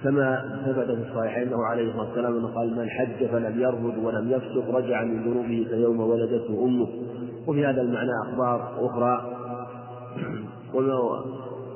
كما 0.03 0.61
ثبت 0.65 0.85
في 0.85 1.09
الصحيحين 1.09 1.47
أنه 1.47 1.65
عليه 1.65 1.89
الصلاة 1.89 2.07
والسلام 2.07 2.38
انه 2.38 2.47
قال 2.47 2.76
من 2.76 2.89
حج 2.89 3.26
فلم 3.26 3.61
يرفض 3.61 3.97
ولم 4.03 4.31
يفسق 4.31 4.76
رجع 4.76 5.03
من 5.03 5.23
ذنوبه 5.23 5.67
كيوم 5.69 5.99
ولدته 5.99 6.63
أمه. 6.63 6.88
وفي 7.47 7.65
هذا 7.65 7.81
المعنى 7.81 8.11
أخبار 8.23 8.85
أخرى. 8.85 9.35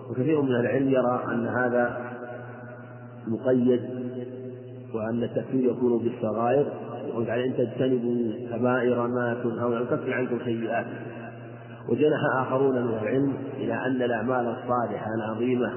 وكثير 0.09 0.41
من 0.41 0.55
العلم 0.55 0.89
يرى 0.89 1.23
أن 1.31 1.47
هذا 1.47 1.97
مقيد 3.27 3.81
وأن 4.93 5.23
التكفير 5.23 5.71
يكون 5.71 6.03
بالصغائر 6.03 6.65
تعالى 7.27 7.45
إن 7.45 7.53
تجتنبوا 7.57 8.33
كبائر 8.51 9.07
ما 9.07 9.37
تنهون 9.43 9.81
يكفر 9.81 10.13
عنكم 10.13 10.39
سيئات 10.45 10.85
وجنح 11.91 12.19
آخرون 12.41 12.83
من 12.85 12.93
العلم 13.01 13.33
إلى 13.57 13.73
أن 13.73 14.01
الأعمال 14.01 14.47
الصالحة 14.47 15.07
العظيمة 15.15 15.71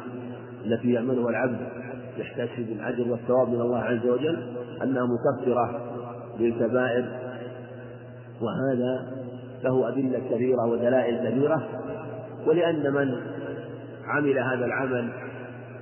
التي 0.65 0.93
يعملها 0.93 1.31
العبد 1.31 1.59
يحتسب 2.19 2.69
الأجر 2.73 3.11
والثواب 3.11 3.49
من 3.49 3.61
الله 3.61 3.79
عز 3.79 4.07
وجل 4.07 4.39
أنها 4.83 5.07
مكفرة 5.07 5.81
للكبائر. 6.39 7.05
وهذا 8.43 9.07
له 9.65 9.89
أدلة 9.89 10.23
كثيرة 10.31 10.67
ودلائل 10.67 11.31
كثيرة 11.31 11.69
ولأن 12.47 12.93
من 12.93 13.15
عمل 14.07 14.39
هذا 14.39 14.65
العمل 14.65 15.09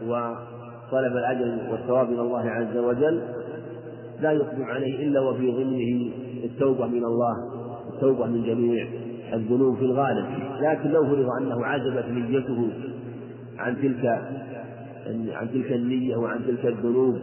وطلب 0.03 1.17
الأجر 1.17 1.59
والثواب 1.71 2.11
من 2.11 2.19
الله 2.19 2.51
عز 2.51 2.77
وجل 2.77 3.23
لا 4.21 4.33
يقدم 4.33 4.63
عليه 4.65 5.09
إلا 5.09 5.21
وفي 5.21 5.51
ضمنه 5.51 6.13
التوبة 6.45 6.87
من 6.87 7.05
الله 7.05 7.37
التوبة 7.95 8.27
من 8.27 8.43
جميع 8.43 8.87
الذنوب 9.33 9.77
في 9.77 9.85
الغالب. 9.85 10.27
لكن 10.61 10.91
لو 10.91 11.05
فرض 11.07 11.27
أنه 11.41 11.67
عزبت 11.67 12.05
نيته 12.09 12.69
عن 13.59 13.77
تلك 13.77 14.05
عن 15.33 15.51
تلك 15.53 15.73
النية 15.73 16.17
وعن 16.17 16.41
تلك 16.47 16.67
الذنوب 16.67 17.19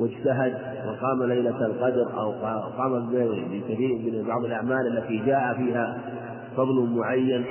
واجتهد 0.00 0.54
وقام 0.86 1.22
ليلة 1.22 1.66
القدر 1.66 2.20
أو 2.20 2.30
قام 2.78 3.06
بكثير 3.52 4.12
من 4.12 4.24
بعض 4.28 4.44
الأعمال 4.44 4.98
التي 4.98 5.22
جاء 5.26 5.54
فيها 5.54 5.98
فضل 6.56 6.88
معين 6.96 7.44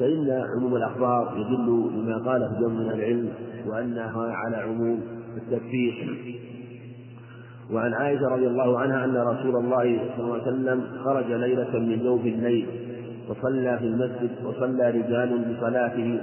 فإن 0.00 0.42
عموم 0.56 0.76
الأخبار 0.76 1.34
يدل 1.36 1.90
لما 1.94 2.18
قاله 2.30 2.60
جمع 2.60 2.68
من 2.80 2.90
العلم 2.90 3.28
وأنها 3.66 4.32
على 4.32 4.56
عموم 4.56 5.00
التكفير 5.36 6.18
وعن 7.72 7.94
عائشة 7.94 8.28
رضي 8.28 8.46
الله 8.46 8.78
عنها 8.78 9.04
أن 9.04 9.16
رسول 9.16 9.56
الله 9.56 10.00
صلى 10.16 10.24
الله 10.24 10.32
عليه 10.32 10.42
وسلم 10.42 10.84
خرج 11.04 11.32
ليلة 11.32 11.78
من 11.78 12.02
جوف 12.02 12.20
الليل 12.20 12.66
وصلى 13.28 13.78
في 13.78 13.84
المسجد 13.84 14.30
وصلى 14.44 14.90
رجال 14.90 15.54
بصلاته 15.54 16.20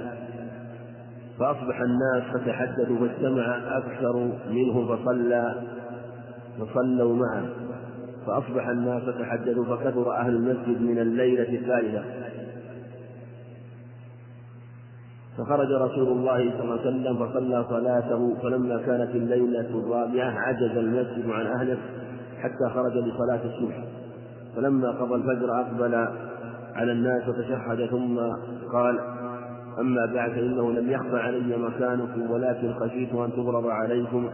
فأصبح 1.38 1.80
الناس 1.80 2.22
فتحدثوا 2.34 2.96
فاجتمع 2.98 3.58
أكثر 3.78 4.30
منه 4.50 4.96
فصلى 4.96 5.54
فصلوا 6.60 7.16
معه 7.16 7.44
فأصبح 8.26 8.68
الناس 8.68 9.02
فتحدثوا 9.02 9.64
فكثر 9.64 10.12
أهل 10.12 10.34
المسجد 10.34 10.82
من 10.82 10.98
الليلة 10.98 11.58
الثالثة 11.58 12.21
فخرج 15.38 15.72
رسول 15.72 16.08
الله 16.08 16.50
صلى 16.50 16.62
الله 16.62 16.80
عليه 16.80 16.80
وسلم 16.80 17.26
فصلى 17.26 17.64
صلاته 17.68 18.36
فلما 18.42 18.82
كانت 18.86 19.10
الليلة 19.14 19.60
الرابعة 19.60 20.30
عجز 20.30 20.76
المسجد 20.76 21.30
عن 21.30 21.46
أهله 21.46 21.78
حتى 22.38 22.74
خرج 22.74 22.92
لصلاة 22.92 23.40
الصبح. 23.44 23.84
فلما 24.56 24.90
قضى 24.90 25.14
الفجر 25.14 25.60
أقبل 25.60 25.94
على 26.74 26.92
الناس 26.92 27.28
وتشهد 27.28 27.86
ثم 27.90 28.18
قال 28.72 28.98
أما 29.78 30.06
بعد 30.14 30.30
فإنه 30.30 30.72
لم 30.72 30.90
يخفى 30.90 31.16
علي 31.16 31.56
مكانكم 31.56 32.30
ولكن 32.30 32.72
خشيت 32.74 33.14
أن 33.14 33.32
تغرب 33.32 33.66
عليكم 33.66 34.28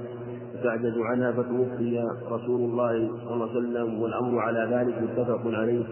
فتعجز 0.55 0.99
عنها 0.99 1.33
فتوفي 1.33 2.05
رسول 2.31 2.61
الله 2.61 3.11
صلى 3.25 3.35
الله 3.35 3.49
عليه 3.49 3.59
وسلم 3.59 4.03
والأمر 4.03 4.39
على 4.39 4.69
ذلك 4.71 5.03
متفق 5.03 5.41
عليه 5.45 5.85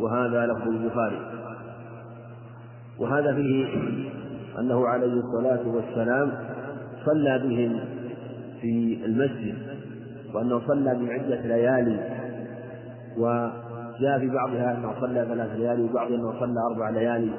وهذا 0.00 0.46
لفظ 0.46 0.68
البخاري. 0.68 1.20
وهذا 2.98 3.34
فيه 3.34 3.66
أنه 4.58 4.86
عليه 4.86 5.12
الصلاة 5.12 5.68
والسلام 5.68 6.32
صلى 7.06 7.38
بهم 7.38 7.80
في 8.60 8.98
المسجد 9.04 9.54
وأنه 10.34 10.60
صلى 10.66 10.94
من 10.94 11.10
عدة 11.10 11.40
ليالي 11.40 12.00
وجاء 13.18 14.18
في 14.18 14.28
بعضها 14.28 14.78
أنه 14.78 15.00
صلى 15.00 15.26
ثلاث 15.28 15.56
ليالي 15.56 15.82
وبعضها 15.82 16.16
أنه 16.16 16.40
صلى 16.40 16.60
أربع 16.70 16.90
ليالي. 16.90 17.30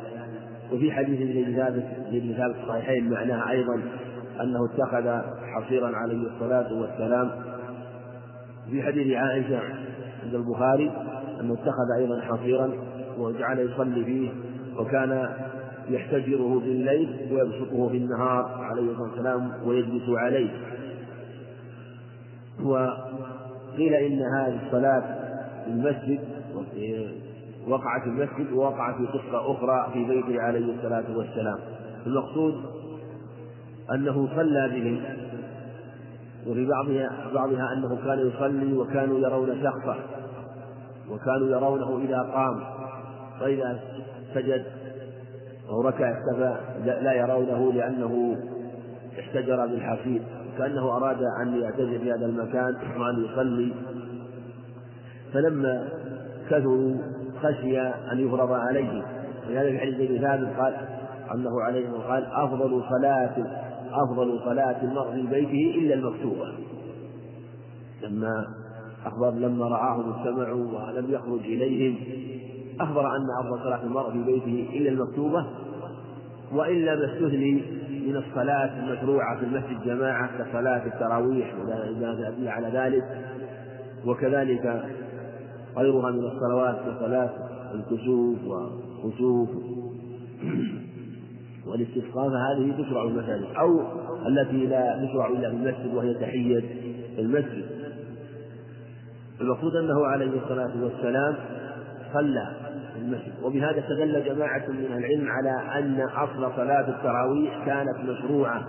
وفي 0.74 0.92
حديث 0.92 1.22
ابن 1.22 1.56
ثابت 1.56 1.86
ابن 2.08 2.34
ثابت 2.34 2.56
الصحيحين 2.64 3.10
معناه 3.10 3.50
أيضا 3.50 3.82
أنه 4.42 4.66
اتخذ 4.66 5.22
حصيرا 5.56 5.96
عليه 5.96 6.28
الصلاة 6.28 6.74
والسلام. 6.74 7.32
في 8.72 8.84
حديث 8.84 9.18
عائشة 9.18 9.60
عند 10.24 10.36
البخاري 10.36 10.92
أنه 11.42 11.54
اتخذ 11.54 11.92
أيضا 11.98 12.22
حصيرا 12.22 12.72
وجعل 13.18 13.60
يصلي 13.60 14.06
فيه 14.06 14.30
وكان 14.80 15.30
يحتجره 15.90 16.60
بالليل 16.60 17.30
ويبسطه 17.32 17.90
في 17.90 17.98
النهار 17.98 18.46
عليه 18.62 18.92
الصلاة 18.92 19.10
والسلام 19.10 19.52
ويجلس 19.66 20.10
عليه. 20.10 20.50
وقيل 22.64 23.94
إن 23.94 24.22
هذه 24.22 24.60
الصلاة 24.66 25.02
في 25.66 25.72
المسجد 25.72 26.20
وقعت 27.68 28.02
في 28.04 28.10
المسجد 28.10 28.54
ووقع 28.54 28.98
في 28.98 29.06
قصة 29.06 29.52
أخرى 29.52 29.90
في 29.94 30.06
بيته 30.06 30.42
عليه 30.42 30.76
الصلاة 30.76 31.18
والسلام. 31.18 31.60
المقصود 32.06 32.56
أنه 33.92 34.28
صلى 34.36 34.70
بهم 34.70 35.02
وفي 36.48 36.66
بعضها 36.66 37.32
بعضها 37.34 37.74
أنه 37.74 37.96
كان 38.06 38.28
يصلي 38.28 38.74
وكانوا 38.78 39.20
يرون 39.20 39.64
شخصه 39.64 39.96
وكانوا 41.10 41.48
يرونه 41.48 42.04
إذا 42.06 42.22
قام. 42.22 42.64
وإذا 43.42 43.80
سجد 44.34 44.66
أو 45.70 45.82
ركع 45.82 46.12
اختفى 46.12 46.58
لا 47.02 47.14
يرونه 47.14 47.74
لأنه 47.74 48.38
احتجر 49.20 49.66
بالحفيظ 49.66 50.22
كأنه 50.58 50.98
أراد 50.98 51.22
أن 51.42 51.62
يعتزل 51.62 52.00
في 52.00 52.12
هذا 52.12 52.26
المكان 52.26 52.76
وأن 53.00 53.26
يصلي. 53.26 53.74
فلما 55.34 55.90
كثروا 56.50 56.96
خشي 57.42 57.82
أن 57.82 58.20
يفرض 58.20 58.52
عليه. 58.52 59.04
ولهذا 59.48 59.70
في 59.70 59.80
حديث 59.80 60.22
ثابت 60.22 60.48
قال 60.60 60.74
أنه 61.34 61.62
عليه 61.62 61.90
قال 61.90 62.26
أفضل 62.26 62.84
صلاة 62.90 63.36
أفضل 63.92 64.40
صلاة 64.46 64.82
المرء 64.84 65.12
في 65.12 65.28
بيته 65.28 65.80
إلا 65.80 65.94
المكتوبة. 65.94 66.54
لما 68.04 68.48
أخبر 69.06 69.30
لما 69.30 69.66
رآهم 69.68 70.14
استمعوا 70.14 70.88
ولم 70.88 71.12
يخرج 71.12 71.40
إليهم 71.40 71.98
أخبر 72.80 73.16
أن 73.16 73.26
أفضل 73.40 73.64
صلاة 73.64 73.84
المرء 73.84 74.12
في 74.12 74.24
بيته 74.24 74.78
إلا 74.78 74.90
المكتوبة 74.90 75.46
وإلا 76.54 76.96
ما 76.96 77.06
استثني 77.06 77.64
من 78.08 78.16
الصلاة 78.16 78.80
المشروعة 78.80 79.40
في 79.40 79.46
المسجد 79.46 79.84
جماعة 79.86 80.30
كصلاة 80.38 80.86
التراويح 80.86 81.56
وإذا 81.60 82.28
أدل 82.28 82.48
على 82.48 82.68
ذلك. 82.68 83.04
وكذلك 84.06 84.84
غيرها 85.78 86.12
من 86.12 86.24
الصلوات 86.24 86.76
كصلاة 86.76 87.30
الكسوف 87.74 88.38
وخسوف 88.46 89.50
والاستسقاء 91.68 92.30
فهذه 92.30 92.72
تشرع 92.72 93.04
في 93.04 93.12
المساجد 93.12 93.48
أو 93.58 93.82
التي 94.28 94.66
لا 94.66 95.06
تشرع 95.06 95.28
إلا 95.28 95.50
في 95.50 95.56
المسجد 95.56 95.96
وهي 95.96 96.14
تحية 96.14 96.64
المسجد. 97.20 97.66
المقصود 99.42 99.76
أنه 99.76 100.06
عليه 100.06 100.32
الصلاة 100.44 100.84
والسلام 100.84 101.36
صلى 102.14 102.67
المسجد. 103.08 103.44
وبهذا 103.44 103.80
استدل 103.80 104.24
جماعة 104.24 104.64
من 104.68 104.98
العلم 104.98 105.28
على 105.30 105.80
أن 105.80 106.02
أصل 106.02 106.56
صلاة 106.56 106.90
التراويح 106.90 107.66
كانت 107.66 107.98
مشروعة 108.10 108.64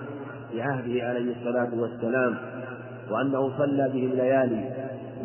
في 0.51 0.62
عهده 0.62 1.09
عليه 1.09 1.35
الصلاة 1.36 1.81
والسلام 1.81 2.36
وأنه 3.10 3.59
صلى 3.59 3.89
بهم 3.89 4.10
ليالي 4.10 4.70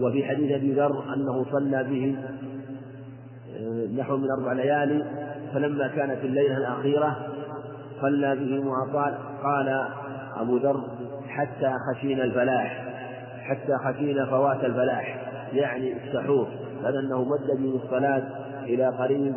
وفي 0.01 0.25
حديث 0.25 0.51
أبي 0.51 0.73
ذر 0.73 1.13
أنه 1.13 1.45
صلى 1.51 1.83
بهم 1.83 2.15
آه، 3.59 3.87
نحو 3.97 4.17
من 4.17 4.27
أربع 4.39 4.53
ليالي. 4.53 5.05
فلما 5.53 5.87
كانت 5.87 6.23
الليلة 6.23 6.57
الأخيرة 6.57 7.17
صلى 8.01 8.35
بهم 8.35 8.67
وأطال 8.67 9.13
قال 9.43 9.87
أبو 10.37 10.57
ذر 10.57 10.83
حتى 11.27 11.73
خشينا 11.89 12.23
الفلاح 12.23 12.85
حتى 13.43 13.77
خشينا 13.85 14.25
فوات 14.25 14.63
الفلاح. 14.63 15.23
يعني 15.53 15.93
السحور 15.93 16.47
لأنه 16.83 17.23
مد 17.23 17.61
به 17.61 17.79
الصلاة 17.83 18.23
إلى 18.63 18.87
قريب 18.87 19.35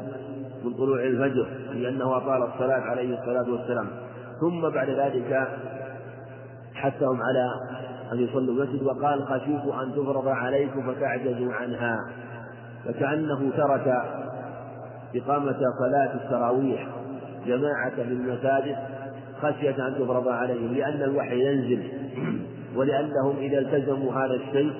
من 0.65 0.75
طلوع 0.75 1.03
الفجر 1.03 1.47
لأنه 1.73 2.17
أطال 2.17 2.43
الصلاة 2.43 2.81
عليه 2.81 3.19
الصلاة 3.19 3.53
والسلام. 3.53 3.87
ثم 4.41 4.69
بعد 4.75 4.91
ذلك 4.91 5.49
حثهم 6.75 7.23
على 7.23 7.51
أن 8.13 8.19
يصلوا 8.19 8.55
المسجد 8.55 8.83
وقال 8.83 9.27
خشيت 9.27 9.75
أن 9.83 9.93
تفرض 9.93 10.29
عليكم 10.29 10.93
فتعجزوا 10.93 11.53
عنها. 11.53 11.99
فكأنه 12.85 13.51
ترك 13.57 14.03
إقامة 15.15 15.59
صلاة 15.79 16.15
التراويح 16.15 16.87
جماعة 17.47 17.95
في 17.95 18.03
المساجد 18.03 18.77
خشية 19.43 19.89
أن 19.89 19.95
تفرض 19.95 20.29
عليهم 20.29 20.75
لأن 20.75 21.03
الوحي 21.03 21.41
ينزل 21.41 21.83
ولأنهم 22.77 23.37
إذا 23.39 23.59
التزموا 23.59 24.13
هذا 24.13 24.35
الشيء 24.35 24.73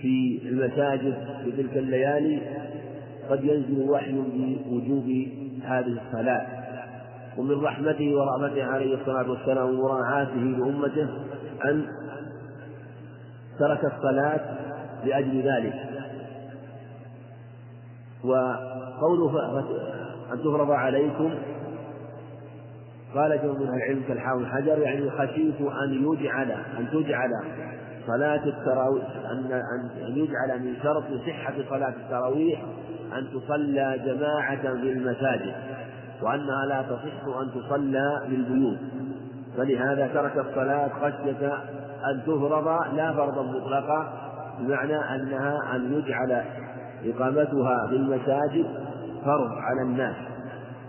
في 0.00 0.40
المساجد 0.48 1.14
في 1.44 1.62
تلك 1.62 1.76
الليالي 1.76 2.40
قد 3.30 3.44
ينزل 3.44 3.90
وحي 3.90 4.12
بوجوب 4.66 5.04
هذه 5.62 6.00
الصلاة. 6.06 6.46
ومن 7.38 7.60
رحمته 7.64 8.14
ورحمته 8.14 8.64
عليه 8.64 8.94
الصلاة 9.00 9.30
والسلام 9.30 9.80
ومراعاته 9.80 10.34
لأمته 10.34 11.08
أن 11.64 11.86
ترك 13.58 13.84
الصلاة 13.84 14.40
لأجل 15.04 15.42
ذلك. 15.42 15.74
وقوله 18.24 19.58
أن 20.32 20.38
تفرض 20.38 20.70
عليكم 20.70 21.34
قال 23.14 23.40
جمع 23.42 23.52
من 23.52 23.68
العلم 23.68 24.02
كالحاوي 24.08 24.42
الحجر 24.42 24.78
يعني 24.78 25.10
خشيت 25.10 25.60
أن 25.60 26.12
يجعل 26.12 26.50
أن 26.50 26.88
تجعل 26.92 27.30
صلاة 28.06 28.44
التراويح 28.44 29.04
أن 29.30 29.52
أن 30.06 30.16
يجعل 30.16 30.60
من 30.60 30.74
شرط 30.82 31.04
صحة 31.26 31.54
صلاة 31.70 31.88
التراويح 31.88 32.62
أن 33.18 33.26
تصلى 33.34 34.00
جماعة 34.04 34.62
في 34.62 34.92
المساجد 34.92 35.54
وأنها 36.22 36.66
لا 36.66 36.82
تصح 36.82 37.38
أن 37.40 37.50
تصلى 37.50 38.22
بالبيوت 38.28 38.78
فلهذا 39.56 40.06
ترك 40.14 40.46
الصلاة 40.46 40.88
خشية 40.88 41.52
أن 42.10 42.22
تفرض 42.22 42.94
لا 42.96 43.12
فرضا 43.12 43.42
مطلقا 43.42 44.28
بمعنى 44.60 44.96
أنها 44.96 45.76
أن 45.76 45.92
يجعل 45.92 46.42
إقامتها 47.04 47.86
في 47.88 47.96
المساجد 47.96 48.66
فرض 49.24 49.50
على 49.50 49.82
الناس. 49.82 50.16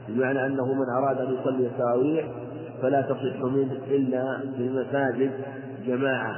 بمعنى 0.08 0.46
أنه 0.46 0.74
من 0.74 0.86
أراد 0.98 1.18
أن 1.18 1.34
يصلي 1.34 1.68
التراويح 1.68 2.26
فلا 2.82 3.02
تصح 3.02 3.42
منه 3.44 3.74
إلا 3.88 4.40
في 4.58 4.62
المساجد 4.62 5.32
جماعة. 5.86 6.36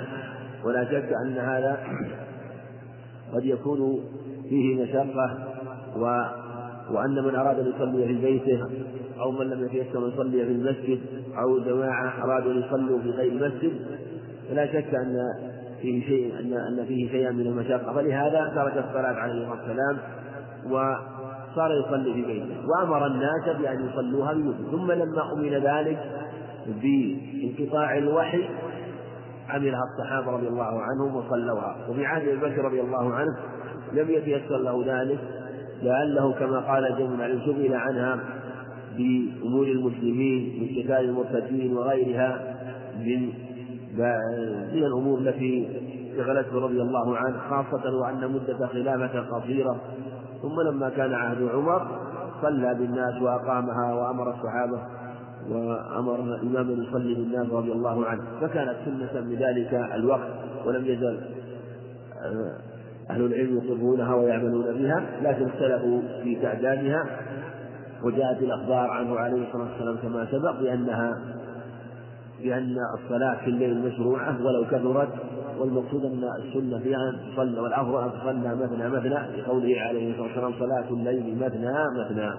ولا 0.64 0.86
شك 0.86 1.10
أن 1.26 1.38
هذا 1.38 1.78
قد 3.34 3.46
يكون 3.46 4.00
فيه 4.50 4.84
مشقة 4.84 5.38
و 5.96 6.24
وأن 6.92 7.24
من 7.24 7.36
أراد 7.36 7.60
أن 7.60 7.74
يصلي 7.76 8.08
في 8.08 8.22
بيته 8.22 8.66
أو 9.20 9.32
من 9.32 9.50
لم 9.50 9.66
يتيسر 9.66 10.06
أن 10.06 10.10
يصلي 10.10 10.46
في 10.46 10.52
المسجد 10.52 11.00
أو 11.38 11.60
جماعة 11.60 12.24
أرادوا 12.24 12.52
أن 12.52 12.58
يصلوا 12.58 13.00
في 13.00 13.10
غير 13.10 13.32
المسجد 13.32 13.72
فلا 14.50 14.66
شك 14.66 14.96
أن 14.96 15.18
فيه 15.82 16.06
شيء 16.06 16.40
أن 16.40 16.54
أن 16.54 16.86
فيه 16.86 17.10
شيئا 17.12 17.32
من 17.32 17.48
المشقة. 17.48 17.94
فلهذا 17.94 18.52
ترك 18.56 18.86
الصلاة 18.88 19.14
عليه 19.14 19.34
الصلاة 19.34 19.52
والسلام 19.52 19.98
صار 21.56 21.72
يصلي 21.72 22.14
في 22.14 22.22
بيته. 22.22 22.56
وأمر 22.68 23.08
الناس 23.08 23.58
بأن 23.60 23.90
يصلوها 23.90 24.34
بيوتهم 24.34 24.72
ثم 24.72 24.92
لما 24.92 25.34
أمن 25.34 25.54
ذلك 25.54 26.00
بانقطاع 26.68 27.98
الوحي 27.98 28.50
عملها 29.50 29.82
الصحابة 29.84 30.32
رضي 30.32 30.48
الله 30.48 30.82
عنهم 30.82 31.16
وصلوها. 31.16 31.76
وفي 31.90 32.06
عهد 32.06 32.28
أبي 32.28 32.38
بكر 32.38 32.66
رضي 32.66 32.82
الله 32.82 33.14
عنه 33.14 33.38
لم 33.94 34.10
يتيسر 34.10 34.58
له 34.58 34.84
ذلك. 34.86 35.20
لعله 35.84 36.34
كما 36.34 36.60
قال 36.60 36.96
جمع 37.00 37.28
سئل 37.46 37.74
عنها 37.74 38.20
بأمور 38.98 39.68
المسلمين 39.68 40.60
من 40.62 40.68
قتال 40.84 41.10
المرتدين 41.10 41.78
وغيرها 41.78 42.58
من 43.00 43.30
من 44.74 44.84
الأمور 44.86 45.20
التي 45.20 45.82
شغلته 46.18 46.60
رضي 46.60 46.82
الله 46.82 47.18
عنه 47.18 47.38
خاصة 47.50 47.96
وأن 47.96 48.32
مدة 48.32 48.68
خلافة 48.68 49.20
قصيرة. 49.20 49.82
ثم 50.42 50.62
لما 50.62 50.90
كان 50.90 51.14
عهد 51.14 51.50
عمر 51.54 51.88
صلى 52.42 52.74
بالناس 52.74 53.22
وأقامها 53.22 53.94
وأمر 53.94 54.30
الصحابة 54.30 54.82
وأمر 55.50 56.16
الإمام 56.16 56.70
أن 56.70 56.84
يصلي 56.84 57.14
بالناس 57.16 57.50
رضي 57.50 57.72
الله 57.72 58.06
عنه. 58.06 58.22
فكانت 58.42 58.76
سنة 58.86 59.22
بذلك 59.22 59.74
الوقت 59.94 60.30
ولم 60.66 60.86
يزل 60.86 61.20
آه، 62.24 62.58
أهل 63.12 63.26
العلم 63.26 63.58
يقرونها 63.58 64.16
ويعملون 64.16 64.64
بها 64.64 65.04
لكن 65.24 65.46
اختلفوا 65.46 66.02
في 66.24 66.36
تعدادها 66.36 67.06
وجاءت 68.04 68.38
الأخبار 68.38 68.90
عنه 68.90 69.20
عليه 69.20 69.48
الصلاة 69.48 69.68
والسلام 69.72 69.98
كما 69.98 70.28
سبق 70.32 70.60
بأنها 70.60 71.22
بأن 72.44 72.76
الصلاة 72.94 73.36
في 73.36 73.48
الليل 73.48 73.82
مشروعة 73.82 74.46
ولو 74.46 74.66
كثرت 74.66 75.10
والمقصود 75.60 76.06
أن 76.06 76.24
السنة 76.38 76.80
فيها 76.80 77.10
أن 77.10 77.34
تصلى 77.34 77.60
والأفضل 77.60 78.04
أن 78.04 78.12
تصلى 78.12 78.56
مثنى 78.56 78.90
مثنى 78.90 79.42
لقوله 79.42 79.82
عليه 79.82 80.12
الصلاة 80.12 80.28
والسلام 80.28 80.54
صلاة 80.60 80.90
الليل 80.90 81.38
مثنى 81.42 81.74
مثنى 82.00 82.32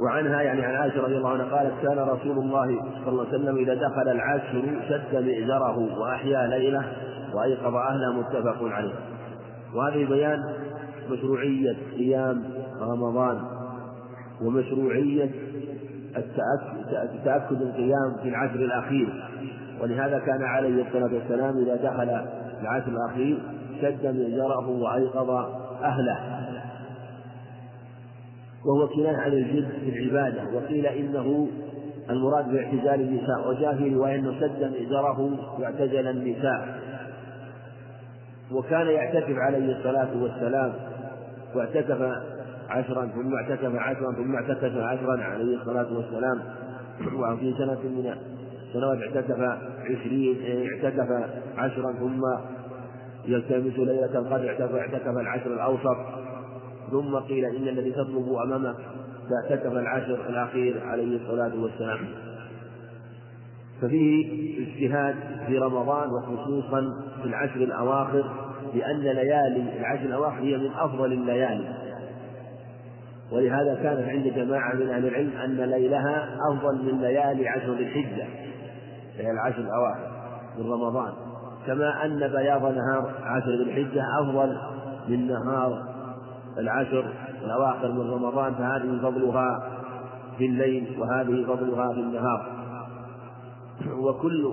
وعنها 0.00 0.42
يعني 0.42 0.62
عن 0.62 0.74
عائشة 0.74 1.02
رضي 1.02 1.16
الله 1.16 1.28
عنها 1.28 1.44
قالت 1.44 1.72
كان 1.82 1.98
رسول 1.98 2.38
الله 2.38 2.66
صلى 3.04 3.08
الله 3.08 3.26
عليه 3.26 3.38
وسلم 3.38 3.56
إذا 3.56 3.74
دخل 3.74 4.08
العشر 4.08 4.62
شد 4.88 5.24
مئزره 5.24 5.98
وأحيا 6.00 6.46
ليلة 6.46 6.84
وأيقظ 7.34 7.74
أهله 7.74 8.12
متفق 8.18 8.62
عليه. 8.62 8.94
وهذه 9.74 10.08
بيان 10.08 10.44
مشروعية 11.10 11.76
قيام 11.98 12.44
رمضان 12.80 13.40
ومشروعية 14.42 15.30
التأكد 17.14 17.62
القيام 17.62 18.16
في 18.22 18.28
العشر 18.28 18.54
الأخير. 18.54 19.24
ولهذا 19.80 20.18
كان 20.18 20.42
عليه 20.42 20.86
الصلاة 20.86 21.14
والسلام 21.14 21.56
إذا 21.58 21.76
دخل 21.76 22.26
العشر 22.60 22.88
الأخير 22.88 23.38
شد 23.82 24.06
مئزره 24.06 24.68
وأيقظ 24.68 25.30
أهله. 25.82 26.18
وهو 28.66 28.88
كناية 28.88 29.16
عن 29.16 29.32
الجد 29.32 29.68
في 29.84 29.88
العبادة. 29.88 30.56
وقيل 30.56 30.86
إنه 30.86 31.48
المراد 32.10 32.52
باعتزال 32.52 33.00
النساء 33.00 33.48
وجاء 33.48 33.76
في 33.76 33.94
رواية 33.94 34.14
أنه 34.14 34.40
سد 34.40 34.72
مئزره 34.72 35.38
واعتزل 35.60 36.06
النساء. 36.06 36.78
وكان 38.52 38.86
يعتكف 38.86 39.38
عليه 39.38 39.76
الصلاة 39.78 40.22
والسلام 40.22 40.72
واعتكف 41.54 42.22
عشرا 42.68 43.06
ثم 43.06 43.34
اعتكف 43.34 43.74
عشرا 43.76 44.12
ثم 44.12 44.34
اعتكف 44.34 44.76
عشرا 44.76 45.22
عليه 45.22 45.56
الصلاة 45.56 45.96
والسلام. 45.96 46.40
وفي 47.14 47.54
سنة 47.58 47.78
من 47.84 48.14
سنوات 48.72 48.98
اعتكف 48.98 49.40
عشرين 49.84 50.36
اعتكف 50.72 51.08
عشرا 51.56 51.92
ثم 51.92 52.22
يلتمس 53.24 53.78
ليلة 53.78 54.18
القدر 54.18 54.50
اعتكف 54.78 55.18
العشر 55.18 55.54
الأوسط. 55.54 55.96
ثم 56.90 57.16
قيل 57.16 57.44
إن 57.44 57.68
الذي 57.68 57.92
تطلب 57.92 58.32
أمامك 58.44 58.76
فاعتكف 59.30 59.72
العشر 59.72 60.28
الأخير 60.28 60.80
عليه 60.84 61.16
الصلاة 61.16 61.52
والسلام. 61.62 61.98
ففيه 63.80 64.26
اجتهاد 64.66 65.14
في 65.46 65.58
رمضان 65.58 66.10
وخصوصا 66.10 66.80
في 67.22 67.28
العشر 67.28 67.56
الأواخر 67.56 68.24
لأن 68.74 69.00
ليالي 69.00 69.78
العشر 69.80 70.02
الأواخر 70.02 70.40
هي 70.40 70.56
من 70.56 70.70
أفضل 70.78 71.12
الليالي. 71.12 71.74
ولهذا 73.32 73.74
كانت 73.74 74.08
عند 74.08 74.26
جماعة 74.34 74.74
من 74.74 74.88
أهل 74.88 75.06
العلم 75.06 75.30
أن 75.44 75.56
ليلها 75.56 76.28
أفضل 76.52 76.84
من 76.84 77.00
ليالي 77.00 77.48
عشر 77.48 77.74
ذي 77.74 77.82
الحجة 77.84 78.26
ليالي 79.16 79.30
العشر 79.30 79.60
الأواخر 79.60 80.10
من 80.58 80.72
رمضان. 80.72 81.12
كما 81.66 82.04
أن 82.04 82.18
بياض 82.18 82.62
نهار 82.62 83.14
عشر 83.22 83.50
ذي 83.50 83.62
الحجة 83.62 84.02
أفضل 84.20 84.56
من 85.08 85.26
نهار 85.26 85.82
العشر 86.58 87.04
الأواخر 87.44 87.92
من 87.92 88.10
رمضان 88.10 88.54
فهذه 88.54 88.98
فضلها 89.02 89.70
في 90.38 90.46
الليل 90.46 91.00
وهذه 91.00 91.44
فضلها 91.46 91.92
في 91.92 92.00
النهار. 92.00 92.58
وكل 93.86 94.46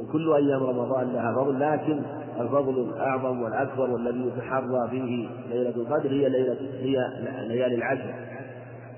وكل 0.00 0.32
أيام 0.32 0.62
رمضان 0.62 1.12
لها 1.12 1.34
فضل 1.34 1.60
لكن 1.60 2.02
الفضل 2.40 2.88
الأعظم 2.88 3.42
والأكبر 3.42 3.90
والذي 3.90 4.26
يتحرى 4.26 4.88
فيه 4.90 5.28
ليلة 5.50 5.76
القدر 5.76 6.10
هي 6.10 6.28
ليلة 6.28 6.56
هي 6.80 7.10
ليالي 7.48 7.74
العشر. 7.74 8.14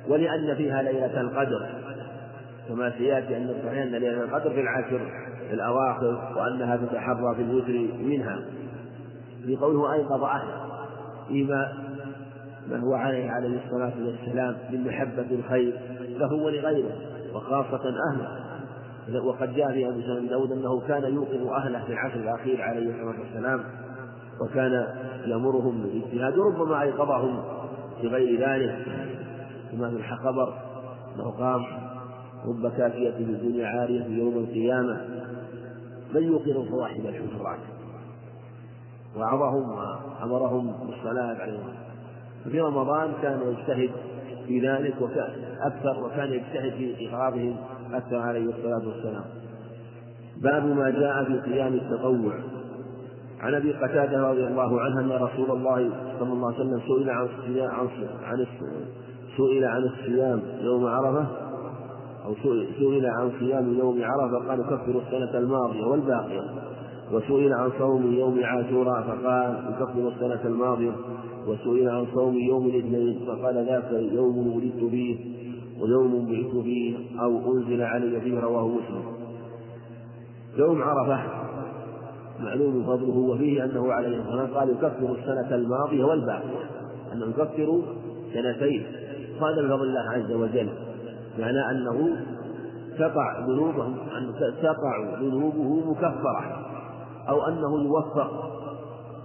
ولأن 0.09 0.55
فيها 0.55 0.83
ليلة 0.83 1.21
القدر. 1.21 1.69
كما 2.69 2.91
سيأتي 2.99 3.37
أن 3.37 3.49
الصحيح 3.49 3.83
أن 3.83 3.91
ليلة 3.91 4.25
القدر 4.25 4.51
في 4.51 4.61
العشر 4.61 5.01
الأواخر 5.53 6.35
وأنها 6.37 6.77
تتحرى 6.77 7.35
في 7.37 7.43
الوتر 7.43 7.95
منها. 8.03 8.39
في 9.47 9.57
قوله 9.57 9.93
أيقظ 9.93 10.23
أهله 10.23 10.69
فيما 11.29 11.73
ما 12.71 12.79
هو 12.79 12.95
عليه 12.95 13.31
عليه 13.31 13.61
الصلاة 13.67 13.93
والسلام 14.07 14.57
من 14.73 14.85
محبة 14.87 15.27
الخير 15.31 15.73
له 16.09 16.35
ولغيره 16.35 16.93
وخاصة 17.35 17.83
أهله. 18.13 18.48
وقد 19.17 19.55
جاء 19.55 19.73
في 19.73 19.89
أبي 19.89 20.03
سلمة 20.03 20.29
داود 20.29 20.53
أنه 20.53 20.81
كان 20.81 21.15
يوقظ 21.15 21.47
أهله 21.47 21.85
في 21.85 21.93
العشر 21.93 22.21
الأخير 22.21 22.63
عليه 22.63 22.91
الصلاة 22.91 23.21
والسلام 23.21 23.65
وكان 24.41 24.87
يأمرهم 25.27 25.83
بالاجتهاد 25.83 26.39
وربما 26.39 26.83
أيقظهم 26.83 27.43
بغير 28.03 28.49
ذلك 28.49 28.87
كما 29.73 29.91
في 29.91 29.97
الخبر 29.97 30.55
أنه 31.17 31.31
قام 31.31 31.65
رب 32.47 32.73
كافية 32.77 33.11
في 33.11 33.23
الدنيا 33.23 33.67
عارية 33.67 34.03
في 34.03 34.19
يوم 34.19 34.39
القيامة 34.39 35.01
من 36.15 36.23
يوقظ 36.23 36.69
صواحب 36.71 37.07
الحجرات؟ 37.07 37.59
وعظهم 39.17 39.71
وأمرهم 39.71 40.73
بالصلاة 40.87 41.37
عليهم 41.43 41.75
ففي 42.45 42.61
رمضان 42.61 43.13
كان 43.23 43.41
يجتهد 43.43 43.91
في 44.47 44.69
ذلك 44.69 44.95
وكان 45.01 45.31
أكثر 45.61 46.05
وكان 46.05 46.33
يجتهد 46.33 46.73
في 46.73 47.09
إغراضهم 47.09 47.57
أكثر 47.95 48.17
عليه 48.17 48.49
الصلاة 48.49 48.89
والسلام. 48.89 49.25
باب 50.43 50.67
ما 50.77 50.91
جاء 50.91 51.25
في 51.25 51.39
قيام 51.39 51.75
التطوع. 51.75 52.35
عن 53.41 53.55
أبي 53.55 53.73
قتادة 53.73 54.31
رضي 54.31 54.47
الله 54.47 54.81
عنه 54.81 55.01
أن 55.01 55.23
رسول 55.23 55.51
الله 55.57 55.91
صلى 56.21 56.33
الله 56.33 56.47
عليه 56.47 56.61
وسلم 56.61 56.81
سئل 56.89 57.11
عن 57.11 57.29
عن 58.23 58.47
سئل 59.37 59.65
عن 59.65 59.83
الصيام 59.83 60.43
يوم 60.61 60.87
عرفة. 60.87 61.27
أو 62.25 62.35
سئل 62.79 63.07
عن 63.07 63.31
صيام 63.41 63.79
يوم 63.79 64.03
عرفة 64.03 64.49
قال 64.49 64.63
كفر 64.63 65.03
السنة 65.07 65.39
الماضية 65.39 65.85
والباقية. 65.85 66.45
وسئل 67.13 67.53
عن 67.53 67.71
صوم 67.79 68.13
يوم 68.13 68.41
عاشوراء 68.45 69.03
فقال 69.03 69.73
يكفر 69.73 70.09
السنة 70.09 70.41
الماضية. 70.45 70.93
وسئل 71.47 71.89
عن 71.89 72.07
صوم 72.15 72.37
يوم 72.37 72.67
الاثنين 72.67 73.21
فقال 73.27 73.67
ذاك 73.67 73.93
يوم 73.93 74.57
ولدت 74.57 74.91
فيه 74.91 75.39
ويوم 75.81 76.27
بعثت 76.27 76.65
فيه 76.65 76.97
أو 77.21 77.53
أنزل 77.53 77.83
علي 77.83 78.21
فيه 78.21 78.41
رواه 78.41 78.69
مسلم. 78.69 79.03
يوم 80.57 80.83
عرفة. 80.83 81.21
معلوم 82.41 82.85
فضله 82.87 83.17
وفيه 83.17 83.65
أنه 83.65 83.93
عليه 83.93 84.21
الصلاة 84.21 84.47
قال 84.47 84.71
يكفر 84.71 85.15
السنة 85.15 85.55
الماضية 85.55 86.05
والباقية. 86.05 86.71
أنه 87.13 87.27
يكفر 87.27 87.83
سنتين. 88.35 88.87
هذا 89.41 89.63
من 89.63 89.69
فضل 89.69 89.83
الله 89.83 90.11
عز 90.11 90.33
وجل. 90.33 90.69
معنى 91.39 91.71
أنه 91.71 92.17
تقع 92.99 93.39
ذنوبه 93.47 93.87
أن 93.87 94.35
تقع 94.63 95.19
ذنوبه 95.21 95.91
مكفرة. 95.91 96.67
أو 97.29 97.43
أنه 97.49 97.85
يوفق 97.85 98.49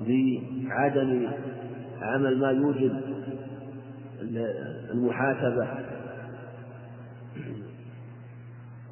بعدم 0.01 1.27
عمل 2.01 2.39
ما 2.39 2.51
يوجب 2.51 2.93
المحاسبة. 4.91 5.67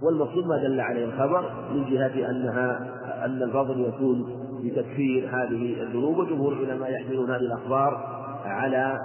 والمقصود 0.02 0.48
ما 0.48 0.58
دل 0.58 0.80
عليه 0.80 1.06
الخبر 1.06 1.52
من 1.74 1.86
جهة 1.90 2.30
أنها 2.30 2.80
أن 3.26 3.44
الفضل 3.44 3.80
يكون 3.80 4.42
بتكفير 4.64 5.30
هذه 5.30 5.82
الذنوب 5.84 6.18
وجمهور 6.18 6.54
العلماء 6.54 6.92
يحملون 6.92 7.32
هذه 7.32 7.42
الأخبار 7.42 8.22
على 8.46 8.98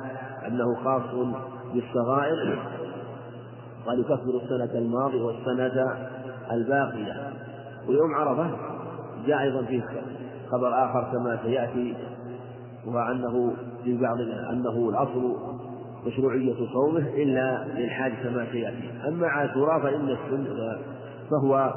أنه 0.46 0.74
خاص 0.84 1.02
بالصغائر 1.74 2.58
قال 3.86 4.00
يكفر 4.00 4.40
السنة 4.42 4.78
الماضية 4.78 5.22
والسنة 5.22 5.96
الباقية. 6.52 7.32
ويوم 7.88 8.14
عرفة 8.14 8.50
جاء 9.26 9.42
أيضا 9.42 9.62
فيه 9.62 9.84
خبر 10.50 10.84
آخر 10.84 11.08
كما 11.12 11.38
سيأتي 11.42 11.94
وأنه 12.86 13.52
في 13.84 13.96
بعض 14.00 14.20
أنه 14.50 14.88
الأصل 14.88 15.36
مشروعية 16.06 16.54
صومه 16.72 17.08
إلا 17.16 17.64
للحاج 17.76 18.12
كما 18.22 18.46
سيأتي. 18.52 18.90
أما 19.08 19.26
عاشوراء 19.26 19.80
فإن 19.80 20.08
السنة 20.08 20.78
فهو 21.30 21.74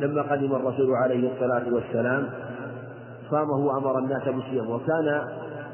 لما 0.00 0.22
قدم 0.22 0.54
الرسول 0.54 0.94
عليه 1.04 1.32
الصلاة 1.32 1.74
والسلام 1.74 2.26
صامه 3.30 3.56
وأمر 3.66 3.98
الناس 3.98 4.22
بالصيام 4.28 4.70
وكان 4.70 5.22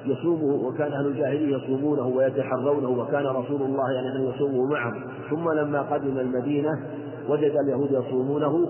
يصومه 0.06 0.66
وكان 0.66 0.92
أهل 0.92 1.06
الجاهلية 1.06 1.56
يصومونه 1.56 2.06
ويتحرونه 2.06 2.88
وكان 2.88 3.26
رسول 3.26 3.62
الله 3.62 3.90
يعني 3.92 4.28
يصومه 4.28 4.66
معهم. 4.70 4.94
ثم 5.30 5.50
لما 5.52 5.82
قدم 5.82 6.18
المدينة 6.18 6.70
وجد 7.28 7.56
اليهود 7.56 7.92
يصومونه 7.92 8.68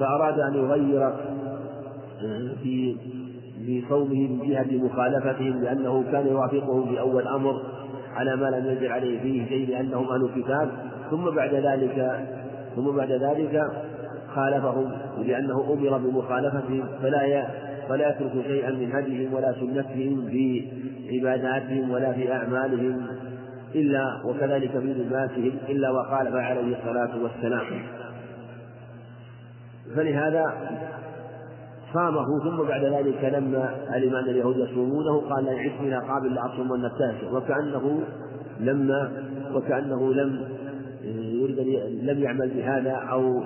فأراد 0.00 0.40
أن 0.40 0.54
يغير 0.54 1.12
في 2.62 2.96
في 3.66 3.84
صومه 3.88 4.28
من 4.28 4.48
جهة 4.48 4.84
مخالفتهم 4.84 5.62
لأنه 5.62 6.04
كان 6.12 6.26
يوافقهم 6.26 6.88
في 6.88 7.00
أول 7.00 7.28
أمر. 7.28 7.62
على 8.14 8.36
ما 8.36 8.46
لم 8.46 8.66
ينزل 8.66 8.92
عليه 8.92 9.20
فيه 9.20 9.48
شيء 9.48 9.68
لأنهم 9.68 10.08
أهل 10.08 10.24
الكتاب 10.24 10.70
ثم 11.10 11.30
بعد 11.30 11.54
ذلك 11.54 12.26
ثم 12.76 12.96
بعد 12.96 13.12
ذلك 13.12 13.62
خالفهم 14.34 14.92
لأنه 15.18 15.72
أمر 15.72 15.98
بمخالفتهم 15.98 16.84
فلا 17.02 17.46
فلا 17.88 18.08
يترك 18.08 18.32
شيئا 18.46 18.70
من 18.70 18.92
هديهم 18.92 19.34
ولا 19.34 19.52
سنتهم 19.52 20.26
في 20.30 20.68
عباداتهم 21.12 21.90
ولا 21.90 22.12
في 22.12 22.32
أعمالهم 22.32 23.06
إلا 23.74 24.22
وكذلك 24.24 24.70
في 24.70 24.86
لباسهم 24.86 25.52
إلا 25.68 25.90
وخالف 25.90 26.34
عليه 26.34 26.76
الصلاة 26.78 27.22
والسلام. 27.22 27.66
فلهذا 29.96 30.44
صامه 31.92 32.44
ثم 32.44 32.62
بعد 32.68 32.84
ذلك 32.84 33.24
لما 33.24 33.74
علم 33.88 34.14
أن 34.14 34.24
اليهود 34.24 34.56
يصومونه 34.56 35.20
قال 35.20 35.44
لئن 35.44 35.58
عشت 35.58 35.80
إلى 35.80 35.98
قابل 35.98 36.34
لأصومن 36.34 36.84
التاسع. 36.84 37.32
وكأنه 37.32 38.02
لما 38.60 39.12
وكأنه 39.54 40.14
لم 40.14 40.40
يريد 41.04 41.60
لم 42.02 42.22
يعمل 42.22 42.50
بهذا 42.50 42.92
أو 42.92 43.42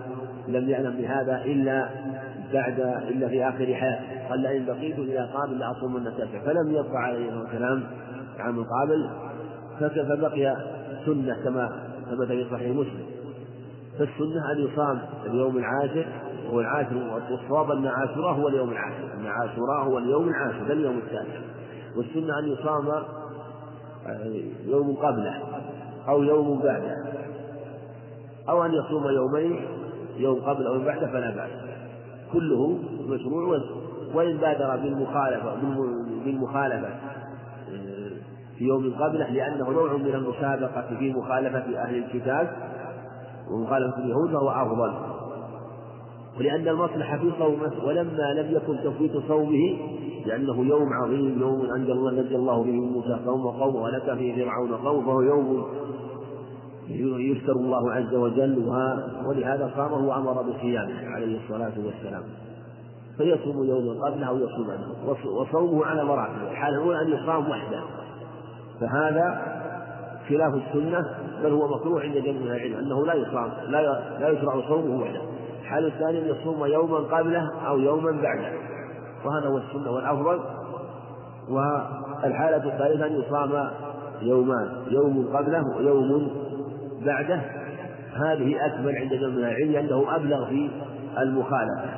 لم 0.49 0.69
يعلم 0.69 0.97
بهذا 0.97 1.43
إلا 1.45 1.89
بعد 2.53 2.81
إلا 3.09 3.29
في 3.29 3.49
آخر 3.49 3.75
حياته. 3.75 4.29
قال 4.29 4.41
لئن 4.41 4.67
بقيت 4.67 4.99
إلى 4.99 5.29
قابل 5.35 5.59
لأصومن 5.59 6.07
التاسع. 6.07 6.45
فلم 6.45 6.71
يبقى 6.71 6.97
عليه 6.97 7.43
السلام 7.43 7.83
عام 8.39 8.59
القابل 8.59 9.11
فبقي 9.81 10.57
سنة 11.07 11.37
كما 11.45 11.73
ثبت 12.11 12.27
في 12.29 12.47
صحيح 12.51 12.71
مسلم. 12.77 13.07
فالسنة 13.99 14.53
أن 14.53 14.59
يصام 14.59 14.99
اليوم 15.27 15.57
العاشر 15.57 16.07
هو 16.51 16.61
العاشر 16.61 16.97
والصواب 17.31 17.71
أن 17.71 17.87
عاشوراء 17.87 18.35
هو 18.35 18.49
اليوم 18.49 18.71
العاشر 18.71 19.15
أن 19.15 19.27
عاشوراء 19.27 19.85
هو 19.85 19.99
اليوم 19.99 20.29
العاشر 20.29 20.65
لا 20.65 20.73
اليوم 20.73 20.99
التاسع 20.99 21.41
والسنة 21.97 22.39
أن 22.39 22.49
يصام 22.49 22.89
آه، 24.07 24.43
يوم 24.67 24.97
قبله 24.97 25.43
أو 26.09 26.23
يوم 26.23 26.59
بعده. 26.59 26.95
أو 28.49 28.65
أن 28.65 28.73
يصوم 28.75 29.05
يومين 29.05 29.67
يوم 30.17 30.41
قبل 30.41 30.67
أو 30.67 30.79
بعده 30.79 31.07
فلا 31.07 31.31
بأس. 31.31 31.51
كله 32.33 32.79
مشروع 33.09 33.61
وإن 34.15 34.37
بادر 34.37 34.77
بالمخالفة 34.77 35.55
بالمخالفة 36.25 36.89
آه، 36.89 38.11
في 38.59 38.65
يوم 38.65 38.95
قبله 39.01 39.31
لأنه 39.31 39.71
نوع 39.71 39.93
من 39.93 40.15
المسابقة 40.15 40.97
في 40.99 41.13
مخالفة 41.13 41.83
أهل 41.83 41.97
الكتاب 42.05 42.49
ومخالفة 43.51 43.99
اليهود 43.99 44.31
فهو 44.31 44.51
أفضل. 44.51 45.16
ولأن 46.39 46.69
المصلحة 46.69 47.19
في 47.19 47.33
صومه 47.39 47.73
ولما 47.85 48.33
لم 48.35 48.57
يكن 48.57 48.77
تفويت 48.85 49.13
صومه 49.29 49.79
لأنه 50.27 50.65
يوم 50.65 50.93
عظيم 50.93 51.41
يوم 51.41 51.71
عند 51.71 51.91
الله 51.91 52.11
نجى 52.11 52.37
الله 52.37 52.63
به 52.65 52.73
موسى 52.73 53.21
قوم 53.27 53.47
وقومه 53.47 53.83
ولك 53.83 54.15
فيه 54.15 54.45
فرعون 54.45 54.73
قوم 54.73 55.05
فهو 55.05 55.21
يوم 55.21 55.65
يشكر 57.19 57.53
الله 57.53 57.93
عز 57.93 58.15
وجل 58.15 58.73
ولهذا 59.27 59.71
صامه 59.77 60.09
وأمر 60.09 60.43
بصيامه 60.43 61.07
عليه 61.07 61.39
الصلاة 61.45 61.73
والسلام. 61.87 62.23
فيصوم 63.19 63.65
يوما 63.65 64.07
قبله 64.07 64.27
أو 64.27 64.37
يصوم 64.37 64.71
عنه 64.71 65.11
وصومه 65.41 65.87
على 65.87 66.05
مراتب 66.05 66.43
الحال 66.51 66.75
الأولى 66.75 67.03
أن 67.03 67.09
يصام 67.09 67.51
وحده. 67.51 67.81
فهذا 68.81 69.57
خلاف 70.29 70.55
السنة 70.55 71.07
بل 71.43 71.53
هو 71.53 71.69
مكروه 71.77 72.01
عند 72.01 72.17
جميع 72.17 72.57
العلم 72.57 72.79
أنه 72.79 73.07
لا 73.07 73.15
يصام 73.15 73.51
لا 73.69 74.01
لا 74.21 74.29
يشرع 74.29 74.69
صومه 74.69 75.03
وحده. 75.03 75.21
الحال 75.67 75.87
الثاني 75.87 76.19
أن 76.19 76.27
يصوم 76.27 76.65
يوما 76.65 76.97
قبله 76.97 77.51
أو 77.67 77.79
يوما 77.79 78.11
بعده. 78.23 78.53
وهذا 79.25 79.49
هو 79.49 79.59
السنة 79.59 79.91
والأفضل. 79.91 80.41
والحالة 81.49 82.73
الثالثة 82.73 83.07
أن 83.07 83.13
يصام 83.13 83.71
يومان 84.23 84.69
يوم 84.91 85.29
قبله 85.37 85.77
ويوم 85.77 86.31
بعده. 87.07 87.41
هذه 88.15 88.67
أكمل 88.67 88.97
عند 88.97 89.15
جميع 89.15 89.49
العلم 89.49 89.73
لأنه 89.73 90.17
أبلغ 90.17 90.49
في 90.49 90.71
المخالفة. 91.19 91.91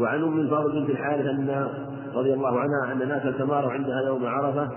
وعن 0.00 0.22
أم 0.22 0.40
الفضل 0.40 0.80
بنت 0.80 0.90
الحارث 0.90 1.26
أن 1.26 1.68
رضي 2.14 2.34
الله 2.34 2.60
عنها 2.60 2.92
أن 2.92 3.08
ناسا 3.08 3.30
تماروا 3.30 3.72
عندها 3.72 4.02
يوم 4.02 4.26
عرفة. 4.26 4.68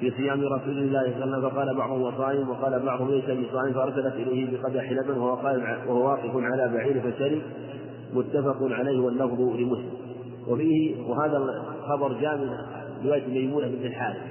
في 0.00 0.10
صيام 0.10 0.40
رسول 0.40 0.78
الله 0.78 1.02
صلى 1.02 1.24
الله 1.24 1.36
عليه 1.36 1.46
وسلم 1.46 1.50
فقال 1.50 1.76
بعضهم 1.76 2.02
هو 2.02 2.12
صائم 2.18 2.48
وقال 2.50 2.86
بعضهم 2.86 3.10
ليس 3.10 3.24
بصائم 3.24 3.72
فأرسلت 3.74 4.14
إليه 4.14 4.58
بقدح 4.58 4.92
لبن 4.92 5.18
وهو 5.18 5.60
وهو 5.88 6.08
واقف 6.08 6.30
على 6.34 6.68
بعير 6.68 7.00
فشرب 7.00 7.42
متفق 8.14 8.56
عليه 8.62 9.00
واللفظ 9.00 9.40
لمسلم. 9.40 9.90
وفيه 10.48 11.02
وهذا 11.08 11.36
الخبر 11.36 12.12
جاء 12.12 12.36
من 12.36 12.50
رواية 13.04 13.26
ميمونة 13.28 13.68
بنت 13.68 13.84
الحارث 13.84 14.22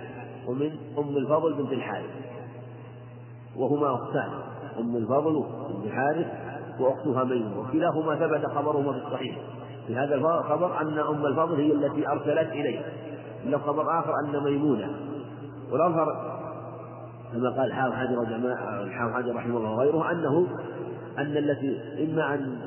ومن 0.47 0.71
أم 0.97 1.17
الفضل 1.17 1.53
بنت 1.53 1.71
الحارث. 1.71 2.09
وهما 3.57 3.95
أختان 3.95 4.29
أم 4.79 4.95
الفضل 4.95 5.45
بنت 5.69 5.85
الحارث 5.85 6.27
وأختها 6.79 7.23
ميمونة. 7.23 7.59
وكلاهما 7.59 8.15
ثبت 8.15 8.45
خبرهما 8.45 8.91
في 8.91 9.07
الصحيح. 9.07 9.37
في 9.87 9.95
هذا 9.95 10.15
الخبر 10.15 10.81
أن 10.81 10.99
أم 10.99 11.25
الفضل 11.25 11.55
هي 11.55 11.71
التي 11.71 12.07
أرسلت 12.07 12.51
إليه. 12.51 12.79
له 13.45 13.57
خبر 13.57 13.99
آخر 13.99 14.11
أن 14.25 14.43
ميمونة 14.43 14.89
والأظهر 15.71 16.35
كما 17.33 17.49
قال 17.49 17.65
الحافظ 17.65 17.93
حجر 17.93 18.19
وجماعة 18.19 18.81
الحافظ 18.83 19.13
حجر 19.15 19.35
رحمه 19.35 19.57
الله 19.57 19.71
وغيره 19.71 20.11
أنه 20.11 20.47
أن 21.17 21.37
التي 21.37 21.79
إما 22.03 22.33
أن 22.33 22.57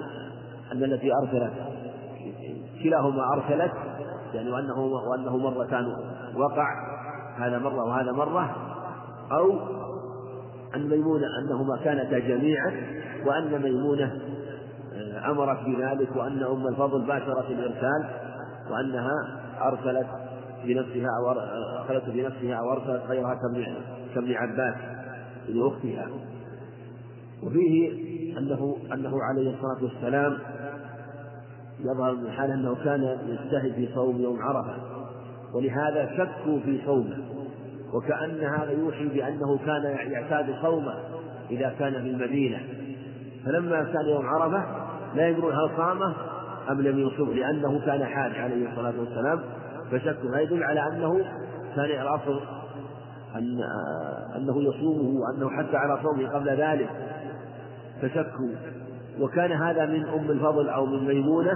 أن 0.72 0.84
التي 0.84 1.10
أرسلت 1.22 1.52
كلاهما 2.82 3.32
أرسلت 3.32 3.72
يعني 4.34 4.50
وأنه 4.50 4.78
وأنه 5.10 5.36
مرتان 5.36 5.86
وقع 6.36 6.98
هذا 7.38 7.58
مرة 7.58 7.84
وهذا 7.84 8.12
مرة 8.12 8.56
أو 9.32 9.52
أن 10.74 10.88
ميمونة 10.88 11.26
أنهما 11.42 11.76
كانتا 11.84 12.18
جميعا 12.18 12.72
وأن 13.26 13.62
ميمونة 13.62 14.18
آه، 14.92 15.30
أمرت 15.30 15.58
بذلك 15.66 16.16
وأن 16.16 16.42
أم 16.42 16.66
الفضل 16.66 17.06
باشرت 17.06 17.50
الإرسال 17.50 18.10
وأنها 18.70 19.12
أرسلت 19.62 20.06
بنفسها 20.68 21.08
أو 21.18 21.30
أخذته 21.80 22.12
بنفسها 22.12 22.54
أو 22.54 22.72
أرسلت 22.72 23.02
غيرها 23.08 23.34
كابن 24.14 24.32
عباس 24.32 24.74
ابن 25.48 25.66
أختها. 25.66 26.08
وفيه 27.42 27.92
أنه 28.38 28.76
أنه 28.92 29.12
عليه 29.22 29.54
الصلاة 29.54 29.84
والسلام 29.84 30.38
يظهر 31.80 32.14
من 32.14 32.30
حال 32.30 32.50
أنه 32.50 32.74
كان 32.84 33.02
يجتهد 33.28 33.72
في 33.72 33.88
صوم 33.94 34.20
يوم 34.20 34.42
عرفة. 34.42 34.74
ولهذا 35.54 36.10
شكوا 36.16 36.60
في 36.60 36.80
صومه. 36.86 37.18
وكأن 37.94 38.40
هذا 38.40 38.70
يوحي 38.70 39.08
بأنه 39.08 39.58
كان 39.66 39.82
يعتاد 40.12 40.54
صومه 40.62 40.94
إذا 41.50 41.74
كان 41.78 41.92
في 41.92 42.10
المدينة. 42.10 42.60
فلما 43.44 43.84
كان 43.84 44.06
يوم 44.06 44.26
عرفة 44.26 44.64
لا 45.14 45.28
يدرون 45.28 45.52
هل 45.52 45.70
صامه 45.76 46.14
أم 46.70 46.80
لم 46.80 46.98
يصوم 46.98 47.30
لأنه 47.30 47.80
كان 47.86 48.04
حاج 48.04 48.32
عليه 48.32 48.70
الصلاة 48.70 48.94
والسلام 48.98 49.40
فشكوا 49.90 50.30
هذا 50.30 50.40
يدل 50.40 50.62
على 50.62 50.88
أنه 50.88 51.24
كان 51.76 51.84
الأصل 51.84 52.40
أن 53.36 53.60
أنه 54.36 54.62
يصومه 54.62 55.20
وأنه 55.20 55.50
حتى 55.50 55.76
على 55.76 55.98
صومه 56.02 56.28
قبل 56.28 56.48
ذلك 56.48 56.88
فشكوا 58.02 58.48
وكان 59.20 59.52
هذا 59.52 59.86
من 59.86 60.08
أم 60.08 60.30
الفضل 60.30 60.68
أو 60.68 60.86
من 60.86 61.06
ميمونة 61.06 61.52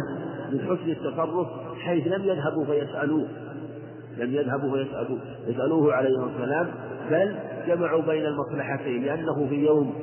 من 0.53 0.61
حسن 0.61 0.91
التصرف 0.91 1.47
حيث 1.79 2.07
لم 2.07 2.25
يذهبوا 2.25 2.65
فيسألوه. 2.65 3.27
لم 4.17 4.35
يذهبوا 4.35 4.77
فيسألوه. 4.77 5.19
يسألوه 5.47 5.95
عليه 5.95 6.27
السلام 6.27 6.71
بل 7.11 7.37
جمعوا 7.67 8.03
بين 8.03 8.27
المصلحتين 8.27 9.05
لأنه 9.05 9.47
في 9.49 9.67
يوم 9.67 9.95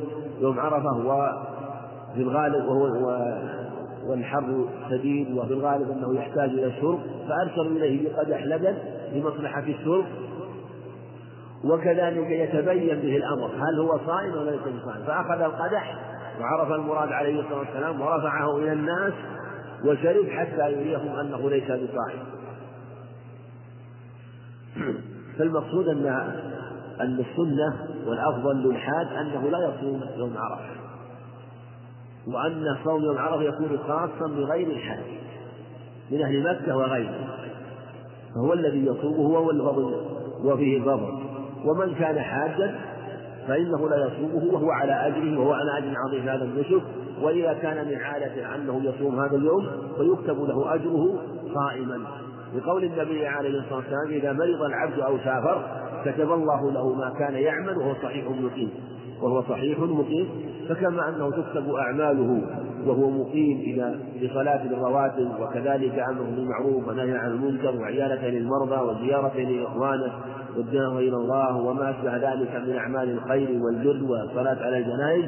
يوم 0.41 0.59
عرفة 0.59 0.97
وفي 0.97 2.21
الغالب 2.21 2.65
وهو 2.65 3.15
والحر 4.09 4.65
شديد 4.89 5.37
وفي 5.37 5.53
الغالب 5.53 5.91
أنه 5.91 6.15
يحتاج 6.15 6.49
إلى 6.49 6.65
الشرب 6.65 6.99
فأرسلوا 7.27 7.77
إليه 7.77 8.09
بقدح 8.09 8.43
لبن 8.43 8.77
لمصلحة 9.13 9.63
الشرب. 9.63 10.05
وكذلك 11.63 12.29
يتبين 12.29 12.99
به 12.99 13.17
الأمر 13.17 13.51
هل 13.55 13.79
هو 13.79 13.99
صائم 14.05 14.31
ولا 14.31 14.51
ليس 14.51 14.61
بصائم؟ 14.61 15.03
فأخذ 15.07 15.41
القدح 15.41 15.95
وعرف 16.41 16.71
المراد 16.71 17.11
عليه 17.11 17.39
الصلاة 17.39 17.59
والسلام 17.59 18.01
ورفعه 18.01 18.57
إلى 18.57 18.73
الناس 18.73 19.13
وشرب 19.85 20.29
حتى 20.29 20.71
يريهم 20.71 21.19
أنه 21.19 21.49
ليس 21.49 21.63
بصائم. 21.63 22.23
فالمقصود 25.37 25.87
أن 25.87 26.05
أن 27.01 27.19
السنة 27.19 27.87
والأفضل 28.07 28.63
للحاج 28.63 29.07
أنه 29.07 29.49
لا 29.49 29.57
يصوم 29.57 30.01
يوم 30.17 30.35
عرفة. 30.37 30.78
وأن 32.33 32.77
صوم 32.83 33.03
يوم 33.03 33.17
عرفة 33.17 33.43
يكون 33.43 33.77
خاصا 33.77 34.27
بغير 34.27 34.67
الحاج 34.67 35.03
من 36.11 36.21
أهل 36.21 36.43
مكة 36.43 36.77
وغيره. 36.77 37.27
فهو 38.35 38.53
الذي 38.53 38.85
يصومه 38.85 39.37
هو 39.37 39.51
الفضل 39.51 39.95
وفيه 40.43 40.77
الفضل. 40.77 41.19
ومن 41.65 41.95
كان 41.95 42.19
حاجا 42.19 42.79
فإنه 43.47 43.89
لا 43.89 44.07
يصومه 44.07 44.53
وهو 44.53 44.71
على 44.71 45.07
أجره 45.07 45.39
وهو 45.39 45.53
على 45.53 45.77
أجر 45.77 45.93
عظيم 46.07 46.29
هذا 46.29 46.43
النسك 46.43 46.81
وإذا 47.21 47.53
كان 47.53 47.87
من 47.87 47.95
عادة 47.95 48.55
أنه 48.55 48.81
يصوم 48.83 49.19
هذا 49.19 49.35
اليوم 49.35 49.67
فيكتب 49.97 50.43
له 50.43 50.75
أجره 50.75 51.19
صائما. 51.53 51.99
لقول 52.55 52.83
النبي 52.83 53.27
عليه 53.27 53.49
الصلاة 53.49 53.75
والسلام 53.75 54.07
إذا 54.09 54.33
مرض 54.33 54.61
العبد 54.61 54.99
أو 54.99 55.17
سافر 55.17 55.61
كتب 56.05 56.31
الله 56.31 56.71
له 56.71 56.93
ما 56.93 57.13
كان 57.19 57.33
يعمل 57.33 57.77
وهو 57.77 57.93
صحيح 57.93 58.25
مقيم. 58.25 58.69
وهو 59.21 59.41
صحيح 59.41 59.79
مقيم. 59.79 60.48
فكما 60.69 61.09
أنه 61.09 61.31
تكتب 61.31 61.69
أعماله 61.69 62.41
وهو 62.85 63.09
مقيم 63.09 63.57
إلى 63.57 63.95
بصلاة 64.23 64.63
الرواتب 64.65 65.29
وكذلك 65.41 65.99
أمره 65.99 66.29
بالمعروف 66.35 66.87
ونهي 66.87 67.17
عن 67.17 67.31
المنكر 67.31 67.75
وعيادة 67.75 68.27
للمرضى 68.27 68.75
وزيارة 68.75 69.37
لإخوانه 69.37 70.11
والدعوة 70.57 70.99
إلى 70.99 71.15
الله 71.15 71.57
وما 71.57 71.89
أشبه 71.89 72.17
ذلك 72.17 72.55
من 72.55 72.75
أعمال 72.75 73.09
الخير 73.09 73.63
والبر 73.63 74.11
والصلاة 74.11 74.57
على 74.65 74.77
الجنائز. 74.77 75.25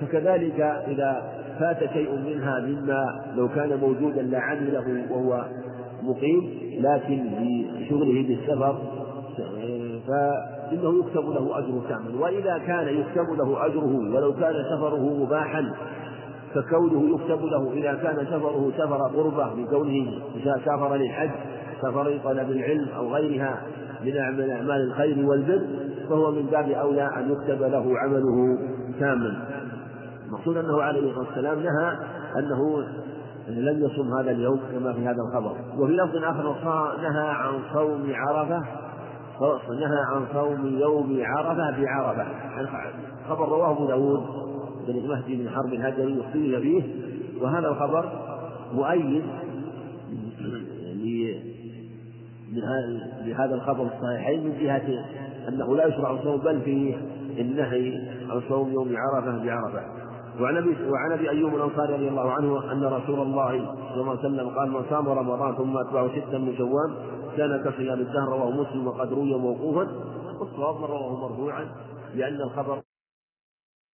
فكذلك 0.00 0.60
إذا 0.60 1.22
فات 1.58 1.92
شيء 1.92 2.10
منها 2.26 2.60
مما 2.60 3.24
لو 3.36 3.48
كان 3.48 3.78
موجودا 3.80 4.22
لعمله 4.22 5.04
وهو 5.10 5.44
مقيم 6.02 6.50
لكن 6.80 7.24
بشغله 7.80 8.22
بالسفر 8.22 8.78
فإنه 10.70 10.98
يكتب 10.98 11.30
له 11.30 11.58
أجر 11.58 11.80
كامل. 11.88 12.14
وإذا 12.20 12.58
كان 12.58 12.88
يكتب 12.88 13.32
له 13.38 13.66
أجره 13.66 14.14
ولو 14.14 14.32
كان 14.32 14.54
سفره 14.64 15.24
مباحا 15.24 15.72
فكونه 16.54 17.14
يكتب 17.14 17.44
له 17.44 17.72
إذا 17.72 17.94
كان 17.94 18.26
سفره 18.26 18.72
سفر 18.78 18.98
قربة 19.16 19.54
من 19.54 19.66
كونه 19.66 20.20
سافر 20.44 20.96
للحج 20.96 21.30
سفر 21.82 22.08
لطلب 22.08 22.50
العلم 22.50 22.88
أو 22.96 23.14
غيرها 23.14 23.62
من 24.04 24.16
أعمال 24.18 24.90
الخير 24.90 25.28
والبر 25.28 25.66
فهو 26.08 26.30
من 26.30 26.46
باب 26.46 26.70
أولى 26.70 27.10
أن 27.16 27.32
يكتب 27.32 27.62
له 27.62 27.98
عمله 27.98 28.58
كاملا 29.00 29.34
المقصود 30.26 30.56
أنه 30.56 30.82
عليه 30.82 31.10
الصلاة 31.10 31.26
والسلام 31.28 31.58
نهى 31.58 31.98
أنه 32.38 32.84
لم 33.48 33.84
يصم 33.84 34.14
هذا 34.18 34.30
اليوم 34.30 34.60
كما 34.72 34.92
في 34.92 35.06
هذا 35.06 35.16
الخبر. 35.28 35.56
وفي 35.78 35.92
لفظ 35.92 36.16
آخر 36.16 36.54
نهى 37.02 37.28
عن 37.28 37.52
صوم 37.74 38.12
عرفة 38.14 38.62
نهى 39.40 40.00
عن 40.14 40.26
صوم 40.32 40.78
يوم 40.78 41.18
عرفة 41.20 41.80
بعرفة. 41.80 42.26
خبر 43.28 43.48
رواه 43.48 43.70
أبو 43.70 43.86
داود 43.86 44.22
بن 44.88 45.08
مهدي 45.08 45.36
بن 45.36 45.50
حرب 45.50 45.72
الهجري 45.72 46.18
واختلف 46.18 46.60
فيه 46.60 46.82
وهذا 47.42 47.68
الخبر 47.68 48.12
مؤيد 48.72 49.24
لهذا 53.24 53.54
الخبر 53.54 53.82
الصحيحين 53.82 54.44
من 54.44 54.58
جهة 54.60 55.04
أنه 55.48 55.76
لا 55.76 55.86
يشرع 55.86 56.10
الصوم 56.10 56.36
بل 56.36 56.60
فيه 56.60 56.94
النهي 57.38 57.98
عن 58.30 58.40
صوم 58.48 58.72
يوم 58.72 58.94
عرفة 58.96 59.44
بعرفة. 59.44 59.80
وعن 60.40 60.56
ابي 60.56 60.76
وعن 60.90 61.12
أبي 61.12 61.30
أيوب 61.30 61.54
الأنصاري 61.54 61.94
رضي 61.94 62.08
الله 62.08 62.30
عنه 62.30 62.72
أن 62.72 62.84
رسول 62.84 63.20
الله 63.20 63.74
صلى 63.94 64.00
الله 64.00 64.10
عليه 64.10 64.20
وسلم 64.20 64.48
قال 64.48 64.70
من 64.70 64.82
صام 64.90 65.08
رمضان 65.08 65.54
ثم 65.54 65.76
أتبعه 65.76 66.08
ستا 66.08 66.38
من 66.38 66.54
شوال 66.56 66.94
كان 67.36 67.62
كصيام 67.64 68.00
الدهر 68.00 68.28
رواه 68.28 68.50
مسلم 68.50 68.86
وقد 68.86 69.12
روي 69.12 69.34
موقوفا. 69.38 69.86
والصواب 70.40 70.76
من 70.76 70.84
رواه 70.84 71.28
مرفوعا 71.28 71.66
لأن 72.14 72.40
الخبر 72.40 72.82